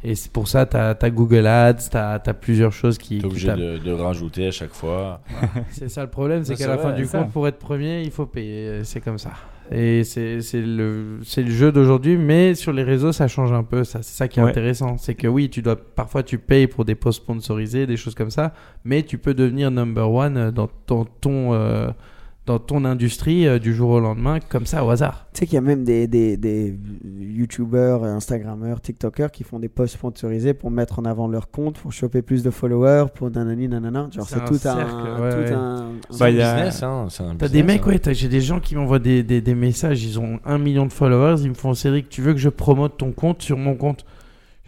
Et 0.03 0.15
c'est 0.15 0.31
pour 0.31 0.47
ça, 0.47 0.65
tu 0.65 0.77
as, 0.77 1.09
Google 1.09 1.47
Ads, 1.47 1.89
tu 1.91 1.97
as, 1.97 2.19
plusieurs 2.39 2.71
choses 2.71 2.97
qui. 2.97 3.15
T'es 3.15 3.21
qui 3.21 3.25
obligé 3.25 3.47
de, 3.53 3.77
de 3.77 3.91
rajouter 3.91 4.47
à 4.47 4.51
chaque 4.51 4.73
fois. 4.73 5.21
C'est 5.71 5.89
ça 5.89 6.03
le 6.03 6.09
problème, 6.09 6.43
c'est 6.43 6.51
Ouais, 6.53 6.57
qu'à 6.57 6.67
la 6.67 6.77
fin 6.77 6.93
du 6.93 7.05
ça. 7.05 7.19
compte, 7.19 7.31
pour 7.31 7.47
être 7.47 7.57
premier, 7.57 8.03
il 8.03 8.11
faut 8.11 8.25
payer. 8.27 8.83
C'est 8.83 9.01
comme 9.01 9.17
ça. 9.17 9.31
Et 9.69 10.03
c'est 10.05 10.39
le, 10.53 11.19
jeu 11.23 11.71
d'aujourd'hui, 11.73 12.15
mais 12.15 12.55
sur 12.55 12.71
les 12.71 12.83
réseaux, 12.83 13.11
ça 13.11 13.27
change 13.27 13.51
un 13.51 13.63
peu. 13.63 13.83
Ça, 13.83 14.01
c'est 14.01 14.15
ça 14.15 14.27
qui 14.29 14.39
est 14.39 14.43
Ouais. 14.43 14.49
intéressant. 14.51 14.97
C'est 14.97 15.15
que 15.15 15.27
oui, 15.27 15.49
tu 15.49 15.61
dois, 15.61 15.75
parfois 15.75 16.23
tu 16.23 16.37
payes 16.37 16.67
pour 16.67 16.85
des 16.85 16.95
posts 16.95 17.21
sponsorisés, 17.23 17.85
des 17.85 17.97
choses 17.97 18.15
comme 18.15 18.29
ça, 18.31 18.53
mais 18.85 19.03
tu 19.03 19.17
peux 19.17 19.33
devenir 19.33 19.71
number 19.71 20.09
one 20.09 20.51
dans 20.51 20.67
ton, 20.85 21.05
ton, 21.19 21.53
euh, 21.53 21.89
dans 22.47 22.57
ton 22.59 22.85
industrie 22.85 23.45
euh, 23.45 23.59
du 23.59 23.75
jour 23.75 23.89
au 23.91 23.99
lendemain, 23.99 24.39
comme 24.39 24.65
ça 24.65 24.83
au 24.83 24.89
hasard. 24.89 25.27
Tu 25.33 25.39
sais 25.41 25.45
qu'il 25.45 25.55
y 25.55 25.57
a 25.57 25.61
même 25.61 25.83
des, 25.83 26.07
des, 26.07 26.37
des 26.37 26.73
YouTubers, 27.19 28.03
Instagrammeurs, 28.03 28.81
TikTokers 28.81 29.31
qui 29.31 29.43
font 29.43 29.59
des 29.59 29.67
posts 29.69 29.95
sponsorisés 29.95 30.53
pour 30.53 30.71
mettre 30.71 30.99
en 30.99 31.05
avant 31.05 31.27
leur 31.27 31.51
compte, 31.51 31.77
pour 31.77 31.91
choper 31.93 32.21
plus 32.21 32.43
de 32.43 32.49
followers, 32.49 33.05
pour 33.13 33.29
nanani 33.29 33.67
nanana. 33.67 34.07
Genre, 34.11 34.27
C'est 34.27 34.43
tout 34.45 34.53
un. 34.55 34.57
cercle, 34.57 35.21
ouais, 35.21 35.29
tout 35.31 35.37
ouais. 35.37 35.51
un- 35.53 35.91
Bah, 36.19 36.25
un 36.25 36.29
il 36.29 36.35
y 36.37 36.41
a- 36.41 36.55
business, 36.55 36.83
hein. 36.83 37.07
Un 37.19 37.35
T'as 37.35 37.47
des 37.49 37.63
mecs, 37.63 37.81
hein. 37.83 37.89
ouais, 37.89 37.99
t'as- 37.99 38.13
j'ai 38.13 38.29
des 38.29 38.41
gens 38.41 38.59
qui 38.59 38.75
m'envoient 38.75 38.99
des, 38.99 39.23
des, 39.23 39.41
des 39.41 39.55
messages, 39.55 40.03
ils 40.03 40.19
ont 40.19 40.39
un 40.45 40.57
million 40.57 40.85
de 40.85 40.93
followers, 40.93 41.41
ils 41.43 41.49
me 41.49 41.53
font 41.55 41.73
Cédric, 41.73 42.09
tu 42.09 42.21
veux 42.21 42.33
que 42.33 42.39
je 42.39 42.49
promote 42.49 42.97
ton 42.97 43.11
compte 43.11 43.41
sur 43.41 43.57
mon 43.57 43.75
compte? 43.75 44.05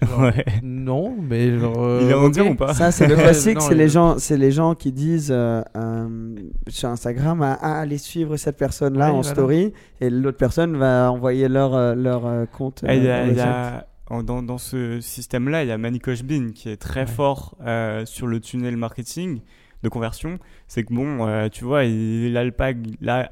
Genre, 0.02 0.20
Ouais. 0.22 0.45
Non, 0.64 1.16
mais 1.22 1.58
genre. 1.60 1.76
euh, 1.84 2.00
Il 2.04 2.10
est 2.10 2.14
en 2.14 2.24
ok. 2.26 2.32
dire 2.34 2.50
ou 2.50 2.56
pas 2.56 2.74
Ça, 2.74 2.91
c'est 2.91 3.08
le 3.08 3.16
classique. 3.18 3.62
c'est 3.62 3.76
les 3.76 3.89
gens, 3.89 4.18
c'est 4.18 4.38
les 4.38 4.52
gens 4.52 4.74
qui 4.76 4.91
disent 4.91 5.32
euh, 5.32 5.62
euh, 5.76 6.36
sur 6.68 6.89
Instagram, 6.89 7.41
ah, 7.41 7.58
ah, 7.62 7.80
allez 7.82 7.97
suivre 7.97 8.38
cette 8.38 8.58
personne-là 8.58 9.06
Ouais, 9.08 9.18
en 9.18 9.22
voilà. 9.22 9.30
story, 9.36 9.74
et 10.00 10.10
l'autre 10.10 10.38
personne 10.38 10.78
va 10.78 11.12
envoyer 11.12 11.47
leur 11.50 11.95
leur 11.95 12.50
compte. 12.52 12.82
Y 12.84 13.08
a- 13.10 13.26
dans 13.28 13.34
y 13.34 13.39
a- 13.39 13.86
dans, 14.24 14.41
dans 14.41 14.58
ce 14.58 15.00
système-là, 15.02 15.64
il 15.64 15.68
y 15.70 15.72
a 15.72 15.78
Manikosh 15.78 16.24
Bean 16.24 16.50
qui 16.56 16.70
est 16.70 16.78
très 16.78 17.02
Ouais. 17.02 17.06
fort 17.06 17.56
euh, 17.66 18.06
sur 18.06 18.26
le 18.26 18.39
tunnel 18.39 18.76
marketing 18.78 19.41
de 19.84 19.90
conversion. 19.90 20.40
C'est 20.68 20.84
que 20.84 20.94
bon, 20.94 21.26
euh, 21.28 21.48
tu 21.50 21.64
vois, 21.64 21.86
il, 21.86 22.36
alpague, 22.38 22.88
la- 23.02 23.30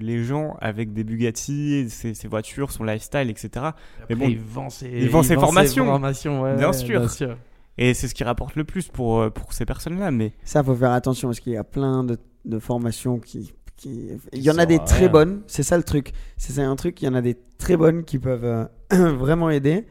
les 0.00 0.24
gens 0.24 0.56
avec 0.60 0.92
des 0.92 1.04
Bugatti, 1.04 1.88
ses, 1.90 2.14
ses 2.14 2.28
voitures, 2.28 2.72
son 2.72 2.84
lifestyle, 2.84 3.30
etc. 3.30 3.48
Après, 3.56 3.74
Mais 4.10 4.14
bon, 4.16 4.28
il 4.28 4.38
vend 4.38 4.70
ses, 4.70 4.88
il 4.88 5.08
vend 5.10 5.22
ses 5.22 5.34
formations. 5.34 5.86
formations, 5.86 6.42
ouais, 6.42 6.56
Bien 6.56 6.72
sûr. 6.72 7.00
Bien 7.00 7.08
sûr. 7.08 7.36
Et 7.78 7.94
c'est 7.94 8.08
ce 8.08 8.14
qui 8.14 8.24
rapporte 8.24 8.56
le 8.56 8.64
plus 8.64 8.88
pour, 8.88 9.20
euh, 9.20 9.30
pour 9.30 9.52
ces 9.52 9.64
personnes-là. 9.64 10.10
Mais 10.10 10.32
Ça, 10.44 10.62
faut 10.62 10.74
faire 10.74 10.92
attention 10.92 11.28
parce 11.28 11.40
qu'il 11.40 11.52
y 11.52 11.56
a 11.56 11.64
plein 11.64 12.04
de, 12.04 12.18
de 12.44 12.58
formations 12.58 13.18
qui, 13.18 13.54
qui... 13.76 14.08
Il 14.32 14.42
y 14.42 14.50
en 14.50 14.58
a 14.58 14.66
des 14.66 14.78
très 14.80 15.08
bonnes, 15.08 15.42
c'est 15.46 15.62
ça 15.62 15.76
le 15.78 15.82
truc. 15.84 16.12
C'est 16.36 16.52
c'est 16.52 16.62
un 16.62 16.76
truc, 16.76 17.00
il 17.00 17.06
y 17.06 17.08
en 17.08 17.14
a 17.14 17.22
des 17.22 17.36
très 17.58 17.76
bonnes 17.76 18.04
qui 18.04 18.18
peuvent 18.18 18.44
euh, 18.44 18.64
vraiment 19.16 19.48
aider. 19.50 19.86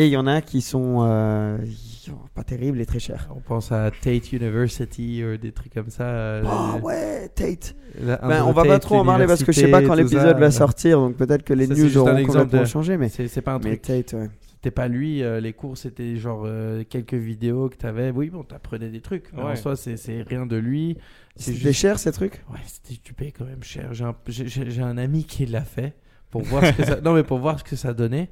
Et 0.00 0.06
il 0.06 0.12
y 0.12 0.16
en 0.16 0.26
a 0.26 0.40
qui 0.40 0.62
sont 0.62 1.00
euh, 1.02 1.58
qui 1.58 2.06
sont 2.10 2.16
pas 2.34 2.42
terribles 2.42 2.80
et 2.80 2.86
très 2.86 2.98
chères. 2.98 3.28
On 3.36 3.40
pense 3.40 3.70
à 3.70 3.90
Tate 3.90 4.32
University 4.32 5.22
ou 5.22 5.36
des 5.36 5.52
trucs 5.52 5.74
comme 5.74 5.90
ça. 5.90 6.04
euh, 6.04 6.42
Ah 6.46 6.74
le- 6.78 6.82
ouais, 6.82 7.28
Tate. 7.34 7.74
Ben, 8.02 8.44
on 8.46 8.52
va 8.52 8.64
pas 8.64 8.78
trop 8.78 8.96
en 8.96 9.04
parler 9.04 9.26
parce 9.26 9.44
que 9.44 9.52
je 9.52 9.60
sais 9.60 9.68
pas 9.70 9.82
quand 9.82 9.94
l'épisode 9.94 10.38
va 10.38 10.50
sortir, 10.50 10.98
donc 11.00 11.16
peut-être 11.16 11.42
que 11.42 11.52
les 11.52 11.66
Ça, 11.66 11.74
news 11.74 11.98
auront 11.98 12.16
exemple 12.16 12.38
complètement 12.38 12.60
de- 12.62 12.64
changé, 12.66 12.96
mais, 12.96 13.08
C'est 13.10 13.42
pas 13.42 13.52
un 13.52 13.58
mais 13.58 13.76
truc. 13.76 13.82
Tate, 13.82 14.12
ouais. 14.14 14.30
C'était 14.54 14.70
pas 14.70 14.88
lui, 14.88 15.22
euh, 15.22 15.40
les 15.40 15.52
cours 15.54 15.76
c'était 15.78 16.16
genre 16.16 16.42
euh, 16.46 16.82
quelques 16.88 17.14
vidéos 17.14 17.68
que 17.68 17.76
t'avais. 17.76 18.10
Oui, 18.10 18.28
bon, 18.30 18.42
t'apprenais 18.42 18.88
des 18.90 19.00
trucs. 19.02 19.32
Mais 19.34 19.42
en 19.42 19.48
Ouais. 19.48 19.56
soi, 19.56 19.74
c'est 19.76 19.96
c'est 19.98 20.22
rien 20.22 20.44
de 20.46 20.56
lui. 20.56 20.96
C'est 21.36 21.52
C'était 21.52 21.68
juste- 21.68 21.80
cher 21.80 21.98
ces 21.98 22.12
trucs? 22.12 22.42
Ouais, 22.50 22.58
c'était 22.66 23.00
tu 23.02 23.12
payes 23.14 23.32
quand 23.32 23.44
même 23.46 23.62
cher. 23.62 23.90
Un, 24.02 24.14
j'ai 24.28 24.82
un 24.82 24.96
ami 24.98 25.24
qui 25.24 25.44
l'a 25.46 25.62
fait 25.62 25.94
pour 26.30 26.42
voir 26.42 26.64
ce 26.64 26.72
que 26.72 26.84
ça. 26.84 27.00
Non, 27.04 27.12
mais 27.14 27.22
pour 27.22 27.38
voir 27.38 27.58
ce 27.58 27.64
que 27.64 27.76
ça 27.76 27.92
donnait. 27.94 28.28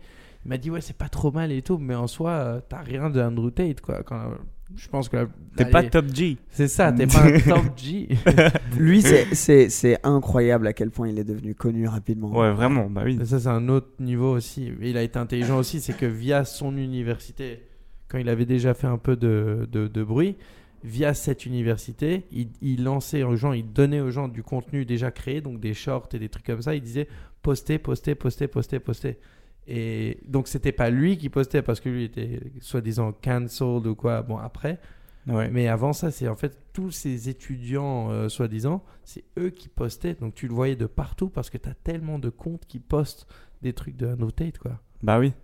Il 0.48 0.52
m'a 0.52 0.56
dit 0.56 0.70
ouais, 0.70 0.80
c'est 0.80 0.96
pas 0.96 1.10
trop 1.10 1.30
mal 1.30 1.52
et 1.52 1.60
tout, 1.60 1.76
mais 1.76 1.94
en 1.94 2.06
soi, 2.06 2.30
euh, 2.30 2.60
t'as 2.66 2.80
rien 2.80 3.10
de 3.10 3.20
Andrew 3.20 3.50
Tate 3.50 3.82
quoi. 3.82 4.02
Quand 4.02 4.30
Je 4.74 4.88
pense 4.88 5.10
que 5.10 5.16
la- 5.18 5.26
T'es 5.56 5.64
Allez, 5.64 5.70
pas 5.72 5.82
top 5.82 6.06
G. 6.14 6.38
C'est 6.48 6.68
ça, 6.68 6.90
t'es 6.90 7.06
pas 7.06 7.22
un 7.24 7.38
top 7.62 7.76
G. 7.76 8.08
Lui, 8.78 9.02
c'est- 9.02 9.34
c'est 9.34 9.68
c'est 9.68 9.98
incroyable 10.06 10.66
à 10.66 10.72
quel 10.72 10.90
point 10.90 11.08
il 11.08 11.18
est 11.18 11.24
devenu 11.24 11.54
connu 11.54 11.86
rapidement. 11.86 12.30
Ouais, 12.34 12.50
vraiment, 12.52 12.88
bah 12.88 13.02
oui. 13.04 13.16
Mais 13.18 13.26
ça, 13.26 13.38
c'est 13.38 13.48
un 13.50 13.68
autre 13.68 13.88
niveau 14.00 14.32
aussi. 14.34 14.72
Mais 14.80 14.88
il 14.88 14.96
a 14.96 15.02
été 15.02 15.18
intelligent 15.18 15.58
aussi, 15.58 15.80
c'est 15.82 15.94
que 15.94 16.06
via 16.06 16.46
son 16.46 16.74
université, 16.78 17.62
quand 18.08 18.16
il 18.16 18.30
avait 18.30 18.46
déjà 18.46 18.72
fait 18.72 18.86
un 18.86 18.96
peu 18.96 19.16
de, 19.16 19.68
de, 19.70 19.86
de 19.86 20.02
bruit, 20.02 20.36
via 20.82 21.12
cette 21.12 21.44
université, 21.44 22.24
il, 22.32 22.48
il 22.62 22.84
lançait 22.84 23.22
aux 23.22 23.36
gens, 23.36 23.52
il 23.52 23.70
donnait 23.70 24.00
aux 24.00 24.10
gens 24.10 24.28
du 24.28 24.42
contenu 24.42 24.86
déjà 24.86 25.10
créé, 25.10 25.42
donc 25.42 25.60
des 25.60 25.74
shorts 25.74 26.08
et 26.14 26.18
des 26.18 26.30
trucs 26.30 26.46
comme 26.46 26.62
ça. 26.62 26.74
Il 26.74 26.80
disait 26.80 27.06
postez, 27.42 27.76
postez, 27.78 28.14
postez, 28.14 28.48
postez, 28.48 28.78
postez. 28.78 29.18
Et 29.70 30.18
donc, 30.26 30.48
c'était 30.48 30.72
pas 30.72 30.88
lui 30.90 31.18
qui 31.18 31.28
postait 31.28 31.60
parce 31.62 31.78
que 31.80 31.88
lui 31.90 32.04
était 32.04 32.40
soi-disant 32.60 33.12
cancelled 33.12 33.86
ou 33.86 33.94
quoi. 33.94 34.22
Bon, 34.22 34.38
après. 34.38 34.78
Ouais. 35.26 35.50
Mais 35.50 35.68
avant 35.68 35.92
ça, 35.92 36.10
c'est 36.10 36.26
en 36.26 36.36
fait 36.36 36.56
tous 36.72 36.90
ces 36.90 37.28
étudiants, 37.28 38.10
euh, 38.10 38.30
soi-disant, 38.30 38.82
c'est 39.04 39.24
eux 39.38 39.50
qui 39.50 39.68
postaient. 39.68 40.14
Donc 40.14 40.34
tu 40.34 40.48
le 40.48 40.54
voyais 40.54 40.74
de 40.76 40.86
partout 40.86 41.28
parce 41.28 41.50
que 41.50 41.58
tu 41.58 41.68
as 41.68 41.74
tellement 41.74 42.18
de 42.18 42.30
comptes 42.30 42.64
qui 42.66 42.78
postent 42.78 43.26
des 43.60 43.74
trucs 43.74 43.96
de 43.96 44.06
annotate, 44.06 44.56
quoi. 44.58 44.80
Bah 45.02 45.18
oui. 45.18 45.34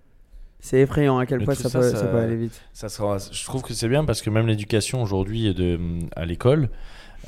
C'est 0.58 0.78
effrayant 0.80 1.18
à 1.18 1.26
quel 1.26 1.40
Mais 1.40 1.44
point 1.44 1.54
ça, 1.54 1.68
ça, 1.68 1.78
peut, 1.78 1.90
ça- 1.90 1.96
ça 1.98 2.06
peut 2.06 2.16
aller 2.16 2.36
vite. 2.36 2.62
Ça 2.72 2.88
sera, 2.88 3.18
je 3.18 3.44
trouve 3.44 3.60
que 3.60 3.74
c'est 3.74 3.88
bien 3.88 4.06
parce 4.06 4.22
que 4.22 4.30
même 4.30 4.46
l'éducation 4.46 5.02
aujourd'hui 5.02 5.54
à 6.16 6.24
l'école, 6.24 6.70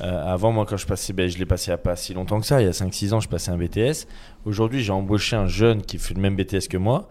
euh, 0.01 0.33
avant 0.33 0.51
moi 0.51 0.65
quand 0.65 0.77
je 0.77 0.85
passais, 0.85 1.13
ben, 1.13 1.29
je 1.29 1.37
l'ai 1.37 1.45
passé 1.45 1.71
a 1.71 1.77
pas 1.77 1.95
si 1.95 2.13
longtemps 2.13 2.39
que 2.39 2.45
ça, 2.45 2.61
il 2.61 2.65
y 2.65 2.67
a 2.67 2.71
5-6 2.71 3.13
ans 3.13 3.19
je 3.19 3.29
passais 3.29 3.51
un 3.51 3.57
BTS. 3.57 4.07
Aujourd'hui 4.45 4.81
j'ai 4.81 4.91
embauché 4.91 5.35
un 5.35 5.47
jeune 5.47 5.81
qui 5.81 5.97
fait 5.97 6.13
le 6.13 6.21
même 6.21 6.35
BTS 6.35 6.67
que 6.69 6.77
moi, 6.77 7.09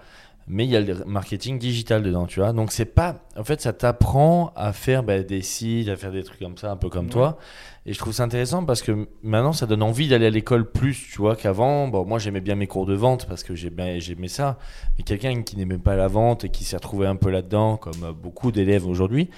mais 0.48 0.64
il 0.64 0.70
y 0.70 0.76
a 0.76 0.80
le 0.80 1.04
marketing 1.04 1.58
digital 1.58 2.02
dedans, 2.02 2.26
tu 2.26 2.38
vois. 2.38 2.52
Donc 2.52 2.70
c'est 2.70 2.84
pas, 2.84 3.16
en 3.36 3.42
fait 3.42 3.60
ça 3.60 3.72
t'apprend 3.72 4.52
à 4.54 4.72
faire 4.72 5.02
ben, 5.02 5.24
des 5.24 5.42
sites, 5.42 5.88
à 5.88 5.96
faire 5.96 6.12
des 6.12 6.22
trucs 6.22 6.38
comme 6.38 6.56
ça, 6.56 6.70
un 6.70 6.76
peu 6.76 6.88
comme 6.88 7.08
toi. 7.08 7.38
Et 7.86 7.92
je 7.92 7.98
trouve 7.98 8.12
ça 8.12 8.22
intéressant 8.22 8.64
parce 8.64 8.82
que 8.82 9.08
maintenant 9.22 9.52
ça 9.52 9.66
donne 9.66 9.82
envie 9.82 10.06
d'aller 10.06 10.26
à 10.26 10.30
l'école 10.30 10.70
plus, 10.70 11.08
tu 11.12 11.18
vois, 11.18 11.34
qu'avant. 11.34 11.88
Bon, 11.88 12.04
moi 12.04 12.20
j'aimais 12.20 12.40
bien 12.40 12.54
mes 12.54 12.68
cours 12.68 12.86
de 12.86 12.94
vente 12.94 13.26
parce 13.26 13.42
que 13.42 13.56
j'aimais 13.56 14.00
j'aimais 14.00 14.28
ça. 14.28 14.58
Mais 14.96 15.02
quelqu'un 15.02 15.42
qui 15.42 15.56
n'aimait 15.56 15.78
pas 15.78 15.96
la 15.96 16.06
vente 16.06 16.44
et 16.44 16.48
qui 16.50 16.62
s'est 16.62 16.76
retrouvé 16.76 17.08
un 17.08 17.16
peu 17.16 17.30
là-dedans, 17.30 17.76
comme 17.76 18.12
beaucoup 18.12 18.52
d'élèves 18.52 18.86
aujourd'hui, 18.86 19.30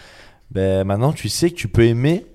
ben 0.50 0.84
maintenant 0.84 1.12
tu 1.12 1.30
sais 1.30 1.50
que 1.50 1.56
tu 1.56 1.68
peux 1.68 1.84
aimer 1.84 2.26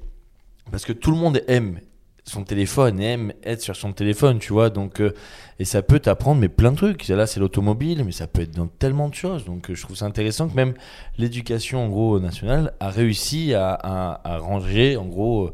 parce 0.72 0.86
que 0.86 0.94
tout 0.94 1.12
le 1.12 1.18
monde 1.18 1.42
aime 1.48 1.80
son 2.26 2.44
téléphone 2.44 3.02
et 3.02 3.12
aime 3.12 3.34
être 3.44 3.62
sur 3.62 3.76
son 3.76 3.92
téléphone, 3.92 4.40
tu 4.40 4.54
vois. 4.54 4.70
Donc, 4.70 5.02
euh, 5.02 5.14
et 5.60 5.66
ça 5.66 5.82
peut 5.82 6.00
t'apprendre 6.00 6.40
mais 6.40 6.48
plein 6.50 6.72
de 6.72 6.78
trucs. 6.78 7.08
Là, 7.10 7.28
c'est 7.28 7.40
l'automobile, 7.40 8.04
mais 8.06 8.14
ça 8.14 8.28
peut 8.28 8.42
être 8.42 8.56
dans 8.56 8.68
tellement 8.68 9.10
de 9.10 9.14
choses. 9.14 9.44
Donc, 9.46 9.70
euh, 9.70 9.76
je 9.76 9.82
trouve 9.82 9.98
ça 9.98 10.06
intéressant 10.06 10.48
que 10.48 10.56
même 10.56 10.74
l'éducation 11.18 11.84
en 11.86 11.90
gros 11.90 12.20
nationale 12.20 12.74
a 12.80 12.90
réussi 12.90 13.54
à, 13.54 13.74
à, 13.74 14.22
à 14.36 14.38
ranger 14.38 14.96
en 14.96 15.06
gros 15.06 15.52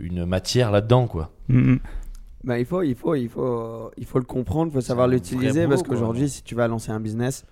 une 0.00 0.24
matière 0.24 0.70
là-dedans, 0.70 1.06
quoi. 1.06 1.30
Bah, 2.44 2.58
il, 2.58 2.64
faut, 2.66 2.82
il, 2.82 2.94
faut, 2.94 3.14
il, 3.14 3.28
faut, 3.28 3.90
il 3.96 4.04
faut 4.04 4.18
le 4.18 4.24
comprendre, 4.24 4.70
il 4.72 4.74
faut 4.74 4.80
savoir 4.80 5.08
l'utiliser 5.08 5.66
parce 5.66 5.82
qu'aujourd'hui, 5.82 6.28
si 6.28 6.42
tu 6.42 6.54
vas 6.54 6.68
lancer 6.68 6.90
un 6.90 7.00
business, 7.00 7.44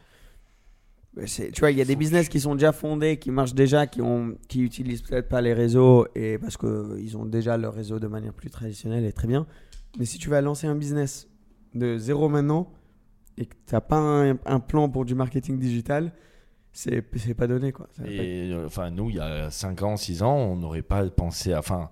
tu 1.24 1.60
vois, 1.60 1.70
il 1.70 1.78
y 1.78 1.80
a 1.80 1.84
des 1.84 1.96
business 1.96 2.28
qui 2.28 2.40
sont 2.40 2.54
déjà 2.54 2.72
fondés, 2.72 3.16
qui 3.16 3.30
marchent 3.30 3.54
déjà, 3.54 3.86
qui, 3.86 4.02
ont, 4.02 4.36
qui 4.48 4.60
utilisent 4.62 5.02
peut-être 5.02 5.28
pas 5.28 5.40
les 5.40 5.54
réseaux 5.54 6.06
et 6.14 6.36
parce 6.38 6.56
qu'ils 6.56 7.16
ont 7.16 7.24
déjà 7.24 7.56
leur 7.56 7.72
réseau 7.74 7.98
de 7.98 8.06
manière 8.06 8.32
plus 8.34 8.50
traditionnelle 8.50 9.04
et 9.04 9.12
très 9.12 9.26
bien. 9.26 9.46
Mais 9.98 10.04
si 10.04 10.18
tu 10.18 10.28
vas 10.28 10.40
lancer 10.42 10.66
un 10.66 10.74
business 10.74 11.28
de 11.74 11.96
zéro 11.96 12.28
maintenant 12.28 12.70
et 13.38 13.46
que 13.46 13.54
tu 13.66 13.74
n'as 13.74 13.80
pas 13.80 13.96
un, 13.96 14.36
un 14.44 14.60
plan 14.60 14.88
pour 14.90 15.04
du 15.06 15.14
marketing 15.14 15.58
digital, 15.58 16.12
c'est 16.72 17.00
pas 17.34 17.46
donné. 17.46 17.72
Quoi. 17.72 17.88
Ça 17.96 18.02
pas 18.02 18.10
Et 18.10 18.52
euh, 18.52 18.66
enfin, 18.66 18.90
nous, 18.90 19.08
il 19.08 19.16
y 19.16 19.20
a 19.20 19.50
5 19.50 19.82
ans, 19.82 19.96
6 19.96 20.22
ans, 20.22 20.36
on 20.36 20.56
n'aurait 20.56 20.82
pas 20.82 21.02
pensé. 21.08 21.54
à- 21.54 21.58
Enfin, 21.60 21.88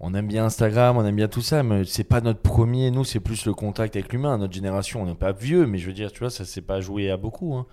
on 0.00 0.12
aime 0.12 0.26
bien 0.26 0.44
Instagram, 0.44 0.98
on 0.98 1.04
aime 1.06 1.16
bien 1.16 1.28
tout 1.28 1.40
ça, 1.40 1.62
mais 1.62 1.84
c'est 1.86 2.04
pas 2.04 2.20
notre 2.20 2.40
premier. 2.42 2.90
Nous, 2.90 3.04
c'est 3.04 3.20
plus 3.20 3.46
le 3.46 3.54
contact 3.54 3.96
avec 3.96 4.12
l'humain. 4.12 4.36
Notre 4.36 4.52
génération, 4.52 5.00
on 5.02 5.06
n'est 5.06 5.14
pas 5.14 5.32
vieux, 5.32 5.66
mais 5.66 5.78
je 5.78 5.86
veux 5.86 5.94
dire, 5.94 6.12
tu 6.12 6.18
vois, 6.18 6.28
ça 6.28 6.44
s'est 6.44 6.60
pas 6.60 6.82
joué 6.82 7.10
à 7.10 7.16
beaucoup. 7.16 7.54
hein. 7.54 7.64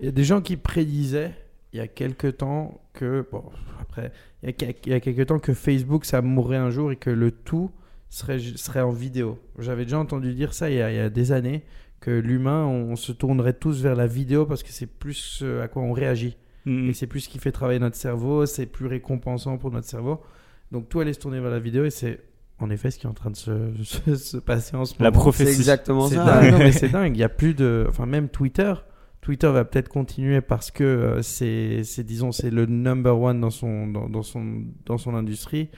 Il 0.00 0.06
y 0.06 0.08
a 0.08 0.12
des 0.12 0.24
gens 0.24 0.40
qui 0.40 0.56
prédisaient 0.56 1.32
il 1.72 1.76
y 1.78 1.80
a 1.80 1.86
quelques 1.86 2.38
temps 2.38 2.80
que 2.94 3.24
bon 3.30 3.44
après 3.80 4.10
il 4.42 4.48
y 4.50 4.64
a, 4.64 4.70
il 4.86 4.92
y 4.92 4.94
a 4.94 5.00
quelques 5.00 5.26
temps 5.26 5.38
que 5.38 5.54
Facebook 5.54 6.04
ça 6.04 6.20
mourrait 6.22 6.56
un 6.56 6.70
jour 6.70 6.90
et 6.90 6.96
que 6.96 7.10
le 7.10 7.30
tout 7.30 7.70
serait 8.08 8.38
serait 8.40 8.80
en 8.80 8.90
vidéo. 8.90 9.38
J'avais 9.58 9.84
déjà 9.84 9.98
entendu 9.98 10.34
dire 10.34 10.52
ça 10.54 10.68
il 10.70 10.76
y 10.76 10.82
a, 10.82 10.90
il 10.90 10.96
y 10.96 11.00
a 11.00 11.10
des 11.10 11.30
années 11.32 11.62
que 12.00 12.10
l'humain 12.10 12.64
on, 12.64 12.96
se 12.96 13.12
tournerait 13.12 13.52
tous 13.52 13.82
vers 13.82 13.94
la 13.94 14.06
vidéo 14.06 14.46
parce 14.46 14.62
que 14.62 14.70
c'est 14.70 14.86
plus 14.86 15.14
ce 15.14 15.60
à 15.60 15.68
quoi 15.68 15.82
on 15.82 15.92
réagit 15.92 16.36
Mhm. 16.66 16.90
et 16.90 16.92
c'est 16.92 17.06
plus 17.06 17.20
ce 17.20 17.28
qui 17.30 17.38
fait 17.38 17.52
travailler 17.52 17.78
notre 17.78 17.96
cerveau, 17.96 18.44
c'est 18.44 18.66
plus 18.66 18.86
récompensant 18.86 19.56
pour 19.56 19.70
notre 19.70 19.86
cerveau. 19.86 20.20
Donc 20.72 20.90
tout 20.90 21.00
allait 21.00 21.14
se 21.14 21.18
tourner 21.18 21.40
vers 21.40 21.50
la 21.50 21.58
vidéo 21.58 21.84
et 21.86 21.90
c'est 21.90 22.20
en 22.58 22.68
effet 22.68 22.90
ce 22.90 22.98
qui 22.98 23.06
est 23.06 23.08
en 23.10 23.14
train 23.14 23.30
de 23.30 23.36
se, 23.36 23.70
se- 23.82 24.14
se 24.16 24.36
passer 24.36 24.76
en 24.76 24.84
ce 24.84 24.92
La 24.98 25.10
moment. 25.10 25.14
C'est 25.14 25.20
prophétie. 25.44 25.50
exactement 25.52 26.06
C'est 26.08 26.16
ça. 26.16 26.24
dingue, 26.26 26.52
non, 26.52 26.58
mais 26.58 26.72
c'est 26.72 26.90
dingue. 26.90 27.16
Il 27.16 27.20
y 27.20 27.24
a 27.24 27.30
plus 27.30 27.54
de. 27.54 27.86
Enfin, 27.88 28.04
même 28.04 28.28
Twitter. 28.28 28.74
Twitter 29.20 29.50
va 29.50 29.64
peut-être 29.64 29.88
continuer 29.88 30.40
parce 30.40 30.70
que 30.70 30.84
euh, 30.84 31.22
c'est, 31.22 32.04
disons, 32.04 32.32
c'est 32.32 32.50
le 32.50 32.66
number 32.66 33.18
one 33.18 33.40
dans 33.40 33.50
son, 33.50 33.92
son, 34.22 34.64
dans 34.86 34.98
son 34.98 35.14
industrie. 35.14 35.70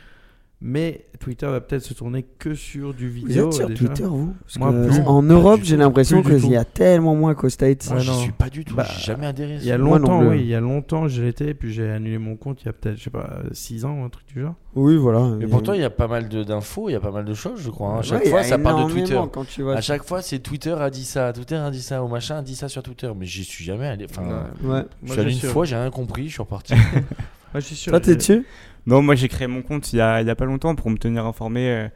Mais 0.64 1.06
Twitter 1.18 1.46
va 1.46 1.60
peut-être 1.60 1.82
se 1.82 1.92
tourner 1.92 2.24
que 2.38 2.54
sur 2.54 2.94
du 2.94 3.08
Vous 3.08 3.26
vidéo. 3.26 3.46
êtes 3.48 3.52
sur 3.52 3.66
déjà. 3.66 3.84
Twitter, 3.84 4.04
vous 4.04 4.32
Parce 4.44 4.58
Moi, 4.58 4.70
que 4.72 4.86
plus. 4.88 5.00
En 5.06 5.20
Europe, 5.22 5.60
j'ai 5.64 5.76
l'impression 5.76 6.22
qu'il 6.22 6.46
y 6.46 6.56
a 6.56 6.64
tellement 6.64 7.16
moins 7.16 7.34
qu'aux 7.34 7.48
States. 7.48 7.84
Moi, 7.90 7.98
Ouais, 7.98 8.06
non. 8.06 8.14
suis 8.20 8.30
pas 8.30 8.48
du 8.48 8.64
tout. 8.64 8.76
Bah, 8.76 8.86
j'ai 8.96 9.06
jamais 9.06 9.26
adhéré. 9.26 9.56
Il 9.56 9.64
y 9.66 9.72
a 9.72 9.76
longtemps, 9.76 10.22
oui, 10.24 10.38
il 10.40 10.46
y 10.46 10.54
a 10.54 10.60
longtemps, 10.60 11.08
je 11.08 11.20
l'étais, 11.20 11.52
puis 11.54 11.72
j'ai 11.72 11.90
annulé 11.90 12.16
mon 12.18 12.36
compte 12.36 12.62
il 12.62 12.66
y 12.66 12.68
a 12.68 12.72
peut-être, 12.72 12.96
je 12.96 13.02
sais 13.02 13.10
pas, 13.10 13.40
6 13.50 13.84
ans 13.84 13.98
ou 14.00 14.04
un 14.04 14.08
truc 14.08 14.24
du 14.32 14.40
genre. 14.40 14.54
Oui, 14.76 14.96
voilà. 14.96 15.30
Mais 15.36 15.48
pourtant, 15.48 15.72
il 15.72 15.80
y 15.80 15.84
a 15.84 15.90
pas 15.90 16.06
mal 16.06 16.28
d'infos, 16.28 16.88
il 16.88 16.92
y 16.92 16.96
a 16.96 17.00
pas 17.00 17.10
mal 17.10 17.24
de 17.24 17.34
choses, 17.34 17.60
je 17.60 17.70
crois. 17.70 17.94
hein. 17.94 17.98
À 17.98 18.02
chaque 18.02 18.26
fois, 18.28 18.44
ça 18.44 18.56
parle 18.58 18.86
de 18.86 18.90
Twitter. 18.92 19.20
Quand 19.32 19.44
tu 19.44 19.68
À 19.68 19.80
chaque 19.80 20.04
fois, 20.04 20.22
c'est 20.22 20.38
Twitter 20.38 20.76
a 20.78 20.90
dit 20.90 21.04
ça, 21.04 21.32
Twitter 21.32 21.56
a 21.56 21.70
dit 21.72 21.82
ça, 21.82 22.04
ou 22.04 22.08
machin 22.08 22.36
a 22.38 22.42
dit 22.42 22.54
ça 22.54 22.68
sur 22.68 22.84
Twitter. 22.84 23.10
Mais 23.18 23.26
j'y 23.26 23.42
suis 23.42 23.64
jamais 23.64 23.88
allé. 23.88 24.06
Enfin, 24.08 24.44
Ouais. 24.62 24.82
Je 25.02 25.10
suis 25.12 25.20
allé 25.20 25.30
je 25.32 25.44
une 25.46 25.52
fois, 25.52 25.64
j'ai 25.64 25.74
rien 25.76 25.90
compris, 25.90 26.28
je 26.28 26.34
suis 26.34 26.42
reparti. 26.42 26.74
Moi, 27.52 27.60
je 27.60 27.66
suis 27.66 27.76
sûr. 27.76 27.90
Toi, 27.90 28.00
t'es 28.00 28.12
j'ai- 28.12 28.16
dessus 28.16 28.46
Non, 28.86 29.02
moi 29.02 29.14
j'ai 29.14 29.28
créé 29.28 29.46
mon 29.46 29.62
compte 29.62 29.92
il 29.92 29.96
y 29.96 30.00
a, 30.00 30.20
il 30.20 30.26
y 30.26 30.30
a 30.30 30.34
pas 30.34 30.44
longtemps 30.44 30.74
pour 30.74 30.90
me 30.90 30.96
tenir 30.96 31.24
informé 31.26 31.70
euh, 31.70 31.88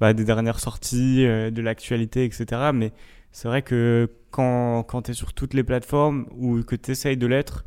bah, 0.00 0.12
des 0.12 0.24
dernières 0.24 0.60
sorties, 0.60 1.24
euh, 1.24 1.50
de 1.50 1.62
l'actualité, 1.62 2.24
etc. 2.24 2.70
Mais 2.74 2.92
c'est 3.32 3.48
vrai 3.48 3.62
que 3.62 4.10
quand, 4.30 4.82
quand 4.82 5.02
tu 5.02 5.12
es 5.12 5.14
sur 5.14 5.32
toutes 5.32 5.54
les 5.54 5.64
plateformes 5.64 6.26
ou 6.36 6.62
que 6.62 6.76
tu 6.76 6.90
essayes 6.90 7.16
de 7.16 7.26
l'être, 7.26 7.64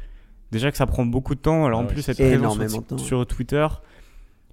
déjà 0.52 0.72
que 0.72 0.78
ça 0.78 0.86
prend 0.86 1.06
beaucoup 1.06 1.36
de 1.36 1.40
temps. 1.40 1.66
Alors 1.66 1.80
Ah 1.80 1.84
en 1.84 1.88
ouais, 1.88 1.94
plus, 1.94 2.08
être 2.10 2.18
présent 2.18 2.34
Énormément 2.34 2.70
sur, 2.70 2.82
de 2.82 2.88
temps, 2.88 2.98
sur 2.98 3.26
Twitter, 3.26 3.68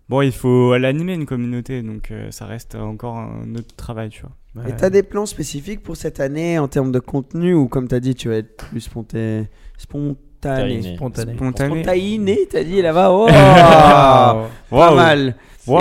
bon, 0.09 0.23
il 0.23 0.33
faut 0.33 0.73
aller 0.73 0.87
animer 0.87 1.15
une 1.15 1.27
communauté, 1.27 1.83
donc 1.83 2.11
euh, 2.11 2.31
ça 2.31 2.47
reste 2.47 2.75
encore 2.75 3.19
un 3.19 3.55
autre 3.55 3.75
travail, 3.77 4.11
tu 4.11 4.23
vois. 4.23 4.33
Ouais. 4.63 4.71
Et 4.71 4.77
t'as 4.77 4.91
des 4.91 5.03
plans 5.03 5.27
spécifiques 5.27 5.83
pour 5.83 5.97
cette 5.97 6.21
année 6.21 6.59
en 6.61 6.69
termes 6.69 6.93
de 6.93 7.01
contenu 7.01 7.55
ou 7.55 7.67
comme 7.67 7.89
t'as 7.89 8.01
dit, 8.01 8.15
tu 8.15 8.29
vas 8.29 8.37
être 8.37 8.69
plus 8.69 8.81
spontané 8.81 9.49
Spontané. 9.77 10.19
Spontané. 10.45 10.97
Spontané. 10.97 11.35
Spontané, 11.83 12.39
t'as 12.51 12.65
dit 12.65 12.83
là-bas. 12.83 13.11
Oh 13.11 13.27
Wow. 14.71 14.79
Pas 14.81 14.95
mal. 14.95 15.35
Wow. 15.67 15.81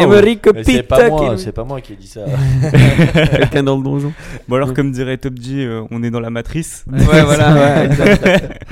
C'est 0.63 0.83
pas 0.83 1.09
moi, 1.09 1.35
qui- 1.35 1.41
c'est 1.43 1.51
pas 1.51 1.63
moi 1.65 1.81
qui 1.81 1.93
ai 1.93 1.95
dit 1.97 2.07
ça. 2.07 2.21
quelqu'un 3.31 3.63
dans 3.63 3.75
le 3.77 3.83
donjon. 3.83 4.13
Bon 4.47 4.55
alors 4.55 4.73
comme 4.73 4.91
dirait 4.91 5.17
Top 5.17 5.33
G, 5.41 5.65
euh, 5.65 5.81
on 5.91 6.03
est 6.03 6.09
dans 6.11 6.21
la 6.21 6.29
matrice. 6.29 6.85
Ouais, 6.89 7.21
voilà, 7.23 7.53
ouais, 7.79 7.85
exact. 7.87 8.63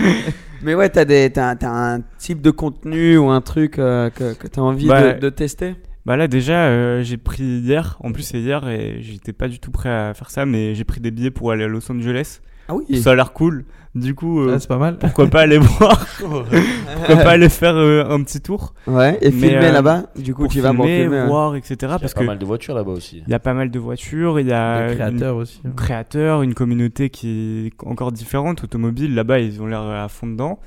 Mais 0.64 0.74
ouais, 0.76 0.90
t'as, 0.90 1.06
des, 1.06 1.30
t'as, 1.32 1.56
t'as 1.56 1.70
un 1.70 2.02
type 2.18 2.42
de 2.42 2.52
contenu 2.52 3.18
ou 3.18 3.30
un 3.30 3.42
truc 3.42 3.78
euh, 3.80 4.10
que, 4.10 4.34
que 4.36 4.48
t'as 4.48 4.62
envie 4.62 4.88
Bah, 4.88 5.14
de, 5.14 5.20
de 5.20 5.30
tester? 5.30 5.76
Bah 6.06 6.16
là 6.18 6.28
déjà 6.28 6.64
euh, 6.66 7.04
j'ai 7.04 7.18
pris 7.18 7.44
hier, 7.44 7.98
en 8.04 8.12
plus 8.12 8.24
c'est 8.24 8.40
hier 8.40 8.68
et 8.70 8.98
j'étais 9.02 9.34
pas 9.34 9.48
du 9.48 9.60
tout 9.60 9.70
prêt 9.70 9.90
à 9.90 10.14
faire 10.16 10.32
ça 10.32 10.48
mais 10.48 10.74
j'ai 10.74 10.84
pris 10.84 11.00
des 11.00 11.12
billets 11.12 11.30
pour 11.30 11.52
aller 11.52 11.64
à 11.64 11.68
Los 11.68 11.92
Angeles. 11.92 12.40
Ah 12.72 12.76
oui. 12.76 13.02
Ça 13.02 13.12
a 13.12 13.16
l'air 13.16 13.34
cool. 13.34 13.66
Du 13.94 14.16
coup 14.16 14.40
euh, 14.40 14.54
Ah, 14.56 14.60
c'est 14.60 14.70
pas 14.70 14.78
mal. 14.78 14.98
pourquoi 14.98 15.28
pas 15.28 15.42
aller 15.42 15.58
voir 15.60 16.08
Pourquoi 16.20 17.16
pas 17.18 17.32
aller 17.32 17.50
faire 17.50 17.76
euh, 17.76 18.06
un 18.10 18.24
petit 18.24 18.40
tour 18.40 18.74
Ouais, 18.88 19.18
et 19.22 19.32
Mais, 19.32 19.50
filmer 19.50 19.66
euh, 19.66 19.72
là-bas. 19.74 20.04
Du 20.18 20.34
coup, 20.34 20.44
pour 20.44 20.52
tu 20.52 20.62
vas 20.62 20.70
filmer, 20.70 21.02
filmer. 21.02 21.20
ouais. 21.22 21.28
voir 21.28 21.56
etc. 21.58 21.76
Il 21.82 21.84
y 21.84 21.86
a 21.94 22.00
Parce 22.00 22.14
pas 22.14 22.22
que 22.22 22.26
mal 22.26 22.40
de 22.40 22.46
voitures 22.46 22.74
là-bas 22.76 22.92
aussi. 22.92 23.22
il 23.28 23.30
y 23.30 23.34
a 23.34 23.40
pas 23.40 23.54
mal 23.54 23.70
de 23.70 23.80
voitures, 23.80 24.40
il 24.40 24.48
y 24.48 24.54
a 24.54 24.86
Des 24.86 24.92
une- 24.94 24.98
créateurs 24.98 25.36
aussi. 25.36 25.62
créateurs, 25.76 26.42
une 26.42 26.54
communauté 26.54 27.10
qui 27.10 27.68
est 27.68 27.86
encore 27.86 28.14
différente, 28.14 28.64
automobile, 28.64 29.14
là-bas 29.14 29.40
ils 29.40 29.62
ont 29.62 29.66
l'air 29.68 29.82
à 29.82 30.08
fond 30.08 30.28
dedans. 30.28 30.60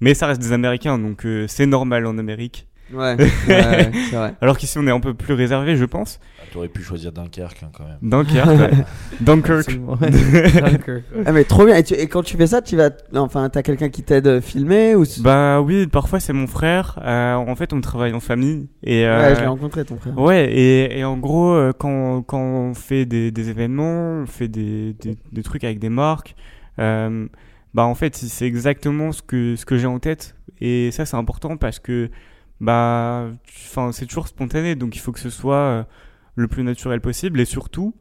Mais 0.00 0.14
ça 0.14 0.26
reste 0.26 0.40
des 0.42 0.52
Américains, 0.52 0.98
donc 0.98 1.24
euh, 1.24 1.44
c'est 1.46 1.66
normal 1.66 2.06
en 2.06 2.18
Amérique. 2.18 2.66
Ouais, 2.92 3.14
ouais, 3.16 3.24
ouais, 3.48 3.90
c'est 4.10 4.16
vrai. 4.16 4.34
Alors 4.40 4.56
qu'ici 4.58 4.76
on 4.78 4.86
est 4.86 4.90
un 4.90 5.00
peu 5.00 5.14
plus 5.14 5.34
réservé, 5.34 5.76
je 5.76 5.84
pense. 5.84 6.20
Ah, 6.38 6.44
T'aurais 6.52 6.68
pu 6.68 6.82
choisir 6.82 7.12
Dunkerque 7.12 7.62
hein, 7.62 7.70
quand 7.76 7.84
même. 7.84 7.98
Dunkerque, 8.02 8.48
ouais. 8.48 8.70
Dunkirk. 9.20 9.68
Dunkirk, 9.70 10.88
ouais. 10.88 11.04
Ah, 11.26 11.32
mais 11.32 11.44
trop 11.44 11.64
bien. 11.64 11.76
Et, 11.76 11.82
tu- 11.82 11.94
et 11.94 12.06
quand 12.08 12.22
tu 12.22 12.36
fais 12.36 12.46
ça, 12.46 12.60
tu 12.62 12.76
vas. 12.76 12.90
Enfin, 13.14 13.48
t'as 13.48 13.62
quelqu'un 13.62 13.88
qui 13.88 14.02
t'aide 14.02 14.26
à 14.26 14.40
filmer 14.40 14.94
ou... 14.94 15.04
Bah 15.20 15.60
oui, 15.60 15.86
parfois 15.86 16.20
c'est 16.20 16.32
mon 16.32 16.46
frère. 16.46 16.98
Euh, 17.02 17.34
en 17.34 17.54
fait, 17.56 17.72
on 17.72 17.80
travaille 17.80 18.12
en 18.12 18.20
famille. 18.20 18.68
Et, 18.82 19.06
euh, 19.06 19.20
Ouais, 19.28 19.34
je 19.36 19.40
l'ai 19.40 19.46
rencontré, 19.46 19.84
ton 19.84 19.96
frère. 19.96 20.18
ouais, 20.18 20.52
et, 20.52 20.98
et 20.98 21.04
en 21.04 21.16
gros, 21.16 21.52
euh, 21.52 21.72
quand, 21.76 22.22
quand 22.22 22.40
on 22.42 22.74
fait 22.74 23.06
des, 23.06 23.30
des 23.30 23.48
événements, 23.50 24.22
on 24.22 24.26
fait 24.26 24.48
des, 24.48 24.94
des, 25.00 25.16
des 25.32 25.42
trucs 25.42 25.64
avec 25.64 25.78
des 25.78 25.88
marques, 25.88 26.34
euh, 26.78 27.26
bah 27.74 27.84
en 27.84 27.94
fait, 27.94 28.14
c'est 28.16 28.46
exactement 28.46 29.12
ce 29.12 29.22
que, 29.22 29.56
ce 29.56 29.64
que 29.64 29.78
j'ai 29.78 29.86
en 29.86 29.98
tête. 29.98 30.34
Et 30.60 30.90
ça, 30.92 31.06
c'est 31.06 31.16
important 31.16 31.56
parce 31.56 31.78
que 31.78 32.10
bah, 32.62 33.28
enfin, 33.48 33.90
c'est 33.90 34.06
toujours 34.06 34.28
spontané, 34.28 34.76
donc 34.76 34.94
il 34.94 35.00
faut 35.00 35.10
que 35.10 35.18
ce 35.18 35.30
soit 35.30 35.56
euh, 35.56 35.82
le 36.36 36.46
plus 36.46 36.62
naturel 36.62 37.00
possible 37.00 37.40
et 37.40 37.44
surtout, 37.44 37.92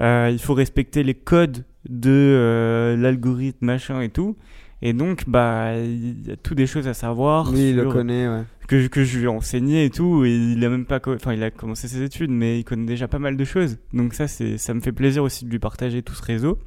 euh, 0.00 0.30
il 0.32 0.38
faut 0.38 0.54
respecter 0.54 1.02
les 1.02 1.14
codes 1.14 1.66
de 1.86 2.10
euh, 2.10 2.96
l'algorithme, 2.96 3.66
machin 3.66 4.00
et 4.00 4.08
tout. 4.08 4.36
Et 4.80 4.94
donc, 4.94 5.24
bah, 5.28 5.76
il 5.76 6.26
y 6.26 6.30
a 6.30 6.36
tout 6.36 6.54
des 6.54 6.66
choses 6.66 6.88
à 6.88 6.94
savoir. 6.94 7.52
Oui, 7.52 7.70
il 7.70 7.76
le 7.76 7.90
connaît, 7.90 8.26
ouais. 8.28 8.44
que, 8.66 8.86
que 8.86 9.04
je 9.04 9.18
lui 9.18 9.24
ai 9.26 9.28
enseigné 9.28 9.84
et 9.84 9.90
tout, 9.90 10.24
et 10.24 10.34
il 10.34 10.64
a 10.64 10.70
même 10.70 10.86
pas, 10.86 11.00
enfin 11.06 11.34
il 11.34 11.42
a 11.42 11.50
commencé 11.50 11.86
ses 11.86 12.02
études, 12.02 12.30
mais 12.30 12.60
il 12.60 12.64
connaît 12.64 12.86
déjà 12.86 13.08
pas 13.08 13.18
mal 13.18 13.36
de 13.36 13.44
choses. 13.44 13.76
Donc 13.92 14.14
ça, 14.14 14.26
c'est, 14.26 14.56
ça 14.56 14.72
me 14.72 14.80
fait 14.80 14.92
plaisir 14.92 15.22
aussi 15.22 15.44
de 15.44 15.50
lui 15.50 15.58
partager 15.58 16.02
tout 16.02 16.14
ce 16.14 16.22
réseau. 16.22 16.58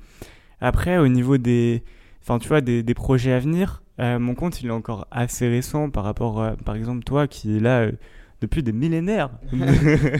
Après, 0.60 1.00
au 1.00 1.08
niveau 1.08 1.40
des, 1.40 1.82
enfin 2.22 2.38
tu 2.38 2.50
vois, 2.50 2.62
des, 2.62 2.84
des 2.84 2.94
projets 2.94 3.32
à 3.32 3.40
venir, 3.40 3.82
euh, 4.02 4.20
mon 4.20 4.34
compte 4.36 4.62
il 4.62 4.68
est 4.68 4.72
encore 4.72 5.08
assez 5.12 5.48
récent 5.48 5.90
par 5.90 6.04
rapport, 6.04 6.42
à, 6.42 6.56
par 6.66 6.76
exemple 6.76 7.04
toi 7.04 7.28
qui 7.28 7.58
est 7.58 7.60
là 7.60 7.82
euh, 7.82 7.92
depuis 8.42 8.64
des 8.64 8.72
millénaires. 8.72 9.30
Moi, 9.54 9.68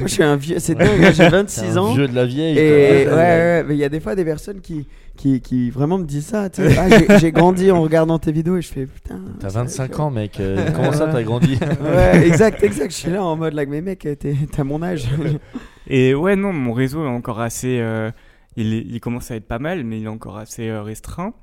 je 0.04 0.08
suis 0.08 0.22
un 0.24 0.36
vieux, 0.36 0.60
c'est 0.60 0.76
dingue, 0.76 1.12
j'ai 1.14 1.28
26 1.30 1.62
un 1.62 1.78
ans. 1.78 1.94
vieux 1.94 2.08
de 2.08 2.14
la 2.14 2.26
vieille. 2.26 2.56
Et 2.58 3.08
ouais, 3.08 3.14
ouais, 3.14 3.64
mais 3.68 3.74
il 3.74 3.80
y 3.80 3.84
a 3.84 3.90
des 3.90 4.00
fois 4.00 4.14
des 4.14 4.24
personnes 4.24 4.62
qui, 4.62 4.88
qui, 5.18 5.42
qui 5.42 5.72
vraiment 5.72 5.98
me 5.98 6.06
disent 6.06 6.28
ça. 6.28 6.48
tu 6.52 6.62
sais. 6.62 6.78
Ah, 6.78 7.18
j'ai- 7.18 7.32
grandi 7.32 7.72
en 7.72 7.82
regardant 7.82 8.20
tes 8.20 8.32
vidéos 8.32 8.58
et 8.58 8.62
je 8.62 8.68
fais 8.72 8.86
putain. 8.86 9.20
T'as 9.40 9.50
ça- 9.50 9.62
25 9.64 10.00
ans, 10.00 10.12
mec. 10.12 10.40
euh, 10.40 10.70
comment 10.76 10.92
ça, 10.92 11.08
t'as 11.08 11.24
grandi 11.24 11.58
Ouais, 11.82 12.28
exact, 12.28 12.62
exact. 12.64 12.92
Je 12.92 12.96
suis 12.98 13.10
là 13.12 13.24
en 13.24 13.36
mode 13.36 13.54
là, 13.56 13.66
mais 13.66 13.82
mec, 13.82 14.00
t'es- 14.20 14.36
t'as 14.56 14.64
mon 14.64 14.84
âge. 14.84 15.10
Et 15.88 16.14
ouais, 16.14 16.36
non, 16.36 16.54
mon 16.54 16.74
réseau 16.74 17.04
est 17.04 17.10
encore 17.10 17.40
assez. 17.40 17.80
euh, 17.80 18.12
il, 18.56 19.00
commence 19.00 19.32
à 19.32 19.36
être 19.36 19.48
pas 19.48 19.60
mal, 19.60 19.84
mais 19.84 20.00
il 20.00 20.04
est 20.06 20.10
encore 20.10 20.38
assez 20.38 20.70
euh, 20.70 20.84
restreint. 20.84 21.34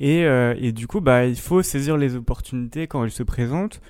Et, 0.00 0.24
euh, 0.24 0.54
et 0.58 0.72
du 0.72 0.86
coup, 0.86 1.00
bah, 1.00 1.24
il 1.26 1.36
faut 1.38 1.62
saisir 1.62 1.96
les 1.96 2.16
opportunités 2.16 2.86
quand 2.86 3.04
elles 3.04 3.10
se 3.10 3.22
présentent. 3.22 3.80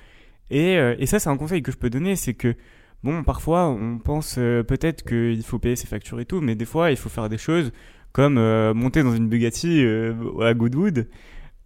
Et, 0.51 0.77
euh, 0.77 0.95
et 0.99 1.05
ça, 1.07 1.19
c'est 1.19 1.29
un 1.29 1.37
conseil 1.37 1.61
que 1.63 1.71
je 1.71 1.77
peux 1.77 1.89
donner 1.89 2.15
c'est 2.15 2.35
que, 2.35 2.55
bon, 3.03 3.23
parfois, 3.23 3.67
on 3.69 3.97
pense 3.97 4.35
euh, 4.37 4.61
peut-être 4.63 5.03
qu'il 5.03 5.41
faut 5.43 5.57
payer 5.59 5.75
ses 5.75 5.87
factures 5.87 6.19
et 6.19 6.25
tout, 6.25 6.41
mais 6.41 6.55
des 6.55 6.65
fois, 6.65 6.91
il 6.91 6.97
faut 6.97 7.09
faire 7.09 7.29
des 7.29 7.37
choses 7.39 7.71
comme 8.11 8.35
monter 8.73 9.03
dans 9.03 9.13
une 9.13 9.27
Bugatti 9.27 9.83
à 10.41 10.53
Goodwood. 10.53 11.09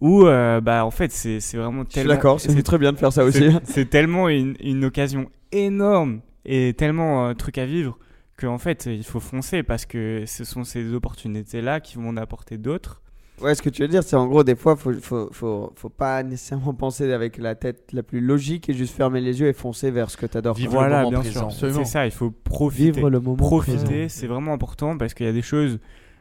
Où, 0.02 0.24
bah, 0.24 0.84
en 0.86 0.90
fait, 0.92 1.12
c'est 1.12 1.40
c'est 1.42 1.58
vraiment 1.58 1.84
Je 1.84 1.90
suis 1.90 1.94
tellement. 1.96 2.14
d'accord, 2.14 2.40
c'est 2.40 2.64
très 2.64 2.78
bien 2.80 2.92
de 2.94 2.98
faire 2.98 3.14
ça 3.14 3.24
aussi. 3.26 3.40
C'est- 3.52 3.62
C'est 3.66 3.86
tellement 3.90 4.30
une, 4.30 4.56
une 4.62 4.84
occasion 4.86 5.30
énorme 5.52 6.22
et 6.46 6.74
tellement 6.76 7.28
un 7.28 7.36
truc 7.36 7.58
à 7.60 7.66
vivre 7.68 8.00
qu'en 8.38 8.58
fait, 8.58 8.88
il 8.88 9.04
faut 9.04 9.20
foncer 9.20 9.62
parce 9.62 9.86
que 9.86 10.24
ce 10.26 10.44
sont 10.46 10.64
ces 10.64 10.94
opportunités-là 10.94 11.82
qui 11.82 11.98
vont 11.98 12.08
en 12.10 12.18
apporter 12.18 12.58
d'autres. 12.58 13.02
Ouais, 13.42 13.56
ce 13.56 13.62
que 13.62 13.70
tu 13.70 13.82
veux 13.82 13.88
dire, 13.88 14.04
c'est 14.04 14.16
en 14.16 14.28
gros, 14.28 14.44
des 14.44 14.56
fois, 14.56 14.76
faut, 14.76 14.94
faut, 14.94 15.30
faut, 15.32 15.74
faut 15.76 15.90
pas 15.90 16.24
nécessairement 16.24 16.74
penser 16.74 17.12
avec 17.12 17.38
la 17.38 17.56
tête 17.56 17.90
la 17.94 18.04
plus 18.04 18.22
logique 18.22 18.70
et 18.70 18.74
juste 18.74 18.96
fermer 18.96 19.22
les 19.22 19.40
yeux 19.40 19.48
et 19.48 19.54
foncer 19.54 19.92
vers 19.92 20.10
ce 20.10 20.18
que 20.18 20.26
t'adores. 20.26 20.56
Vivre 20.56 20.74
quoi. 20.74 20.84
le 20.84 20.90
voilà, 20.90 21.04
moment 21.04 21.22
bien 21.22 21.32
présent. 21.32 21.50
sûr. 21.50 21.74
C'est 21.74 21.86
ça, 21.86 22.06
il 22.06 22.12
faut 22.12 22.32
profiter. 22.32 22.92
Vivre 22.92 23.10
le 23.10 23.20
moment 23.20 23.38
profiter, 23.38 24.10
c'est 24.10 24.28
vraiment 24.28 24.54
important 24.54 24.98
parce 24.98 25.14
qu'il 25.14 25.26
y 25.26 25.30
a 25.30 25.34
des 25.34 25.42
choses 25.42 25.80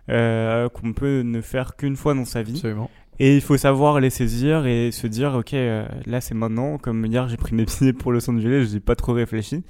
euh, 0.09 0.69
qu'on 0.69 0.93
peut 0.93 1.23
ne 1.23 1.41
faire 1.41 1.77
qu'une 1.77 1.97
fois 1.97 2.15
dans 2.15 2.25
sa 2.25 2.43
vie. 2.43 2.57
Absolument. 2.57 2.91
Et 3.21 3.35
il 3.35 3.41
faut 3.41 3.57
savoir 3.57 3.99
les 3.99 4.11
saisir 4.11 4.67
et 4.67 4.93
se 4.93 5.07
dire, 5.07 5.35
ok, 5.35 5.55
euh, 5.55 5.87
là 6.07 6.21
c'est 6.21 6.35
maintenant. 6.35 6.79
Comme 6.79 7.05
hier, 7.05 7.29
j'ai 7.29 7.37
pris 7.37 7.55
mes 7.55 7.65
billets 7.81 7.93
pour 7.93 8.13
Los 8.13 8.29
Angeles, 8.31 8.69
j'ai 8.73 8.81
pas 8.81 8.95
trop 8.95 9.13
réfléchi. 9.13 9.65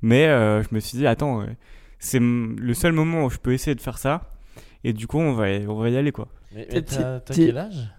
Mais 0.00 0.26
euh, 0.26 0.62
je 0.62 0.68
me 0.72 0.80
suis 0.80 0.98
dit, 0.98 1.06
attends, 1.06 1.42
euh, 1.42 1.46
c'est 1.98 2.20
le 2.20 2.74
seul 2.74 2.92
moment 2.92 3.24
où 3.24 3.30
je 3.30 3.38
peux 3.38 3.52
essayer 3.52 3.74
de 3.74 3.80
faire 3.80 3.98
ça. 3.98 4.33
Et 4.84 4.92
du 4.92 5.06
coup, 5.06 5.18
on 5.18 5.32
va, 5.32 5.50
y- 5.50 5.66
on 5.66 5.76
va 5.76 5.88
y 5.90 5.96
aller, 5.96 6.12
quoi. 6.12 6.28
Mais, 6.54 6.66
t'as 6.82 7.20
quel 7.32 7.56
âge? 7.58 7.90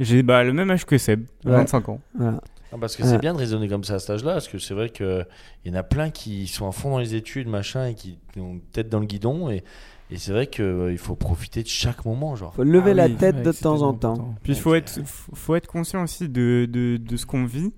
J'ai 0.00 0.22
bah, 0.22 0.42
le 0.42 0.52
même 0.52 0.70
âge 0.70 0.86
que 0.86 0.96
Seb, 0.98 1.24
Ouais. 1.44 1.52
25 1.52 1.88
ans. 1.90 2.00
Voilà. 2.14 2.40
Non, 2.72 2.78
Parce 2.78 2.96
que 2.96 3.02
Ouais. 3.02 3.08
c'est 3.08 3.18
bien 3.18 3.34
de 3.34 3.38
raisonner 3.38 3.68
comme 3.68 3.84
ça 3.84 3.94
à 3.94 3.98
cet 3.98 4.10
âge-là, 4.10 4.32
parce 4.34 4.48
que 4.48 4.58
c'est 4.58 4.74
vrai 4.74 4.88
qu'il 4.90 5.26
y 5.66 5.70
en 5.70 5.74
a 5.74 5.82
plein 5.82 6.10
qui 6.10 6.46
sont 6.46 6.66
à 6.68 6.72
fond 6.72 6.90
dans 6.92 6.98
les 6.98 7.14
études, 7.14 7.48
machin, 7.48 7.86
et 7.88 7.94
qui 7.94 8.18
ont 8.38 8.60
tête 8.72 8.88
dans 8.88 9.00
le 9.00 9.06
guidon. 9.06 9.50
Et, 9.50 9.62
et 10.10 10.16
c'est 10.16 10.32
vrai 10.32 10.46
qu'il 10.46 10.96
faut 10.98 11.16
profiter 11.16 11.62
de 11.62 11.68
chaque 11.68 12.04
moment, 12.04 12.34
genre. 12.36 12.54
Faut 12.54 12.62
lever 12.64 12.92
Ah 12.92 12.94
la 12.94 13.06
oui, 13.06 13.16
tête 13.16 13.42
de 13.42 13.52
temps 13.52 13.82
en 13.82 13.92
temps. 13.92 14.12
important. 14.12 14.34
Puis 14.42 14.52
il 14.54 14.58
faut 14.58 14.74
être, 14.74 14.98
faut 15.04 15.54
être 15.56 15.66
conscient 15.66 16.02
aussi 16.04 16.28
de, 16.28 16.66
de, 16.70 16.96
de 16.96 17.16
ce 17.16 17.26
qu'on 17.26 17.44
vit. 17.44 17.72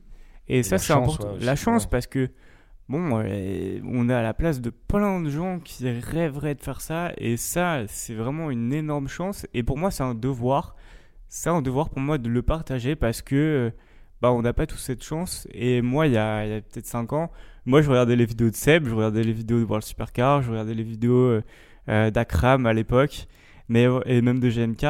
Et, 0.48 0.62
ça, 0.62 0.76
c'est 0.78 0.92
important. 0.92 1.34
la 1.40 1.56
chance, 1.56 1.84
ouais. 1.84 1.88
parce 1.90 2.06
que, 2.06 2.28
bon, 2.88 3.22
euh, 3.24 3.80
on 3.84 4.08
est 4.08 4.14
à 4.14 4.22
la 4.22 4.34
place 4.34 4.60
de 4.60 4.70
plein 4.70 5.20
de 5.20 5.30
gens 5.30 5.60
qui 5.60 5.88
rêveraient 5.88 6.54
de 6.54 6.62
faire 6.62 6.80
ça. 6.80 7.12
Et 7.18 7.36
ça, 7.36 7.82
c'est 7.88 8.14
vraiment 8.14 8.50
une 8.50 8.72
énorme 8.72 9.08
chance. 9.08 9.46
Et 9.54 9.62
pour 9.62 9.78
moi, 9.78 9.90
c'est 9.90 10.02
un 10.02 10.14
devoir. 10.14 10.76
C'est 11.28 11.50
un 11.50 11.62
devoir 11.62 11.90
pour 11.90 12.00
moi 12.00 12.18
de 12.18 12.28
le 12.28 12.42
partager 12.42 12.96
parce 12.96 13.22
que, 13.22 13.34
euh, 13.36 13.70
bah, 14.20 14.32
on 14.32 14.42
n'a 14.42 14.52
pas 14.52 14.66
tous 14.66 14.78
cette 14.78 15.02
chance. 15.02 15.48
Et 15.52 15.82
moi, 15.82 16.06
il 16.06 16.14
y 16.14 16.18
a, 16.18 16.60
peut-être 16.60 16.86
5 16.86 17.12
ans, 17.12 17.30
moi, 17.64 17.82
je 17.82 17.90
regardais 17.90 18.16
les 18.16 18.26
vidéos 18.26 18.50
de 18.50 18.56
Seb, 18.56 18.88
je 18.88 18.94
regardais 18.94 19.22
les 19.22 19.32
vidéos 19.32 19.60
de 19.60 19.64
World 19.64 19.84
Supercar, 19.84 20.42
je 20.42 20.50
regardais 20.50 20.74
les 20.74 20.82
vidéos 20.82 21.40
euh, 21.88 22.10
d'Akram 22.10 22.66
à 22.66 22.72
l'époque, 22.72 23.28
mais, 23.68 23.86
et 24.06 24.20
même 24.20 24.40
de 24.40 24.50
GMK. 24.50 24.84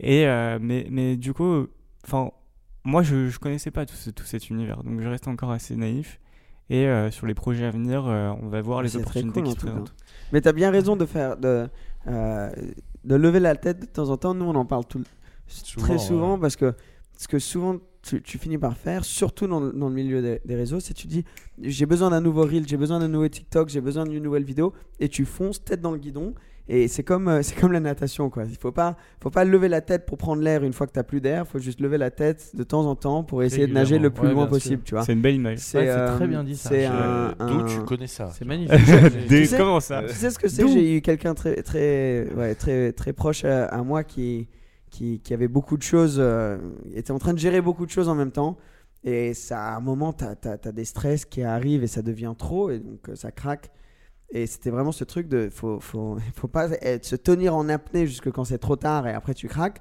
Et, 0.00 0.24
mais, 0.60 0.86
mais 0.90 1.16
du 1.16 1.32
coup, 1.34 1.66
enfin, 2.04 2.30
moi, 2.84 3.02
je, 3.02 3.28
je 3.28 3.38
connaissais 3.38 3.70
pas 3.70 3.86
tout, 3.86 3.96
tout 4.14 4.24
cet 4.24 4.50
univers, 4.50 4.82
donc 4.82 5.00
je 5.00 5.08
reste 5.08 5.28
encore 5.28 5.50
assez 5.50 5.76
naïf. 5.76 6.18
Et 6.68 6.86
euh, 6.86 7.10
sur 7.10 7.26
les 7.26 7.34
projets 7.34 7.64
à 7.64 7.70
venir, 7.70 8.06
euh, 8.06 8.30
on 8.42 8.48
va 8.48 8.60
voir 8.60 8.82
les 8.82 8.96
opportunités 8.96 9.40
cool, 9.40 9.44
qui 9.54 9.60
se 9.60 9.66
présentent. 9.66 9.94
Mais 10.32 10.40
t'as 10.40 10.52
bien 10.52 10.70
raison 10.70 10.96
de 10.96 11.06
faire 11.06 11.36
de, 11.36 11.68
euh, 12.08 12.50
de 13.04 13.14
lever 13.14 13.38
la 13.40 13.54
tête 13.54 13.80
de 13.80 13.86
temps 13.86 14.10
en 14.10 14.16
temps. 14.16 14.34
Nous, 14.34 14.44
on 14.44 14.54
en 14.54 14.64
parle 14.66 14.84
tout, 14.84 15.02
Souvent, 15.46 15.86
très 15.86 15.98
souvent 15.98 16.34
ouais. 16.34 16.40
parce 16.40 16.56
que 16.56 16.74
ce 17.16 17.28
que 17.28 17.38
souvent 17.38 17.76
tu, 18.02 18.20
tu 18.22 18.36
finis 18.38 18.58
par 18.58 18.76
faire, 18.76 19.04
surtout 19.04 19.46
dans, 19.46 19.60
le- 19.60 19.72
dans 19.72 19.88
le 19.88 19.94
milieu 19.94 20.20
des, 20.22 20.40
des 20.44 20.54
réseaux, 20.56 20.80
c'est 20.80 20.92
tu 20.94 21.06
dis 21.06 21.24
j'ai 21.62 21.86
besoin 21.86 22.10
d'un 22.10 22.20
nouveau 22.20 22.42
reel, 22.42 22.66
j'ai 22.66 22.76
besoin 22.76 22.98
d'un 22.98 23.08
nouveau 23.08 23.28
TikTok, 23.28 23.68
j'ai 23.68 23.80
besoin 23.80 24.04
d'une 24.04 24.22
nouvelle 24.22 24.44
vidéo 24.44 24.72
et 24.98 25.08
tu 25.08 25.24
fonces 25.24 25.62
tête 25.62 25.80
dans 25.80 25.92
le 25.92 25.98
guidon. 25.98 26.34
Et 26.68 26.88
c'est 26.88 27.02
comme, 27.04 27.28
euh, 27.28 27.42
c'est 27.42 27.54
comme 27.58 27.72
la 27.72 27.80
natation, 27.80 28.28
quoi. 28.30 28.44
Il 28.44 28.56
faut 28.56 28.72
pas, 28.72 28.96
faut 29.22 29.30
pas 29.30 29.44
lever 29.44 29.68
la 29.68 29.80
tête 29.80 30.04
pour 30.06 30.18
prendre 30.18 30.42
l'air 30.42 30.64
une 30.64 30.72
fois 30.72 30.86
que 30.86 30.92
t'as 30.92 31.02
plus 31.02 31.20
d'air. 31.20 31.46
faut 31.46 31.58
juste 31.58 31.80
lever 31.80 31.98
la 31.98 32.10
tête 32.10 32.50
de 32.54 32.62
temps 32.64 32.86
en 32.86 32.96
temps 32.96 33.22
pour 33.22 33.42
essayer 33.42 33.66
de 33.66 33.72
nager 33.72 33.98
le 33.98 34.10
plus 34.10 34.28
Ouais, 34.28 34.32
loin 34.34 34.46
possible, 34.46 34.82
tu 34.84 34.94
vois. 34.94 35.04
C'est 35.04 35.12
une 35.12 35.22
belle 35.22 35.36
image. 35.36 35.58
C'est 35.58 35.78
Ouais, 35.78 35.84
c'est 35.84 35.90
euh, 35.90 36.16
très 36.16 36.26
bien 36.26 36.42
dit, 36.42 36.56
ça. 36.56 36.70
D'où 37.38 37.44
un- 37.44 37.64
tu 37.66 37.80
connais 37.84 38.06
ça 38.08 38.30
C'est 38.32 38.44
magnifique. 38.44 38.72
Des- 39.28 39.42
Tu 39.42 39.46
sais- 39.46 39.56
comment 39.56 39.80
ça 39.80 40.02
Tu 40.08 40.14
sais 40.14 40.30
ce 40.30 40.38
que 40.38 40.48
c'est 40.48 40.66
J'ai 40.66 40.96
eu 40.96 41.00
quelqu'un 41.02 41.34
très, 41.34 41.62
très, 41.62 42.26
ouais, 42.36 42.54
très, 42.54 42.92
très 42.92 43.12
proche 43.12 43.44
à, 43.44 43.66
à 43.66 43.82
moi 43.82 44.02
qui, 44.02 44.48
qui, 44.90 45.20
qui 45.20 45.34
avait 45.34 45.48
beaucoup 45.48 45.76
de 45.76 45.82
choses, 45.82 46.16
euh, 46.18 46.58
était 46.94 47.12
en 47.12 47.18
train 47.18 47.32
de 47.32 47.38
gérer 47.38 47.60
beaucoup 47.60 47.86
de 47.86 47.90
choses 47.90 48.08
en 48.08 48.14
même 48.14 48.32
temps. 48.32 48.56
Et 49.04 49.34
ça, 49.34 49.62
à 49.68 49.76
un 49.76 49.80
moment, 49.80 50.12
tu 50.12 50.24
as, 50.24 50.72
des 50.72 50.84
stress 50.84 51.24
qui 51.24 51.42
arrivent 51.42 51.84
et 51.84 51.86
ça 51.86 52.02
devient 52.02 52.34
trop, 52.36 52.70
et 52.70 52.80
donc 52.80 53.08
euh, 53.08 53.14
ça 53.14 53.30
craque. 53.30 53.70
Et 54.30 54.46
c'était 54.46 54.70
vraiment 54.70 54.92
ce 54.92 55.04
truc 55.04 55.28
de 55.28 55.48
faut, 55.50 55.78
faut, 55.80 56.16
faut 56.34 56.48
pas 56.48 56.70
être- 56.82 57.04
se 57.04 57.16
tenir 57.16 57.54
en 57.54 57.68
apnée 57.68 58.06
jusque 58.06 58.30
quand 58.30 58.44
c'est 58.44 58.58
trop 58.58 58.76
tard 58.76 59.06
et 59.06 59.12
après 59.12 59.34
tu 59.34 59.48
craques. 59.48 59.80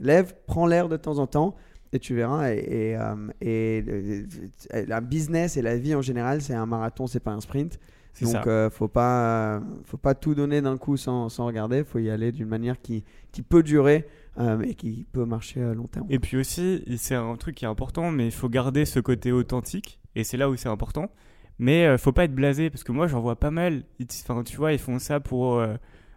Lève, 0.00 0.34
prends 0.46 0.66
l'air 0.66 0.88
de 0.88 0.96
temps 0.96 1.18
en 1.18 1.26
temps 1.26 1.54
et 1.92 1.98
tu 2.00 2.14
verras. 2.16 2.50
Et, 2.52 2.58
et, 2.90 2.96
euh, 2.96 3.14
et, 3.40 3.84
euh, 3.88 4.84
la 4.88 5.00
business 5.00 5.56
et 5.56 5.62
la 5.62 5.76
vie 5.76 5.94
en 5.94 6.02
général, 6.02 6.42
c'est 6.42 6.54
un 6.54 6.66
marathon, 6.66 7.06
c'est 7.06 7.20
pas 7.20 7.30
un 7.32 7.40
sprint. 7.40 7.78
Donc, 8.20 8.46
euh, 8.46 8.70
faut 8.70 8.86
pas, 8.88 9.60
faut 9.84 9.96
pas 9.96 10.14
tout 10.14 10.34
donner 10.36 10.62
d'un 10.62 10.76
coup 10.76 10.96
sans, 10.96 11.28
sans 11.28 11.46
regarder. 11.46 11.82
Faut 11.82 11.98
y 11.98 12.10
aller 12.10 12.30
d'une 12.30 12.46
manière 12.48 12.80
qui, 12.80 13.04
qui 13.32 13.42
peut 13.42 13.62
durer 13.64 14.06
euh, 14.38 14.60
et 14.62 14.74
qui 14.74 15.04
peut 15.12 15.24
marcher 15.24 15.62
à 15.62 15.74
long 15.74 15.88
terme. 15.88 16.06
Et 16.10 16.20
puis 16.20 16.36
aussi, 16.36 16.84
c'est 16.96 17.16
un 17.16 17.34
truc 17.36 17.56
qui 17.56 17.64
est 17.64 17.68
important, 17.68 18.12
mais 18.12 18.26
il 18.26 18.32
faut 18.32 18.48
garder 18.48 18.84
ce 18.84 19.00
côté 19.00 19.32
authentique. 19.32 19.98
Et 20.14 20.22
c'est 20.22 20.36
là 20.36 20.48
où 20.48 20.54
c'est 20.56 20.68
important. 20.68 21.10
Mais 21.58 21.86
euh, 21.86 21.98
faut 21.98 22.12
pas 22.12 22.24
être 22.24 22.34
blasé, 22.34 22.70
parce 22.70 22.84
que 22.84 22.92
moi 22.92 23.06
j'en 23.06 23.20
vois 23.20 23.36
pas 23.36 23.50
mal. 23.50 23.84
Ils- 23.98 24.06
Enfin, 24.28 24.42
tu 24.42 24.56
vois, 24.56 24.72
ils 24.72 24.78
font 24.78 24.98
ça 24.98 25.20
pour 25.20 25.58
euh, 25.58 25.74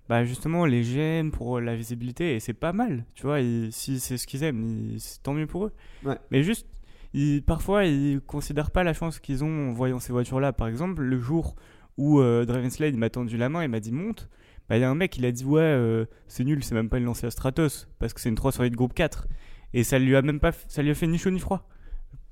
bah, 0.10 0.24
justement 0.26 0.66
les 0.66 0.84
j'aime, 0.84 1.32
pour 1.32 1.60
la 1.60 1.76
visibilité, 1.76 2.36
et 2.36 2.40
c'est 2.40 2.54
pas 2.54 2.74
mal. 2.74 3.06
Tu 3.14 3.24
vois, 3.24 3.40
ils- 3.42 3.72
si 3.72 4.00
c'est 4.00 4.18
ce 4.18 4.26
qu'ils 4.28 4.44
aiment, 4.44 4.64
ils- 4.64 5.02
tant 5.24 5.34
mieux 5.34 5.48
pour 5.48 5.66
eux. 5.66 5.74
Ouais. 6.04 6.18
Mais 6.32 6.42
juste, 6.44 6.66
ils, 7.14 7.44
parfois, 7.44 7.86
ils 7.86 8.20
considèrent 8.22 8.72
pas 8.72 8.84
la 8.84 8.94
chance 8.94 9.20
qu'ils 9.20 9.44
ont 9.44 9.70
en 9.70 9.74
voyant 9.74 10.00
ces 10.00 10.12
voitures-là. 10.12 10.54
Par 10.54 10.68
exemple, 10.68 11.02
le 11.04 11.20
jour 11.20 11.56
où 11.98 12.20
euh, 12.20 12.46
Dravenslade 12.46 12.96
m'a 12.96 13.10
tendu 13.10 13.38
la 13.38 13.50
main 13.50 13.62
et 13.62 13.68
m'a 13.68 13.80
dit 13.80 13.92
monte, 13.92 14.30
bah, 14.70 14.78
il 14.78 14.82
y 14.82 14.84
a 14.84 14.90
un 14.90 14.96
mec, 14.96 15.18
il 15.18 15.26
a 15.26 15.32
dit 15.32 15.46
ouais, 15.46 15.62
euh, 15.62 16.06
c'est 16.28 16.44
nul, 16.44 16.64
c'est 16.64 16.76
même 16.76 16.90
pas 16.90 16.98
une 16.98 17.06
Lancia 17.06 17.30
Stratos, 17.32 17.88
parce 18.00 18.14
que 18.14 18.22
c'est 18.22 18.30
une 18.30 18.36
308 18.36 18.72
groupe 18.76 18.94
4. 18.94 19.28
Et 19.74 19.84
ça 19.84 20.00
lui 20.00 20.16
a 20.16 20.22
même 20.22 20.40
pas, 20.40 20.52
ça 20.68 20.82
lui 20.82 20.90
a 20.92 20.96
fait 20.96 21.08
ni 21.08 21.18
chaud 21.18 21.30
ni 21.30 21.40
froid. 21.40 21.68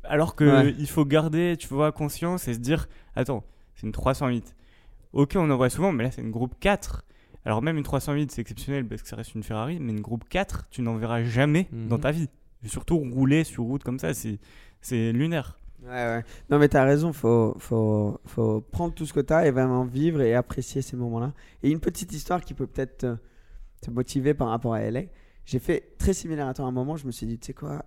Alors 0.08 0.36
que 0.36 0.46
Ouais. 0.46 0.76
il 0.78 0.88
faut 0.88 1.06
garder, 1.06 1.56
tu 1.58 1.68
vois, 1.68 1.92
conscience 1.92 2.48
et 2.48 2.54
se 2.54 2.60
dire, 2.60 2.88
attends, 3.16 3.44
c'est 3.76 3.86
une 3.88 3.92
308. 3.92 4.56
Ok, 5.14 5.34
on 5.36 5.50
en 5.50 5.58
voit 5.58 5.70
souvent, 5.70 5.92
mais 5.92 6.04
là 6.04 6.12
c'est 6.12 6.22
une 6.22 6.32
groupe 6.32 6.56
4. 6.60 7.04
Alors 7.46 7.62
même 7.62 7.78
une 7.78 7.84
308, 7.84 8.32
c'est 8.32 8.42
exceptionnel 8.42 8.86
parce 8.88 9.02
que 9.02 9.08
ça 9.08 9.16
reste 9.16 9.36
une 9.36 9.44
Ferrari, 9.44 9.80
mais 9.80 9.92
une 9.94 10.02
groupe 10.02 10.28
4, 10.28 10.68
tu 10.70 10.82
n'en 10.82 10.96
verras 10.96 11.24
jamais 11.24 11.68
Mhm. 11.72 11.88
dans 11.88 12.00
ta 12.00 12.12
vie. 12.12 12.30
Et 12.64 12.68
surtout 12.68 12.98
rouler 12.98 13.44
sur 13.44 13.64
route 13.64 13.84
comme 13.84 14.00
ça, 14.00 14.12
c'est 14.14 15.12
lunaire. 15.12 15.58
Ouais, 15.84 15.90
ouais. 15.92 16.24
Non, 16.50 16.58
mais 16.58 16.68
tu 16.68 16.78
as 16.78 16.84
raison. 16.84 17.14
Faut, 17.14 17.56
faut, 17.60 18.20
faut 18.26 18.62
prendre 18.62 18.94
tout 18.96 19.06
ce 19.06 19.14
que 19.14 19.20
tu 19.20 19.32
as 19.34 19.46
et 19.46 19.52
vraiment 19.52 19.84
vivre 19.84 20.22
et 20.22 20.34
apprécier 20.34 20.82
ces 20.82 20.98
moments-là. 20.98 21.34
Et 21.62 21.70
une 21.70 21.80
petite 21.80 22.12
histoire 22.14 22.42
qui 22.42 22.56
peut 22.56 22.66
peut-être 22.66 22.98
te, 22.98 23.16
te 23.82 23.92
motiver 23.92 24.34
par 24.34 24.48
rapport 24.48 24.74
à 24.74 24.82
LA. 24.82 25.02
J'ai 25.46 25.60
fait 25.60 25.96
très 26.00 26.14
similaire 26.14 26.48
à 26.48 26.56
toi 26.56 26.66
à 26.66 26.70
un 26.70 26.72
moment. 26.72 26.96
Je 26.98 27.06
me 27.06 27.12
suis 27.12 27.28
dit, 27.28 27.38
tu 27.38 27.48
sais 27.48 27.54
quoi, 27.54 27.86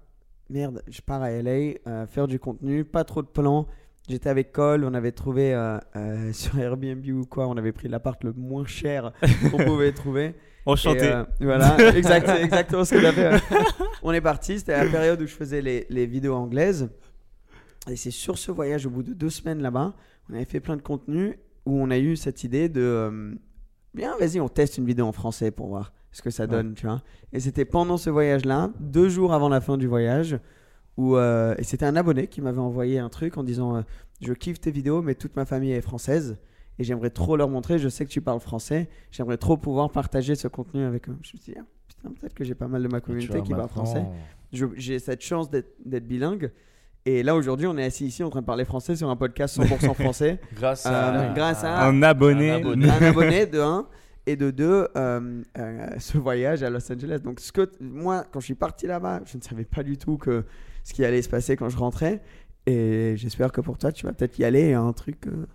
merde, 0.51 0.82
je 0.88 1.01
pars 1.01 1.22
à 1.22 1.30
LA, 1.30 1.51
euh, 1.86 2.07
faire 2.07 2.26
du 2.26 2.38
contenu, 2.38 2.84
pas 2.84 3.05
trop 3.05 3.22
de 3.22 3.28
plans. 3.28 3.66
J'étais 4.09 4.30
avec 4.30 4.53
Cole, 4.53 4.84
on 4.84 4.94
avait 4.94 5.12
trouvé 5.12 5.55
euh, 5.55 5.78
euh, 5.96 6.32
sur 6.32 6.59
Airbnb 6.59 7.05
ou 7.09 7.26
quoi, 7.26 7.46
on 7.46 7.57
avait 7.57 7.72
pris 7.72 7.88
l'appart 7.88 8.22
le 8.24 8.32
moins 8.32 8.66
cher 8.66 9.12
qu'on 9.51 9.59
pouvait 9.59 9.92
trouver. 9.92 10.34
Enchanté. 10.66 11.07
Et, 11.40 11.44
voilà, 11.44 11.76
exact, 11.94 12.28
exactement 12.42 12.84
ce 12.84 12.94
qu'on 12.94 13.05
a 13.05 13.12
fait. 13.12 13.42
On 14.03 14.12
est 14.12 14.20
parti, 14.20 14.59
c'était 14.59 14.76
la 14.76 14.90
période 14.90 15.20
où 15.20 15.26
je 15.26 15.34
faisais 15.34 15.62
les, 15.62 15.86
les 15.88 16.07
vidéos 16.07 16.34
anglaises. 16.34 16.90
Et 17.90 17.96
c'est 17.96 18.11
sur 18.11 18.36
ce 18.36 18.53
voyage, 18.53 18.84
au 18.84 18.90
bout 18.90 19.03
de 19.03 19.14
deux 19.14 19.30
semaines 19.30 19.62
là-bas, 19.62 19.94
on 20.28 20.34
avait 20.34 20.44
fait 20.44 20.61
plein 20.61 20.76
de 20.76 20.82
contenu 20.82 21.38
où 21.64 21.80
on 21.80 21.90
a 21.90 21.96
eu 21.96 22.16
cette 22.16 22.44
idée 22.44 22.68
de 22.68 23.38
bien, 23.94 24.14
vas-y, 24.18 24.40
on 24.40 24.49
teste 24.49 24.76
une 24.76 24.84
vidéo 24.84 25.07
en 25.07 25.12
français 25.12 25.51
pour 25.51 25.68
voir 25.68 25.92
ce 26.13 26.23
que 26.23 26.31
ça 26.31 26.47
donne, 26.47 26.75
tu 26.75 26.87
vois. 26.87 27.03
Et 27.33 27.41
c'était 27.41 27.65
pendant 27.65 27.97
ce 27.97 28.11
voyage-là, 28.11 28.71
deux 28.81 29.09
jours 29.09 29.33
avant 29.35 29.49
la 29.49 29.61
fin 29.61 29.77
du 29.77 29.87
voyage, 29.87 30.39
où 30.97 31.17
euh, 31.17 31.55
et 31.59 31.65
c'était 31.65 31.87
un 31.87 31.97
abonné 31.97 32.27
qui 32.27 32.41
m'avait 32.41 32.59
envoyé 32.61 32.99
un 32.99 33.09
truc 33.09 33.37
en 33.37 33.45
disant 33.45 33.77
euh, 33.77 33.83
je 34.21 34.33
kiffe 34.33 34.61
tes 34.61 34.71
vidéos, 34.71 35.03
mais 35.03 35.15
toute 35.15 35.37
ma 35.37 35.45
famille 35.45 35.73
est 35.73 35.81
française 35.81 36.39
et 36.79 36.85
j'aimerais 36.85 37.11
trop 37.11 37.37
leur 37.37 37.49
montrer. 37.49 37.79
Je 37.79 37.89
sais 37.89 38.05
que 38.05 38.11
tu 38.11 38.21
parles 38.21 38.41
français, 38.41 38.89
j'aimerais 39.11 39.37
trop 39.37 39.57
pouvoir 39.57 39.91
partager 39.91 40.35
ce 40.35 40.49
contenu 40.49 40.85
avec 40.85 41.09
eux. 41.09 41.13
Je 41.13 41.19
me 41.19 41.25
suis 41.25 41.39
dit 41.39 41.55
ah, 41.59 41.63
putain, 41.87 42.11
peut-être 42.19 42.35
que 42.35 42.45
j'ai 42.45 42.55
pas 42.55 42.69
mal 42.69 42.83
de 42.83 42.89
ma 42.89 43.01
communauté 43.01 43.43
qui 43.43 43.53
parle 43.55 43.69
français. 43.69 44.05
J'ai 44.53 44.99
cette 44.99 45.21
chance 45.23 45.51
d'être 45.51 46.07
bilingue. 46.07 46.51
Et 47.05 47.23
là 47.23 47.37
aujourd'hui, 47.37 47.67
on 47.67 47.79
est 47.79 47.85
assis 47.85 48.07
ici 48.07 48.23
en 48.25 48.29
train 48.29 48.41
de 48.41 48.47
parler 48.47 48.65
français 48.65 48.97
sur 48.97 49.09
un 49.09 49.17
podcast 49.17 49.59
100% 49.59 49.95
français. 50.03 50.41
Grâce 50.55 50.85
Euh, 50.85 50.91
à. 51.31 51.33
grâce 51.33 51.65
à 51.65 51.87
Un 51.87 52.03
abonné. 52.03 52.51
Un 52.51 52.57
abonné. 52.57 52.91
un 52.91 53.03
abonné 53.03 53.47
de 53.47 53.61
1 53.61 53.87
et 54.29 54.37
de 54.37 54.51
2 54.51 54.89
ce 55.99 56.18
voyage 56.18 56.62
à 56.62 56.70
Los 56.70 56.93
Angeles. 56.93 57.20
Donc 57.22 57.41
ce 57.41 57.53
que 57.53 57.70
moi 57.81 58.24
quand 58.31 58.41
je 58.41 58.47
suis 58.47 58.55
parti 58.55 58.87
là-bas, 58.87 59.22
je 59.24 59.37
ne 59.37 59.43
savais 59.43 59.64
pas 59.64 59.83
du 59.83 59.97
tout 59.97 60.18
que 60.18 60.45
ce 60.85 60.95
qui 60.95 61.05
allait 61.05 61.22
se 61.22 61.29
passer 61.29 61.57
quand 61.57 61.68
je 61.68 61.76
rentrais 61.76 62.22
et 62.66 63.14
j'espère 63.16 63.53
que 63.53 63.61
pour 63.61 63.79
toi 63.79 63.93
tu 63.93 64.07
vas 64.07 64.12
peut-être 64.12 64.39
y 64.39 64.45
aller 64.45 64.74
un 64.74 64.93
truc 64.93 65.26
euh, 65.26 65.47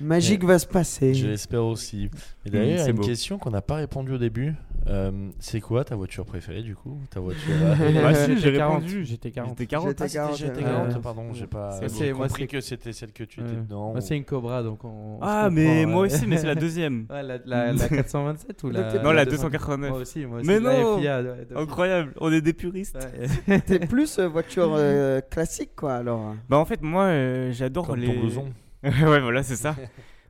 magique 0.00 0.44
va 0.44 0.58
se 0.58 0.66
passer. 0.66 1.14
Je 1.14 1.26
l'espère 1.28 1.64
aussi. 1.64 2.10
Et 2.46 2.50
d'ailleurs, 2.50 2.66
il 2.66 2.70
y 2.72 2.74
a 2.80 2.84
c'est 2.84 2.90
une 2.90 2.96
beau. 2.96 3.02
question 3.04 3.38
qu'on 3.38 3.50
n'a 3.50 3.62
pas 3.62 3.76
répondu 3.76 4.12
au 4.12 4.18
début. 4.18 4.54
Euh, 4.88 5.28
c'est 5.38 5.60
quoi 5.60 5.84
ta 5.84 5.94
voiture 5.94 6.24
préférée 6.26 6.62
du 6.62 6.74
coup 6.74 6.98
Ta 7.10 7.20
voiture. 7.20 7.40
Bah 8.02 8.14
si, 8.14 8.32
j'ai 8.34 8.40
J'étais 8.40 8.56
40, 8.58 8.74
répondu. 8.82 9.04
J'étais 9.04 9.30
40. 9.30 9.50
J'étais 9.50 9.66
40. 9.66 9.88
J'étais 9.90 10.02
Ah, 10.02 10.08
c'était 10.08 10.18
40, 10.18 10.32
déjà 10.32 10.48
tes 10.50 10.56
ouais. 10.58 10.62
40, 10.70 10.88
Ouais. 10.94 11.00
pardon, 11.00 11.32
j'ai 11.32 11.46
pas. 11.46 11.78
Moi, 12.16 12.26
compris 12.26 12.48
que 12.48 12.60
c'était 12.60 12.92
celle 12.92 13.12
que 13.12 13.22
tu 13.22 13.40
étais 13.40 13.52
dedans. 13.54 13.92
Moi, 13.92 14.00
c'est 14.00 14.16
une 14.16 14.24
Cobra, 14.24 14.64
donc 14.64 14.84
on. 14.84 14.88
on 14.88 15.18
Ah, 15.22 15.50
mais 15.52 15.86
moi 15.86 16.02
aussi, 16.06 16.26
mais 16.26 16.36
c'est 16.38 16.48
la 16.48 16.54
deuxième. 16.56 17.06
Ouais, 17.10 17.22
la, 17.22 17.38
la, 17.46 17.72
la 17.72 17.88
427 17.88 18.64
ou 18.64 18.70
la. 18.70 18.92
Non, 19.02 19.12
la 19.12 19.24
289. 19.24 19.30
289. 19.30 19.90
Moi 19.90 20.00
aussi, 20.00 20.26
moi 20.26 20.38
aussi. 20.40 20.48
Mais 20.48 20.58
non 20.58 20.98
FIA, 20.98 21.22
ouais, 21.22 21.46
de- 21.48 21.56
Incroyable, 21.56 22.12
on 22.20 22.32
est 22.32 22.40
des 22.40 22.52
puristes. 22.52 22.98
Ouais. 23.46 23.60
T'es 23.60 23.78
plus 23.78 24.18
euh, 24.18 24.26
voiture 24.26 24.72
euh, 24.76 25.20
classique 25.20 25.70
quoi 25.76 25.94
alors. 25.94 26.34
Bah 26.48 26.58
en 26.58 26.64
fait, 26.64 26.82
moi, 26.82 27.04
euh, 27.04 27.52
j'adore 27.52 27.86
Comme 27.86 28.00
les... 28.00 28.08
ton 28.12 28.18
blouson. 28.20 28.46
ouais, 28.84 29.20
voilà, 29.20 29.42
c'est 29.42 29.56
ça. 29.56 29.80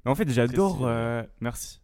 Mais 0.05 0.11
en 0.11 0.15
fait, 0.15 0.29
j'adore... 0.31 0.87
euh, 0.87 1.23
Merci. 1.41 1.81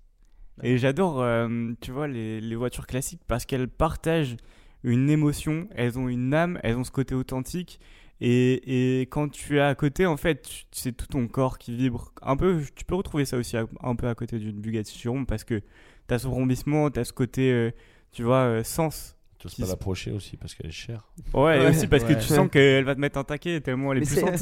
Et 0.62 0.78
j'adore, 0.78 1.22
euh, 1.22 1.72
tu 1.80 1.92
vois, 1.92 2.08
les, 2.08 2.40
les 2.40 2.56
voitures 2.56 2.86
classiques 2.86 3.22
parce 3.28 3.46
qu'elles 3.46 3.68
partagent 3.68 4.36
une 4.84 5.10
émotion, 5.10 5.68
elles 5.74 5.98
ont 5.98 6.08
une 6.08 6.34
âme, 6.34 6.60
elles 6.64 6.76
ont 6.76 6.84
ce 6.84 6.92
côté 6.92 7.14
authentique. 7.14 7.80
Et, 8.20 9.00
et 9.00 9.02
quand 9.02 9.28
tu 9.30 9.58
es 9.58 9.60
à 9.60 9.74
côté, 9.76 10.06
en 10.06 10.16
fait, 10.16 10.48
c'est 10.72 10.92
tout 10.96 11.06
ton 11.08 11.28
corps 11.28 11.58
qui 11.58 11.76
vibre. 11.76 12.12
Un 12.22 12.36
peu, 12.36 12.62
tu 12.76 12.84
peux 12.86 12.96
retrouver 12.96 13.26
ça 13.26 13.38
aussi 13.38 13.56
un 13.58 13.96
peu 13.96 14.08
à 14.08 14.14
côté 14.16 14.38
d'une 14.40 14.60
Bugatti 14.60 14.98
Chiron 14.98 15.26
parce 15.26 15.44
que 15.44 15.60
tu 16.08 16.14
as 16.14 16.20
ce 16.20 16.28
roumbissement, 16.28 16.90
tu 16.90 17.00
as 17.00 17.04
ce 17.04 17.12
côté, 17.14 17.52
euh, 17.52 17.72
tu 18.12 18.24
vois, 18.24 18.64
sens. 18.64 19.17
Tu 19.38 19.62
pas 19.62 19.68
l'approcher 19.68 20.10
aussi 20.10 20.36
parce 20.36 20.54
qu'elle 20.54 20.66
est 20.68 20.72
chère. 20.72 21.06
Ouais, 21.32 21.58
et 21.58 21.60
Ouais. 21.60 21.70
aussi 21.70 21.86
parce 21.86 22.02
que 22.02 22.12
tu 22.14 22.22
sens 22.22 22.48
qu'elle 22.50 22.84
va 22.84 22.94
te 22.96 23.00
mettre 23.00 23.18
un 23.18 23.24
taquet 23.24 23.60
tellement 23.60 23.92
elle 23.92 23.98
est 24.02 24.06
puissante. 24.06 24.36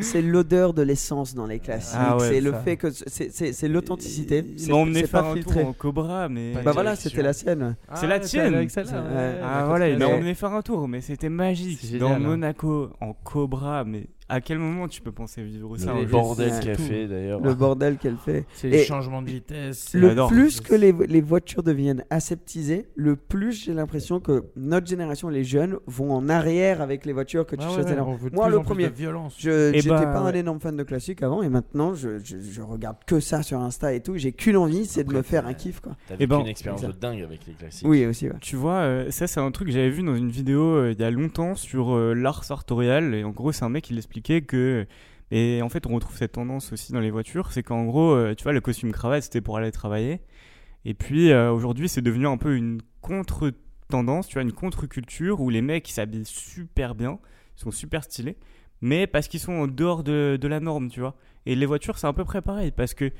c'est 0.00 0.22
l'odeur 0.22 0.72
de 0.72 0.80
l'essence 0.82 1.34
dans 1.34 1.46
les 1.46 1.58
classiques. 1.58 1.98
Ah 2.00 2.16
ouais, 2.16 2.28
c'est 2.28 2.40
le 2.40 2.52
fait 2.64 2.76
que 2.78 2.88
c'est- 2.90 3.68
l'authenticité. 3.68 4.44
Ils 4.46 4.58
C'est 4.58 4.70
m'ont 4.70 4.82
emmené 4.82 5.00
faire 5.06 5.22
pas 5.22 5.30
un 5.30 5.34
filtré. 5.34 5.60
tour 5.60 5.68
en 5.68 5.72
Cobra, 5.74 6.28
mais. 6.28 6.52
Bah 6.64 6.72
voilà, 6.72 6.96
c'était 6.96 7.22
la 7.22 7.32
sienne. 7.32 7.76
C'est 7.94 8.06
la 8.06 8.14
Ah, 8.14 8.20
tienne. 8.20 8.54
avec 8.54 8.70
Ah 9.42 9.64
voilà, 9.66 9.88
il 9.88 9.98
m'a 9.98 10.06
Mais- 10.06 10.12
emmené 10.14 10.34
faire 10.34 10.52
un 10.52 10.62
tour, 10.62 10.88
mais 10.88 11.00
c'était 11.00 11.28
magique. 11.28 11.98
Dans 11.98 12.12
hein. 12.12 12.18
Monaco, 12.18 12.90
en 13.00 13.12
Cobra, 13.12 13.84
mais 13.84 14.06
à 14.32 14.40
quel 14.40 14.58
moment 14.58 14.88
tu 14.88 15.00
peux 15.02 15.12
penser 15.12 15.42
vivre 15.42 15.76
ça 15.76 15.92
un 15.92 16.00
Le 16.00 16.06
bordel 16.06 16.52
qu'elle 16.60 16.76
fait 16.78 17.06
d'ailleurs. 17.06 17.40
Le 17.40 17.54
bordel 17.54 17.96
qu'elle 17.98 18.16
fait. 18.16 18.46
C'est 18.54 18.68
les 18.68 18.84
changements 18.84 19.22
de 19.22 19.28
vitesse. 19.30 19.92
Le 19.94 20.08
J'adore. 20.08 20.28
plus 20.28 20.60
que 20.60 20.74
les, 20.74 20.92
les 20.92 21.20
voitures 21.20 21.62
deviennent 21.62 22.04
aseptisées, 22.10 22.86
le 22.94 23.16
plus 23.16 23.64
j'ai 23.64 23.74
l'impression 23.74 24.20
que 24.20 24.44
notre 24.56 24.86
génération, 24.86 25.28
les 25.28 25.44
jeunes, 25.44 25.78
vont 25.86 26.12
en 26.12 26.28
arrière 26.28 26.80
avec 26.80 27.04
les 27.04 27.12
voitures 27.12 27.46
que 27.46 27.56
tu 27.56 27.62
Ah 27.64 27.68
ouais, 27.68 27.74
choisis 27.74 27.92
ouais, 27.92 28.00
on 28.00 28.14
veut 28.14 28.30
Moi, 28.32 28.48
le 28.48 28.60
premier. 28.60 28.88
violence. 28.88 29.34
Je 29.38 29.70
Eh 29.74 29.80
j'étais 29.80 29.88
bah, 29.90 30.06
pas 30.06 30.20
un 30.20 30.32
énorme 30.32 30.60
fan 30.60 30.76
de 30.76 30.82
classique 30.82 31.22
avant 31.22 31.42
et 31.42 31.48
maintenant 31.48 31.94
je, 31.94 32.18
je, 32.18 32.38
je 32.40 32.62
regarde 32.62 32.96
que 33.06 33.20
ça 33.20 33.42
sur 33.42 33.60
Insta 33.60 33.92
et 33.92 34.00
tout. 34.00 34.16
J'ai 34.16 34.32
qu'une 34.32 34.56
envie, 34.56 34.86
c'est 34.86 35.04
de 35.04 35.12
me 35.12 35.22
faire 35.22 35.46
un 35.46 35.54
kiff 35.54 35.80
quoi. 35.80 35.92
T'as 36.08 36.14
Eh 36.14 36.18
vécu 36.18 36.30
ben, 36.30 36.40
une 36.40 36.46
expérience 36.46 36.82
de 36.82 36.92
dingue 36.92 37.22
avec 37.22 37.40
les 37.46 37.52
classiques. 37.54 37.86
Oui 37.86 38.06
aussi. 38.06 38.28
Ouais. 38.28 38.34
Tu 38.40 38.56
vois, 38.56 38.76
euh, 38.80 39.10
ça 39.10 39.26
c'est 39.26 39.40
un 39.40 39.50
truc 39.50 39.68
que 39.68 39.74
j'avais 39.74 39.90
vu 39.90 40.02
dans 40.02 40.16
une 40.16 40.30
vidéo 40.30 40.62
euh, 40.62 40.92
il 40.92 41.00
y 41.00 41.04
a 41.04 41.10
longtemps 41.10 41.54
sur 41.54 41.94
euh, 41.94 42.14
l'art 42.14 42.44
sartorial. 42.44 43.14
Et 43.14 43.24
en 43.24 43.30
gros, 43.30 43.52
c'est 43.52 43.64
un 43.64 43.68
mec 43.68 43.84
qui 43.84 43.94
que. 44.22 44.86
Et 45.30 45.62
en 45.62 45.68
fait, 45.68 45.86
on 45.86 45.94
retrouve 45.94 46.16
cette 46.16 46.32
tendance 46.32 46.72
aussi 46.72 46.92
dans 46.92 47.00
les 47.00 47.10
voitures. 47.10 47.52
C'est 47.52 47.62
qu'en 47.62 47.84
gros, 47.84 48.12
euh, 48.12 48.34
tu 48.34 48.42
vois, 48.44 48.52
le 48.52 48.60
costume 48.60 48.92
cravate 48.92 49.24
c'était 49.24 49.40
pour 49.40 49.56
aller 49.56 49.72
travailler. 49.72 50.20
Et 50.84 50.94
puis 50.94 51.30
euh, 51.32 51.52
aujourd'hui, 51.52 51.88
c'est 51.88 52.02
devenu 52.02 52.26
un 52.26 52.36
peu 52.36 52.56
une 52.56 52.80
contre-tendance, 53.00 54.28
tu 54.28 54.34
vois, 54.34 54.42
une 54.42 54.52
contre-culture 54.52 55.40
où 55.40 55.50
les 55.50 55.62
mecs 55.62 55.88
s'habillent 55.88 56.24
super 56.24 56.94
bien, 56.94 57.18
sont 57.56 57.70
super 57.70 58.04
stylés, 58.04 58.36
mais 58.80 59.06
parce 59.06 59.28
qu'ils 59.28 59.40
sont 59.40 59.52
en 59.52 59.66
dehors 59.68 60.02
de, 60.02 60.38
de 60.40 60.48
la 60.48 60.60
norme, 60.60 60.88
tu 60.90 61.00
vois. 61.00 61.16
Et 61.46 61.54
les 61.54 61.66
voitures, 61.66 61.98
c'est 61.98 62.06
à 62.06 62.12
peu 62.12 62.24
près 62.24 62.42
pareil 62.42 62.72
parce 62.72 62.94
que. 62.94 63.10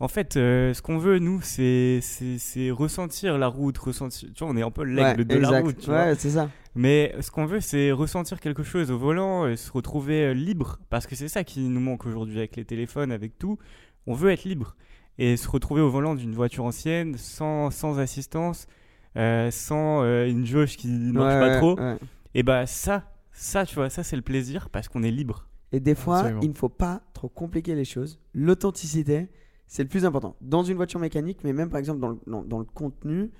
En 0.00 0.06
fait, 0.08 0.36
euh, 0.36 0.72
ce 0.74 0.80
qu'on 0.82 0.98
veut, 0.98 1.18
nous, 1.18 1.40
c'est, 1.42 1.98
c'est, 2.02 2.38
c'est 2.38 2.70
ressentir 2.70 3.36
la 3.36 3.48
route, 3.48 3.76
ressentir. 3.78 4.28
Tu 4.32 4.44
vois, 4.44 4.52
on 4.52 4.56
est 4.56 4.62
un 4.62 4.70
peu 4.70 4.84
l'aigle 4.84 5.20
Ouais, 5.20 5.24
de 5.24 5.36
la 5.38 5.60
route, 5.60 5.76
tu 5.78 5.86
vois. 5.86 6.04
Ouais, 6.06 6.14
c'est 6.14 6.30
ça. 6.30 6.48
Mais 6.76 7.14
ce 7.20 7.30
qu'on 7.32 7.46
veut, 7.46 7.60
c'est 7.60 7.90
ressentir 7.90 8.38
quelque 8.40 8.62
chose 8.62 8.92
au 8.92 8.98
volant, 8.98 9.48
et 9.48 9.56
se 9.56 9.72
retrouver 9.72 10.26
euh, 10.26 10.34
libre, 10.34 10.78
parce 10.88 11.06
que 11.08 11.16
c'est 11.16 11.26
ça 11.28 11.42
qui 11.42 11.60
nous 11.60 11.80
manque 11.80 12.06
aujourd'hui 12.06 12.38
avec 12.38 12.54
les 12.54 12.64
téléphones, 12.64 13.10
avec 13.10 13.38
tout. 13.38 13.58
On 14.06 14.14
veut 14.14 14.30
être 14.30 14.44
libre 14.44 14.76
et 15.18 15.36
se 15.36 15.48
retrouver 15.48 15.80
au 15.80 15.90
volant 15.90 16.14
d'une 16.14 16.32
voiture 16.34 16.64
ancienne, 16.64 17.16
sans, 17.18 17.72
sans 17.72 17.98
assistance, 17.98 18.68
euh, 19.16 19.50
sans 19.50 20.02
euh, 20.04 20.28
une 20.28 20.46
jauge 20.46 20.76
qui 20.76 20.86
marche 20.86 21.34
Ouais, 21.34 21.40
pas 21.50 21.56
trop. 21.58 21.76
ouais. 21.80 21.96
Et 22.34 22.44
bah 22.44 22.66
ça, 22.66 23.10
ça, 23.32 23.66
tu 23.66 23.74
vois, 23.74 23.90
ça 23.90 24.04
c'est 24.04 24.14
le 24.14 24.22
plaisir 24.22 24.70
parce 24.70 24.86
qu'on 24.88 25.02
est 25.02 25.10
libre. 25.10 25.48
Et 25.72 25.80
des 25.80 25.96
fois, 25.96 26.18
Absolument. 26.18 26.40
il 26.42 26.50
ne 26.50 26.54
faut 26.54 26.68
pas 26.68 27.02
trop 27.14 27.28
compliquer 27.28 27.74
les 27.74 27.84
choses. 27.84 28.20
L'authenticité, 28.32 29.28
c'est 29.68 29.82
le 29.82 29.88
plus 29.88 30.04
important. 30.04 30.34
Dans 30.40 30.64
une 30.64 30.76
voiture 30.76 30.98
mécanique, 30.98 31.44
mais 31.44 31.52
même 31.52 31.68
par 31.68 31.78
exemple 31.78 32.00
dans 32.26 32.58
le, 32.58 32.64
contenu, 32.64 33.30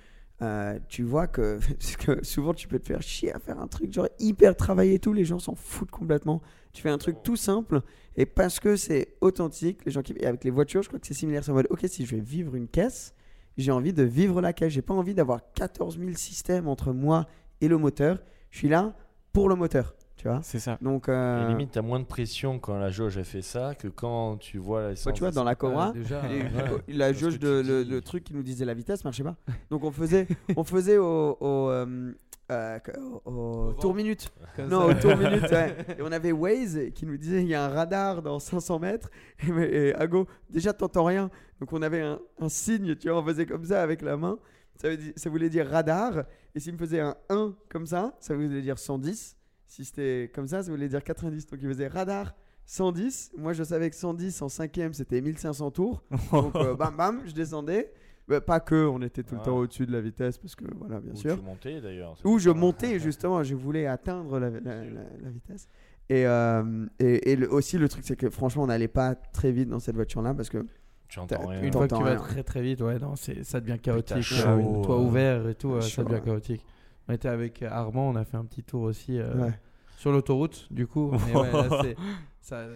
euh, 0.41 0.79
tu 0.89 1.03
vois 1.03 1.26
que, 1.26 1.59
que 1.99 2.24
souvent 2.24 2.55
tu 2.55 2.68
peux 2.68 2.79
te 2.79 2.87
faire 2.87 3.03
chier 3.03 3.33
à 3.33 3.39
faire 3.41 3.59
un 3.59 3.66
truc 3.66 3.93
genre 3.93 4.09
hyper 4.20 4.55
travaillé 4.55 4.95
et 4.95 4.99
tout, 4.99 5.12
les 5.12 5.24
gens 5.24 5.39
s'en 5.39 5.55
foutent 5.55 5.91
complètement. 5.91 6.43
Tu 6.72 6.83
fais 6.83 6.91
un 6.91 6.99
truc 6.99 7.16
tout 7.24 7.37
simple 7.37 7.81
et 8.14 8.26
parce 8.26 8.61
que 8.61 8.76
c'est 8.76 9.16
authentique, 9.20 9.85
les 9.87 9.91
gens 9.91 10.03
qui 10.03 10.12
et 10.12 10.26
avec 10.26 10.45
les 10.45 10.51
voitures, 10.51 10.83
je 10.83 10.89
crois 10.89 11.01
que 11.01 11.07
c'est 11.07 11.14
similaire. 11.14 11.43
C'est 11.43 11.51
en 11.51 11.55
mode, 11.55 11.66
ok, 11.70 11.81
si 11.89 12.05
je 12.05 12.14
vais 12.14 12.20
vivre 12.20 12.55
une 12.55 12.68
caisse, 12.68 13.14
j'ai 13.57 13.72
envie 13.72 13.92
de 13.92 14.03
vivre 14.03 14.41
la 14.41 14.53
caisse. 14.53 14.72
J'ai 14.72 14.83
pas 14.83 14.95
envie 14.95 15.14
d'avoir 15.14 15.41
14 15.55 15.99
000 15.99 16.13
systèmes 16.13 16.68
entre 16.68 16.92
moi 16.92 17.26
et 17.61 17.68
le 17.68 17.79
moteur. 17.79 18.21
Je 18.50 18.59
suis 18.59 18.68
là 18.68 18.95
pour 19.33 19.49
le 19.49 19.55
moteur, 19.55 19.95
tu 20.18 20.28
vois. 20.28 20.40
C'est 20.42 20.58
ça. 20.58 20.76
Donc, 20.82 21.08
Et 21.08 21.12
euh, 21.12 21.49
limite, 21.49 21.70
t'as 21.72 21.80
moins 21.82 22.00
de 22.00 22.04
pression 22.04 22.58
quand 22.58 22.76
la 22.78 22.90
jauge 22.90 23.16
a 23.16 23.24
fait 23.24 23.40
ça 23.40 23.74
que 23.74 23.88
quand 23.88 24.36
tu 24.36 24.58
vois 24.58 24.82
la 24.82 24.88
ouais, 24.90 25.12
tu 25.14 25.20
vois, 25.20 25.30
dans 25.30 25.45
la 25.45 25.54
Cobra, 25.54 25.86
Ah, 25.88 25.92
déjà, 25.99 26.20
Et, 26.30 26.42
ouais. 26.42 26.82
la 26.88 27.07
Parce 27.07 27.18
jauge 27.18 27.38
de 27.38 27.62
tu 27.62 27.68
le, 27.68 27.84
dis- 27.84 27.90
le 27.90 28.00
truc 28.03 28.24
qui 28.24 28.34
nous 28.34 28.42
disait 28.42 28.66
la 28.66 28.74
vitesse 28.74 29.03
marchait 29.04 29.22
pas. 29.24 29.36
Donc 29.70 29.82
on 29.84 29.90
faisait 29.90 30.26
on 30.57 30.64
faisait 30.64 30.99
au, 30.99 31.36
au, 31.40 31.70
euh, 31.70 32.12
euh, 32.50 32.78
au- 33.24 33.30
au 33.30 33.72
tour 33.80 33.95
minute. 33.95 34.30
Comme 34.57 34.68
Non, 34.68 34.80
ça. 34.80 34.86
au 34.86 34.95
tour 35.00 35.16
minute. 35.16 35.42
ouais. 35.50 35.76
Et 35.99 36.03
on 36.03 36.11
avait 36.12 36.32
Waze 36.32 36.78
qui 36.95 37.07
nous 37.07 37.16
disait 37.16 37.42
il 37.42 37.49
y 37.49 37.54
a 37.54 37.64
un 37.64 37.68
radar 37.68 38.20
dans 38.22 38.38
500 38.38 38.78
mètres. 38.78 39.11
Et, 39.58 39.95
Ago, 39.95 40.26
déjà 40.50 40.72
t'entends 40.72 41.04
rien. 41.04 41.30
Donc 41.61 41.72
on 41.72 41.80
avait 41.82 42.00
un, 42.03 42.18
un 42.40 42.49
signe, 42.49 42.95
tu 42.96 43.08
vois, 43.08 43.20
on 43.20 43.24
faisait 43.24 43.46
comme 43.46 43.64
ça 43.64 43.82
avec 43.82 44.03
la 44.03 44.16
main. 44.16 44.38
Ça, 44.80 44.88
veut 44.90 44.96
dire- 44.96 45.12
ça 45.16 45.28
voulait 45.30 45.49
dire 45.50 45.68
radar. 45.68 46.24
Et 46.54 46.61
s'il 46.61 46.72
me 46.72 46.78
faisait 46.78 47.00
un 47.00 47.14
1 47.28 47.54
comme 47.68 47.86
ça, 47.86 48.16
ça 48.20 48.34
voulait 48.34 48.62
dire 48.62 48.78
110. 48.78 49.36
Si 49.68 49.84
c'était 49.84 50.30
comme 50.34 50.49
ça, 50.49 50.62
ça 50.62 50.70
voulait 50.70 50.88
dire 50.88 51.04
90. 51.04 51.46
Donc 51.46 51.61
il 51.62 51.68
faisait 51.68 51.86
radar 51.88 52.34
110. 52.66 53.32
Moi 53.38 53.53
je 53.53 53.62
savais 53.62 53.88
que 53.90 53.96
110 53.96 54.42
en 54.42 54.49
cinquième 54.49 54.92
c'était 54.92 55.20
1500 55.20 55.70
tours. 55.70 56.03
Donc 56.32 56.57
euh, 56.57 56.74
bam 56.74 56.96
bam, 56.96 57.20
je 57.26 57.32
descendais. 57.32 57.92
Bah, 58.26 58.42
pas 58.42 58.61
que, 58.61 58.86
on 58.86 59.00
était 59.00 59.22
tout 59.22 59.36
le 59.36 59.40
temps 59.40 59.57
au-dessus 59.57 59.86
de 59.86 59.92
la 59.92 60.03
vitesse 60.03 60.36
parce 60.36 60.54
que 60.54 60.64
voilà, 60.76 61.00
bien 61.00 61.12
Où 61.14 61.16
sûr. 61.16 61.36
tu 61.36 61.42
montais 61.42 61.80
d'ailleurs. 61.80 62.14
Où 62.24 62.38
je 62.38 62.50
montais 62.50 62.99
justement, 62.99 63.42
je 63.42 63.54
voulais 63.54 63.86
atteindre 63.86 64.38
la, 64.38 64.50
la- 64.50 64.58
la- 64.61 64.84
la 65.22 65.30
vitesse. 65.30 65.66
Et, 66.11 66.26
euh, 66.26 66.86
et, 66.99 67.32
et 67.32 67.36
le- 67.36 67.50
aussi 67.50 67.78
le 67.78 67.88
truc 67.88 68.04
c'est 68.07 68.16
que 68.16 68.28
franchement 68.28 68.64
on 68.64 68.66
n'allait 68.66 68.88
pas 68.88 69.14
très 69.14 69.50
vite 69.53 69.68
dans 69.70 69.78
cette 69.78 69.95
voiture 69.95 70.20
là 70.22 70.34
parce 70.34 70.49
que 70.50 70.66
Tu 71.08 71.18
entends 71.20 71.46
rien. 71.46 71.62
Une 71.62 71.72
fois 71.72 71.88
que 71.88 71.95
tu 71.95 72.03
vas 72.03 72.16
très 72.16 72.42
très 72.42 72.61
vite, 72.62 72.80
ouais, 72.82 72.99
non, 72.99 73.16
c'est, 73.16 73.45
ça 73.45 73.61
devient 73.61 73.78
chaotique. 73.78 74.20
chaud, 74.22 74.46
euh, 74.46 74.82
toit 74.84 74.96
euh, 74.96 75.04
ouvert 75.04 75.49
et 75.49 75.54
tout, 75.54 75.72
euh, 75.72 75.80
ça 75.80 76.03
devient 76.04 76.16
ouais. 76.16 76.20
chaotique. 76.22 76.64
On 77.09 77.13
était 77.14 77.29
avec 77.29 77.63
Armand, 77.63 78.11
on 78.11 78.17
a 78.17 78.25
fait 78.25 78.37
un 78.37 78.45
petit 78.45 78.63
tour 78.63 78.83
aussi 78.83 79.18
euh, 79.18 79.35
ouais. 79.47 79.53
sur 79.97 80.13
l'autoroute, 80.13 80.67
du 80.71 80.87
coup. 80.87 81.11
Mais 81.26 81.35
ouais, 81.37 81.53
là, 81.53 81.68
c'est, 81.83 81.97
Ça, 82.41 82.67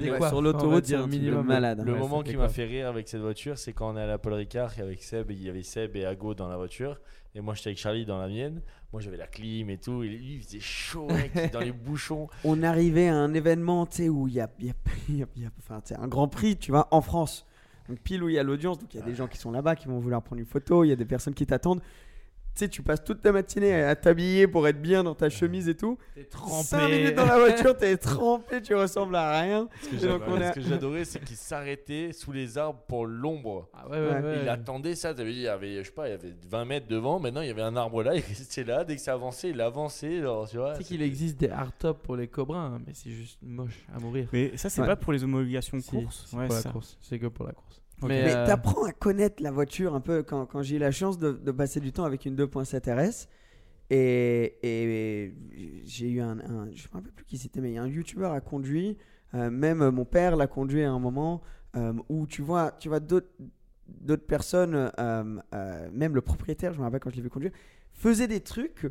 décoiffe, 0.00 0.28
sur 0.30 0.42
l'autoroute, 0.42 0.84
c'est 0.86 0.94
un 0.94 1.06
minimum. 1.06 1.46
malade. 1.46 1.82
Le 1.84 1.92
Ouais, 1.94 1.98
moment 1.98 2.22
qui 2.22 2.36
m'a 2.36 2.48
fait 2.48 2.64
rire 2.64 2.88
avec 2.88 3.08
cette 3.08 3.20
voiture, 3.22 3.56
c'est 3.58 3.72
quand 3.72 3.94
on 3.94 3.96
est 3.96 4.02
à 4.02 4.18
Paul 4.18 4.34
Ricard 4.34 4.72
avec 4.78 5.02
Seb, 5.02 5.30
il 5.30 5.42
y 5.42 5.48
avait 5.48 5.62
Seb 5.62 5.96
et 5.96 6.04
Ago 6.04 6.34
dans 6.34 6.48
la 6.48 6.56
voiture, 6.56 7.00
et 7.34 7.40
moi 7.40 7.54
j'étais 7.54 7.68
avec 7.68 7.78
Charlie 7.78 8.04
dans 8.04 8.18
la 8.18 8.28
mienne. 8.28 8.60
Moi 8.92 9.00
j'avais 9.00 9.16
la 9.16 9.26
clim 9.26 9.70
et 9.70 9.78
tout, 9.78 10.02
et 10.02 10.08
lui 10.08 10.34
il 10.34 10.42
faisait 10.42 10.60
chaud 10.60 11.06
mec, 11.08 11.50
dans 11.52 11.60
les 11.60 11.72
bouchons. 11.72 12.28
On 12.44 12.62
arrivait 12.62 13.08
à 13.08 13.16
un 13.16 13.32
événement, 13.32 13.86
tu 13.86 13.96
sais, 13.96 14.08
où 14.10 14.28
il 14.28 14.34
y 14.34 14.40
a, 14.40 14.50
il 14.58 14.66
y 14.66 14.70
a- 14.70 14.74
il 15.08 15.16
y 15.16 15.22
a- 15.22 15.26
il 15.36 15.42
y 15.42 15.46
a- 15.46 15.50
enfin, 15.58 15.80
tu 15.80 15.94
sais, 15.94 16.00
un 16.00 16.08
grand 16.08 16.28
prix, 16.28 16.56
tu 16.58 16.70
vois, 16.72 16.88
en 16.90 17.00
France. 17.00 17.46
Donc 17.88 17.98
pile 18.00 18.22
où 18.22 18.28
il 18.28 18.34
y 18.34 18.38
a 18.38 18.42
l'audience, 18.42 18.78
donc 18.78 18.92
il 18.94 19.00
y 19.00 19.02
a 19.02 19.06
des 19.06 19.14
gens 19.14 19.26
qui 19.28 19.38
sont 19.38 19.50
là-bas, 19.50 19.76
qui 19.76 19.88
vont 19.88 19.98
vouloir 19.98 20.22
prendre 20.22 20.40
une 20.40 20.46
photo, 20.46 20.84
il 20.84 20.88
y 20.88 20.92
a 20.92 20.96
des 20.96 21.06
personnes 21.06 21.34
qui 21.34 21.46
t'attendent. 21.46 21.80
Tu 22.54 22.58
sais, 22.58 22.68
tu 22.68 22.82
passes 22.82 23.02
toute 23.02 23.22
ta 23.22 23.32
matinée 23.32 23.72
à 23.82 23.96
t'habiller 23.96 24.46
pour 24.46 24.68
être 24.68 24.80
bien 24.80 25.02
dans 25.02 25.14
ta 25.14 25.30
chemise 25.30 25.70
et 25.70 25.74
tout. 25.74 25.96
T'es 26.14 26.28
5 26.30 26.86
minutes 26.86 27.14
dans 27.14 27.24
la 27.24 27.38
voiture, 27.38 27.74
t'es 27.74 27.96
trempé, 27.96 28.60
tu 28.60 28.74
ressembles 28.74 29.16
à 29.16 29.40
rien. 29.40 29.68
Ce 29.80 29.88
que 29.88 30.60
j'adorais- 30.60 31.06
c'est 31.06 31.24
qu'il 31.24 31.36
s'arrêtait 31.38 32.12
sous 32.12 32.30
les 32.30 32.58
arbres 32.58 32.80
pour 32.86 33.06
l'ombre. 33.06 33.70
Ah 33.72 33.88
ouais, 33.88 33.96
ouais, 33.98 34.06
Ouais. 34.12 34.20
ouais. 34.22 34.38
Il 34.42 34.48
attendait 34.50 34.94
ça, 34.94 35.14
t'avais 35.14 35.32
dit, 35.32 35.38
il 35.38 35.42
y 35.44 35.48
avait, 35.48 35.78
je 35.78 35.84
sais 35.88 35.92
pas, 35.94 36.08
il 36.08 36.10
y 36.10 36.14
avait 36.14 36.34
20 36.46 36.64
mètres 36.66 36.86
devant, 36.88 37.18
maintenant 37.18 37.40
il 37.40 37.48
y 37.48 37.50
avait 37.50 37.62
un 37.62 37.74
arbre 37.74 38.02
là, 38.02 38.14
il 38.16 38.20
restait 38.22 38.64
là, 38.64 38.84
dès 38.84 38.96
que 38.96 39.00
ça 39.02 39.14
avançait, 39.14 39.48
il 39.48 39.60
avançait, 39.62 40.18
alors, 40.18 40.46
tu 40.46 40.58
sais 40.76 40.84
qu'il 40.84 41.00
existe 41.00 41.38
des 41.40 41.48
hardtops 41.48 42.02
pour 42.02 42.16
les 42.16 42.28
cobras, 42.28 42.58
hein, 42.66 42.82
mais 42.86 42.92
c'est 42.94 43.10
juste 43.10 43.38
moche 43.42 43.86
à 43.94 43.98
mourir. 43.98 44.28
Mais 44.30 44.54
ça, 44.58 44.68
c'est 44.68 44.82
Ouais. 44.82 44.86
pas 44.88 44.96
pour 44.96 45.14
les 45.14 45.24
homologations 45.24 45.80
courses. 45.80 46.26
c'est 46.28 46.36
Ouais, 46.36 46.46
pour 46.48 46.56
la 46.56 46.62
course. 46.70 46.98
C'est 47.00 47.18
que 47.18 47.28
pour 47.28 47.46
la 47.46 47.52
course. 47.52 47.80
Ok. 48.02 48.08
Mais 48.10 48.34
euh, 48.34 48.46
t'apprends 48.46 48.84
à 48.84 48.92
connaître 48.92 49.42
la 49.42 49.50
voiture 49.50 49.94
un 49.94 50.00
peu 50.00 50.22
quand, 50.22 50.46
quand 50.46 50.62
j'ai 50.62 50.76
eu 50.76 50.78
la 50.78 50.90
chance 50.90 51.18
de, 51.18 51.32
de 51.32 51.50
passer 51.52 51.80
du 51.80 51.92
temps 51.92 52.04
avec 52.04 52.24
une 52.26 52.36
2.7 52.36 52.90
RS. 52.92 53.28
Et, 53.90 54.56
et 54.62 55.34
j'ai 55.84 56.08
eu 56.08 56.20
un, 56.20 56.38
un- 56.40 56.70
Je 56.74 56.88
me 56.88 56.92
rappelle 56.94 57.12
plus 57.12 57.24
qui 57.26 57.36
c'était, 57.38 57.60
mais 57.60 57.76
un 57.78 57.86
YouTuber 57.86 58.26
a 58.26 58.40
conduit. 58.40 58.96
euh, 59.34 59.50
même 59.50 59.90
mon 59.90 60.04
père 60.04 60.36
l'a 60.36 60.46
conduit 60.46 60.82
à 60.82 60.90
un 60.90 60.98
moment 60.98 61.42
euh, 61.76 61.92
où 62.08 62.26
tu 62.26 62.42
vois, 62.42 62.72
tu 62.78 62.88
vois 62.88 63.00
d'autres 63.00 63.28
d'autres 63.88 64.24
personnes, 64.26 64.90
euh, 64.98 65.38
euh, 65.54 65.90
même 65.92 66.14
le 66.14 66.22
propriétaire, 66.22 66.72
je 66.72 66.78
me 66.78 66.84
rappelle 66.84 67.00
quand 67.00 67.10
je 67.10 67.16
l'ai 67.16 67.22
vu 67.22 67.28
conduire, 67.30 67.52
faisait 67.92 68.28
des 68.28 68.40
trucs 68.40 68.86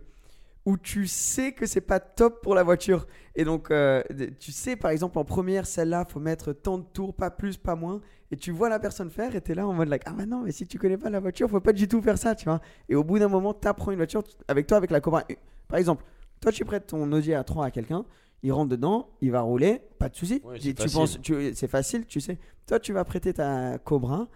où 0.65 0.77
tu 0.77 1.07
sais 1.07 1.53
que 1.53 1.65
c'est 1.65 1.81
pas 1.81 1.99
top 1.99 2.41
pour 2.43 2.53
la 2.53 2.63
voiture. 2.63 3.07
Et 3.35 3.43
donc, 3.45 3.71
euh, 3.71 4.03
tu 4.39 4.51
sais, 4.51 4.75
par 4.75 4.91
exemple, 4.91 5.17
en 5.17 5.23
première, 5.25 5.65
celle-là, 5.65 6.05
faut 6.07 6.19
mettre 6.19 6.53
tant 6.53 6.77
de 6.77 6.83
tours, 6.83 7.13
pas 7.15 7.31
plus, 7.31 7.57
pas 7.57 7.75
moins. 7.75 8.01
Et 8.31 8.37
tu 8.37 8.51
vois 8.51 8.69
la 8.69 8.79
personne 8.79 9.09
faire 9.09 9.35
et 9.35 9.41
t'es 9.41 9.55
là 9.55 9.67
en 9.67 9.73
mode, 9.73 9.89
like, 9.89 10.03
ah 10.05 10.13
bah 10.15 10.25
non, 10.25 10.41
mais 10.43 10.51
si 10.51 10.65
tu 10.67 10.77
connais 10.77 10.97
pas 10.97 11.09
la 11.09 11.19
voiture, 11.19 11.49
faut 11.49 11.59
pas 11.59 11.73
du 11.73 11.87
tout 11.87 12.01
faire 12.01 12.17
ça, 12.17 12.35
tu 12.35 12.45
vois. 12.45 12.61
Et 12.89 12.95
au 12.95 13.03
bout 13.03 13.17
d'un 13.19 13.27
moment, 13.27 13.53
t'apprends 13.53 13.91
une 13.91 13.97
voiture 13.97 14.23
avec 14.47 14.67
toi, 14.67 14.77
avec 14.77 14.91
la 14.91 15.01
Cobra. 15.01 15.23
Par 15.67 15.79
exemple, 15.79 16.03
toi, 16.39 16.51
tu 16.51 16.63
prêtes 16.63 16.87
ton 16.87 17.11
Audi 17.11 17.31
A3 17.31 17.65
à 17.65 17.71
quelqu'un, 17.71 18.05
il 18.43 18.51
rentre 18.53 18.69
dedans, 18.69 19.09
il 19.21 19.31
va 19.31 19.41
rouler, 19.41 19.81
pas 19.99 20.09
de 20.09 20.15
souci. 20.15 20.41
Ouais, 20.45 20.59
Tu- 20.59 20.73
tu 20.75 20.81
facile. 20.83 20.97
penses, 20.97 21.21
tu- 21.21 21.53
c'est 21.55 21.67
facile, 21.67 22.05
tu 22.05 22.21
sais. 22.21 22.37
Toi, 22.67 22.79
tu 22.79 22.93
vas 22.93 23.03
prêter 23.03 23.33
ta 23.33 23.77
Cobra. 23.79 24.27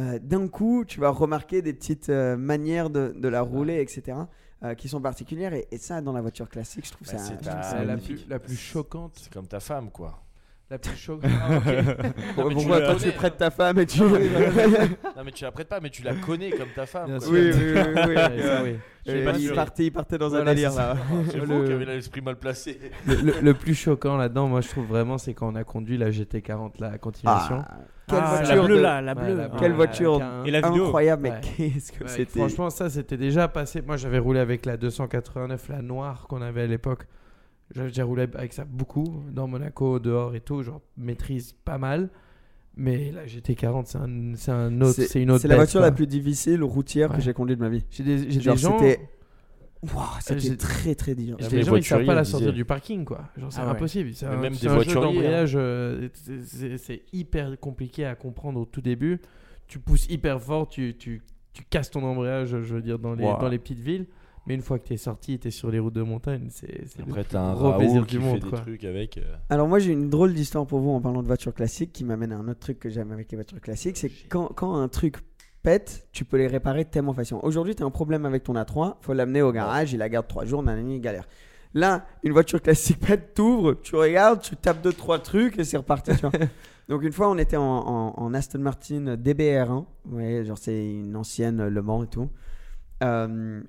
euh, 0.00 0.18
D'un 0.18 0.48
coup, 0.48 0.84
tu 0.86 0.98
vas 0.98 1.10
remarquer 1.10 1.62
des 1.62 1.72
petites 1.74 2.08
euh, 2.08 2.36
manières 2.36 2.90
de, 2.90 3.12
de 3.16 3.28
la 3.28 3.42
rouler, 3.42 3.80
etc., 3.80 4.16
euh, 4.64 4.74
qui 4.74 4.88
sont 4.88 5.00
particulières. 5.00 5.52
Et, 5.54 5.66
et 5.70 5.78
ça, 5.78 6.00
dans 6.00 6.12
la 6.12 6.20
voiture 6.22 6.48
classique, 6.48 6.86
je 6.86 6.92
trouve 6.92 7.06
Bah, 7.06 7.18
ça. 7.18 7.24
c'est 7.24 7.84
la 7.84 7.96
la 8.28 8.38
plus 8.38 8.56
choquante. 8.56 9.12
C'est 9.22 9.32
comme 9.32 9.46
ta 9.46 9.60
femme, 9.60 9.90
quoi. 9.90 10.23
La 10.70 10.78
plus 10.78 10.96
choquante. 10.96 11.30
Ah, 11.42 11.56
ok. 11.58 11.64
Non, 12.36 12.48
mais 12.48 12.48
tu 12.48 12.54
Pourquoi 12.54 12.80
la 12.80 12.86
quand 12.86 12.92
connais, 12.94 13.10
tu 13.10 13.16
prêtes 13.16 13.36
ta 13.36 13.50
femme 13.50 13.78
et 13.78 13.86
tu. 13.86 14.00
Non, 14.02 14.08
mais 15.24 15.30
tu 15.32 15.44
la 15.44 15.52
prêtes 15.52 15.68
pas, 15.68 15.80
mais 15.80 15.90
tu 15.90 16.02
la 16.02 16.14
connais 16.14 16.50
comme 16.50 16.68
ta 16.74 16.86
femme. 16.86 17.06
Bien 17.06 17.18
quoi. 17.18 17.26
sûr. 17.26 17.34
Oui, 17.34 17.50
oui, 17.54 17.72
oui, 18.06 18.14
oui. 18.64 18.76
Ouais, 19.06 19.22
pas 19.24 19.32
il, 19.38 19.52
partait, 19.52 19.84
il 19.84 19.90
partait 19.92 20.16
dans 20.16 20.30
Voilà, 20.30 20.50
un 20.50 20.54
délire 20.54 20.72
c'est 20.72 20.78
là. 20.78 20.96
C'est 21.30 21.36
Le- 21.36 21.66
qui 21.66 21.72
avez 21.72 21.84
l'esprit 21.84 22.22
mal 22.22 22.36
placé. 22.36 22.80
Le, 23.06 23.14
le- 23.16 23.34
le 23.42 23.54
plus 23.54 23.74
choquant 23.74 24.16
là-dedans, 24.16 24.48
moi 24.48 24.62
je 24.62 24.68
trouve 24.68 24.86
vraiment, 24.86 25.18
c'est 25.18 25.34
quand 25.34 25.52
on 25.52 25.54
a 25.56 25.64
conduit 25.64 25.98
la 25.98 26.10
GT40 26.10 26.80
là 26.80 26.92
à 26.94 26.98
continuation. 26.98 27.62
Ah, 27.68 27.76
quelle 28.08 28.18
Ah, 28.22 28.28
voiture 28.36 28.56
la 28.56 28.62
bleue 28.62 28.76
de- 28.76 28.80
là, 28.80 29.00
la 29.02 29.12
Ouais, 29.14 29.22
bleue. 29.22 29.36
la 29.36 29.48
bleue. 29.48 29.58
Quelle 29.60 29.70
Ouais, 29.72 29.76
voiture 29.76 30.14
avec 30.14 30.26
un- 30.26 30.44
Et 30.44 30.50
la 30.50 30.60
vidéo. 30.62 30.84
incroyable, 30.86 31.22
mais 31.22 31.30
Ouais. 31.32 31.40
qu'est-ce 31.42 31.92
que 31.92 32.04
Ouais, 32.04 32.08
c'était. 32.10 32.38
Franchement, 32.38 32.70
ça 32.70 32.88
c'était 32.88 33.18
déjà 33.18 33.46
passé. 33.48 33.82
Moi 33.82 33.98
j'avais 33.98 34.18
roulé 34.18 34.40
avec 34.40 34.64
la 34.64 34.78
289, 34.78 35.68
la 35.68 35.82
noire 35.82 36.26
qu'on 36.26 36.40
avait 36.40 36.62
à 36.62 36.66
l'époque. 36.66 37.06
Déjà 37.74 38.04
roulé 38.04 38.26
avec 38.34 38.52
ça 38.52 38.64
beaucoup 38.64 39.22
dans 39.32 39.46
Monaco, 39.48 39.98
dehors 39.98 40.34
et 40.34 40.40
tout. 40.40 40.62
Genre 40.62 40.80
maîtrise 40.96 41.52
pas 41.64 41.78
mal. 41.78 42.10
Mais 42.76 43.12
la 43.12 43.24
GT40, 43.24 43.84
c'est 43.86 43.98
un, 43.98 44.34
c'est 44.34 44.50
un 44.50 44.80
autre, 44.80 45.00
c'est 45.00 45.22
une 45.22 45.30
autre. 45.30 45.42
C'est 45.42 45.48
la 45.48 45.54
voiture 45.56 45.80
quoi. 45.80 45.88
la 45.88 45.92
plus 45.92 46.06
difficile 46.08 46.62
routière 46.64 47.12
que 47.12 47.20
j'ai 47.20 47.32
conduite 47.32 47.58
de 47.58 47.64
ma 47.64 47.68
vie. 47.70 47.84
J'ai 47.90 48.02
des, 48.02 48.30
j'ai 48.30 48.40
Genre, 48.40 48.54
des 48.56 48.60
gens. 48.60 48.78
c'était. 48.78 49.08
Waouh, 49.82 50.02
c'était 50.20 50.40
j'ai- 50.40 50.56
très 50.56 50.94
très 50.94 51.14
dur. 51.14 51.36
J'ai 51.40 51.48
des 51.48 51.56
les 51.58 51.62
gens, 51.62 51.76
ils 51.76 51.84
savent 51.84 52.04
pas 52.06 52.14
la 52.14 52.24
sortir 52.24 52.52
du 52.54 52.64
parking, 52.64 53.04
quoi. 53.04 53.28
Genre, 53.36 53.52
c'est 53.52 53.60
Ah 53.60 53.66
ouais. 53.66 53.70
impossible. 53.72 54.10
C'est 54.14 54.26
un, 54.26 54.36
même 54.38 54.54
c'est 54.54 54.62
des 54.62 54.66
un 54.68 54.70
jeu 54.70 54.74
voituriers, 54.76 55.02
d'embrayage. 55.02 55.52
euh, 55.56 56.08
c'est- 56.78 57.02
hyper 57.12 57.58
compliqué 57.60 58.04
à 58.06 58.14
comprendre 58.14 58.58
au 58.60 58.64
tout 58.64 58.80
début. 58.80 59.20
Tu 59.66 59.78
pousses 59.78 60.06
hyper 60.08 60.40
fort, 60.40 60.68
tu, 60.68 60.96
tu, 60.96 61.22
tu 61.52 61.64
casses 61.64 61.90
ton 61.90 62.02
embrayage, 62.02 62.48
je 62.48 62.74
veux 62.74 62.82
dire, 62.82 62.98
dans 62.98 63.14
les, 63.14 63.24
Wow. 63.24 63.38
dans 63.38 63.48
les 63.48 63.58
petites 63.58 63.78
villes. 63.80 64.06
Mais 64.46 64.54
une 64.54 64.60
fois 64.62 64.78
que 64.78 64.86
tu 64.86 64.92
es 64.92 64.96
sorti, 64.98 65.38
tu 65.38 65.48
es 65.48 65.50
sur 65.50 65.70
les 65.70 65.78
routes 65.78 65.94
de 65.94 66.02
montagne, 66.02 66.48
c'est 66.50 66.84
Après, 67.00 67.24
t'as 67.24 67.40
un 67.40 67.54
gros 67.54 67.72
plaisir 67.74 67.94
Raoul 67.94 68.06
qui 68.06 68.16
du 68.16 68.22
fait 68.22 68.28
monde, 68.28 68.40
des 68.40 68.48
quoi. 68.50 68.58
trucs 68.60 68.84
avec. 68.84 69.16
euh, 69.18 69.22
Alors 69.48 69.68
moi 69.68 69.78
j'ai 69.78 69.92
une 69.92 70.10
drôle 70.10 70.34
d'histoire 70.34 70.66
pour 70.66 70.80
vous 70.80 70.90
en 70.90 71.00
parlant 71.00 71.22
de 71.22 71.26
voitures 71.26 71.54
classiques 71.54 71.92
qui 71.92 72.04
m'amène 72.04 72.32
à 72.32 72.36
un 72.36 72.46
autre 72.48 72.60
truc 72.60 72.78
que 72.78 72.90
j'aime 72.90 73.10
avec 73.12 73.30
les 73.32 73.36
voitures 73.36 73.60
classiques, 73.60 73.96
c'est 73.96 74.10
que 74.10 74.28
quand, 74.28 74.48
quand 74.54 74.74
un 74.74 74.88
truc 74.88 75.16
pète, 75.62 76.06
tu 76.12 76.26
peux 76.26 76.36
les 76.36 76.46
réparer 76.46 76.84
tellement 76.84 77.14
facilement. 77.14 77.42
Aujourd'hui 77.44 77.74
tu 77.74 77.82
as 77.82 77.86
un 77.86 77.90
problème 77.90 78.26
avec 78.26 78.42
ton 78.44 78.52
A3, 78.54 78.96
faut 79.00 79.14
l'amener 79.14 79.40
au 79.40 79.50
garage, 79.50 79.94
il 79.94 79.98
la 79.98 80.10
garde 80.10 80.26
3 80.28 80.44
jours, 80.44 80.62
nanani, 80.62 81.00
galère. 81.00 81.26
Là, 81.72 82.04
une 82.22 82.32
voiture 82.32 82.60
classique 82.62 83.00
pète, 83.00 83.34
t'ouvres, 83.34 83.80
tu 83.82 83.96
regardes, 83.96 84.40
tu 84.42 84.54
tapes 84.56 84.84
2-3 84.86 85.22
trucs 85.22 85.58
et 85.58 85.64
c'est 85.64 85.76
reparti. 85.78 86.12
tu 86.14 86.20
vois. 86.26 86.30
Donc 86.90 87.02
une 87.02 87.12
fois 87.12 87.30
on 87.30 87.38
était 87.38 87.56
en, 87.56 87.62
en- 87.64 88.12
en 88.14 88.34
Aston 88.34 88.58
Martin 88.58 89.16
DBR1, 89.16 89.68
vous 90.04 90.12
voyez, 90.12 90.44
genre 90.44 90.58
c'est 90.58 90.86
une 90.86 91.16
ancienne 91.16 91.66
Le 91.66 91.82
Mans 91.82 92.04
et 92.04 92.08
tout. 92.08 92.28
Euh, 93.02 93.62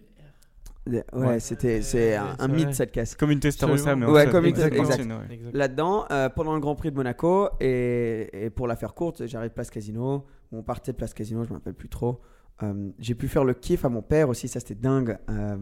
ouais, 0.87 1.03
Ouais. 1.13 1.39
c'était 1.39 1.81
c'est 1.81 2.15
un, 2.15 2.35
un 2.39 2.47
mythe 2.47 2.73
cette 2.73 2.91
caisse. 2.91 3.15
Comme 3.15 3.31
une 3.31 3.39
Testarossa, 3.39 3.95
mais 3.95 4.05
Ouais, 4.05 4.29
comme 4.29 4.45
une 4.45 4.55
Ouais. 4.55 5.39
là-dedans 5.53 6.05
euh, 6.11 6.29
pendant 6.29 6.53
le 6.53 6.59
Grand 6.59 6.75
Prix 6.75 6.91
de 6.91 6.95
Monaco 6.95 7.49
et, 7.59 8.45
et 8.45 8.49
pour 8.49 8.67
la 8.67 8.75
faire 8.75 8.93
courte 8.93 9.25
j'arrive 9.27 9.51
place 9.51 9.69
Casino. 9.69 10.25
On 10.51 10.61
partait 10.63 10.91
de 10.91 10.97
place 10.97 11.13
Casino 11.13 11.43
je 11.43 11.49
me 11.49 11.55
rappelle 11.55 11.73
plus 11.73 11.89
trop. 11.89 12.21
Euh, 12.63 12.89
j'ai 12.99 13.15
pu 13.15 13.27
faire 13.27 13.43
le 13.43 13.53
kiff 13.53 13.83
à 13.83 13.89
mon 13.89 14.01
père 14.01 14.29
aussi 14.29 14.47
ça 14.47 14.59
c'était 14.59 14.75
dingue. 14.75 15.17
Euh, 15.29 15.57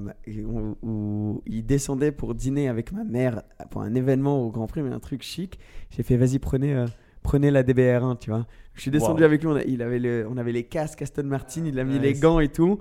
où, 0.45 0.75
où 0.83 1.41
il 1.47 1.65
descendait 1.65 2.11
pour 2.11 2.35
dîner 2.35 2.67
avec 2.69 2.91
ma 2.91 3.03
mère 3.03 3.41
pour 3.71 3.81
un 3.81 3.95
événement 3.95 4.41
au 4.45 4.51
Grand 4.51 4.67
Prix 4.67 4.81
mais 4.83 4.91
un 4.91 4.99
truc 4.99 5.23
chic. 5.23 5.57
J'ai 5.89 6.03
fait 6.03 6.17
vas-y 6.17 6.37
prenez 6.39 6.75
euh, 6.75 6.85
prenez 7.23 7.49
la 7.49 7.63
DBR1 7.63 8.19
tu 8.19 8.29
vois. 8.29 8.45
Je 8.75 8.81
suis 8.81 8.91
descendu 8.91 9.21
Wow. 9.21 9.25
avec 9.27 9.41
lui 9.43 9.49
on, 9.49 9.55
a- 9.55 9.63
il 9.63 9.81
avait 9.81 9.99
le- 9.99 10.27
on 10.29 10.37
avait 10.37 10.51
les 10.51 10.63
casques 10.65 11.01
Aston 11.01 11.23
Martin 11.23 11.63
il 11.65 11.79
a 11.79 11.83
mis 11.83 11.97
les 11.97 12.13
gants 12.13 12.39
et 12.39 12.49
tout 12.49 12.79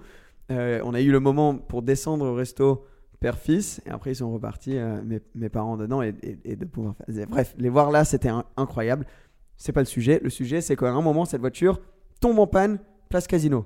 Euh, 0.51 0.81
on 0.85 0.95
a 0.95 1.01
eu 1.01 1.11
le 1.11 1.21
moment 1.21 1.57
pour 1.57 1.83
descendre 1.83 2.27
au 2.27 2.35
resto 2.35 2.85
père-fils, 3.21 3.81
et 3.87 3.91
après 3.91 4.13
ils 4.13 4.17
sont 4.17 4.33
repartis, 4.33 4.77
euh, 4.77 5.01
mes, 5.35 5.49
parents 5.49 5.77
dedans, 5.77 6.03
et, 6.03 6.15
et- 6.45 6.57
de 6.57 6.65
pouvoir 6.65 6.95
faire. 6.97 7.27
Bref, 7.29 7.55
les 7.57 7.69
voir 7.69 7.91
là, 7.91 8.05
c'était 8.05 8.31
incroyable. 8.57 9.07
C'est 9.57 9.73
pas 9.73 9.81
le 9.81 9.87
sujet. 9.87 10.21
Le 10.23 10.31
sujet, 10.31 10.61
c'est 10.61 10.75
qu'à 10.77 10.91
un 10.91 11.01
moment, 11.03 11.25
cette 11.25 11.41
voiture 11.41 11.81
tombe 12.21 12.39
en 12.41 12.49
panne, 12.49 12.81
place 13.09 13.29
casino. 13.29 13.65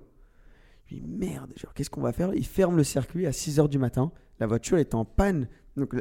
Je 0.86 0.96
me 0.96 1.00
dis, 1.00 1.06
merde, 1.06 1.52
qu'est-ce 1.74 1.88
qu'on 1.90 2.02
va 2.02 2.12
faire 2.12 2.34
Ils 2.34 2.44
ferment 2.46 2.76
le 2.76 2.84
circuit 2.84 3.26
à 3.26 3.32
6 3.32 3.58
h 3.58 3.68
du 3.68 3.78
matin. 3.78 4.12
La 4.38 4.46
voiture 4.46 4.78
est 4.78 4.94
en 4.94 5.04
panne. 5.04 5.48
Donc, 5.76 5.94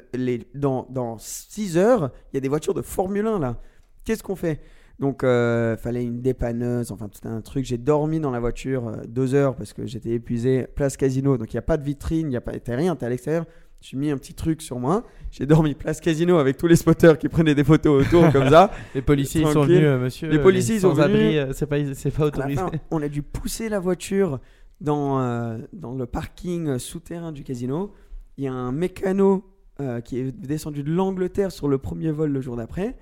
dans, 0.54 0.86
dans 0.90 1.18
6 1.18 1.78
heures, 1.78 2.12
il 2.32 2.36
y 2.36 2.38
a 2.38 2.42
des 2.42 2.50
voitures 2.50 2.74
de 2.74 2.82
Formule 2.82 3.26
1 3.26 3.40
là. 3.40 3.58
Qu'est-ce 4.04 4.22
qu'on 4.22 4.36
fait? 4.36 4.62
Donc, 5.00 5.24
euh, 5.24 5.76
fallait 5.78 6.04
une 6.04 6.22
dépanneuse, 6.22 6.92
enfin, 6.92 7.10
tout 7.10 7.28
un 7.28 7.42
truc. 7.42 7.66
J'ai 7.66 7.78
dormi 7.78 8.20
dans 8.20 8.32
la 8.32 8.40
voiture 8.40 8.88
euh, 8.88 8.96
deux 9.08 9.34
heures 9.36 9.56
parce 9.56 9.74
que 9.74 9.86
j'étais 9.86 10.12
épuisé. 10.12 10.68
Place 10.74 10.96
casino, 10.96 11.38
donc 11.38 11.54
il 11.54 11.56
n'y 11.56 11.60
a 11.60 11.64
pas 11.64 11.78
de 11.78 11.84
vitrine, 11.84 12.28
il 12.28 12.30
n'y 12.30 12.38
a 12.38 12.42
pas 12.42 12.58
t'as 12.60 12.76
rien, 12.76 12.96
t'es 12.96 13.06
à 13.06 13.10
l'extérieur. 13.10 13.46
J'ai 13.82 13.98
mis 13.98 14.10
un 14.10 14.18
petit 14.18 14.34
truc 14.34 14.62
sur 14.62 14.80
moi. 14.80 15.04
J'ai 15.32 15.46
dormi 15.46 15.76
place 15.76 16.00
casino 16.00 16.38
avec 16.38 16.58
tous 16.58 16.66
les 16.66 16.76
spotters 16.78 17.18
qui 17.20 17.28
prenaient 17.30 17.54
des 17.54 17.64
photos 17.66 18.06
autour 18.08 18.32
comme 18.34 18.50
ça. 18.50 18.72
Les 18.96 19.02
policiers 19.02 19.42
ils 19.42 19.48
sont 19.48 19.54
Tranquille. 19.54 19.76
venus, 19.76 19.88
euh, 19.88 20.00
monsieur. 20.00 20.30
Les 20.30 20.38
euh, 20.38 20.42
policiers, 20.44 20.76
ils 20.76 20.82
sont 20.82 20.94
venus. 20.94 21.38
euh, 21.38 21.52
c'est 21.54 21.68
pas, 21.68 22.26
autorisé. 22.26 22.56
fin, 22.56 22.72
on 22.90 23.02
a 23.02 23.10
dû 23.10 23.22
pousser 23.22 23.70
la 23.70 23.80
voiture 23.80 24.40
dans, 24.82 25.20
euh, 25.20 25.58
dans 25.74 25.94
le 25.94 26.06
parking 26.06 26.80
souterrain 26.80 27.32
du 27.32 27.44
casino. 27.44 27.94
Il 28.38 28.46
y 28.46 28.48
a 28.48 28.54
un 28.54 28.72
mécano 28.72 29.44
euh, 29.82 30.02
qui 30.02 30.20
est 30.20 30.32
descendu 30.32 30.82
de 30.84 30.92
l'Angleterre 30.92 31.52
sur 31.52 31.68
le 31.68 31.78
premier 31.78 32.12
vol 32.12 32.32
le 32.32 32.42
jour 32.42 32.56
d'après. 32.56 32.96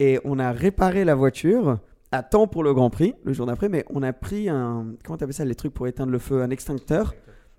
Et 0.00 0.18
on 0.24 0.38
a 0.38 0.52
réparé 0.52 1.04
la 1.04 1.14
voiture 1.14 1.78
à 2.12 2.22
temps 2.22 2.46
pour 2.46 2.62
le 2.62 2.72
Grand 2.72 2.90
Prix 2.90 3.14
le 3.24 3.32
jour 3.32 3.46
d'après. 3.46 3.68
Mais 3.68 3.84
on 3.90 4.02
a 4.02 4.12
pris 4.12 4.48
un. 4.48 4.86
Comment 5.04 5.16
t'appelles 5.18 5.34
ça 5.34 5.44
Les 5.44 5.54
trucs 5.54 5.74
pour 5.74 5.86
éteindre 5.86 6.12
le 6.12 6.18
feu 6.18 6.42
Un 6.42 6.50
extincteur 6.50 7.14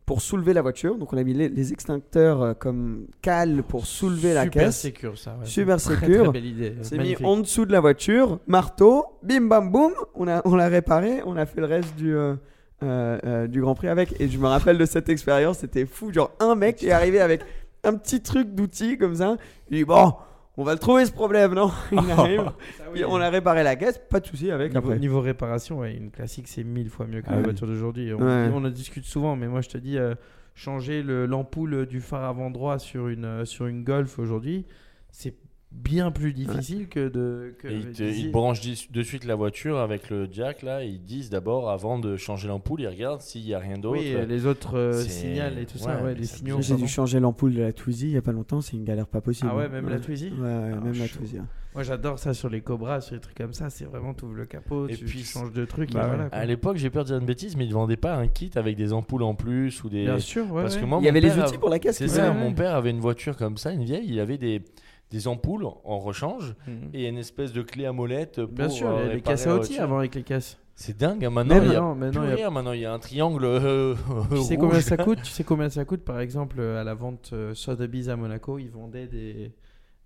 pour 0.05 0.21
soulever 0.21 0.53
la 0.53 0.61
voiture. 0.63 0.97
Donc 0.97 1.13
on 1.13 1.17
a 1.17 1.23
mis 1.23 1.33
les, 1.33 1.49
les 1.49 1.71
extincteurs 1.71 2.41
euh, 2.41 2.53
comme 2.53 3.05
cale 3.21 3.61
pour 3.61 3.85
soulever 3.85 4.33
la 4.33 4.45
Super 4.45 4.63
caisse. 4.65 4.77
sécure, 4.79 5.17
ça. 5.17 5.31
ouais. 5.39 5.45
Super 5.45 5.79
sécure. 5.79 6.23
Très 6.23 6.31
belle 6.33 6.45
idée. 6.47 6.75
C'est 6.81 6.97
mis 6.97 7.15
en 7.23 7.37
dessous 7.37 7.65
de 7.65 7.71
la 7.71 7.79
voiture, 7.79 8.39
marteau, 8.47 9.05
bim 9.21 9.41
bam 9.47 9.71
boum, 9.71 9.91
on 10.15 10.27
a 10.27 10.41
on 10.45 10.55
l'a 10.55 10.67
réparé, 10.67 11.21
on 11.25 11.35
a 11.35 11.45
fait 11.45 11.59
le 11.59 11.67
reste 11.67 11.95
du 11.95 12.15
euh, 12.15 12.33
euh, 12.81 13.19
euh, 13.25 13.47
du 13.47 13.61
Grand 13.61 13.75
Prix 13.75 13.89
avec. 13.89 14.19
Et 14.19 14.29
je 14.29 14.37
me 14.39 14.47
rappelle 14.47 14.77
de 14.79 14.85
cette 14.85 15.09
expérience, 15.09 15.59
c'était 15.59 15.85
fou. 15.85 16.11
Genre 16.11 16.31
un 16.39 16.55
mec 16.55 16.81
est 16.83 16.91
arrivé 16.91 17.19
avec 17.19 17.41
un 17.83 17.93
petit 17.93 18.21
truc 18.21 18.55
d'outil 18.55 18.97
comme 18.97 19.15
ça. 19.15 19.35
Il 19.69 19.77
dit 19.77 19.85
bon, 19.85 20.13
On 20.59 20.63
va 20.65 20.73
le 20.73 20.79
trouver 20.79 21.05
ce 21.05 21.11
problème, 21.13 21.53
non 21.53 21.71
Il 21.93 21.97
arrive. 22.11 22.51
oui. 22.93 23.03
On 23.07 23.15
a 23.21 23.29
réparé 23.29 23.63
la 23.63 23.77
caisse, 23.77 23.97
pas 24.09 24.19
de 24.19 24.25
souci 24.27 24.51
avec 24.51 24.73
Niveau, 24.73 24.87
après. 24.89 24.99
niveau 24.99 25.21
réparation, 25.21 25.79
ouais, 25.79 25.93
une 25.95 26.11
classique 26.11 26.49
c'est 26.49 26.65
mille 26.65 26.89
fois 26.89 27.07
mieux 27.07 27.21
que 27.21 27.27
Ah 27.29 27.31
la 27.31 27.37
oui. 27.37 27.43
voiture 27.45 27.65
d'aujourd'hui. 27.67 28.13
On, 28.13 28.17
Ouais. 28.21 28.49
on 28.53 28.65
en 28.65 28.69
discute 28.69 29.05
souvent, 29.05 29.37
mais 29.37 29.47
moi 29.47 29.61
je 29.61 29.69
te 29.69 29.77
dis, 29.77 29.97
euh, 29.97 30.15
changer 30.55 31.01
le- 31.01 31.25
l'ampoule 31.25 31.85
du 31.85 32.01
phare 32.01 32.25
avant 32.25 32.49
droit 32.51 32.77
sur 32.77 33.07
une, 33.07 33.23
euh, 33.23 33.45
sur 33.45 33.67
une 33.67 33.85
Golf 33.85 34.19
aujourd'hui, 34.19 34.65
c'est 35.11 35.33
bien 35.71 36.11
plus 36.11 36.33
difficile 36.33 36.87
que 36.87 37.07
de. 37.09 37.53
Que 37.59 37.67
ils, 37.67 37.91
te, 37.91 38.03
d'ici. 38.03 38.21
ils 38.25 38.31
branchent 38.31 38.61
de 38.91 39.03
suite 39.03 39.23
la 39.25 39.35
voiture 39.35 39.77
avec 39.77 40.09
le 40.09 40.27
jack 40.31 40.61
là. 40.63 40.83
et 40.83 40.87
Ils 40.87 41.03
disent 41.03 41.29
d'abord 41.29 41.69
avant 41.69 41.99
de 41.99 42.17
changer 42.17 42.47
l'ampoule, 42.47 42.81
ils 42.81 42.87
regardent 42.87 43.21
s'il 43.21 43.45
y 43.47 43.53
a 43.53 43.59
rien 43.59 43.77
d'autre. 43.77 43.99
Oui, 43.99 44.15
les 44.27 44.45
autres 44.45 44.77
euh, 44.77 44.93
signals 45.03 45.57
et 45.59 45.65
tout 45.65 45.77
ça, 45.77 46.01
ouais, 46.03 46.15
les 46.15 46.25
signaux. 46.25 46.61
J'ai 46.61 46.75
dû 46.75 46.87
changer 46.87 47.19
l'ampoule 47.19 47.53
de 47.53 47.61
la 47.61 47.71
Twizy 47.73 48.07
il 48.07 48.13
y 48.13 48.17
a 48.17 48.21
pas 48.21 48.31
longtemps, 48.31 48.61
c'est 48.61 48.77
une 48.77 48.83
galère 48.83 49.07
pas 49.07 49.21
possible. 49.21 49.49
Ah 49.51 49.55
ouais, 49.55 49.69
même 49.69 49.89
la 49.89 49.99
Twizy 49.99 50.29
Ouais, 50.29 50.39
ouais, 50.41 50.71
Ah, 50.75 50.79
même 50.79 50.93
la. 50.97 51.07
Twizy. 51.07 51.37
hein. 51.37 51.47
Moi 51.75 51.83
j'adore 51.83 52.17
ça 52.17 52.33
sur 52.33 52.49
les 52.49 52.61
Cobras, 52.61 53.01
sur 53.01 53.13
les 53.13 53.21
trucs 53.21 53.37
comme 53.37 53.53
ça, 53.53 53.69
c'est 53.69 53.85
vraiment 53.85 54.15
tu 54.15 54.25
ouvres 54.25 54.33
le 54.33 54.47
capot, 54.47 54.87
Et 54.87 54.95
tu, 54.95 55.05
puis, 55.05 55.19
tu 55.19 55.25
changes 55.25 55.53
de 55.53 55.65
truc 55.65 55.93
bah 55.93 56.01
et 56.03 56.07
voilà. 56.07 56.23
À 56.31 56.43
l'époque, 56.47 56.77
j'ai 56.77 56.89
peur 56.89 57.03
de 57.03 57.09
dire 57.09 57.17
une 57.19 57.27
bêtise, 57.27 57.55
mais 57.55 57.65
ils 57.67 57.73
vendaient 57.73 57.95
pas 57.95 58.15
un 58.15 58.27
kit 58.27 58.49
avec 58.55 58.75
des 58.75 58.91
ampoules 58.91 59.21
en 59.21 59.35
plus 59.35 59.83
ou 59.83 59.89
des. 59.89 60.05
Bien 60.05 60.17
sûr, 60.17 60.51
ouais. 60.51 60.63
Parce 60.63 60.77
que 60.77 60.85
moi, 60.85 60.97
Il 60.99 61.05
y 61.05 61.09
avait 61.09 61.21
les 61.21 61.37
outils 61.37 61.55
a- 61.55 61.59
pour 61.59 61.69
la 61.69 61.77
caisse. 61.77 61.97
C'est 61.97 62.07
ça, 62.07 62.31
mon 62.33 62.53
père 62.53 62.73
avait 62.75 62.89
une 62.89 62.99
voiture 62.99 63.37
comme 63.37 63.57
ça, 63.57 63.71
une 63.71 63.83
vieille, 63.83 64.07
il 64.07 64.19
avait 64.19 64.39
des, 64.39 64.63
des 65.11 65.27
ampoules 65.27 65.65
en 65.65 65.99
rechange 65.99 66.55
Mhm. 66.67 66.89
et 66.93 67.07
une 67.07 67.17
espèce 67.17 67.51
de 67.53 67.61
clé 67.61 67.85
à 67.85 67.91
molette 67.93 68.43
pour 68.45 68.53
Bien 68.53 68.69
sûr, 68.69 68.89
euh, 68.89 68.93
il 68.93 68.97
y 68.99 69.05
avait 69.05 69.15
les 69.15 69.21
caisses 69.21 69.47
à 69.47 69.55
outils 69.55 69.77
avant 69.79 69.97
avec 69.99 70.13
les 70.15 70.23
caisses. 70.23 70.57
C'est 70.75 70.95
dingue, 70.97 71.25
hein, 71.25 71.29
maintenant, 71.29 71.61
il 71.61 71.73
y 71.73 71.75
a 71.75 71.79
non, 71.81 71.93
mais 71.95 72.09
plus 72.09 72.19
non, 72.19 72.25
il 72.25 72.29
y 72.29 72.31
a- 72.31 72.35
rien, 72.35 72.49
maintenant 72.51 72.71
il 72.71 72.79
y 72.79 72.85
a 72.85 72.93
un 72.93 72.99
triangle 72.99 73.43
euh, 73.43 73.95
Tu 74.31 74.37
sais 74.43 74.55
combien 74.57 74.79
ça 74.79 74.95
coûte 74.97 75.19
Tu 75.23 75.31
sais 75.31 75.43
combien 75.43 75.69
ça 75.69 75.83
coûte 75.83 76.05
Par 76.05 76.19
exemple, 76.21 76.57
euh, 76.59 76.79
à 76.79 76.83
la 76.85 76.93
vente 76.93 77.31
euh, 77.33 77.53
Sotheby's 77.53 78.07
à 78.07 78.15
Monaco, 78.15 78.59
ils 78.59 78.69
vendaient 78.69 79.07
des, 79.07 79.51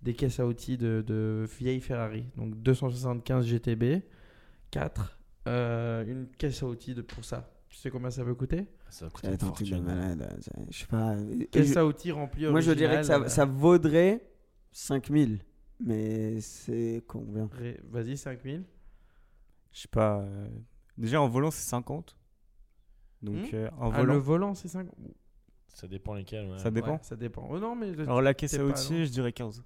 des 0.02 0.14
caisses 0.14 0.40
à 0.40 0.46
outils 0.46 0.76
de, 0.76 1.04
de 1.06 1.46
vieilles 1.60 1.80
Ferrari. 1.80 2.24
Donc 2.36 2.56
275 2.60 3.46
GTB, 3.46 4.02
4, 4.70 5.16
euh, 5.46 6.04
une 6.06 6.26
caisse 6.38 6.62
à 6.62 6.66
outils 6.66 6.94
de, 6.94 7.02
pour 7.02 7.24
ça. 7.24 7.50
Tu 7.68 7.76
sais 7.76 7.90
combien 7.90 8.10
ça 8.10 8.24
peut 8.24 8.34
coûter? 8.34 8.66
Ça 8.88 9.06
va 9.06 9.10
une 9.24 9.34
être 9.34 9.44
un 9.44 9.50
truc 9.50 9.68
de 9.68 9.74
fortune. 9.74 9.86
malade. 9.86 10.36
Je 10.70 10.78
sais 10.78 10.86
pas. 10.86 11.14
Caisse 11.50 11.72
je- 11.74 11.78
à 11.78 11.84
outils 11.86 12.10
remplie 12.12 12.46
Moi, 12.46 12.60
je 12.60 12.72
dirais 12.72 12.96
que 12.98 13.02
ça, 13.04 13.28
ça 13.28 13.44
vaudrait 13.44 14.22
5000. 14.74 15.38
Mais 15.80 16.40
c'est 16.40 17.02
combien? 17.06 17.48
Ré- 17.52 17.80
Vas-y, 17.84 18.16
5000. 18.16 18.64
Je 19.72 19.80
sais 19.80 19.88
pas. 19.88 20.20
euh, 20.20 20.48
Déjà 20.98 21.20
en 21.20 21.28
volant 21.28 21.50
c'est 21.50 21.66
50. 21.68 22.16
Donc 23.22 23.36
Hmm? 23.52 23.54
euh, 23.54 23.70
en 23.78 23.90
Ah, 23.92 24.02
le 24.02 24.12
volant. 24.12 24.18
volant, 24.20 24.54
c'est 24.54 24.68
5 24.68 24.88
Ça 25.68 25.88
dépend 25.88 26.14
lesquels. 26.14 26.46
ouais. 26.48 26.58
Ça 26.58 26.70
dépend. 26.70 26.92
Ouais, 26.94 26.98
ça 27.02 27.16
dépend. 27.16 27.46
Oh 27.50 27.58
non, 27.58 27.74
mais 27.74 27.98
Alors 28.00 28.20
la 28.22 28.34
caisse 28.34 28.54
à 28.54 28.58
pas 28.58 28.64
outils, 28.64 29.06
je 29.06 29.10
dirais 29.10 29.32
15. 29.32 29.64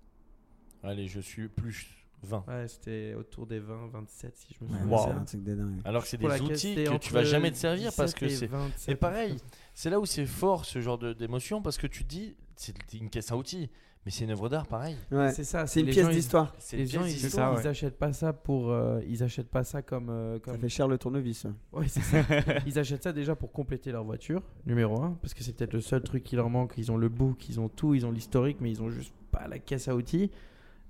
Allez, 0.82 1.06
je 1.08 1.20
suis 1.20 1.48
plus 1.48 1.88
20. 2.22 2.44
Ouais, 2.48 2.66
c'était 2.68 3.14
autour 3.14 3.46
des 3.46 3.58
20, 3.60 3.88
27 3.92 4.36
si 4.36 4.54
je 4.58 4.64
me 4.64 4.68
souviens. 4.70 4.98
C'est 4.98 5.06
bien. 5.12 5.16
un 5.20 5.24
truc 5.24 5.42
de 5.44 5.54
dingue. 5.54 5.80
Alors 5.84 6.02
que 6.02 6.08
c'est 6.08 6.18
Pour 6.18 6.30
des 6.30 6.40
outils 6.40 6.56
c'était 6.74 6.84
que 6.84 6.88
tu 6.88 6.94
entre 6.94 7.12
vas 7.12 7.24
jamais 7.24 7.50
te 7.50 7.56
servir 7.56 7.90
parce 7.96 8.14
17 8.14 8.18
que 8.20 8.24
et 8.26 8.36
c'est. 8.36 8.46
27, 8.46 8.88
Mais 8.88 8.94
pareil, 8.96 9.36
c'est 9.74 9.90
là 9.90 10.00
où 10.00 10.06
c'est 10.06 10.26
fort 10.26 10.64
ce 10.64 10.80
genre 10.80 10.98
de- 10.98 11.12
d'émotion 11.12 11.62
parce 11.62 11.78
que 11.78 11.86
tu 11.86 12.04
te 12.04 12.08
dis, 12.08 12.36
c'est 12.56 12.74
une 12.94 13.08
caisse 13.08 13.30
à 13.30 13.36
outils, 13.36 13.70
mais 14.04 14.10
c'est 14.10 14.24
une 14.24 14.30
œuvre 14.32 14.48
d'art 14.48 14.66
pareil. 14.66 14.96
Ouais. 15.12 15.30
C'est 15.32 15.44
ça. 15.44 15.66
C'est 15.68 15.80
une 15.80 15.86
les 15.86 15.92
pièce 15.92 16.06
gens, 16.06 16.10
ils- 16.10 16.14
d'histoire. 16.16 16.54
C'est 16.58 16.76
Les 16.76 16.82
une 16.84 16.88
gens, 16.90 17.00
pièce 17.02 17.16
ils, 17.18 17.22
d'histoire. 17.22 17.60
ils 17.60 17.66
achètent 17.68 17.98
pas 17.98 18.12
ça 18.12 18.32
pour. 18.32 18.70
euh, 18.72 19.00
ils 19.06 19.22
achètent 19.22 19.50
pas 19.50 19.62
ça 19.64 19.82
comme. 19.82 20.08
euh, 20.10 20.38
comme... 20.40 20.54
Ça 20.54 20.60
fait 20.60 20.68
cher 20.68 20.88
le 20.88 20.98
tournevis. 20.98 21.46
Ouais, 21.72 21.86
c'est 21.88 22.00
ça. 22.00 22.22
ils 22.66 22.78
achètent 22.78 23.04
ça 23.04 23.12
déjà 23.12 23.36
pour 23.36 23.52
compléter 23.52 23.92
leur 23.92 24.02
voiture, 24.04 24.42
numéro 24.66 25.00
1, 25.02 25.18
parce 25.22 25.34
que 25.34 25.42
c'est 25.44 25.52
peut-être 25.52 25.72
le 25.74 25.80
seul 25.80 26.02
truc 26.02 26.24
qui 26.24 26.34
leur 26.36 26.50
manque. 26.50 26.74
Ils 26.78 26.90
ont 26.90 26.96
le 26.96 27.08
book, 27.08 27.48
ils 27.48 27.60
ont 27.60 27.68
tout, 27.68 27.94
ils 27.94 28.04
ont 28.06 28.10
l'historique, 28.10 28.58
mais 28.60 28.70
ils 28.70 28.82
ont 28.82 28.90
juste 28.90 29.12
pas 29.30 29.46
la 29.46 29.58
caisse 29.60 29.86
à 29.88 29.94
outils. 29.94 30.30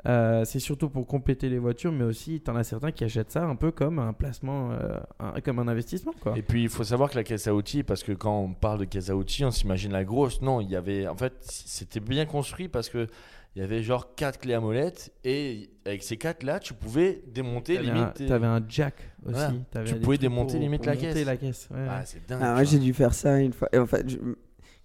Euh, 0.06 0.44
c'est 0.44 0.60
surtout 0.60 0.88
pour 0.88 1.06
compléter 1.06 1.48
les 1.48 1.58
voitures, 1.58 1.90
mais 1.90 2.04
aussi, 2.04 2.40
t'en 2.40 2.54
as 2.54 2.62
certains 2.64 2.92
qui 2.92 3.02
achètent 3.04 3.32
ça 3.32 3.44
un 3.44 3.56
peu 3.56 3.72
comme 3.72 3.98
un 3.98 4.12
placement, 4.12 4.70
euh, 4.70 4.96
un- 5.18 5.40
comme 5.40 5.58
un 5.58 5.66
investissement, 5.68 6.12
quoi. 6.20 6.38
Et 6.38 6.42
puis 6.42 6.62
il 6.62 6.68
faut 6.68 6.84
savoir 6.84 7.10
que 7.10 7.16
la 7.16 7.24
caisse 7.24 7.48
à 7.48 7.54
outils, 7.54 7.82
parce 7.82 8.04
que 8.04 8.12
quand 8.12 8.38
on 8.40 8.52
parle 8.54 8.78
de 8.78 8.84
caisse 8.84 9.10
à 9.10 9.16
outils, 9.16 9.44
on 9.44 9.50
s'imagine 9.50 9.90
la 9.92 10.04
grosse. 10.04 10.40
Non, 10.40 10.60
il 10.60 10.70
y 10.70 10.76
avait. 10.76 11.08
En 11.08 11.16
fait, 11.16 11.32
c'était 11.40 12.00
bien 12.00 12.26
construit 12.26 12.68
parce 12.68 12.88
que. 12.88 13.06
Il 13.56 13.62
y 13.62 13.64
avait 13.64 13.82
genre 13.82 14.14
quatre 14.14 14.38
clés 14.38 14.54
à 14.54 14.60
molette 14.60 15.10
et 15.24 15.70
avec 15.84 16.04
ces 16.04 16.16
quatre 16.16 16.44
là, 16.44 16.60
tu 16.60 16.74
pouvais 16.74 17.22
démonter 17.26 17.74
T'avais 17.76 17.88
un, 17.90 17.94
limite. 17.94 18.14
tes- 18.14 18.26
t'avais 18.26 18.46
un 18.46 18.62
jack 18.68 18.94
aussi. 19.26 19.34
Voilà. 19.72 19.84
Tu 19.84 19.96
pouvais 19.96 20.18
démonter 20.18 20.52
pour- 20.52 20.60
limite 20.60 20.82
pour 20.82 20.90
la 20.90 20.96
caisse. 20.96 21.24
la 21.26 21.36
caisse. 21.36 21.68
ouais, 21.72 21.78
Ah, 21.88 21.98
ouais. 21.98 22.02
c'est 22.04 22.28
dingue. 22.28 22.38
Ah, 22.40 22.52
moi, 22.52 22.64
tu 22.64 22.70
j'ai 22.72 22.78
dû 22.78 22.92
faire 22.94 23.12
ça 23.12 23.40
une 23.40 23.52
fois. 23.54 23.68
Et 23.72 23.78
en 23.78 23.86
fait, 23.86 24.08
je- 24.08 24.18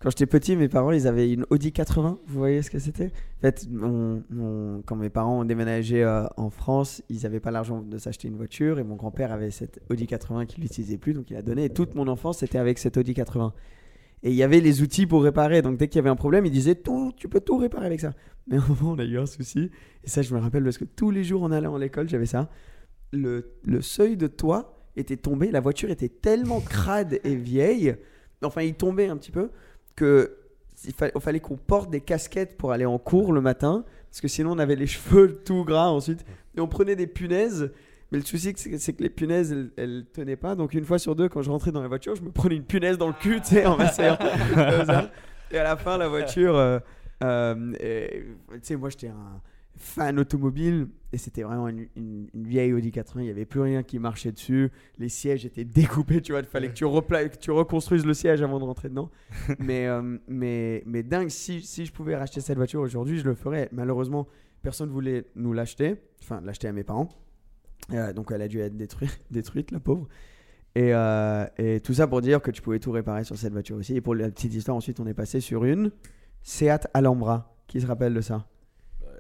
quand 0.04 0.10
j'étais 0.10 0.26
petit, 0.26 0.58
mes 0.58 0.68
parents, 0.68 0.92
ils 0.92 1.08
avaient 1.08 1.32
une 1.32 1.46
Audi 1.50 1.72
80. 1.72 2.20
Vous 2.28 2.38
voyez 2.38 2.62
ce 2.62 2.70
que 2.70 2.78
c'était? 2.78 3.14
En 3.38 3.42
fait, 3.42 3.66
quand 4.86 4.98
mes 4.98 5.10
parents 5.10 5.40
ont 5.40 5.46
déménagé 5.46 6.04
euh, 6.04 6.26
en 6.36 6.50
France, 6.50 7.02
ils 7.08 7.24
n'avaient 7.24 7.40
pas 7.40 7.52
l'argent 7.52 7.82
de 7.82 7.98
s'acheter 7.98 8.28
une 8.28 8.36
voiture. 8.36 8.80
Et 8.80 8.84
mon 8.84 8.98
grand-père 8.98 9.32
avait 9.32 9.50
cette 9.50 9.80
Audi 9.90 10.06
80 10.06 10.46
qu'il 10.46 10.62
n'utilisait 10.62 10.98
plus. 10.98 11.14
Donc, 11.14 11.32
il 11.32 11.38
a 11.38 11.42
donné. 11.42 11.64
Et 11.64 11.70
toute 11.70 11.96
mon 11.96 12.10
enfance, 12.10 12.40
c'était 12.40 12.58
avec 12.58 12.80
cette 12.80 12.98
Audi 12.98 13.14
80. 13.14 13.54
Et 14.24 14.32
il 14.32 14.36
y 14.36 14.44
avait 14.44 14.60
les 14.60 14.82
outils 14.82 15.08
pour 15.08 15.24
réparer. 15.24 15.62
Donc, 15.62 15.78
dès 15.78 15.88
qu'il 15.88 16.00
y 16.00 16.02
avait 16.02 16.10
un 16.10 16.18
problème, 16.18 16.46
il 16.46 16.52
disait 16.52 16.78
tu 17.16 17.30
peux 17.30 17.40
tout 17.40 17.56
réparer 17.56 17.86
avec 17.86 18.02
ça. 18.02 18.12
Mais 18.48 18.58
à 18.58 18.60
un 18.60 18.68
moment, 18.68 18.92
on 18.92 19.00
a 19.00 19.06
eu 19.06 19.18
un 19.18 19.26
souci. 19.26 19.72
Et 20.04 20.10
ça, 20.10 20.22
je 20.22 20.36
me 20.36 20.40
rappelle 20.42 20.66
parce 20.66 20.78
que 20.78 20.84
tous 20.84 21.12
les 21.12 21.24
jours 21.24 21.44
en 21.44 21.52
allant 21.54 21.76
à 21.76 21.80
l'école, 21.80 22.10
j'avais 22.10 22.26
ça. 22.26 22.50
Le 23.14 23.46
seuil 23.80 24.18
de 24.18 24.28
toit 24.28 24.86
était 24.98 25.16
tombé. 25.16 25.50
La 25.50 25.62
voiture 25.62 25.92
était 25.92 26.10
tellement 26.10 26.60
crade 26.60 27.22
et 27.24 27.36
vieille. 27.36 27.96
Enfin, 28.44 28.64
il 28.64 28.74
tombait 28.74 29.08
un 29.08 29.16
petit 29.16 29.32
peu. 29.32 29.50
Que 29.96 30.38
il 30.86 30.94
fa- 30.94 31.10
il 31.16 31.22
fallait 31.22 31.40
qu'on 31.40 31.56
porte 31.58 31.90
des 31.90 32.02
casquettes 32.02 32.58
pour 32.58 32.72
aller 32.72 32.86
en 32.86 32.98
cours 32.98 33.32
le 33.34 33.42
matin. 33.42 33.86
Parce 34.10 34.22
que 34.22 34.28
sinon, 34.28 34.52
on 34.52 34.60
avait 34.60 34.76
les 34.76 34.88
cheveux 34.88 35.42
tout 35.46 35.64
gras 35.64 35.88
ensuite. 35.90 36.26
Et 36.56 36.60
on 36.62 36.68
prenait 36.68 36.96
des 36.96 37.08
punaises. 37.08 37.72
Mais 38.12 38.20
le 38.20 38.26
souci, 38.26 38.54
c'est 38.56 38.94
que- 38.94 39.02
les 39.04 39.10
punaises, 39.10 39.52
elles, 39.52 39.72
elles 39.78 40.06
tenaient 40.14 40.36
pas. 40.36 40.56
Donc, 40.56 40.74
une 40.74 40.86
fois 40.86 41.00
sur 41.00 41.16
deux, 41.16 41.30
quand 41.30 41.42
je 41.42 41.50
rentrais 41.50 41.72
dans 41.72 41.82
la 41.82 41.88
voiture, 41.88 42.16
je 42.16 42.22
me 42.22 42.32
prenais 42.32 42.56
une 42.56 42.64
punaise 42.66 42.98
dans 42.98 43.08
le 43.08 43.14
cul, 43.14 43.40
tu 43.42 43.48
sais, 43.56 43.66
en 43.66 43.76
m'asseyant. 43.78 44.18
Et 45.52 45.58
à 45.58 45.64
la 45.64 45.76
fin, 45.78 45.98
la 45.98 46.08
voiture. 46.08 46.56
euh, 46.58 46.80
euh, 47.24 47.74
tu 48.54 48.60
sais, 48.64 48.76
moi, 48.76 48.90
j'étais 48.90 49.08
un 49.08 49.42
fan 49.84 50.18
automobile. 50.20 50.88
Et 51.12 51.18
c'était 51.18 51.44
vraiment 51.44 51.68
une, 51.68 51.86
une- 51.96 52.28
une 52.34 52.48
vieille 52.48 52.74
Audi 52.74 52.92
80. 52.92 53.22
Il 53.22 53.26
n'y 53.26 53.30
avait 53.32 53.46
plus 53.46 53.60
rien 53.60 53.84
qui 53.84 54.00
marchait 54.00 54.32
dessus. 54.32 54.72
Les 54.98 55.10
sièges 55.10 55.46
étaient 55.46 55.64
découpés, 55.66 56.22
tu 56.22 56.32
vois. 56.32 56.42
Il 56.42 56.48
fallait 56.48 56.70
que 56.70 56.74
tu, 56.74 56.86
que 56.86 57.38
tu 57.38 57.52
reconstruises 57.52 58.06
le 58.06 58.14
siège 58.16 58.42
avant 58.42 58.60
de 58.60 58.64
rentrer 58.64 58.90
dedans. 58.90 59.12
mais, 59.60 59.88
euh, 59.88 60.18
mais, 60.28 60.82
mais 60.88 61.04
dingue, 61.04 61.30
si, 61.30 61.62
si 61.62 61.86
je 61.86 61.92
pouvais 61.94 62.16
racheter 62.16 62.42
cette 62.42 62.58
voiture 62.58 62.82
aujourd'hui, 62.82 63.20
je 63.20 63.26
le 63.26 63.36
ferais. 63.36 63.70
Malheureusement, 63.72 64.28
personne 64.64 64.88
ne 64.90 64.94
voulait 64.94 65.26
nous 65.36 65.54
l'acheter. 65.54 65.96
Enfin, 66.24 66.42
l'acheter 66.42 66.68
à 66.68 66.72
mes 66.72 66.84
parents. 66.84 67.10
Euh, 67.92 68.14
donc 68.14 68.32
elle 68.32 68.42
a 68.42 68.48
dû 68.48 68.60
être 68.60 68.76
détruite, 68.78 69.22
détruite 69.32 69.70
la 69.72 69.80
pauvre. 69.80 70.08
Et, 70.76 70.96
euh, 70.96 71.46
et 71.60 71.80
tout 71.82 71.94
ça 71.94 72.08
pour 72.08 72.22
dire 72.22 72.42
que 72.42 72.50
tu 72.50 72.62
pouvais 72.64 72.80
tout 72.80 72.92
réparer 72.92 73.24
sur 73.24 73.38
cette 73.38 73.54
voiture 73.54 73.76
aussi. 73.76 73.96
Et 73.96 74.02
pour 74.02 74.16
la 74.16 74.32
petite 74.32 74.56
histoire, 74.56 74.76
ensuite 74.78 75.00
on 75.00 75.06
est 75.06 75.14
passé 75.14 75.40
sur 75.42 75.64
une 75.66 75.92
Seat 76.42 76.88
Alhambra. 76.96 77.56
Qui 77.68 77.80
se 77.82 77.86
rappelle 77.88 78.14
de 78.14 78.22
ça? 78.22 78.48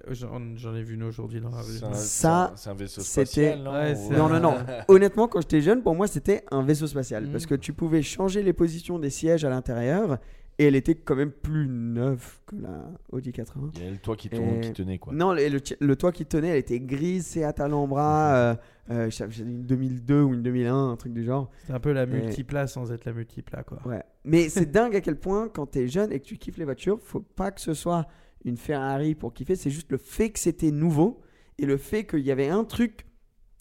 J'en 0.10 0.76
ai 0.76 0.84
vu 0.84 0.96
une 0.96 1.04
aujourd'hui 1.04 1.40
dans 1.40 1.50
la 1.50 1.62
rue. 1.62 1.72
C'est 1.72 1.84
un- 1.86 1.94
Ça, 1.94 2.54
c'est 2.56 2.70
un- 2.70 2.74
c'est 2.74 2.80
vaisseau 2.80 3.02
c'était- 3.02 3.26
spatial, 3.26 3.64
non 3.64 3.72
Ouais, 3.72 3.96
c'est- 3.96 4.10
Non, 4.18 4.28
non, 4.30 4.40
non. 4.40 4.56
Honnêtement, 4.90 5.28
quand 5.28 5.42
j'étais 5.42 5.62
jeune, 5.62 5.82
pour 5.82 5.96
moi 5.96 6.08
c'était 6.08 6.44
un 6.52 6.62
vaisseau 6.62 6.88
spatial. 6.88 7.26
Mm. 7.28 7.32
Parce 7.32 7.46
que 7.46 7.56
tu 7.56 7.72
pouvais 7.74 8.02
changer 8.02 8.44
les 8.44 8.54
positions 8.54 9.00
des 9.00 9.10
sièges 9.10 9.46
à 9.46 9.50
l'intérieur. 9.50 10.18
Et 10.60 10.66
elle 10.66 10.76
était 10.76 10.94
quand 10.94 11.16
même 11.16 11.32
plus 11.32 11.66
neuve 11.68 12.38
que 12.46 12.56
la 12.58 12.86
Audi 13.12 13.32
80. 13.32 13.72
Il 13.74 13.84
y 13.86 13.88
a 13.88 13.90
le 13.90 13.98
toit 13.98 14.16
qui, 14.16 14.30
tourne, 14.30 14.58
Et- 14.58 14.62
qui 14.62 14.72
tenait 14.74 15.00
quoi. 15.00 15.12
Non, 15.12 15.34
le, 15.34 15.48
le, 15.50 15.60
le 15.80 15.96
toit 15.96 16.12
qui 16.12 16.28
tenait, 16.28 16.50
elle 16.50 16.58
était 16.58 16.80
grise, 16.80 17.26
Seat 17.26 17.60
Alhambra, 17.60 18.36
euh, 18.36 18.56
euh, 18.92 19.06
je 19.10 19.16
sais- 19.16 19.26
j'ai 19.32 19.42
une 19.42 19.64
2002 19.64 20.22
ou 20.22 20.36
une 20.36 20.44
2001, 20.44 20.92
un 20.92 20.96
truc 20.96 21.12
du 21.12 21.24
genre. 21.24 21.50
C'est 21.66 21.74
un 21.74 21.80
peu 21.80 21.92
la 21.92 22.04
Et- 22.04 22.06
multipla 22.06 22.68
sans 22.68 22.92
être 22.92 23.06
la 23.06 23.14
multipla, 23.14 23.64
quoi. 23.64 23.80
Ouais. 23.86 24.04
Mais 24.26 24.48
c'est 24.50 24.66
dingue 24.72 24.96
à 24.96 25.02
quel 25.02 25.16
point, 25.16 25.50
quand 25.50 25.66
t'es 25.66 25.88
jeune 25.88 26.12
et 26.12 26.20
que 26.20 26.26
tu 26.26 26.38
kiffes 26.38 26.58
les 26.58 26.66
voitures, 26.66 27.00
faut 27.02 27.22
pas 27.22 27.50
que 27.50 27.60
ce 27.60 27.74
soit 27.74 28.06
une 28.46 28.58
Ferrari 28.58 29.16
pour 29.16 29.34
kiffer, 29.34 29.56
c'est 29.56 29.70
juste 29.70 29.92
le 29.92 29.98
fait 29.98 30.32
que 30.32 30.40
c'était 30.40 30.72
nouveau 30.72 31.22
et 31.58 31.66
le 31.66 31.78
fait 31.78 32.06
qu'il 32.06 32.20
y 32.22 32.32
avait 32.32 32.50
un 32.50 32.64
truc, 32.64 33.06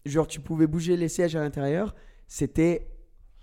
genre 0.05 0.27
tu 0.27 0.39
pouvais 0.39 0.67
bouger 0.67 0.97
les 0.97 1.07
sièges 1.09 1.35
à 1.35 1.39
l'intérieur, 1.39 1.95
c'était 2.27 2.87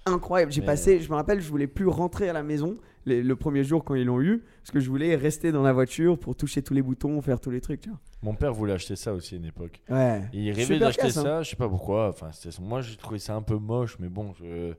incroyable. 0.07 0.53
J'ai 0.53 0.61
Mais- 0.61 0.67
passé, 0.67 1.01
je 1.01 1.09
me 1.11 1.15
rappelle, 1.15 1.41
je 1.41 1.49
voulais 1.49 1.67
plus 1.67 1.87
rentrer 1.87 2.29
à 2.29 2.33
la 2.33 2.43
maison 2.43 2.77
les- 3.07 3.23
le 3.23 3.37
premier 3.37 3.65
jour 3.65 3.85
quand 3.85 3.95
ils 3.95 4.05
l'ont 4.05 4.21
eu, 4.21 4.43
parce 4.63 4.71
que 4.73 4.81
je 4.81 4.89
voulais 4.89 5.15
rester 5.15 5.53
dans 5.53 5.63
la 5.63 5.73
voiture 5.73 6.19
pour 6.19 6.35
toucher 6.37 6.63
tous 6.63 6.75
les 6.75 6.83
boutons, 6.83 7.21
faire 7.23 7.41
tous 7.41 7.51
les 7.51 7.61
trucs, 7.61 7.81
tu 7.83 7.91
vois. 7.91 7.99
Mon 8.23 8.35
père 8.35 8.53
voulait 8.53 8.73
acheter 8.75 8.97
ça 8.97 9.15
aussi 9.15 9.35
à 9.35 9.39
une 9.39 9.45
époque. 9.47 9.81
Ouais. 9.89 10.23
Et 10.33 10.39
il 10.41 10.51
rêvait 10.53 10.79
d'acheter 10.79 11.07
hein. 11.07 11.11
ça, 11.11 11.43
je 11.43 11.51
sais 11.51 11.57
pas 11.57 11.69
pourquoi. 11.69 12.09
Enfin, 12.09 12.31
moi 12.61 12.81
j'ai 12.83 12.97
trouvé 12.97 13.19
ça 13.19 13.35
un 13.35 13.43
peu 13.43 13.57
moche, 13.57 13.97
mais 13.99 14.09
bon. 14.09 14.33
je- 14.39 14.73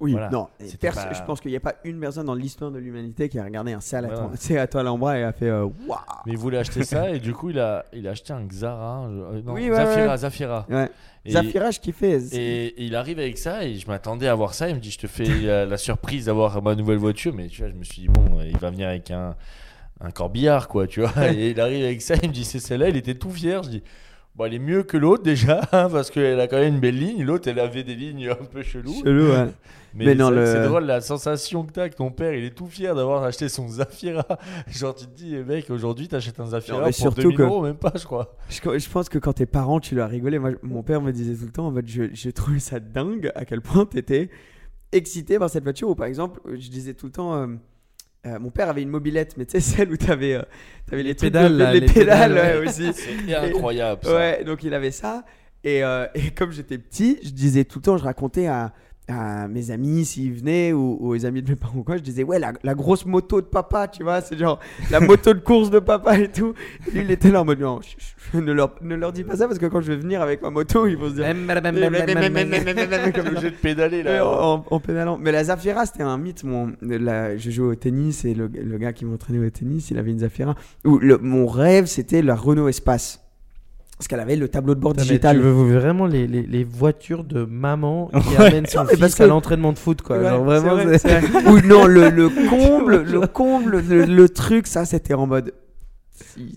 Oui, 0.00 0.12
Voilà. 0.12 0.30
non. 0.30 0.48
pas- 0.80 1.12
Je 1.12 1.22
pense 1.24 1.40
qu'il 1.40 1.50
n'y 1.50 1.56
a 1.56 1.60
pas 1.60 1.74
une 1.84 2.00
personne 2.00 2.24
dans 2.26 2.34
l'histoire 2.34 2.70
de 2.70 2.78
l'humanité 2.78 3.28
qui 3.28 3.38
a 3.38 3.44
regardé 3.44 3.72
un 3.72 3.80
Seat 3.80 4.00
Voilà. 4.06 4.30
Seat 4.34 4.74
Alhambra 4.74 5.18
et 5.18 5.22
a 5.24 5.32
fait 5.32 5.48
euh, 5.48 5.64
waouh. 5.86 5.98
Mais 6.26 6.32
il 6.32 6.38
voulait 6.38 6.58
acheter 6.58 6.82
ça 6.84 7.10
et 7.10 7.18
du 7.20 7.32
coup 7.34 7.50
il 7.50 7.58
a, 7.58 7.84
il 7.92 8.08
a 8.08 8.12
acheté 8.12 8.32
un 8.32 8.42
Xara. 8.44 9.06
euh, 9.06 9.42
non, 9.42 9.52
Oui, 9.52 9.70
ouais, 9.70 9.76
Zafira, 9.76 10.10
ouais. 10.12 10.16
Zafira. 10.18 10.66
Ouais. 10.70 10.88
Et- 11.26 11.32
Zafira, 11.32 11.70
je 11.70 11.80
kiffais. 11.80 12.18
Et, 12.32 12.66
et 12.66 12.84
il 12.84 12.96
arrive 12.96 13.18
avec 13.18 13.36
ça 13.36 13.64
et 13.64 13.74
je 13.74 13.86
m'attendais 13.86 14.26
à 14.26 14.34
voir 14.34 14.54
ça. 14.54 14.68
Il 14.70 14.74
me 14.76 14.80
dit 14.80 14.90
Je 14.90 14.98
te 14.98 15.06
fais 15.06 15.24
la, 15.24 15.66
la 15.66 15.76
surprise 15.76 16.24
d'avoir 16.26 16.62
ma 16.62 16.74
nouvelle 16.74 16.96
voiture. 16.98 17.34
Mais 17.34 17.48
tu 17.48 17.60
vois, 17.60 17.70
je 17.70 17.74
me 17.76 17.84
suis 17.84 18.02
dit 18.02 18.08
Bon, 18.08 18.40
il 18.42 18.56
va 18.56 18.70
venir 18.70 18.88
avec 18.88 19.10
un, 19.10 19.34
un 20.00 20.10
corbillard, 20.10 20.66
quoi, 20.68 20.86
tu 20.86 21.02
vois. 21.02 21.30
Et 21.30 21.50
il 21.50 21.60
arrive 21.60 21.84
avec 21.84 22.00
ça, 22.00 22.14
il 22.22 22.30
me 22.30 22.34
dit, 22.34 22.44
c'est 22.44 22.58
celle-là, 22.58 22.88
il 22.88 22.96
était 22.96 23.14
tout 23.16 23.30
fier. 23.30 23.62
Je 23.64 23.68
dis, 23.68 23.82
bon, 24.34 24.46
elle 24.46 24.54
est 24.54 24.58
mieux 24.58 24.82
que 24.82 24.96
l'autre 24.96 25.22
déjà, 25.22 25.60
hein, 25.72 25.88
parce 25.92 26.10
qu'elle 26.10 26.40
a 26.40 26.46
quand 26.48 26.56
même 26.56 26.74
une 26.76 26.80
belle 26.80 26.98
ligne. 26.98 27.22
L'autre, 27.22 27.48
elle 27.50 27.58
avait 27.60 27.82
des 27.84 27.94
lignes 27.94 28.30
un 28.30 28.44
peu 28.46 28.62
cheloues. 28.62 29.02
Chelou, 29.04 29.30
ouais. 29.32 29.48
Mais, 29.94 30.04
Mais 30.06 30.14
non, 30.14 30.28
c'est 30.28 30.34
le- 30.36 30.46
c'est 30.46 30.62
drôle 30.68 30.84
la 30.84 31.00
sensation 31.00 31.64
que 31.64 31.72
t'as 31.72 31.88
que 31.88 31.96
ton 31.96 32.10
père, 32.12 32.32
il 32.34 32.44
est 32.44 32.54
tout 32.54 32.66
fier 32.66 32.94
d'avoir 32.94 33.24
acheté 33.24 33.48
son 33.48 33.68
Zafira. 33.68 34.24
Genre, 34.68 34.94
tu 34.94 35.06
te 35.06 35.16
dis, 35.16 35.34
eh, 35.34 35.42
mec, 35.42 35.68
aujourd'hui, 35.70 36.06
t'achètes 36.06 36.38
un 36.38 36.46
Zafira 36.46 36.76
Non, 36.78 36.84
mais 36.84 36.90
pour 36.90 36.94
surtout 37.00 37.22
2000 37.22 37.36
que- 37.36 37.42
euros, 37.42 37.62
même 37.62 37.76
pas, 37.76 37.92
je 37.96 38.04
crois. 38.04 38.36
Je, 38.48 38.56
je 38.78 38.88
pense 38.88 39.08
que 39.08 39.18
quand 39.18 39.32
t'es 39.32 39.46
parent, 39.46 39.80
tu 39.80 39.94
dois 39.96 40.06
rigoler. 40.06 40.38
Moi, 40.38 40.52
mon 40.62 40.82
père 40.84 41.00
me 41.00 41.10
disait 41.12 41.34
tout 41.34 41.46
le 41.46 41.50
temps, 41.52 41.66
en 41.66 41.74
fait, 41.74 41.86
je, 41.88 42.02
je 42.12 42.30
trouvais 42.30 42.60
ça 42.60 42.78
dingue 42.78 43.32
à 43.34 43.44
quel 43.44 43.60
point 43.62 43.84
t'étais 43.84 44.30
excité 44.92 45.38
par 45.38 45.50
cette 45.50 45.64
voiture. 45.64 45.88
Ou 45.88 45.94
par 45.94 46.06
exemple, 46.06 46.40
je 46.46 46.68
disais 46.68 46.94
tout 46.94 47.06
le 47.06 47.12
temps, 47.12 47.34
euh, 47.34 47.46
euh, 48.26 48.38
mon 48.38 48.50
père 48.50 48.68
avait 48.68 48.82
une 48.82 48.90
mobilette, 48.90 49.36
mais 49.36 49.46
tu 49.46 49.52
sais, 49.52 49.60
celle 49.76 49.90
où 49.92 49.96
t'avais 49.96 50.34
euh, 50.34 50.42
t'avais 50.88 51.02
les, 51.02 51.14
de- 51.14 51.20
pédales, 51.20 51.56
là, 51.56 51.72
les, 51.72 51.80
les 51.80 51.86
pédales, 51.86 52.30
pédales, 52.30 52.32
ouais, 52.56 52.60
ouais. 52.60 52.68
aussi. 52.68 52.92
C'est 53.26 53.34
incroyable, 53.34 54.02
ça. 54.04 54.14
Ouais, 54.14 54.44
donc 54.44 54.62
il 54.62 54.72
avait 54.74 54.90
ça. 54.92 55.24
Et, 55.62 55.84
euh, 55.84 56.06
et 56.14 56.30
comme 56.30 56.52
j'étais 56.52 56.78
petit, 56.78 57.18
je 57.22 57.30
disais 57.30 57.64
tout 57.64 57.80
le 57.80 57.82
temps, 57.82 57.96
je 57.98 58.04
racontais 58.04 58.46
à, 58.46 58.72
à 59.08 59.48
mes 59.48 59.72
amis 59.72 60.04
s'ils 60.04 60.32
venaient 60.32 60.72
ou, 60.72 60.96
ou 61.00 61.08
aux 61.14 61.26
amis 61.26 61.42
de 61.42 61.50
mes 61.50 61.56
parents 61.56 61.78
ou 61.78 61.82
quoi, 61.82 61.96
je 61.96 62.02
disais 62.02 62.22
ouais 62.22 62.38
la, 62.38 62.52
la 62.62 62.74
grosse 62.74 63.04
moto 63.06 63.40
de 63.40 63.46
papa, 63.46 63.88
tu 63.88 64.04
vois, 64.04 64.20
c'est 64.20 64.38
genre 64.38 64.60
la 64.90 65.00
moto 65.00 65.34
de 65.34 65.40
course 65.40 65.68
de 65.70 65.80
papa 65.80 66.16
et 66.18 66.28
tout. 66.30 66.54
Et 66.88 66.92
lui 66.92 67.00
il 67.02 67.10
était 67.10 67.30
là 67.30 67.40
en 67.42 67.44
mode 67.44 67.58
non, 67.60 67.80
ne 68.34 68.52
leur, 68.52 68.76
ne 68.82 68.94
leur 68.94 69.12
dis 69.12 69.24
pas 69.24 69.34
ça 69.36 69.46
parce 69.48 69.58
que 69.58 69.66
quand 69.66 69.80
je 69.80 69.92
vais 69.92 69.96
venir 69.98 70.22
avec 70.22 70.42
ma 70.42 70.50
moto, 70.50 70.86
ils 70.86 70.96
vont 70.96 71.08
se 71.08 71.14
dire 71.14 71.24
Comme 73.12 73.26
obligé 73.28 73.50
de 73.50 73.56
pédaler, 73.56 74.02
là. 74.04 74.24
en, 74.24 74.64
en 74.70 74.80
pédalant. 74.80 75.18
Mais 75.18 75.32
la 75.32 75.42
Zafira, 75.44 75.86
c'était 75.86 76.04
un 76.04 76.16
mythe. 76.16 76.44
Mon, 76.44 76.72
la- 76.80 77.36
je 77.36 77.50
jouais 77.50 77.66
au 77.66 77.74
tennis 77.74 78.24
et 78.24 78.34
le, 78.34 78.46
le 78.48 78.78
gars 78.78 78.92
qui 78.92 79.04
m'entraînait 79.04 79.44
au 79.44 79.50
tennis, 79.50 79.90
il 79.90 79.98
avait 79.98 80.12
une 80.12 80.20
Zafira. 80.20 80.54
Où 80.84 80.98
le- 80.98 81.18
mon 81.18 81.46
rêve, 81.48 81.86
c'était 81.86 82.22
la 82.22 82.36
Renault 82.36 82.68
Espace. 82.68 83.20
Parce 84.00 84.08
qu'elle 84.08 84.20
avait 84.20 84.36
le 84.36 84.48
tableau 84.48 84.74
de 84.74 84.80
bord 84.80 84.92
Putain, 84.92 85.02
mais 85.02 85.08
digital. 85.08 85.36
Tu 85.36 85.42
veux 85.42 85.74
vraiment 85.78 86.06
les, 86.06 86.26
les, 86.26 86.40
les 86.40 86.64
voitures 86.64 87.22
de 87.22 87.44
maman 87.44 88.10
qui 88.30 88.36
amènent 88.42 88.64
son 88.64 88.78
Non, 88.78 88.84
mais 88.90 88.96
parce 88.96 89.12
fils 89.12 89.20
à 89.20 89.24
que- 89.24 89.28
l'entraînement 89.28 89.74
de 89.74 89.78
foot, 89.78 90.00
quoi. 90.00 90.16
Ouais, 90.16 90.24
Genre 90.24 90.38
c'est 90.38 90.44
vraiment, 90.58 90.74
vrai, 90.82 90.98
c'est- 90.98 91.08
c'est 91.08 91.20
vrai. 91.20 91.50
Ou 91.52 91.60
non, 91.66 91.84
le, 91.86 92.08
le 92.08 92.30
comble, 92.48 93.02
le 93.02 93.26
comble, 93.26 93.82
le, 93.86 94.06
le 94.06 94.28
truc, 94.30 94.66
ça 94.66 94.86
c'était 94.86 95.12
en 95.12 95.26
mode 95.26 95.52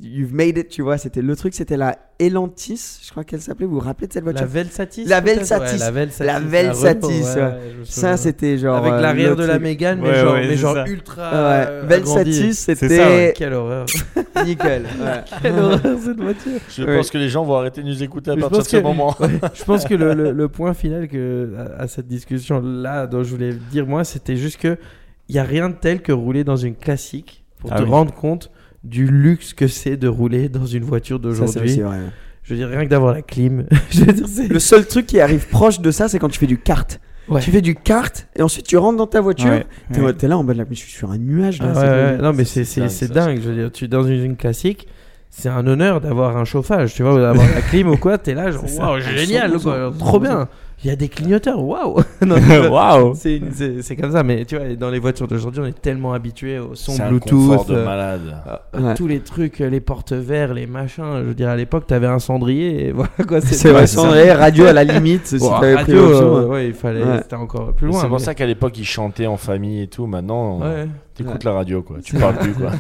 You've 0.01 0.33
made 0.33 0.57
it, 0.57 0.67
tu 0.69 0.81
vois. 0.81 0.97
C'était 0.97 1.21
le 1.21 1.35
truc, 1.35 1.53
c'était 1.53 1.77
la 1.77 1.97
Elantis, 2.19 2.99
je 3.03 3.11
crois 3.11 3.23
qu'elle 3.23 3.41
s'appelait. 3.41 3.65
Vous 3.65 3.73
vous 3.75 3.79
rappelez 3.79 4.07
de 4.07 4.13
cette 4.13 4.23
voiture? 4.23 4.41
La 4.41 4.47
Velsatis 4.47 5.05
La 5.05 5.21
Velsatis. 5.21 5.73
Ouais, 5.81 6.25
la 6.25 6.39
Velsatis. 6.39 7.35
La 7.35 7.49
ouais. 7.49 7.59
Ça 7.83 8.17
c'était 8.17 8.57
genre. 8.57 8.77
Avec 8.77 8.93
euh, 8.93 9.01
l'arrière 9.01 9.35
de 9.35 9.43
la. 9.45 9.59
Mégane, 9.59 9.99
mais 10.01 10.09
Ouais, 10.09 10.15
genre, 10.19 10.33
ouais, 10.33 10.41
mais 10.41 10.49
c'est 10.49 10.57
genre 10.57 10.75
ça. 10.75 10.85
ultra. 10.87 11.23
Ouais, 11.31 11.65
euh. 11.69 11.83
Velsatis, 11.87 12.53
c'était. 12.53 13.33
Quelle 13.35 13.53
horreur. 13.53 13.85
nickel. 14.45 14.83
Quelle 15.41 15.59
horreur 15.59 15.97
cette 16.03 16.19
voiture. 16.19 16.51
Je 16.69 16.83
Ouais. 16.83 16.97
pense 16.97 17.09
que 17.11 17.17
les 17.17 17.29
gens 17.29 17.43
vont 17.43 17.55
arrêter 17.55 17.81
de 17.81 17.87
nous 17.87 18.03
écouter 18.03 18.31
à 18.31 18.35
partir 18.37 18.59
de 18.59 18.63
ce 18.63 18.77
que- 18.77 18.81
moment. 18.81 19.15
Ouais, 19.19 19.29
je 19.53 19.63
pense 19.63 19.85
que 19.85 19.93
le, 19.93 20.13
le- 20.13 20.31
le 20.31 20.49
point 20.49 20.73
final 20.73 21.07
que, 21.07 21.53
à, 21.77 21.83
à 21.83 21.87
cette 21.87 22.07
discussion 22.07 22.61
là 22.61 23.07
dont 23.07 23.23
je 23.23 23.29
voulais 23.31 23.53
dire 23.71 23.85
moi, 23.87 24.03
c'était 24.03 24.35
juste 24.35 24.57
que 24.59 24.77
il 25.29 25.35
y 25.35 25.39
a 25.39 25.43
rien 25.43 25.69
de 25.69 25.75
tel 25.75 26.01
que 26.01 26.11
rouler 26.11 26.43
dans 26.43 26.57
une 26.57 26.75
classique 26.75 27.45
pour 27.59 27.71
Ah 27.71 27.77
te 27.77 27.83
oui. 27.83 27.89
rendre 27.89 28.13
compte 28.13 28.51
du 28.83 29.07
luxe 29.07 29.53
que 29.53 29.67
c'est 29.67 29.97
de 29.97 30.07
rouler 30.07 30.49
dans 30.49 30.65
une 30.65 30.83
voiture 30.83 31.17
Ça, 31.17 31.21
c'est 31.47 31.59
d'aujourd'hui. 31.59 31.81
Je 32.43 32.53
veux 32.53 32.59
dire 32.59 32.67
rien 32.67 32.83
que 32.83 32.89
d'avoir 32.89 33.13
la 33.13 33.21
clim. 33.21 33.65
je 33.89 34.01
veux 34.03 34.13
dire 34.13 34.27
c'est 34.27 34.47
Le 34.47 34.59
seul 34.59 34.85
truc 34.85 35.05
qui 35.05 35.19
arrive 35.19 35.47
proche 35.47 35.79
de 35.79 35.91
ça, 35.91 36.09
c'est 36.09 36.19
quand 36.19 36.29
tu 36.29 36.39
fais 36.39 36.47
du 36.47 36.57
kart. 36.57 36.99
Ouais. 37.29 37.39
Tu 37.39 37.51
fais 37.51 37.61
du 37.61 37.73
kart 37.73 38.27
et 38.35 38.41
ensuite 38.41 38.67
tu 38.67 38.75
rentres 38.75 38.97
dans 38.97 39.07
ta 39.07 39.21
voiture. 39.21 39.49
Ouais, 39.49 39.65
T'es 39.93 40.01
ouais. 40.01 40.13
là 40.27 40.37
en 40.37 40.43
mode 40.43 40.57
là, 40.57 40.65
mais 40.69 40.75
je 40.75 40.81
suis 40.81 40.91
sur 40.91 41.09
un 41.11 41.17
nuage 41.17 41.61
là. 41.61 41.71
Ah. 41.73 42.21
Non 42.21 42.33
mais 42.33 42.43
c'est 42.43 42.65
c'est 42.65 42.81
dingue, 42.81 42.89
c'est 42.89 43.07
ça, 43.07 43.13
dingue. 43.13 43.39
Je 43.41 43.49
veux 43.49 43.55
dire, 43.55 43.71
tu 43.71 43.85
es 43.85 43.87
dans 43.87 44.03
une, 44.03 44.23
une 44.25 44.35
classique. 44.35 44.87
C'est 45.29 45.49
un 45.49 45.65
honneur 45.65 45.99
d'avoir 45.99 46.37
un 46.37 46.45
chauffage, 46.45 46.93
tu 46.93 47.01
vois, 47.01 47.19
d'avoir 47.19 47.47
la 47.55 47.61
clim 47.61 47.87
ou 47.87 47.97
quoi. 47.97 48.19
T'es 48.19 48.35
là, 48.35 48.51
genre, 48.51 48.65
waouh, 48.77 48.99
génial, 48.99 49.55
100%, 49.55 49.61
quoi, 49.63 49.93
trop 49.97 50.19
bien. 50.19 50.47
Il 50.83 50.89
y 50.89 50.91
a 50.91 50.95
des 50.97 51.07
clignoteurs, 51.07 51.63
waouh. 51.63 52.01
Waouh 52.71 53.13
C'est 53.15 53.95
comme 53.99 54.11
ça, 54.11 54.23
mais 54.23 54.43
tu 54.43 54.57
vois, 54.57 54.75
dans 54.75 54.89
les 54.89 54.99
voitures 54.99 55.27
d'aujourd'hui, 55.27 55.61
on 55.63 55.65
est 55.65 55.81
tellement 55.81 56.11
habitué 56.13 56.59
au 56.59 56.75
son 56.75 56.95
Bluetooth, 57.07 57.69
de 57.69 57.75
euh, 57.75 57.85
malade. 57.85 58.21
Ouais. 58.77 58.93
tous 58.95 59.07
les 59.07 59.21
trucs, 59.21 59.61
euh, 59.61 59.69
les 59.69 59.79
portes-verres, 59.79 60.53
les 60.53 60.67
machins. 60.67 61.03
Je 61.19 61.23
veux 61.27 61.33
dire, 61.33 61.49
à 61.49 61.55
l'époque, 61.55 61.87
t'avais 61.87 62.07
un 62.07 62.19
cendrier 62.19 62.87
et 62.87 62.91
voilà 62.93 63.11
quoi. 63.27 63.39
C'est 63.39 63.71
vrai, 63.71 63.87
cendrier, 63.87 64.33
radio 64.33 64.65
à 64.65 64.73
la 64.73 64.83
limite. 64.83 65.25
si 65.27 65.37
radio, 65.37 65.97
euh, 65.97 66.41
ouais. 66.41 66.49
ouais, 66.49 66.67
il 66.67 66.73
fallait, 66.73 67.03
Ouais. 67.03 67.19
c'était 67.21 67.35
encore 67.35 67.73
plus 67.73 67.87
loin. 67.87 68.01
C'est 68.01 68.07
pour 68.07 68.17
mais- 68.19 68.23
ça 68.23 68.35
qu'à 68.35 68.45
l'époque, 68.45 68.77
ils 68.77 68.85
chantaient 68.85 69.27
en 69.27 69.37
famille 69.37 69.83
et 69.83 69.87
tout. 69.87 70.05
Maintenant, 70.05 70.59
Ouais. 70.59 70.87
t'écoutes 71.15 71.43
la 71.45 71.53
radio, 71.53 71.81
quoi. 71.81 71.97
Tu 72.03 72.15
parles 72.17 72.37
plus, 72.39 72.53
quoi. 72.53 72.71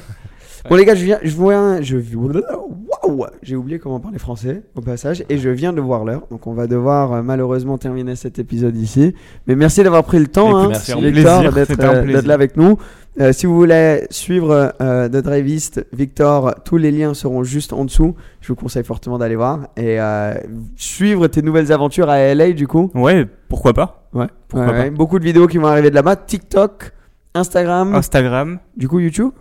Bon 0.69 0.75
les 0.75 0.85
gars, 0.85 0.95
je 0.95 1.03
viens, 1.03 1.19
je 1.21 1.35
vois, 1.35 1.81
je 1.81 1.97
waouh, 1.97 3.25
j'ai 3.41 3.55
oublié 3.55 3.79
comment 3.79 3.99
parler 3.99 4.17
français 4.17 4.63
au 4.75 4.81
passage 4.81 5.23
et 5.29 5.37
je 5.37 5.49
viens 5.49 5.73
de 5.73 5.81
voir 5.81 6.05
l'heure, 6.05 6.23
donc 6.31 6.47
on 6.47 6.53
va 6.53 6.67
devoir 6.67 7.13
euh, 7.13 7.21
malheureusement 7.21 7.77
terminer 7.77 8.15
cet 8.15 8.39
épisode 8.39 8.75
ici. 8.77 9.13
Mais 9.47 9.55
merci 9.55 9.83
d'avoir 9.83 10.03
pris 10.05 10.19
le 10.19 10.27
temps, 10.27 10.55
hein, 10.55 10.67
merci, 10.69 10.93
Victor, 10.93 11.51
d'être 11.51 11.79
euh, 11.79 12.21
là 12.21 12.33
avec 12.33 12.55
nous. 12.55 12.77
Euh, 13.19 13.31
si 13.31 13.45
vous 13.45 13.55
voulez 13.55 14.07
suivre 14.09 14.73
euh, 14.81 15.07
The 15.07 15.17
Drivist, 15.17 15.85
Victor, 15.93 16.55
tous 16.65 16.77
les 16.77 16.91
liens 16.91 17.13
seront 17.13 17.43
juste 17.43 17.71
en 17.71 17.85
dessous. 17.85 18.15
Je 18.41 18.47
vous 18.47 18.55
conseille 18.55 18.83
fortement 18.83 19.19
d'aller 19.19 19.35
voir 19.35 19.67
et 19.77 19.99
euh, 19.99 20.33
suivre 20.75 21.27
tes 21.27 21.43
nouvelles 21.43 21.71
aventures 21.71 22.09
à 22.09 22.33
LA 22.33 22.53
du 22.53 22.67
coup. 22.67 22.89
Ouais, 22.95 23.27
pourquoi 23.49 23.73
pas 23.73 24.07
Ouais. 24.13 24.27
Pourquoi 24.47 24.71
Ouais, 24.71 24.79
ouais. 24.79 24.89
Beaucoup 24.89 25.19
de 25.19 25.23
vidéos 25.23 25.47
qui 25.47 25.59
vont 25.59 25.67
arriver 25.67 25.91
de 25.91 25.95
là-bas. 25.95 26.15
TikTok, 26.15 26.91
Instagram, 27.35 27.93
Instagram, 27.93 28.59
du 28.75 28.87
coup 28.87 28.99
YouTube. 28.99 29.31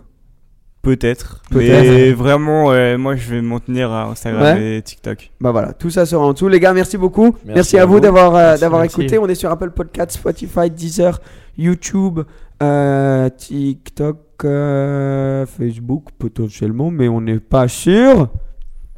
Peut-être. 0.83 1.41
Peut-être. 1.49 1.89
Mais 1.89 2.11
vraiment, 2.11 2.71
euh, 2.71 2.97
moi 2.99 3.15
je 3.15 3.33
vais 3.33 3.41
m'en 3.41 3.59
tenir 3.59 3.91
à 3.91 4.03
Instagram 4.09 4.57
Ouais. 4.59 4.77
et 4.77 4.81
TikTok. 4.83 5.31
Bah 5.41 5.51
voilà, 5.51 5.73
tout 5.73 5.89
ça 5.89 6.05
sera 6.05 6.23
en 6.23 6.33
dessous. 6.33 6.47
Les 6.49 6.59
gars, 6.59 6.73
merci 6.73 6.97
beaucoup. 6.97 7.35
Merci, 7.45 7.47
Merci 7.55 7.77
à, 7.79 7.81
à 7.81 7.85
vous 7.87 7.93
vous. 7.93 7.99
d'avoir 8.01 8.35
euh, 8.35 8.41
Merci, 8.49 8.61
d'avoir 8.61 8.81
merci. 8.81 9.01
écouté. 9.01 9.17
On 9.17 9.27
est 9.27 9.33
sur 9.35 9.49
Apple 9.49 9.71
Podcast, 9.71 10.11
Spotify, 10.11 10.69
Deezer, 10.69 11.19
YouTube, 11.57 12.19
euh, 12.61 13.29
TikTok, 13.29 14.17
euh, 14.45 15.45
Facebook 15.47 16.05
potentiellement, 16.19 16.91
mais 16.91 17.07
on 17.07 17.21
n'est 17.21 17.39
pas 17.39 17.67
sûr. 17.67 18.27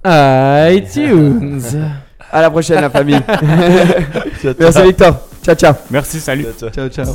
iTunes. 0.05 1.61
À 2.31 2.41
la 2.41 2.49
prochaine, 2.49 2.81
la 2.81 2.89
famille. 2.89 3.15
merci 4.59 4.81
Victor. 4.81 5.21
Ciao, 5.43 5.55
ciao. 5.55 5.73
Merci, 5.91 6.19
salut. 6.19 6.47
ciao, 6.59 6.89
ciao. 6.89 7.05